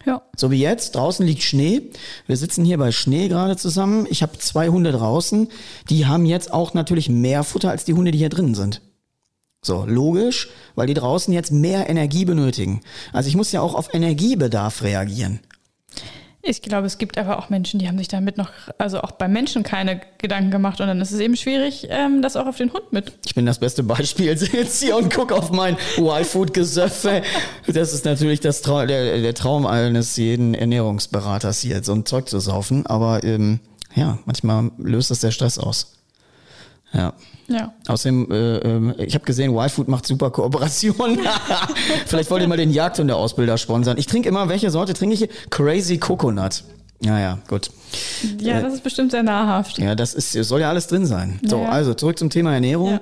Ja. 0.05 0.21
So 0.35 0.51
wie 0.51 0.59
jetzt, 0.59 0.95
draußen 0.95 1.25
liegt 1.25 1.41
Schnee. 1.41 1.89
Wir 2.27 2.37
sitzen 2.37 2.63
hier 2.63 2.77
bei 2.77 2.91
Schnee 2.91 3.27
gerade 3.27 3.57
zusammen. 3.57 4.05
Ich 4.09 4.21
habe 4.21 4.37
zwei 4.37 4.69
Hunde 4.69 4.91
draußen. 4.91 5.49
Die 5.89 6.05
haben 6.05 6.25
jetzt 6.25 6.53
auch 6.53 6.73
natürlich 6.73 7.09
mehr 7.09 7.43
Futter 7.43 7.71
als 7.71 7.85
die 7.85 7.93
Hunde, 7.93 8.11
die 8.11 8.19
hier 8.19 8.29
drin 8.29 8.53
sind. 8.53 8.81
So, 9.63 9.83
logisch, 9.87 10.49
weil 10.75 10.85
die 10.85 10.93
draußen 10.93 11.33
jetzt 11.33 11.51
mehr 11.51 11.89
Energie 11.89 12.23
benötigen. 12.23 12.81
Also 13.13 13.29
ich 13.29 13.35
muss 13.35 13.51
ja 13.51 13.61
auch 13.61 13.73
auf 13.73 13.95
Energiebedarf 13.95 14.83
reagieren. 14.83 15.39
Ich 16.47 16.61
glaube, 16.61 16.85
es 16.85 16.99
gibt 16.99 17.17
aber 17.17 17.39
auch 17.39 17.49
Menschen, 17.49 17.79
die 17.79 17.87
haben 17.87 17.97
sich 17.97 18.07
damit 18.07 18.37
noch, 18.37 18.51
also 18.77 19.01
auch 19.01 19.11
beim 19.11 19.33
Menschen 19.33 19.63
keine 19.63 19.99
Gedanken 20.19 20.51
gemacht 20.51 20.79
und 20.79 20.85
dann 20.85 21.01
ist 21.01 21.11
es 21.11 21.19
eben 21.19 21.35
schwierig, 21.35 21.87
ähm, 21.89 22.21
das 22.21 22.35
auch 22.35 22.45
auf 22.45 22.57
den 22.57 22.71
Hund 22.71 22.93
mit. 22.93 23.13
Ich 23.25 23.33
bin 23.33 23.47
das 23.47 23.57
beste 23.57 23.81
Beispiel 23.81 24.27
jetzt 24.53 24.79
hier 24.83 24.95
und 24.95 25.11
guck 25.11 25.31
auf 25.31 25.51
mein 25.51 25.75
Y-Food-Gesöffe. 25.97 27.23
Das 27.65 27.93
ist 27.93 28.05
natürlich 28.05 28.41
das 28.41 28.61
Trau 28.61 28.85
der, 28.85 29.21
der 29.21 29.33
Traum 29.33 29.65
eines 29.65 30.17
jeden 30.17 30.53
Ernährungsberaters 30.53 31.61
hier, 31.61 31.83
so 31.83 31.93
ein 31.93 32.05
Zeug 32.05 32.29
zu 32.29 32.39
saufen. 32.39 32.85
Aber 32.85 33.23
ähm, 33.23 33.59
ja, 33.95 34.19
manchmal 34.25 34.69
löst 34.77 35.09
das 35.09 35.21
der 35.21 35.31
Stress 35.31 35.57
aus. 35.57 35.93
Ja. 36.93 37.13
Ja. 37.47 37.73
Außerdem, 37.87 38.31
äh, 38.31 38.57
ähm, 38.57 38.93
ich 38.97 39.13
habe 39.13 39.25
gesehen, 39.25 39.55
Y-Food 39.55 39.87
macht 39.87 40.05
super 40.07 40.31
Kooperationen. 40.31 41.19
Vielleicht 42.05 42.31
wollt 42.31 42.41
ihr 42.41 42.47
mal 42.47 42.57
den 42.57 42.71
Jagdhunde-Ausbilder 42.71 43.57
sponsern. 43.57 43.97
Ich 43.97 44.07
trinke 44.07 44.29
immer, 44.29 44.49
welche 44.49 44.71
Sorte 44.71 44.93
trinke 44.93 45.13
ich 45.13 45.19
hier? 45.19 45.29
Crazy 45.49 45.97
Coconut. 45.97 46.63
Ja, 47.01 47.19
ja, 47.19 47.39
gut. 47.47 47.69
Ja, 48.39 48.61
das 48.61 48.73
ist 48.73 48.83
bestimmt 48.83 49.11
sehr 49.11 49.23
nahrhaft. 49.23 49.77
Ja, 49.77 49.95
das 49.95 50.13
ist, 50.13 50.31
soll 50.31 50.61
ja 50.61 50.69
alles 50.69 50.87
drin 50.87 51.05
sein. 51.05 51.39
So, 51.45 51.57
Ja. 51.61 51.69
also 51.69 51.93
zurück 51.93 52.17
zum 52.19 52.29
Thema 52.29 52.53
Ernährung. 52.53 52.91
Ja. 52.91 52.99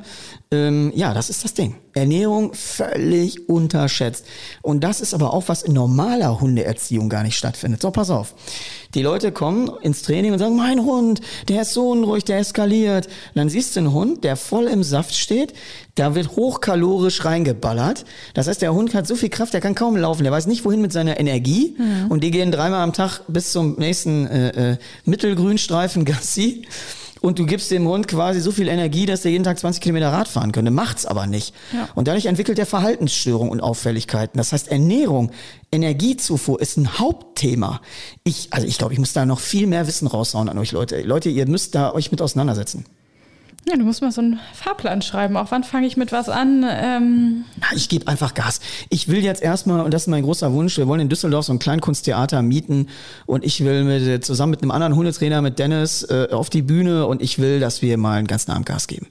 Ähm, 0.52 0.92
ja, 0.96 1.14
das 1.14 1.30
ist 1.30 1.44
das 1.44 1.54
Ding. 1.54 1.76
Ernährung 1.94 2.54
völlig 2.54 3.50
unterschätzt. 3.50 4.26
Und 4.62 4.84
das 4.84 5.02
ist 5.02 5.14
aber 5.14 5.34
auch, 5.34 5.44
was 5.48 5.64
in 5.64 5.74
normaler 5.74 6.40
Hundeerziehung 6.40 7.10
gar 7.10 7.24
nicht 7.24 7.38
stattfindet. 7.38 7.82
So, 7.82 7.92
pass 7.92 8.10
auf. 8.10 8.34
Die 8.94 9.02
Leute 9.02 9.32
kommen 9.32 9.72
ins 9.82 10.04
Training 10.04 10.34
und 10.34 10.40
sagen, 10.40 10.56
mein 10.56 10.84
Hund, 10.84 11.22
der 11.50 11.64
ist 11.64 11.74
so 11.74 11.90
unruhig, 11.90 12.24
der 12.26 12.38
eskaliert. 12.40 13.08
Und 13.08 13.14
dann 13.36 13.50
siehst 13.50 13.76
du 13.76 13.80
einen 13.80 13.94
Hund, 13.94 14.24
der 14.24 14.36
voll 14.36 14.66
im 14.68 14.84
Saft 14.84 15.16
steht, 15.16 15.54
da 15.96 16.16
wird 16.16 16.36
hochkalorisch 16.36 17.24
reingeballert. 17.26 18.06
Das 18.34 18.48
heißt, 18.48 18.62
der 18.62 18.74
Hund 18.74 18.94
hat 18.96 19.08
so 19.08 19.16
viel 19.16 19.30
Kraft, 19.30 19.54
der 19.54 19.62
kann 19.62 19.76
kaum 19.76 19.96
laufen, 19.96 20.24
der 20.24 20.32
weiß 20.32 20.48
nicht, 20.48 20.66
wohin 20.66 20.82
mit 20.82 20.92
seiner 20.92 21.20
Energie. 21.20 21.76
Und 22.10 22.24
die 22.24 22.32
gehen 22.32 22.52
dreimal 22.52 22.82
am 22.82 22.94
Tag 22.94 23.22
bis 23.28 23.52
zum 23.52 23.76
nächsten 23.78 24.26
äh, 24.28 24.72
äh, 24.74 24.78
Mittelgrünstreifen 25.06 26.06
Gassi. 26.06 26.68
Und 27.22 27.40
du 27.40 27.46
gibst 27.46 27.72
dem 27.72 27.88
Hund 27.88 28.10
quasi 28.10 28.42
so 28.42 28.52
viel 28.52 28.68
Energie, 28.68 29.06
dass 29.06 29.22
der 29.22 29.32
jeden 29.32 29.46
Tag 29.46 29.58
20 29.58 29.82
Kilometer 29.82 30.12
Rad 30.12 30.28
fahren 30.28 30.52
könnte. 30.52 30.72
Macht's 30.72 31.06
aber 31.06 31.26
nicht. 31.26 31.54
Ja. 31.72 31.88
Und 31.96 32.10
dadurch 32.10 32.26
entwickelt 32.26 32.60
er 32.60 32.66
Verhaltensstörungen 32.66 33.50
und 33.50 33.62
Auffälligkeiten. 33.62 34.38
Das 34.38 34.52
heißt, 34.52 34.68
Ernährung, 34.68 35.32
Energiezufuhr 35.72 36.60
ist 36.60 36.76
ein 36.76 37.00
Hauptthema. 37.00 37.80
Ich, 38.26 38.50
also 38.52 38.68
ich 38.68 38.78
glaube, 38.78 38.92
ich 38.92 39.00
muss 39.00 39.14
da 39.14 39.26
noch 39.26 39.40
viel 39.40 39.68
mehr 39.68 39.88
Wissen 39.88 40.08
raushauen 40.08 40.50
an 40.50 40.58
euch 40.58 40.74
Leute. 40.74 41.02
Leute, 41.04 41.30
ihr 41.30 41.48
müsst 41.48 41.76
da 41.76 41.94
euch 41.94 42.12
mit 42.12 42.22
auseinandersetzen. 42.22 42.84
Ja, 43.66 43.78
du 43.78 43.86
musst 43.86 44.02
mal 44.02 44.12
so 44.12 44.20
einen 44.20 44.40
Fahrplan 44.54 45.02
schreiben. 45.02 45.38
Auch 45.38 45.50
wann 45.52 45.64
fange 45.64 45.88
ich 45.88 45.96
mit 45.96 46.12
was 46.12 46.28
an? 46.28 46.66
Ähm, 46.70 47.46
Na, 47.62 47.68
Ich 47.74 47.88
gebe 47.88 48.08
einfach 48.10 48.34
Gas. 48.34 48.60
Ich 48.90 49.08
will 49.08 49.24
jetzt 49.24 49.42
erstmal, 49.42 49.80
und 49.86 49.94
das 49.94 50.04
ist 50.04 50.08
mein 50.10 50.24
großer 50.24 50.52
Wunsch, 50.52 50.78
wir 50.78 50.86
wollen 50.88 51.00
in 51.00 51.08
Düsseldorf 51.08 51.46
so 51.46 51.54
ein 51.54 51.60
Kleinkunsttheater 51.60 52.42
mieten 52.42 52.88
und 53.26 53.46
ich 53.46 53.64
will 53.64 53.86
mit, 53.86 54.26
zusammen 54.26 54.52
mit 54.52 54.62
einem 54.64 54.72
anderen 54.72 54.96
Hundetrainer, 54.96 55.42
mit 55.42 55.60
Dennis, 55.60 56.04
äh, 56.04 56.28
auf 56.32 56.50
die 56.50 56.62
Bühne 56.62 57.08
und 57.08 57.22
ich 57.22 57.40
will, 57.40 57.62
dass 57.62 57.82
wir 57.82 57.98
mal 57.98 58.18
einen 58.18 58.28
ganzen 58.28 58.52
Abend 58.52 58.66
Gas 58.66 58.88
geben. 58.88 59.08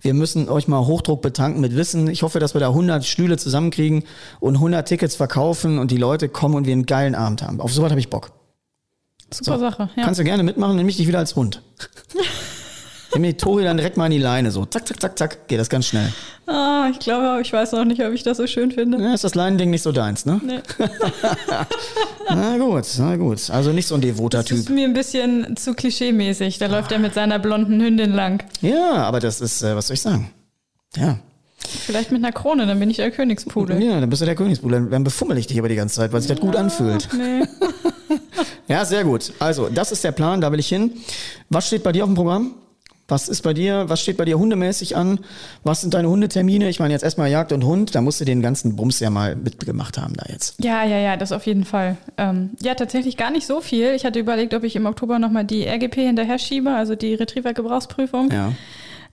Wir 0.00 0.14
müssen 0.14 0.48
euch 0.48 0.68
mal 0.68 0.86
Hochdruck 0.86 1.20
betanken 1.20 1.60
mit 1.60 1.74
Wissen. 1.74 2.08
Ich 2.08 2.22
hoffe, 2.22 2.38
dass 2.38 2.54
wir 2.54 2.60
da 2.60 2.68
100 2.68 3.04
Stühle 3.04 3.38
zusammenkriegen 3.38 4.04
und 4.38 4.54
100 4.54 4.86
Tickets 4.86 5.16
verkaufen 5.16 5.80
und 5.80 5.90
die 5.90 5.96
Leute 5.96 6.28
kommen 6.28 6.54
und 6.54 6.64
wir 6.66 6.74
einen 6.74 6.86
geilen 6.86 7.16
Abend 7.16 7.42
haben. 7.42 7.60
Auf 7.60 7.72
sowas 7.72 7.90
habe 7.90 7.98
ich 8.00 8.08
Bock. 8.08 8.30
super 9.34 9.58
Sache. 9.58 9.90
Ja. 9.96 10.04
Kannst 10.04 10.20
du 10.20 10.24
gerne 10.24 10.44
mitmachen, 10.44 10.76
nimm 10.76 10.86
mich 10.86 10.96
dich 10.96 11.08
wieder 11.08 11.18
als 11.18 11.34
Hund. 11.34 11.60
Nimm 13.14 13.22
die 13.22 13.34
Tori 13.34 13.64
dann 13.64 13.76
direkt 13.76 13.96
mal 13.96 14.06
in 14.06 14.10
die 14.12 14.18
Leine, 14.18 14.50
so 14.50 14.64
zack, 14.66 14.86
zack, 14.86 15.00
zack, 15.00 15.18
zack, 15.18 15.48
geht 15.48 15.58
das 15.60 15.68
ganz 15.68 15.86
schnell. 15.86 16.12
Ah, 16.46 16.88
ich 16.90 16.98
glaube, 16.98 17.40
ich 17.40 17.52
weiß 17.52 17.72
noch 17.72 17.84
nicht, 17.84 18.02
ob 18.04 18.12
ich 18.12 18.22
das 18.22 18.36
so 18.36 18.46
schön 18.46 18.70
finde. 18.72 18.98
Ja, 19.02 19.14
ist 19.14 19.24
das 19.24 19.34
Leinending 19.34 19.70
nicht 19.70 19.82
so 19.82 19.92
deins, 19.92 20.26
ne? 20.26 20.40
Nee. 20.44 20.60
Na 22.28 22.58
gut, 22.58 22.84
na 22.98 23.16
gut. 23.16 23.50
Also 23.50 23.72
nicht 23.72 23.86
so 23.86 23.94
ein 23.94 24.00
devoter 24.00 24.42
Das 24.42 24.50
ist 24.50 24.66
Typ. 24.66 24.74
mir 24.74 24.84
ein 24.86 24.92
bisschen 24.92 25.56
zu 25.56 25.74
klischeemäßig. 25.74 26.58
Da 26.58 26.66
läuft 26.66 26.90
er 26.92 26.98
mit 26.98 27.14
seiner 27.14 27.38
blonden 27.38 27.80
Hündin 27.80 28.12
lang. 28.12 28.42
Ja, 28.60 28.94
aber 29.04 29.20
das 29.20 29.40
ist, 29.40 29.62
äh, 29.62 29.76
was 29.76 29.86
soll 29.88 29.94
ich 29.94 30.00
sagen? 30.02 30.30
Ja. 30.96 31.18
Vielleicht 31.58 32.12
mit 32.12 32.22
einer 32.24 32.32
Krone, 32.32 32.66
dann 32.66 32.78
bin 32.78 32.90
ich 32.90 32.96
der 32.96 33.10
Königspudel. 33.10 33.80
Ja, 33.82 34.00
dann 34.00 34.10
bist 34.10 34.22
du 34.22 34.26
der 34.26 34.34
Königsbruder. 34.34 34.80
Dann 34.80 35.04
befummel 35.04 35.38
ich 35.38 35.46
dich 35.46 35.58
aber 35.58 35.68
die 35.68 35.74
ganze 35.76 35.96
Zeit, 35.96 36.12
weil 36.12 36.20
sich 36.20 36.30
das 36.30 36.40
gut 36.40 36.56
anfühlt. 36.56 37.08
Nee. 37.16 37.44
Ja, 38.68 38.84
sehr 38.84 39.04
gut. 39.04 39.32
Also, 39.38 39.68
das 39.68 39.92
ist 39.92 40.02
der 40.02 40.10
Plan, 40.10 40.40
da 40.40 40.50
will 40.50 40.58
ich 40.58 40.68
hin. 40.68 40.90
Was 41.50 41.68
steht 41.68 41.84
bei 41.84 41.92
dir 41.92 42.02
auf 42.02 42.08
dem 42.10 42.16
Programm? 42.16 42.54
Was 43.08 43.28
ist 43.28 43.42
bei 43.42 43.54
dir, 43.54 43.88
was 43.88 44.00
steht 44.00 44.16
bei 44.16 44.24
dir 44.24 44.36
hundemäßig 44.38 44.96
an? 44.96 45.20
Was 45.62 45.80
sind 45.82 45.94
deine 45.94 46.08
Hundetermine? 46.08 46.68
Ich 46.68 46.80
meine 46.80 46.92
jetzt 46.92 47.04
erstmal 47.04 47.30
Jagd 47.30 47.52
und 47.52 47.64
Hund, 47.64 47.94
da 47.94 48.00
musst 48.00 48.20
du 48.20 48.24
den 48.24 48.42
ganzen 48.42 48.74
Bums 48.74 48.98
ja 48.98 49.10
mal 49.10 49.36
mitgemacht 49.36 49.96
haben 49.98 50.14
da 50.14 50.24
jetzt. 50.28 50.56
Ja, 50.62 50.84
ja, 50.84 50.98
ja, 50.98 51.16
das 51.16 51.30
auf 51.30 51.46
jeden 51.46 51.64
Fall. 51.64 51.96
Ähm, 52.18 52.50
ja, 52.60 52.74
tatsächlich 52.74 53.16
gar 53.16 53.30
nicht 53.30 53.46
so 53.46 53.60
viel. 53.60 53.94
Ich 53.94 54.04
hatte 54.04 54.18
überlegt, 54.18 54.54
ob 54.54 54.64
ich 54.64 54.74
im 54.74 54.86
Oktober 54.86 55.20
nochmal 55.20 55.44
die 55.44 55.64
RGP 55.68 55.94
hinterher 55.94 56.38
schiebe, 56.40 56.70
also 56.72 56.96
die 56.96 57.14
Retriever-Gebrauchsprüfung. 57.14 58.30
Ja. 58.32 58.52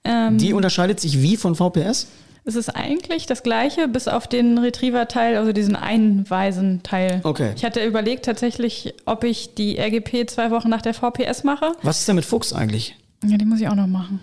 Ähm, 0.04 0.40
Die 0.40 0.54
unterscheidet 0.54 1.00
sich 1.00 1.22
wie 1.22 1.38
von 1.38 1.54
VPS? 1.56 2.08
es 2.46 2.56
ist 2.56 2.70
eigentlich 2.70 3.26
das 3.26 3.42
gleiche, 3.42 3.88
bis 3.88 4.10
auf 4.10 4.28
den 4.28 4.58
Retriever-Teil, 4.58 5.38
also 5.38 5.54
diesen 5.54 5.78
Einweisen-Teil. 5.78 7.22
Okay. 7.24 7.52
Ich 7.56 7.64
hatte 7.64 7.84
überlegt 7.86 8.26
tatsächlich, 8.26 8.94
ob 9.06 9.24
ich 9.24 9.54
die 9.56 9.80
RGP 9.80 10.30
zwei 10.30 10.52
Wochen 10.52 10.70
nach 10.70 10.82
der 10.82 10.94
VPS 10.94 11.44
mache. 11.44 11.72
Was 11.84 12.00
ist 12.00 12.08
denn 12.08 12.16
mit 12.18 12.26
Fuchs 12.26 12.52
eigentlich? 12.52 12.96
Ja, 13.26 13.38
die 13.38 13.46
muss 13.46 13.60
ich 13.60 13.68
auch 13.68 13.76
noch 13.76 13.88
machen. 13.88 14.20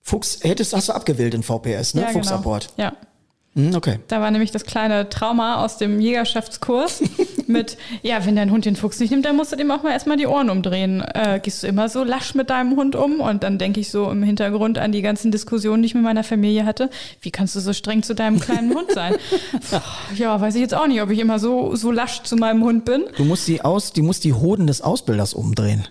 Fuchs 0.00 0.40
hättest, 0.42 0.74
hast 0.74 0.88
du 0.88 0.92
abgewählt 0.92 1.34
in 1.34 1.42
VPS, 1.42 1.94
ne? 1.94 2.02
ja, 2.02 2.08
Fuchsapport. 2.08 2.74
Genau. 2.76 2.88
Ja. 2.88 2.96
Hm, 3.54 3.74
okay. 3.74 3.98
Da 4.08 4.20
war 4.20 4.30
nämlich 4.30 4.50
das 4.50 4.64
kleine 4.64 5.08
Trauma 5.08 5.62
aus 5.64 5.76
dem 5.76 6.00
Jägerschaftskurs 6.00 7.02
mit, 7.48 7.76
ja, 8.02 8.24
wenn 8.24 8.36
dein 8.36 8.50
Hund 8.50 8.64
den 8.64 8.76
Fuchs 8.76 8.98
nicht 9.00 9.10
nimmt, 9.10 9.24
dann 9.24 9.36
musst 9.36 9.52
du 9.52 9.56
dem 9.56 9.70
auch 9.70 9.82
mal 9.82 9.92
erstmal 9.92 10.16
die 10.16 10.26
Ohren 10.26 10.50
umdrehen. 10.50 11.00
Äh, 11.00 11.40
gehst 11.42 11.62
du 11.62 11.66
immer 11.66 11.88
so 11.88 12.04
lasch 12.04 12.34
mit 12.34 12.50
deinem 12.50 12.76
Hund 12.76 12.96
um? 12.96 13.20
Und 13.20 13.42
dann 13.42 13.58
denke 13.58 13.80
ich 13.80 13.90
so 13.90 14.10
im 14.10 14.22
Hintergrund 14.22 14.78
an 14.78 14.92
die 14.92 15.02
ganzen 15.02 15.30
Diskussionen, 15.30 15.82
die 15.82 15.86
ich 15.86 15.94
mit 15.94 16.04
meiner 16.04 16.24
Familie 16.24 16.64
hatte. 16.64 16.90
Wie 17.20 17.30
kannst 17.30 17.56
du 17.56 17.60
so 17.60 17.72
streng 17.72 18.02
zu 18.02 18.14
deinem 18.14 18.40
kleinen 18.40 18.74
Hund 18.74 18.92
sein? 18.92 19.16
Ja, 20.16 20.40
weiß 20.40 20.54
ich 20.56 20.60
jetzt 20.60 20.74
auch 20.74 20.86
nicht, 20.86 21.00
ob 21.00 21.10
ich 21.10 21.18
immer 21.18 21.38
so, 21.38 21.74
so 21.74 21.90
lasch 21.90 22.22
zu 22.22 22.36
meinem 22.36 22.62
Hund 22.62 22.84
bin. 22.84 23.04
Du 23.16 23.24
musst 23.24 23.48
die 23.48 23.62
aus, 23.62 23.92
die 23.92 24.02
musst 24.02 24.24
die 24.24 24.34
Hoden 24.34 24.66
des 24.66 24.82
Ausbilders 24.82 25.34
umdrehen. 25.34 25.88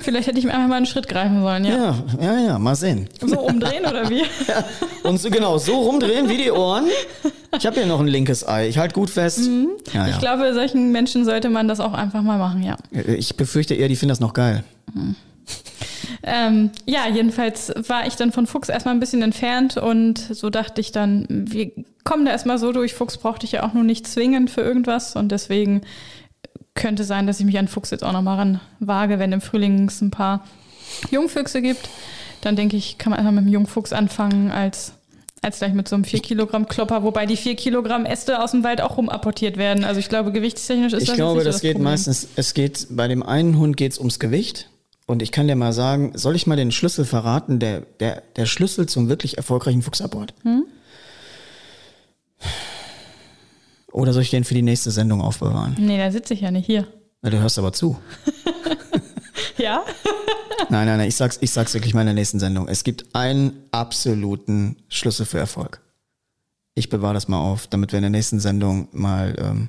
Vielleicht 0.00 0.28
hätte 0.28 0.38
ich 0.38 0.44
mir 0.44 0.54
einfach 0.54 0.68
mal 0.68 0.76
einen 0.76 0.86
Schritt 0.86 1.08
greifen 1.08 1.42
sollen, 1.42 1.64
ja. 1.64 1.76
Ja, 1.76 2.04
ja, 2.20 2.40
ja, 2.40 2.58
mal 2.58 2.74
sehen. 2.74 3.08
So 3.20 3.40
umdrehen 3.40 3.84
oder 3.84 4.08
wie? 4.08 4.22
Und 5.02 5.18
so 5.18 5.30
genau, 5.30 5.58
so 5.58 5.74
rumdrehen 5.74 6.28
wie 6.28 6.38
die 6.38 6.50
Ohren. 6.50 6.86
Ich 7.58 7.66
habe 7.66 7.76
hier 7.76 7.86
noch 7.86 8.00
ein 8.00 8.08
linkes 8.08 8.46
Ei. 8.46 8.68
Ich 8.68 8.78
halte 8.78 8.94
gut 8.94 9.10
fest. 9.10 9.48
Ja, 9.92 10.06
ja. 10.06 10.08
Ich 10.08 10.18
glaube, 10.18 10.54
solchen 10.54 10.90
Menschen 10.90 11.24
sollte 11.24 11.50
man 11.50 11.68
das 11.68 11.80
auch 11.80 11.92
einfach 11.92 12.22
mal 12.22 12.38
machen, 12.38 12.62
ja. 12.62 12.76
ich 12.90 13.36
befürchte 13.36 13.74
eher, 13.74 13.88
die 13.88 13.96
finden 13.96 14.10
das 14.10 14.20
noch 14.20 14.32
geil. 14.32 14.64
Ähm, 16.22 16.70
ja, 16.86 17.08
jedenfalls 17.12 17.72
war 17.88 18.06
ich 18.06 18.14
dann 18.14 18.32
von 18.32 18.46
Fuchs 18.46 18.68
erstmal 18.68 18.94
ein 18.94 19.00
bisschen 19.00 19.22
entfernt 19.22 19.76
und 19.76 20.18
so 20.18 20.50
dachte 20.50 20.80
ich 20.80 20.92
dann, 20.92 21.26
wir 21.28 21.72
kommen 22.04 22.24
da 22.24 22.30
erstmal 22.30 22.58
so 22.58 22.72
durch. 22.72 22.94
Fuchs 22.94 23.18
brauchte 23.18 23.44
ich 23.44 23.52
ja 23.52 23.64
auch 23.64 23.72
nur 23.72 23.84
nicht 23.84 24.06
zwingend 24.06 24.50
für 24.50 24.60
irgendwas 24.60 25.16
und 25.16 25.30
deswegen 25.30 25.82
könnte 26.74 27.04
sein, 27.04 27.26
dass 27.26 27.40
ich 27.40 27.46
mich 27.46 27.58
an 27.58 27.68
Fuchs 27.68 27.90
jetzt 27.90 28.04
auch 28.04 28.12
nochmal 28.12 28.38
ran 28.38 28.60
wage, 28.78 29.18
wenn 29.18 29.32
im 29.32 29.40
Frühling 29.40 29.88
es 29.88 30.00
ein 30.00 30.10
paar 30.10 30.44
Jungfüchse 31.10 31.60
gibt. 31.60 31.88
Dann 32.40 32.56
denke 32.56 32.76
ich, 32.76 32.98
kann 32.98 33.10
man 33.10 33.18
einfach 33.18 33.32
mit 33.32 33.44
dem 33.44 33.52
Jungfuchs 33.52 33.92
anfangen 33.92 34.50
als, 34.50 34.94
als 35.42 35.58
gleich 35.58 35.72
mit 35.74 35.88
so 35.88 35.96
einem 35.96 36.04
4 36.04 36.20
Kilogramm 36.20 36.68
Klopper, 36.68 37.02
wobei 37.02 37.26
die 37.26 37.36
4 37.36 37.56
Kilogramm 37.56 38.06
Äste 38.06 38.42
aus 38.42 38.52
dem 38.52 38.62
Wald 38.64 38.80
auch 38.80 38.96
rumapportiert 38.96 39.56
werden. 39.56 39.84
Also 39.84 39.98
ich 40.00 40.08
glaube, 40.08 40.32
gewichtstechnisch 40.32 40.92
ist 40.92 41.02
Ich 41.02 41.08
das 41.08 41.16
glaube, 41.16 41.38
nicht 41.38 41.48
das 41.48 41.56
so 41.56 41.62
geht 41.62 41.72
Problem. 41.74 41.90
meistens, 41.90 42.28
es 42.36 42.54
geht, 42.54 42.86
bei 42.90 43.08
dem 43.08 43.22
einen 43.22 43.58
Hund 43.58 43.76
geht 43.76 43.92
es 43.92 43.98
ums 43.98 44.18
Gewicht. 44.18 44.68
Und 45.06 45.20
ich 45.20 45.32
kann 45.32 45.48
dir 45.48 45.56
mal 45.56 45.72
sagen, 45.72 46.12
soll 46.14 46.36
ich 46.36 46.46
mal 46.46 46.56
den 46.56 46.70
Schlüssel 46.70 47.04
verraten, 47.04 47.58
der, 47.58 47.80
der, 48.00 48.22
der 48.36 48.46
Schlüssel 48.46 48.86
zum 48.86 49.08
wirklich 49.08 49.36
erfolgreichen 49.36 49.82
Fuchsabbord? 49.82 50.32
Hm? 50.44 50.64
Oder 53.90 54.12
soll 54.12 54.22
ich 54.22 54.30
den 54.30 54.44
für 54.44 54.54
die 54.54 54.62
nächste 54.62 54.90
Sendung 54.90 55.20
aufbewahren? 55.20 55.76
Nee, 55.78 55.98
da 55.98 56.10
sitze 56.10 56.34
ich 56.34 56.40
ja 56.40 56.50
nicht 56.50 56.66
hier. 56.66 56.86
Na, 57.20 57.30
du 57.30 57.40
hörst 57.40 57.58
aber 57.58 57.72
zu. 57.72 57.98
Ja? 59.58 59.84
Nein, 60.70 60.86
nein, 60.86 60.98
nein, 60.98 61.08
ich 61.08 61.16
sag's, 61.16 61.38
ich 61.40 61.50
sag's 61.50 61.74
wirklich 61.74 61.94
mal 61.94 62.00
in 62.02 62.06
der 62.06 62.14
nächsten 62.14 62.38
Sendung. 62.38 62.68
Es 62.68 62.84
gibt 62.84 63.14
einen 63.14 63.64
absoluten 63.72 64.76
Schlüssel 64.88 65.26
für 65.26 65.38
Erfolg. 65.38 65.80
Ich 66.74 66.88
bewahre 66.88 67.14
das 67.14 67.28
mal 67.28 67.38
auf, 67.38 67.66
damit 67.66 67.92
wir 67.92 67.98
in 67.98 68.04
der 68.04 68.10
nächsten 68.10 68.40
Sendung 68.40 68.88
mal. 68.92 69.34
Ähm, 69.38 69.68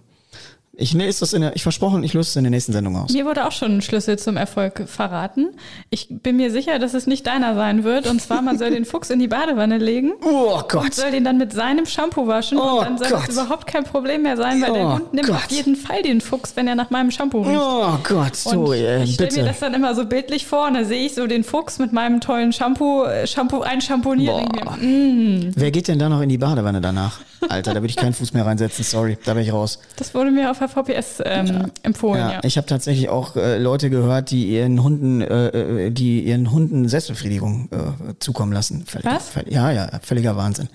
ich 0.76 0.96
ist 0.96 1.22
das 1.22 1.34
in 1.34 1.42
der, 1.42 1.56
ich 1.56 1.62
versprochen, 1.62 2.04
ich 2.04 2.14
löse 2.14 2.30
es 2.30 2.36
in 2.36 2.44
der 2.44 2.50
nächsten 2.50 2.72
Sendung 2.74 2.96
aus. 2.98 3.12
Mir 3.14 3.26
wurde 3.26 3.46
auch 3.46 3.52
schon 3.52 3.78
ein 3.78 3.82
Schlüssel 3.84 4.18
zum 4.18 4.38
Erfolg 4.38 4.84
verraten. 4.88 5.50
Ich 5.92 6.08
bin 6.10 6.36
mir 6.38 6.50
sicher, 6.50 6.80
dass 6.80 6.96
es 6.96 7.06
nicht 7.06 7.28
deiner 7.28 7.54
sein 7.54 7.84
wird. 7.84 8.08
Und 8.08 8.20
zwar, 8.22 8.42
man 8.42 8.58
soll 8.58 8.72
den 8.72 8.84
Fuchs 8.86 9.12
in 9.12 9.20
die 9.20 9.28
Badewanne 9.28 9.78
legen. 9.78 10.14
Oh 10.26 10.56
Und 10.58 10.70
Gott. 10.70 10.94
soll 10.96 11.12
den 11.12 11.24
dann 11.24 11.38
mit 11.38 11.54
seinem 11.54 11.86
Shampoo 11.86 12.26
waschen 12.28 12.58
Oh 12.58 12.80
und 12.80 12.86
dann 12.86 12.98
soll 12.98 13.10
Gott. 13.10 13.28
das 13.28 13.36
überhaupt 13.36 13.68
kein 13.68 13.84
Problem 13.84 14.24
mehr 14.24 14.36
sein, 14.36 14.62
weil 14.62 14.74
der 14.74 14.86
Oh 14.86 14.94
Hund 14.94 15.14
nimmt 15.14 15.28
Gott. 15.28 15.36
auf 15.36 15.52
jeden 15.52 15.76
Fall 15.76 16.02
den 16.02 16.22
Fuchs, 16.22 16.56
wenn 16.56 16.68
er 16.68 16.76
nach 16.76 16.90
meinem 16.90 17.12
Shampoo 17.12 17.42
riecht. 17.42 17.60
Oh 17.62 17.98
Gott, 18.04 18.32
Und 18.32 18.36
sorry, 18.36 18.84
ey, 18.86 19.04
ich 19.04 19.14
stelle 19.16 19.32
mir 19.32 19.44
das 19.46 19.60
dann 19.60 19.74
immer 19.76 19.94
so 19.94 20.06
bildlich 20.06 20.48
vor 20.48 20.68
und 20.68 20.74
da 20.74 20.86
sehe 20.86 21.06
ich 21.06 21.14
so 21.14 21.28
den 21.28 21.44
Fuchs 21.44 21.78
mit 21.80 21.94
meinem 21.94 22.20
tollen 22.20 22.52
Shampoo, 22.52 23.04
äh, 23.04 23.28
Shampoo 23.28 23.62
einschamponiert. 23.62 24.34
und 24.36 24.56
denke 24.56 24.78
mir, 24.80 25.52
Wer 25.56 25.72
geht 25.72 25.88
denn 25.88 26.00
da 26.00 26.10
noch 26.10 26.22
in 26.22 26.30
die 26.30 26.38
Badewanne 26.40 26.82
danach? 26.82 27.20
Alter, 27.50 27.74
da 27.74 27.82
würde 27.82 27.90
ich 27.90 27.96
keinen 27.96 28.14
Fuß 28.14 28.34
mehr 28.34 28.46
reinsetzen, 28.46 28.84
sorry, 28.84 29.18
da 29.26 29.34
bin 29.34 29.44
ich 29.44 29.54
raus. 29.54 29.80
Das 29.96 30.14
wurde 30.14 30.32
mir 30.32 30.52
auf 30.52 30.60
der 30.60 30.70
VPS 30.70 31.22
ähm, 31.26 31.72
empfohlen, 31.84 32.20
Ja, 32.22 32.32
ja. 32.34 32.40
ich 32.44 32.58
habe 32.58 32.68
tatsächlich 32.68 33.10
auch 33.10 33.36
äh, 33.36 33.58
Leute 33.58 33.90
gehört, 33.90 34.32
die 34.32 34.48
ihren 34.48 34.82
Hunden, 34.84 35.22
äh, 35.22 35.88
äh, 35.88 35.92
die 35.92 36.22
ihren 36.22 36.52
Hunden 36.52 36.88
Selbstbefriedigung 36.90 37.70
äh, 37.72 38.14
zukommen 38.20 38.52
lassen. 38.52 38.86
Völlig, 38.86 39.06
Was? 39.06 39.30
Völlig, 39.30 39.54
ja, 39.54 39.72
ja, 39.72 39.90
völliger 40.02 40.36
Wahnsinn. 40.38 40.70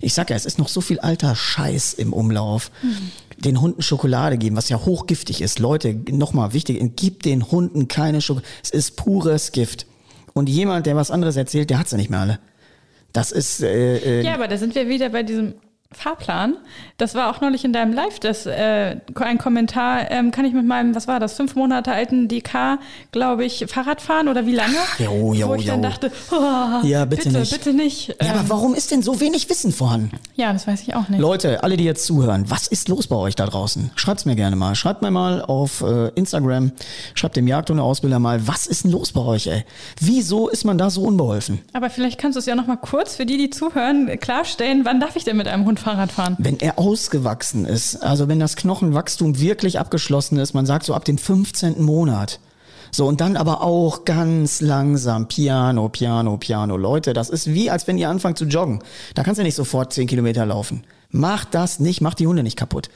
Ich 0.00 0.14
sag 0.14 0.30
ja, 0.30 0.36
es 0.36 0.46
ist 0.46 0.58
noch 0.58 0.68
so 0.68 0.80
viel 0.80 1.00
alter 1.00 1.34
Scheiß 1.34 1.94
im 1.94 2.12
Umlauf. 2.12 2.70
Den 3.38 3.60
Hunden 3.60 3.82
Schokolade 3.82 4.36
geben, 4.36 4.56
was 4.56 4.68
ja 4.68 4.78
hochgiftig 4.84 5.40
ist. 5.40 5.58
Leute, 5.58 5.94
nochmal 6.10 6.52
wichtig, 6.52 6.80
gib 6.96 7.22
den 7.22 7.50
Hunden 7.50 7.88
keine 7.88 8.20
Schokolade. 8.20 8.46
Es 8.62 8.70
ist 8.70 8.96
pures 8.96 9.52
Gift. 9.52 9.86
Und 10.34 10.48
jemand, 10.48 10.86
der 10.86 10.94
was 10.96 11.10
anderes 11.10 11.36
erzählt, 11.36 11.70
der 11.70 11.78
hat's 11.78 11.90
ja 11.90 11.96
nicht 11.96 12.10
mehr 12.10 12.20
alle. 12.20 12.38
Das 13.12 13.32
ist 13.32 13.62
äh, 13.62 13.96
äh, 14.20 14.22
Ja, 14.24 14.34
aber 14.34 14.46
da 14.46 14.56
sind 14.56 14.74
wir 14.74 14.88
wieder 14.88 15.08
bei 15.08 15.22
diesem 15.22 15.54
Fahrplan. 15.92 16.54
Das 16.98 17.16
war 17.16 17.30
auch 17.34 17.40
neulich 17.40 17.64
in 17.64 17.72
deinem 17.72 17.92
Live, 17.92 18.20
das 18.20 18.46
äh, 18.46 18.96
ein 19.16 19.38
Kommentar, 19.38 20.08
ähm, 20.12 20.30
kann 20.30 20.44
ich 20.44 20.52
mit 20.54 20.64
meinem, 20.64 20.94
was 20.94 21.08
war 21.08 21.18
das, 21.18 21.32
fünf 21.34 21.56
Monate 21.56 21.90
alten 21.90 22.28
DK, 22.28 22.78
glaube 23.10 23.44
ich, 23.44 23.64
Fahrrad 23.66 24.00
fahren 24.00 24.28
oder 24.28 24.46
wie 24.46 24.54
lange? 24.54 24.76
jo, 25.00 25.32
jo, 25.34 25.48
Wo 25.48 25.54
ich 25.56 25.66
dann 25.66 25.82
jo. 25.82 25.88
dachte, 25.88 26.12
oh, 26.30 26.86
Ja, 26.86 27.04
bitte 27.06 27.24
bitte, 27.24 27.38
nicht. 27.40 27.50
bitte 27.52 27.72
nicht. 27.72 28.08
Ja, 28.08 28.14
Ähm, 28.20 28.30
aber 28.38 28.48
warum 28.50 28.74
ist 28.74 28.92
denn 28.92 29.02
so 29.02 29.18
wenig 29.20 29.50
Wissen 29.50 29.72
vorhanden? 29.72 30.12
ja, 30.36 30.52
das 30.52 30.68
weiß 30.68 30.80
ich 30.82 30.94
auch 30.94 31.08
nicht. 31.08 31.18
Leute, 31.20 31.64
alle, 31.64 31.76
die 31.76 31.84
jetzt 31.84 32.04
zuhören, 32.06 32.48
was 32.48 32.68
ist 32.68 32.88
los 32.88 33.08
bei 33.08 33.16
euch 33.16 33.34
da 33.34 33.46
draußen? 33.46 33.90
Schreibt's 33.96 34.24
mir 34.24 34.36
gerne 34.36 34.54
mal. 34.54 34.76
Schreibt 34.76 35.02
mir 35.02 35.10
mal 35.10 35.42
auf 35.42 35.80
äh, 35.82 36.10
Instagram, 36.14 36.70
schreibt 37.16 37.34
dem 37.36 37.48
Jagdhunde-Ausbilder 37.48 38.20
mal, 38.20 38.46
was 38.46 38.68
ist 38.68 38.84
denn 38.84 38.92
los 38.92 39.10
bei 39.10 39.22
euch, 39.22 39.48
ey? 39.48 39.64
Wieso 39.98 40.48
ist 40.48 40.64
man 40.64 40.78
da 40.78 40.88
so 40.88 41.02
unbeholfen? 41.02 41.58
Aber 41.72 41.90
vielleicht 41.90 42.20
kannst 42.20 42.36
du 42.36 42.38
es 42.38 42.46
ja 42.46 42.54
noch 42.54 42.68
mal 42.68 42.76
kurz 42.76 43.16
für 43.16 43.26
die, 43.26 43.36
die 43.38 43.50
zuhören, 43.50 44.06
klarstellen, 44.20 44.84
wann 44.84 45.00
darf 45.00 45.16
ich 45.16 45.24
denn 45.24 45.36
mit 45.36 45.48
einem 45.48 45.64
Hund 45.66 45.79
Fahrrad 45.80 46.12
fahren? 46.12 46.36
Wenn 46.38 46.60
er 46.60 46.78
ausgewachsen 46.78 47.64
ist, 47.64 47.96
also 47.96 48.28
wenn 48.28 48.38
das 48.38 48.56
Knochenwachstum 48.56 49.40
wirklich 49.40 49.78
abgeschlossen 49.78 50.38
ist, 50.38 50.54
man 50.54 50.66
sagt 50.66 50.86
so 50.86 50.94
ab 50.94 51.04
dem 51.04 51.18
15. 51.18 51.82
Monat. 51.82 52.38
So, 52.90 53.06
und 53.06 53.20
dann 53.20 53.36
aber 53.36 53.62
auch 53.62 54.04
ganz 54.04 54.60
langsam, 54.60 55.28
Piano, 55.28 55.88
Piano, 55.88 56.36
Piano. 56.36 56.76
Leute, 56.76 57.12
das 57.12 57.30
ist 57.30 57.52
wie, 57.52 57.70
als 57.70 57.86
wenn 57.86 57.98
ihr 57.98 58.08
anfangt 58.08 58.38
zu 58.38 58.44
joggen. 58.44 58.82
Da 59.14 59.22
kannst 59.22 59.38
du 59.38 59.42
nicht 59.42 59.54
sofort 59.54 59.92
10 59.92 60.06
Kilometer 60.06 60.44
laufen. 60.46 60.84
Macht 61.12 61.54
das 61.54 61.80
nicht, 61.80 62.00
macht 62.00 62.20
die 62.20 62.26
Hunde 62.26 62.42
nicht 62.42 62.56
kaputt. 62.56 62.88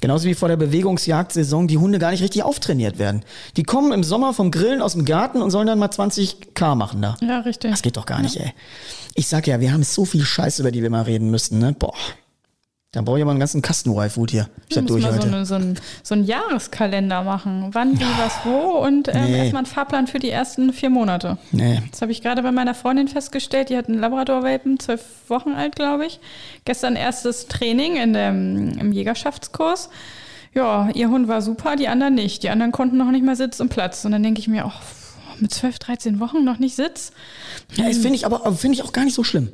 Genauso 0.00 0.26
wie 0.26 0.34
vor 0.34 0.48
der 0.48 0.56
Bewegungsjagdsaison 0.56 1.68
die 1.68 1.78
Hunde 1.78 2.00
gar 2.00 2.10
nicht 2.10 2.22
richtig 2.22 2.42
auftrainiert 2.42 2.98
werden. 2.98 3.24
Die 3.56 3.62
kommen 3.62 3.92
im 3.92 4.02
Sommer 4.02 4.34
vom 4.34 4.50
Grillen 4.50 4.82
aus 4.82 4.94
dem 4.94 5.04
Garten 5.04 5.40
und 5.40 5.50
sollen 5.50 5.68
dann 5.68 5.78
mal 5.78 5.90
20 5.90 6.54
K 6.54 6.74
machen 6.74 7.00
da. 7.00 7.16
Ja, 7.20 7.40
richtig. 7.40 7.70
Das 7.70 7.82
geht 7.82 7.96
doch 7.96 8.06
gar 8.06 8.20
nicht, 8.20 8.36
ey. 8.36 8.52
Ich 9.14 9.28
sag 9.28 9.46
ja, 9.46 9.60
wir 9.60 9.72
haben 9.72 9.84
so 9.84 10.04
viel 10.04 10.24
Scheiße, 10.24 10.62
über 10.62 10.72
die 10.72 10.82
wir 10.82 10.90
mal 10.90 11.02
reden 11.02 11.30
müssten, 11.30 11.58
ne? 11.58 11.74
Boah. 11.78 11.94
Da 12.94 13.02
brauche 13.02 13.18
ich 13.18 13.22
aber 13.22 13.32
einen 13.32 13.40
ganzen 13.40 13.60
Kasten 13.60 13.90
Y-Food 13.90 14.30
hier. 14.30 14.48
Ich 14.68 14.80
muss 14.80 14.88
man 14.88 15.20
so, 15.20 15.26
eine, 15.26 15.44
so, 15.44 15.54
ein, 15.56 15.78
so 16.04 16.14
einen 16.14 16.24
Jahreskalender 16.24 17.24
machen. 17.24 17.70
Wann, 17.72 17.98
wie, 17.98 18.04
was, 18.18 18.38
wo 18.44 18.78
und 18.78 19.08
ähm, 19.08 19.24
Nee. 19.24 19.38
erstmal 19.38 19.60
einen 19.64 19.66
Fahrplan 19.66 20.06
für 20.06 20.20
die 20.20 20.30
ersten 20.30 20.72
vier 20.72 20.90
Monate. 20.90 21.36
Nee. 21.50 21.82
Das 21.90 22.02
habe 22.02 22.12
ich 22.12 22.22
gerade 22.22 22.42
bei 22.44 22.52
meiner 22.52 22.72
Freundin 22.72 23.08
festgestellt. 23.08 23.68
Die 23.68 23.76
hat 23.76 23.88
einen 23.88 23.98
Labrador-Welpen, 23.98 24.78
zwölf 24.78 25.02
Wochen 25.26 25.50
alt, 25.54 25.74
glaube 25.74 26.06
ich. 26.06 26.20
Gestern 26.64 26.94
erstes 26.94 27.48
Training 27.48 27.96
in 27.96 28.12
dem, 28.12 28.78
im 28.78 28.92
Jägerschaftskurs. 28.92 29.90
Ja, 30.54 30.88
ihr 30.94 31.08
Hund 31.10 31.26
war 31.26 31.42
super, 31.42 31.74
die 31.74 31.88
anderen 31.88 32.14
nicht. 32.14 32.44
Die 32.44 32.50
anderen 32.50 32.70
konnten 32.70 32.96
noch 32.96 33.10
nicht 33.10 33.24
mal 33.24 33.34
Sitz 33.34 33.58
und 33.58 33.70
Platz. 33.70 34.04
Und 34.04 34.12
dann 34.12 34.22
denke 34.22 34.38
ich 34.38 34.46
mir, 34.46 34.66
oh, 34.68 34.72
mit 35.40 35.52
12, 35.52 35.78
13 35.78 36.20
Wochen 36.20 36.44
noch 36.44 36.58
nicht 36.58 36.76
Sitz? 36.76 37.12
Ja, 37.76 37.88
das 37.88 37.98
finde 37.98 38.14
ich 38.14 38.26
aber 38.26 38.54
finde 38.54 38.76
ich 38.76 38.82
auch 38.84 38.92
gar 38.92 39.04
nicht 39.04 39.14
so 39.14 39.24
schlimm. 39.24 39.50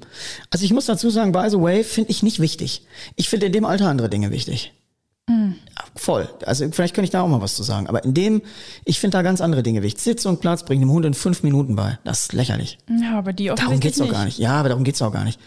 Also 0.51 0.65
ich 0.65 0.73
muss 0.73 0.87
dazu 0.87 1.11
sagen, 1.11 1.33
by 1.33 1.49
the 1.49 1.61
way, 1.61 1.85
finde 1.85 2.11
ich 2.11 2.23
nicht 2.23 2.41
wichtig. 2.41 2.83
Ich 3.17 3.29
finde 3.29 3.47
in 3.47 3.53
dem 3.53 3.65
Alter 3.65 3.89
andere 3.89 4.09
Dinge 4.09 4.31
wichtig. 4.31 4.73
Hm. 5.31 5.55
Ja, 5.79 5.85
voll. 5.95 6.29
Also 6.45 6.69
vielleicht 6.73 6.95
könnte 6.95 7.05
ich 7.05 7.11
da 7.11 7.23
auch 7.23 7.29
mal 7.29 7.41
was 7.41 7.55
zu 7.55 7.63
sagen. 7.63 7.87
Aber 7.87 8.05
in 8.05 8.15
dem, 8.15 8.43
ich 8.85 8.99
finde 8.99 9.19
da 9.19 9.23
ganz 9.23 9.41
andere 9.41 9.63
Dinge 9.63 9.83
wichtig. 9.83 10.03
Sitz 10.03 10.27
und 10.27 10.41
Platz 10.41 10.65
bringen 10.65 10.81
dem 10.81 10.91
Hund 10.91 11.07
in 11.07 11.15
fünf 11.15 11.43
Minuten 11.43 11.77
bei. 11.77 11.99
Das 12.05 12.23
ist 12.23 12.33
lächerlich. 12.33 12.79
Ja, 12.89 13.19
aber 13.19 13.33
die 13.33 13.47
Darum 13.47 13.59
offensichtlich 13.59 13.95
geht's 13.95 13.99
doch 13.99 14.11
gar 14.11 14.25
nicht. 14.25 14.39
Ja, 14.39 14.55
aber 14.55 14.71
darum 14.71 14.85
geht's 14.85 15.01
auch 15.03 15.13
gar 15.13 15.25
nicht. 15.25 15.39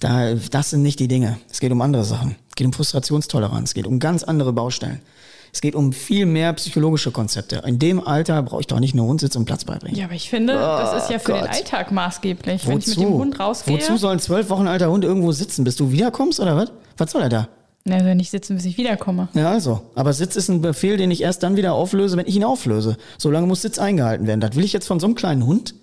Da, 0.00 0.34
das 0.34 0.70
sind 0.70 0.82
nicht 0.82 1.00
die 1.00 1.08
Dinge. 1.08 1.38
Es 1.50 1.60
geht 1.60 1.72
um 1.72 1.80
andere 1.80 2.04
Sachen. 2.04 2.36
Es 2.50 2.56
geht 2.56 2.66
um 2.66 2.72
Frustrationstoleranz. 2.72 3.70
Es 3.70 3.74
geht 3.74 3.86
um 3.86 3.98
ganz 4.00 4.22
andere 4.22 4.52
Baustellen. 4.52 5.00
Es 5.54 5.60
geht 5.60 5.74
um 5.74 5.92
viel 5.92 6.24
mehr 6.24 6.52
psychologische 6.54 7.10
Konzepte. 7.10 7.62
In 7.66 7.78
dem 7.78 8.04
Alter 8.06 8.42
brauche 8.42 8.62
ich 8.62 8.66
doch 8.66 8.80
nicht 8.80 8.94
nur 8.94 9.06
Hund 9.06 9.20
Sitz 9.20 9.36
und 9.36 9.44
Platz 9.44 9.64
beibringen. 9.64 9.98
Ja, 9.98 10.06
aber 10.06 10.14
ich 10.14 10.30
finde, 10.30 10.54
das 10.54 11.04
ist 11.04 11.10
ja 11.10 11.18
für 11.18 11.32
Gott. 11.32 11.42
den 11.42 11.48
Alltag 11.50 11.92
maßgeblich. 11.92 12.66
Wenn 12.66 12.78
ich 12.78 12.86
mit 12.86 12.96
dem 12.96 13.12
Hund 13.12 13.38
rausgehe. 13.38 13.74
Wozu 13.74 13.98
soll 13.98 14.14
ein 14.14 14.18
zwölf 14.18 14.48
Wochen 14.48 14.66
alter 14.66 14.90
Hund 14.90 15.04
irgendwo 15.04 15.30
sitzen, 15.32 15.64
bis 15.64 15.76
du 15.76 15.92
wiederkommst 15.92 16.40
oder 16.40 16.56
was? 16.56 16.72
Was 16.96 17.10
soll 17.10 17.22
er 17.22 17.28
da? 17.28 17.48
Na, 17.84 17.96
also 17.96 18.14
nicht 18.14 18.30
sitzen, 18.30 18.56
bis 18.56 18.64
ich 18.64 18.78
wiederkomme. 18.78 19.28
Ja, 19.34 19.50
also. 19.50 19.82
Aber 19.94 20.14
Sitz 20.14 20.36
ist 20.36 20.48
ein 20.48 20.62
Befehl, 20.62 20.96
den 20.96 21.10
ich 21.10 21.20
erst 21.20 21.42
dann 21.42 21.56
wieder 21.56 21.74
auflöse, 21.74 22.16
wenn 22.16 22.26
ich 22.26 22.36
ihn 22.36 22.44
auflöse. 22.44 22.96
Solange 23.18 23.46
muss 23.46 23.60
Sitz 23.60 23.78
eingehalten 23.78 24.26
werden. 24.26 24.40
Das 24.40 24.56
will 24.56 24.64
ich 24.64 24.72
jetzt 24.72 24.86
von 24.86 25.00
so 25.00 25.06
einem 25.06 25.16
kleinen 25.16 25.44
Hund? 25.44 25.74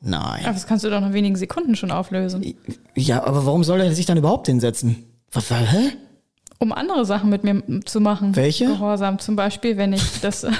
Nein. 0.00 0.44
Aber 0.44 0.52
das 0.52 0.66
kannst 0.66 0.84
du 0.84 0.90
doch 0.90 1.00
nach 1.00 1.12
wenigen 1.12 1.36
Sekunden 1.36 1.74
schon 1.74 1.90
auflösen. 1.90 2.54
Ja, 2.94 3.24
aber 3.24 3.44
warum 3.44 3.64
soll 3.64 3.80
er 3.80 3.92
sich 3.94 4.06
dann 4.06 4.16
überhaupt 4.16 4.46
hinsetzen? 4.46 5.04
Was, 5.32 5.50
was 5.50 5.72
hä? 5.72 5.92
Um 6.58 6.72
andere 6.72 7.04
Sachen 7.04 7.28
mit 7.30 7.44
mir 7.44 7.62
zu 7.84 8.00
machen. 8.00 8.34
Welche? 8.34 8.66
Gehorsam. 8.66 9.18
Zum 9.18 9.36
Beispiel, 9.36 9.76
wenn 9.76 9.92
ich 9.92 10.02
das. 10.22 10.46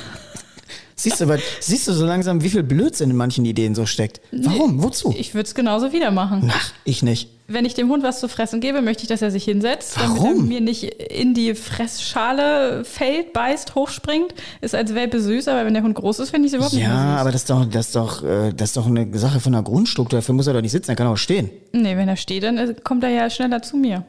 Siehst 0.98 1.20
du, 1.20 1.24
aber, 1.24 1.36
siehst 1.60 1.86
du 1.86 1.92
so 1.92 2.06
langsam, 2.06 2.42
wie 2.42 2.48
viel 2.48 2.62
Blödsinn 2.62 3.10
in 3.10 3.16
manchen 3.16 3.44
Ideen 3.44 3.74
so 3.74 3.84
steckt? 3.84 4.22
Warum? 4.32 4.82
Wozu? 4.82 5.14
ich 5.16 5.34
würde 5.34 5.46
es 5.46 5.54
genauso 5.54 5.92
wieder 5.92 6.10
machen. 6.10 6.50
Ach, 6.50 6.72
ich 6.84 7.02
nicht. 7.02 7.28
Wenn 7.48 7.66
ich 7.66 7.74
dem 7.74 7.90
Hund 7.90 8.02
was 8.02 8.18
zu 8.18 8.30
fressen 8.30 8.60
gebe, 8.60 8.80
möchte 8.80 9.02
ich, 9.02 9.08
dass 9.10 9.20
er 9.20 9.30
sich 9.30 9.44
hinsetzt, 9.44 9.98
damit 9.98 10.16
er 10.16 10.22
Warum? 10.22 10.48
mir 10.48 10.62
nicht 10.62 10.84
in 10.84 11.34
die 11.34 11.54
Fressschale 11.54 12.82
fällt, 12.84 13.34
beißt, 13.34 13.74
hochspringt. 13.74 14.34
Ist 14.62 14.74
als 14.74 14.94
Welpe 14.94 15.20
süß, 15.20 15.48
aber 15.48 15.66
wenn 15.66 15.74
der 15.74 15.82
Hund 15.82 15.94
groß 15.94 16.18
ist, 16.20 16.30
finde 16.30 16.46
ich 16.46 16.52
es 16.52 16.56
überhaupt 16.56 16.74
nicht 16.74 16.82
Ja, 16.84 16.88
mehr 16.88 17.12
süß. 17.12 17.20
aber 17.20 17.32
das 17.32 17.40
ist 17.42 17.50
doch, 17.50 17.64
das 17.66 17.86
ist 17.86 17.96
doch, 17.96 18.24
äh, 18.24 18.52
das 18.54 18.70
ist 18.70 18.76
doch 18.78 18.86
eine 18.86 19.18
Sache 19.18 19.38
von 19.40 19.52
der 19.52 19.62
Grundstruktur. 19.62 20.18
Dafür 20.18 20.34
muss 20.34 20.46
er 20.46 20.54
doch 20.54 20.62
nicht 20.62 20.72
sitzen, 20.72 20.90
er 20.92 20.96
kann 20.96 21.06
auch 21.08 21.16
stehen. 21.18 21.50
Nee, 21.72 21.94
wenn 21.96 22.08
er 22.08 22.16
steht, 22.16 22.42
dann 22.42 22.56
äh, 22.56 22.74
kommt 22.82 23.04
er 23.04 23.10
ja 23.10 23.28
schneller 23.28 23.60
zu 23.62 23.76
mir. 23.76 24.04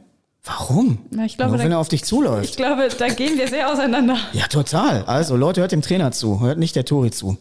Warum? 0.48 1.00
Na, 1.12 1.26
ich 1.26 1.36
glaube, 1.38 1.52
Nur 1.52 1.60
wenn 1.60 1.70
da- 1.70 1.76
er 1.78 1.80
auf 1.80 1.90
dich 1.90 2.04
zuläuft. 2.04 2.50
Ich 2.50 2.56
glaube, 2.56 2.88
da 2.98 3.08
gehen 3.10 3.38
wir 3.38 3.48
sehr 3.48 3.72
auseinander. 3.72 4.18
Ja, 4.34 4.48
total. 4.48 5.04
Also 5.06 5.36
Leute, 5.36 5.62
hört 5.62 5.72
dem 5.74 5.82
Trainer 5.82 6.12
zu, 6.12 6.40
hört 6.42 6.58
nicht 6.58 6.76
der 6.76 6.86
Tori 6.86 7.12
zu. 7.12 7.38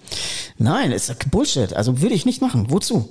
Nein, 0.59 0.93
ist 0.93 1.15
Bullshit. 1.31 1.73
Also 1.75 2.03
würde 2.03 2.15
ich 2.15 2.27
nicht 2.27 2.43
machen. 2.43 2.67
Wozu? 2.71 3.09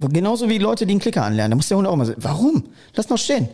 Genauso 0.00 0.48
wie 0.48 0.58
Leute, 0.58 0.86
die 0.86 0.92
einen 0.92 1.00
Klicker 1.00 1.24
anlernen. 1.24 1.52
Da 1.52 1.56
muss 1.56 1.68
der 1.68 1.76
Hund 1.78 1.86
auch 1.88 1.96
mal 1.96 2.04
sagen, 2.06 2.22
warum? 2.22 2.64
Lass 2.94 3.08
mal 3.08 3.18
stehen. 3.18 3.48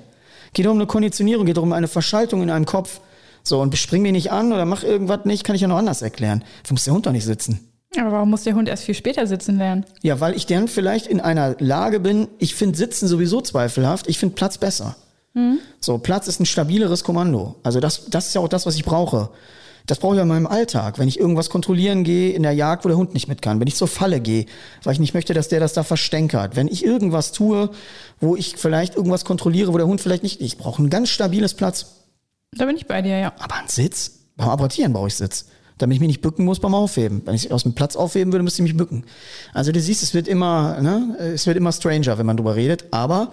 Geht 0.53 0.67
um 0.67 0.77
eine 0.77 0.87
Konditionierung, 0.87 1.47
geht 1.47 1.59
um 1.59 1.73
eine 1.73 1.89
Verschaltung 1.89 2.43
in 2.43 2.51
einem 2.51 2.67
Kopf. 2.67 3.01
So, 3.43 3.61
und 3.61 3.77
spring 3.77 4.03
mich 4.03 4.13
nicht 4.13 4.33
an 4.33 4.53
oder 4.53 4.65
mach 4.65 4.83
irgendwas 4.83 5.25
nicht, 5.25 5.45
kann 5.45 5.55
ich 5.57 5.63
ja 5.63 5.69
noch 5.69 5.77
anders 5.79 6.03
erklären. 6.03 6.43
Dafür 6.63 6.75
muss 6.75 6.85
der 6.85 6.95
Hund 6.95 7.07
doch 7.07 7.13
nicht 7.13 7.25
sitzen. 7.25 7.61
Aber 7.97 8.11
warum 8.13 8.31
muss 8.31 8.43
der 8.43 8.55
Hund 8.55 8.69
erst 8.69 8.85
viel 8.85 8.95
später 8.95 9.27
sitzen 9.27 9.57
lernen? 9.59 9.85
Ja, 10.03 10.19
weil 10.21 10.35
ich 10.35 10.47
dann 10.47 10.67
vielleicht 10.69 11.07
in 11.07 11.21
einer 11.21 11.55
Lage 11.61 12.01
bin, 12.01 12.29
ich 12.39 12.55
finde 12.55 12.77
Sitzen 12.77 13.07
sowieso 13.07 13.41
zweifelhaft, 13.41 14.09
ich 14.09 14.19
finde 14.19 14.35
Platz 14.35 14.59
besser. 14.59 14.97
So, 15.81 15.99
Platz 15.99 16.29
ist 16.29 16.41
ein 16.41 16.47
stabileres 16.47 17.03
Kommando. 17.05 17.57
Also 17.63 17.81
das, 17.81 18.07
das 18.07 18.29
ist 18.29 18.35
ja 18.35 18.41
auch 18.41 18.49
das, 18.49 18.67
was 18.67 18.77
ich 18.77 18.85
brauche. 18.85 19.31
Das 19.87 19.99
brauche 19.99 20.15
ich 20.15 20.23
in 20.23 20.29
meinem 20.29 20.47
Alltag. 20.47 20.99
Wenn 20.99 21.09
ich 21.09 21.19
irgendwas 21.19 21.51
kontrollieren 21.51 22.05
gehe 22.05 22.33
in 22.33 22.43
der 22.43 22.53
Jagd, 22.53 22.85
wo 22.85 22.89
der 22.89 22.97
Hund 22.97 23.13
nicht 23.13 23.29
mit 23.29 23.43
kann. 23.43 23.61
Wenn 23.61 23.67
ich 23.67 23.75
zur 23.75 23.89
Falle 23.89 24.21
gehe, 24.21 24.47
weil 24.83 24.95
ich 24.95 25.01
nicht 25.01 25.13
möchte, 25.13 25.35
dass 25.35 25.49
der 25.49 25.61
das 25.61 25.75
da 25.75 25.83
verstänkert. 25.83 26.57
Wenn 26.57 26.69
ich 26.69 26.85
irgendwas 26.85 27.33
tue, 27.33 27.71
wo 28.21 28.37
ich 28.37 28.57
vielleicht 28.57 28.95
irgendwas 28.95 29.25
kontrolliere, 29.25 29.73
wo 29.73 29.77
der 29.77 29.87
Hund 29.87 30.01
vielleicht 30.01 30.23
nicht, 30.23 30.41
ich 30.41 30.57
brauche 30.57 30.83
ein 30.83 30.89
ganz 30.89 31.11
stabiles 31.11 31.55
Platz. 31.55 32.05
Da 32.53 32.65
bin 32.65 32.77
ich 32.77 32.87
bei 32.87 33.03
dir, 33.03 33.19
ja. 33.19 33.33
Aber 33.39 33.57
ein 33.57 33.69
Sitz? 33.69 34.21
Beim 34.37 34.49
Apportieren 34.49 34.93
brauche 34.93 35.09
ich 35.09 35.17
Sitz. 35.17 35.47
Damit 35.77 35.97
ich 35.97 36.01
mich 36.01 36.09
nicht 36.09 36.21
bücken 36.23 36.45
muss 36.45 36.61
beim 36.61 36.75
Aufheben. 36.75 37.23
Wenn 37.25 37.35
ich 37.35 37.51
aus 37.53 37.65
dem 37.65 37.75
Platz 37.75 37.97
aufheben 37.97 38.33
würde, 38.33 38.45
müsste 38.45 38.63
ich 38.63 38.69
mich 38.69 38.77
bücken. 38.77 39.05
Also 39.53 39.73
du 39.73 39.81
siehst, 39.81 40.05
es 40.05 40.15
wird 40.15 40.29
immer, 40.29 40.81
ne, 40.81 41.17
es 41.35 41.47
wird 41.47 41.57
immer 41.57 41.73
stranger, 41.73 42.17
wenn 42.17 42.27
man 42.27 42.37
drüber 42.37 42.55
redet, 42.55 42.87
aber 42.93 43.33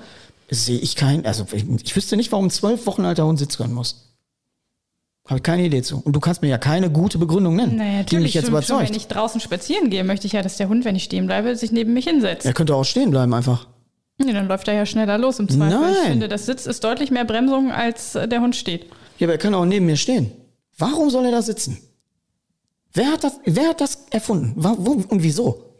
sehe 0.52 0.78
ich 0.80 0.96
kein, 0.96 1.26
also 1.26 1.46
ich, 1.54 1.66
ich 1.84 1.96
wüsste 1.96 2.18
nicht, 2.18 2.32
warum 2.32 2.46
ein 2.48 2.52
zwölf 2.52 2.86
Wochen 2.86 3.06
alter 3.06 3.26
Hund 3.26 3.40
Sitz 3.40 3.58
können 3.58 3.74
muss. 3.74 4.08
Habe 5.28 5.38
ich 5.38 5.44
keine 5.44 5.64
Idee 5.66 5.82
zu. 5.82 6.02
Und 6.04 6.14
du 6.14 6.20
kannst 6.20 6.42
mir 6.42 6.50
ja 6.50 6.58
keine 6.58 6.92
gute 6.92 7.18
Begründung 7.18 7.56
nennen, 7.56 7.78
Naja, 7.78 7.90
die 7.90 7.96
mich 7.96 8.06
natürlich. 8.06 8.34
jetzt 8.34 8.44
schon, 8.46 8.52
schon, 8.52 8.58
überzeugt. 8.76 8.90
wenn 8.90 8.98
ich 8.98 9.08
draußen 9.08 9.40
spazieren 9.40 9.90
gehe, 9.90 10.04
möchte 10.04 10.28
ich 10.28 10.34
ja, 10.34 10.42
dass 10.42 10.58
der 10.58 10.68
Hund, 10.68 10.84
wenn 10.84 10.96
ich 10.96 11.04
stehen 11.04 11.26
bleibe, 11.26 11.56
sich 11.56 11.72
neben 11.72 11.94
mich 11.94 12.06
hinsetzt. 12.06 12.46
er 12.46 12.54
könnte 12.54 12.76
auch 12.76 12.84
stehen 12.84 13.12
bleiben 13.12 13.34
einfach. 13.34 13.68
Nee, 14.18 14.34
dann 14.34 14.48
läuft 14.48 14.68
er 14.68 14.74
ja 14.74 14.86
schneller 14.86 15.18
los 15.18 15.40
im 15.40 15.48
Zweifel. 15.48 15.80
Nein. 15.80 15.94
Ich 16.04 16.10
finde, 16.10 16.28
das 16.28 16.46
Sitz 16.46 16.66
ist 16.66 16.84
deutlich 16.84 17.12
mehr 17.12 17.26
Bremsung, 17.26 17.72
als 17.72 18.16
äh, 18.16 18.28
der 18.28 18.42
Hund 18.42 18.56
steht. 18.56 18.88
Ja, 19.20 19.26
aber 19.28 19.34
er 19.34 19.38
kann 19.40 19.54
auch 19.54 19.66
neben 19.66 19.86
mir 19.86 19.96
stehen. 19.98 20.32
Warum 20.78 21.10
soll 21.10 21.26
er 21.26 21.32
da 21.32 21.42
sitzen? 21.42 21.78
Wer 22.94 23.12
hat 23.14 23.24
das, 23.24 23.40
wer 23.46 23.70
hat 23.70 23.80
das 23.82 24.06
erfunden? 24.10 24.54
Wo 24.58 24.92
und 25.08 25.24
wieso? 25.24 25.71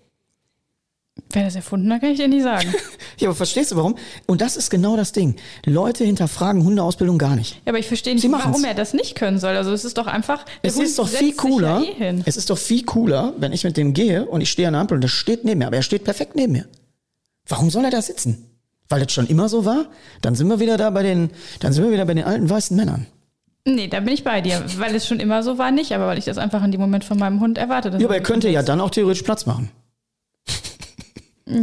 Wer 1.32 1.46
das 1.46 1.56
erfunden 1.56 1.92
hat, 1.94 2.02
kann 2.02 2.12
ich 2.12 2.18
dir 2.18 2.28
nicht 2.28 2.44
sagen. 2.44 2.74
Ja, 3.18 3.28
aber 3.28 3.36
verstehst 3.36 3.72
du 3.72 3.76
warum? 3.76 3.96
Und 4.26 4.42
das 4.42 4.58
ist 4.58 4.72
genau 4.72 4.98
das 4.98 5.12
Ding. 5.12 5.36
Leute 5.64 6.04
hinterfragen 6.04 6.64
Hundeausbildung 6.64 7.20
gar 7.20 7.36
nicht. 7.36 7.62
Ja, 7.66 7.72
aber 7.72 7.78
ich 7.78 7.88
verstehe 7.88 8.16
nicht, 8.16 8.32
warum 8.32 8.64
er 8.64 8.74
das 8.74 8.96
nicht 8.96 9.14
können 9.14 9.38
soll. 9.38 9.56
Also 9.56 9.72
es 9.74 9.86
ist 9.86 10.00
doch 10.00 10.08
einfach. 10.08 10.44
Es 10.64 10.76
Hund 10.76 10.86
ist 10.86 10.98
doch 10.98 11.08
viel 11.08 11.36
cooler. 11.36 11.84
Ja 12.00 12.08
eh. 12.08 12.24
Es 12.26 12.36
ist 12.36 12.50
doch 12.50 12.58
viel 12.58 12.84
cooler, 12.84 13.34
wenn 13.38 13.54
ich 13.54 13.64
mit 13.64 13.78
dem 13.78 13.94
gehe 13.94 14.26
und 14.26 14.42
ich 14.42 14.50
stehe 14.50 14.68
an 14.68 14.74
der 14.74 14.82
Ampel 14.82 14.96
und 14.96 15.04
das 15.04 15.12
steht 15.12 15.46
neben 15.46 15.60
mir, 15.60 15.68
aber 15.68 15.76
er 15.76 15.84
steht 15.84 16.04
perfekt 16.04 16.36
neben 16.36 16.54
mir. 16.54 16.66
Warum 17.48 17.70
soll 17.70 17.86
er 17.86 17.92
da 17.92 18.02
sitzen? 18.02 18.48
Weil 18.90 19.02
das 19.02 19.14
schon 19.14 19.28
immer 19.28 19.50
so 19.50 19.66
war? 19.66 19.86
Dann 20.22 20.34
sind 20.34 20.48
wir 20.48 20.60
wieder 20.60 20.78
da 20.78 20.90
bei 20.90 21.04
den, 21.04 21.30
dann 21.60 21.74
sind 21.74 21.84
wir 21.84 21.92
wieder 21.92 22.06
bei 22.06 22.16
den 22.16 22.24
alten 22.24 22.50
weißen 22.50 22.76
Männern. 22.76 23.06
Nee, 23.66 23.88
da 23.88 24.00
bin 24.00 24.14
ich 24.14 24.24
bei 24.24 24.42
dir. 24.42 24.64
Weil 24.78 24.96
es 24.96 25.06
schon 25.06 25.20
immer 25.20 25.44
so 25.44 25.60
war, 25.60 25.70
nicht, 25.70 25.92
aber 25.94 26.08
weil 26.08 26.18
ich 26.18 26.26
das 26.26 26.40
einfach 26.40 26.64
in 26.64 26.72
dem 26.72 26.82
Moment 26.82 27.04
von 27.04 27.20
meinem 27.20 27.40
Hund 27.40 27.60
erwarte. 27.60 27.92
dass 27.92 28.02
Ja, 28.02 28.08
aber 28.08 28.16
er 28.16 28.24
könnte 28.24 28.50
ja 28.50 28.64
dann 28.64 28.82
auch 28.82 28.90
theoretisch 28.90 29.22
Platz 29.22 29.46
machen. 29.46 29.70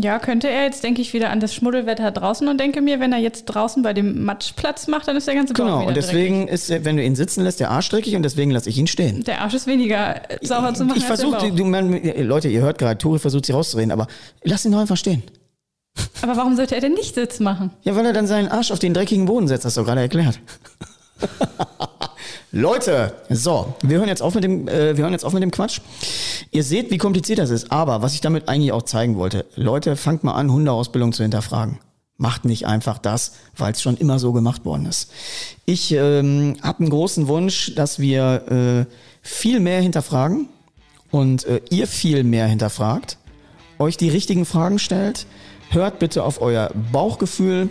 Ja, 0.02 0.18
könnte 0.18 0.48
er. 0.48 0.64
Jetzt 0.64 0.84
denke 0.84 1.00
ich 1.00 1.12
wieder 1.14 1.30
an 1.30 1.40
das 1.40 1.54
Schmuddelwetter 1.54 2.10
draußen 2.10 2.46
und 2.46 2.58
denke 2.60 2.80
mir, 2.80 3.00
wenn 3.00 3.12
er 3.12 3.18
jetzt 3.18 3.46
draußen 3.46 3.82
bei 3.82 3.92
dem 3.94 4.24
Matsch 4.24 4.52
Platz 4.54 4.86
macht, 4.86 5.08
dann 5.08 5.16
ist 5.16 5.26
der 5.26 5.34
ganze 5.34 5.54
Bauch 5.54 5.64
Genau, 5.64 5.86
und 5.88 5.96
deswegen 5.96 6.46
ist, 6.48 6.68
er- 6.70 6.84
wenn 6.84 6.96
du 6.96 7.02
ihn 7.04 7.16
sitzen 7.16 7.42
lässt, 7.44 7.60
der 7.60 7.70
Arsch 7.70 7.88
dreckig 7.88 8.14
und 8.16 8.22
deswegen 8.22 8.50
lasse 8.50 8.68
ich 8.68 8.76
ihn 8.78 8.86
stehen. 8.86 9.08
dreckig. 9.08 9.24
Der 9.26 9.40
Arsch 9.42 9.54
ist 9.54 9.66
weniger 9.66 10.20
sauber 10.42 10.74
zu 10.74 10.84
machen 10.84 10.98
Ich 10.98 11.06
der 11.06 11.16
versuche, 11.16 11.48
Leute, 12.22 12.48
ihr 12.48 12.60
hört 12.60 12.78
gerade, 12.78 12.98
Tori 12.98 13.18
versucht 13.18 13.46
sie 13.46 13.52
rauszureden, 13.52 13.92
aber 13.92 14.06
lass 14.42 14.64
ihn 14.64 14.72
doch 14.72 14.80
einfach 14.80 14.96
stehen. 14.96 15.22
Aber 16.22 16.36
warum 16.36 16.54
sollte 16.54 16.74
er 16.74 16.80
denn 16.80 16.92
nicht 16.92 17.14
Sitz 17.14 17.40
machen? 17.40 17.70
Ja, 17.82 17.96
weil 17.96 18.06
er 18.06 18.12
dann 18.12 18.26
seinen 18.26 18.48
Arsch 18.48 18.70
auf 18.70 18.78
den 18.78 18.94
dreckigen 18.94 19.24
Boden 19.24 19.48
setzt, 19.48 19.64
hast 19.64 19.76
du 19.76 19.84
gerade 19.84 20.00
erklärt. 20.02 20.38
Leute, 22.50 23.12
so, 23.28 23.74
wir 23.82 23.98
hören 23.98 24.08
jetzt 24.08 24.22
auf 24.22 24.34
mit 24.34 24.42
dem, 24.42 24.68
äh, 24.68 24.96
wir 24.96 25.04
hören 25.04 25.12
jetzt 25.12 25.24
auf 25.24 25.34
mit 25.34 25.42
dem 25.42 25.50
Quatsch. 25.50 25.80
Ihr 26.50 26.64
seht, 26.64 26.90
wie 26.90 26.96
kompliziert 26.96 27.38
das 27.38 27.50
ist. 27.50 27.70
Aber 27.70 28.00
was 28.00 28.14
ich 28.14 28.22
damit 28.22 28.48
eigentlich 28.48 28.72
auch 28.72 28.82
zeigen 28.82 29.16
wollte, 29.16 29.44
Leute, 29.54 29.96
fangt 29.96 30.24
mal 30.24 30.32
an, 30.32 30.50
Hundeausbildung 30.50 31.12
zu 31.12 31.22
hinterfragen. 31.22 31.78
Macht 32.16 32.46
nicht 32.46 32.66
einfach 32.66 32.96
das, 32.96 33.32
weil 33.54 33.72
es 33.72 33.82
schon 33.82 33.98
immer 33.98 34.18
so 34.18 34.32
gemacht 34.32 34.64
worden 34.64 34.86
ist. 34.86 35.10
Ich 35.66 35.92
ähm, 35.92 36.56
habe 36.62 36.80
einen 36.80 36.90
großen 36.90 37.28
Wunsch, 37.28 37.74
dass 37.74 37.98
wir 37.98 38.86
äh, 38.88 38.92
viel 39.20 39.60
mehr 39.60 39.82
hinterfragen 39.82 40.48
und 41.10 41.44
äh, 41.44 41.60
ihr 41.68 41.86
viel 41.86 42.24
mehr 42.24 42.46
hinterfragt, 42.46 43.18
euch 43.78 43.98
die 43.98 44.08
richtigen 44.08 44.46
Fragen 44.46 44.78
stellt. 44.78 45.26
Hört 45.70 45.98
bitte 45.98 46.24
auf 46.24 46.40
euer 46.40 46.70
Bauchgefühl. 46.92 47.68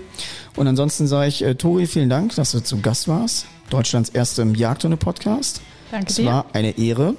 Und 0.55 0.67
ansonsten 0.67 1.07
sage 1.07 1.30
ich, 1.30 1.43
äh, 1.43 1.55
Tori, 1.55 1.88
vielen 1.88 2.09
Dank, 2.09 2.36
dass 2.36 2.51
du 2.51 2.59
zu 2.59 2.80
Gast 2.80 3.07
warst. 3.07 3.47
Deutschlands 3.70 4.09
erstem 4.09 4.55
Jagdhunde-Podcast. 4.55 5.61
Danke 5.91 6.07
es 6.09 6.15
dir. 6.15 6.26
war 6.26 6.45
eine 6.53 6.78
Ehre. 6.78 7.15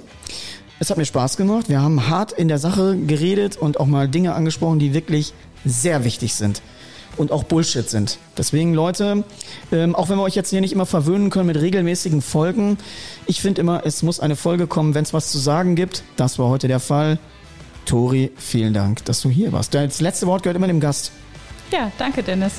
Es 0.79 0.89
hat 0.89 0.97
mir 0.97 1.05
Spaß 1.05 1.37
gemacht. 1.37 1.69
Wir 1.69 1.81
haben 1.81 2.07
hart 2.07 2.31
in 2.31 2.47
der 2.47 2.57
Sache 2.57 2.97
geredet 2.97 3.57
und 3.57 3.79
auch 3.79 3.85
mal 3.85 4.07
Dinge 4.07 4.33
angesprochen, 4.33 4.79
die 4.79 4.93
wirklich 4.93 5.33
sehr 5.65 6.05
wichtig 6.05 6.33
sind 6.35 6.61
und 7.17 7.31
auch 7.31 7.43
Bullshit 7.43 7.89
sind. 7.89 8.17
Deswegen, 8.37 8.73
Leute, 8.73 9.23
ähm, 9.71 9.95
auch 9.95 10.09
wenn 10.09 10.17
wir 10.17 10.23
euch 10.23 10.35
jetzt 10.35 10.49
hier 10.49 10.61
nicht 10.61 10.71
immer 10.71 10.85
verwöhnen 10.85 11.29
können 11.29 11.47
mit 11.47 11.59
regelmäßigen 11.59 12.21
Folgen, 12.21 12.77
ich 13.25 13.41
finde 13.41 13.61
immer, 13.61 13.85
es 13.85 14.03
muss 14.03 14.19
eine 14.19 14.35
Folge 14.35 14.67
kommen, 14.67 14.95
wenn 14.95 15.03
es 15.03 15.13
was 15.13 15.31
zu 15.31 15.37
sagen 15.37 15.75
gibt. 15.75 16.03
Das 16.15 16.39
war 16.39 16.47
heute 16.47 16.67
der 16.67 16.79
Fall. 16.79 17.19
Tori, 17.85 18.31
vielen 18.37 18.73
Dank, 18.73 19.03
dass 19.05 19.21
du 19.21 19.29
hier 19.29 19.51
warst. 19.51 19.73
Das 19.73 19.99
letzte 19.99 20.27
Wort 20.27 20.43
gehört 20.43 20.55
immer 20.55 20.67
dem 20.67 20.79
Gast. 20.79 21.11
Ja, 21.71 21.91
danke, 21.97 22.23
Dennis. 22.23 22.53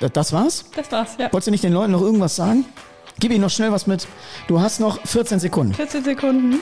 Das- 0.00 0.12
Das 0.12 0.32
war's? 0.32 0.64
Das 0.76 0.90
war's, 0.92 1.10
ja. 1.18 1.32
Wolltest 1.32 1.48
du 1.48 1.50
nicht 1.50 1.64
den 1.64 1.72
Leuten 1.72 1.92
noch 1.92 2.02
irgendwas 2.02 2.36
sagen? 2.36 2.64
Gib 3.20 3.32
ihnen 3.32 3.40
noch 3.42 3.50
schnell 3.50 3.72
was 3.72 3.86
mit. 3.86 4.06
Du 4.46 4.60
hast 4.60 4.78
noch 4.78 5.00
14 5.04 5.40
Sekunden. 5.40 5.74
14 5.74 6.04
Sekunden. 6.04 6.60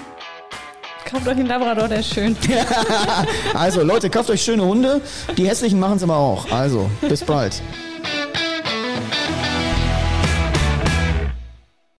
Kauft 1.04 1.28
euch 1.28 1.36
einen 1.36 1.46
Labrador, 1.46 1.86
der 1.86 2.00
ist 2.00 2.12
schön. 2.14 2.36
Also 3.54 3.82
Leute, 3.82 4.10
kauft 4.10 4.30
euch 4.30 4.42
schöne 4.42 4.64
Hunde. 4.64 5.00
Die 5.36 5.46
hässlichen 5.48 5.78
machen 5.78 5.96
es 5.98 6.02
aber 6.02 6.16
auch. 6.16 6.50
Also, 6.50 6.90
bis 7.02 7.22
bald. 7.22 7.62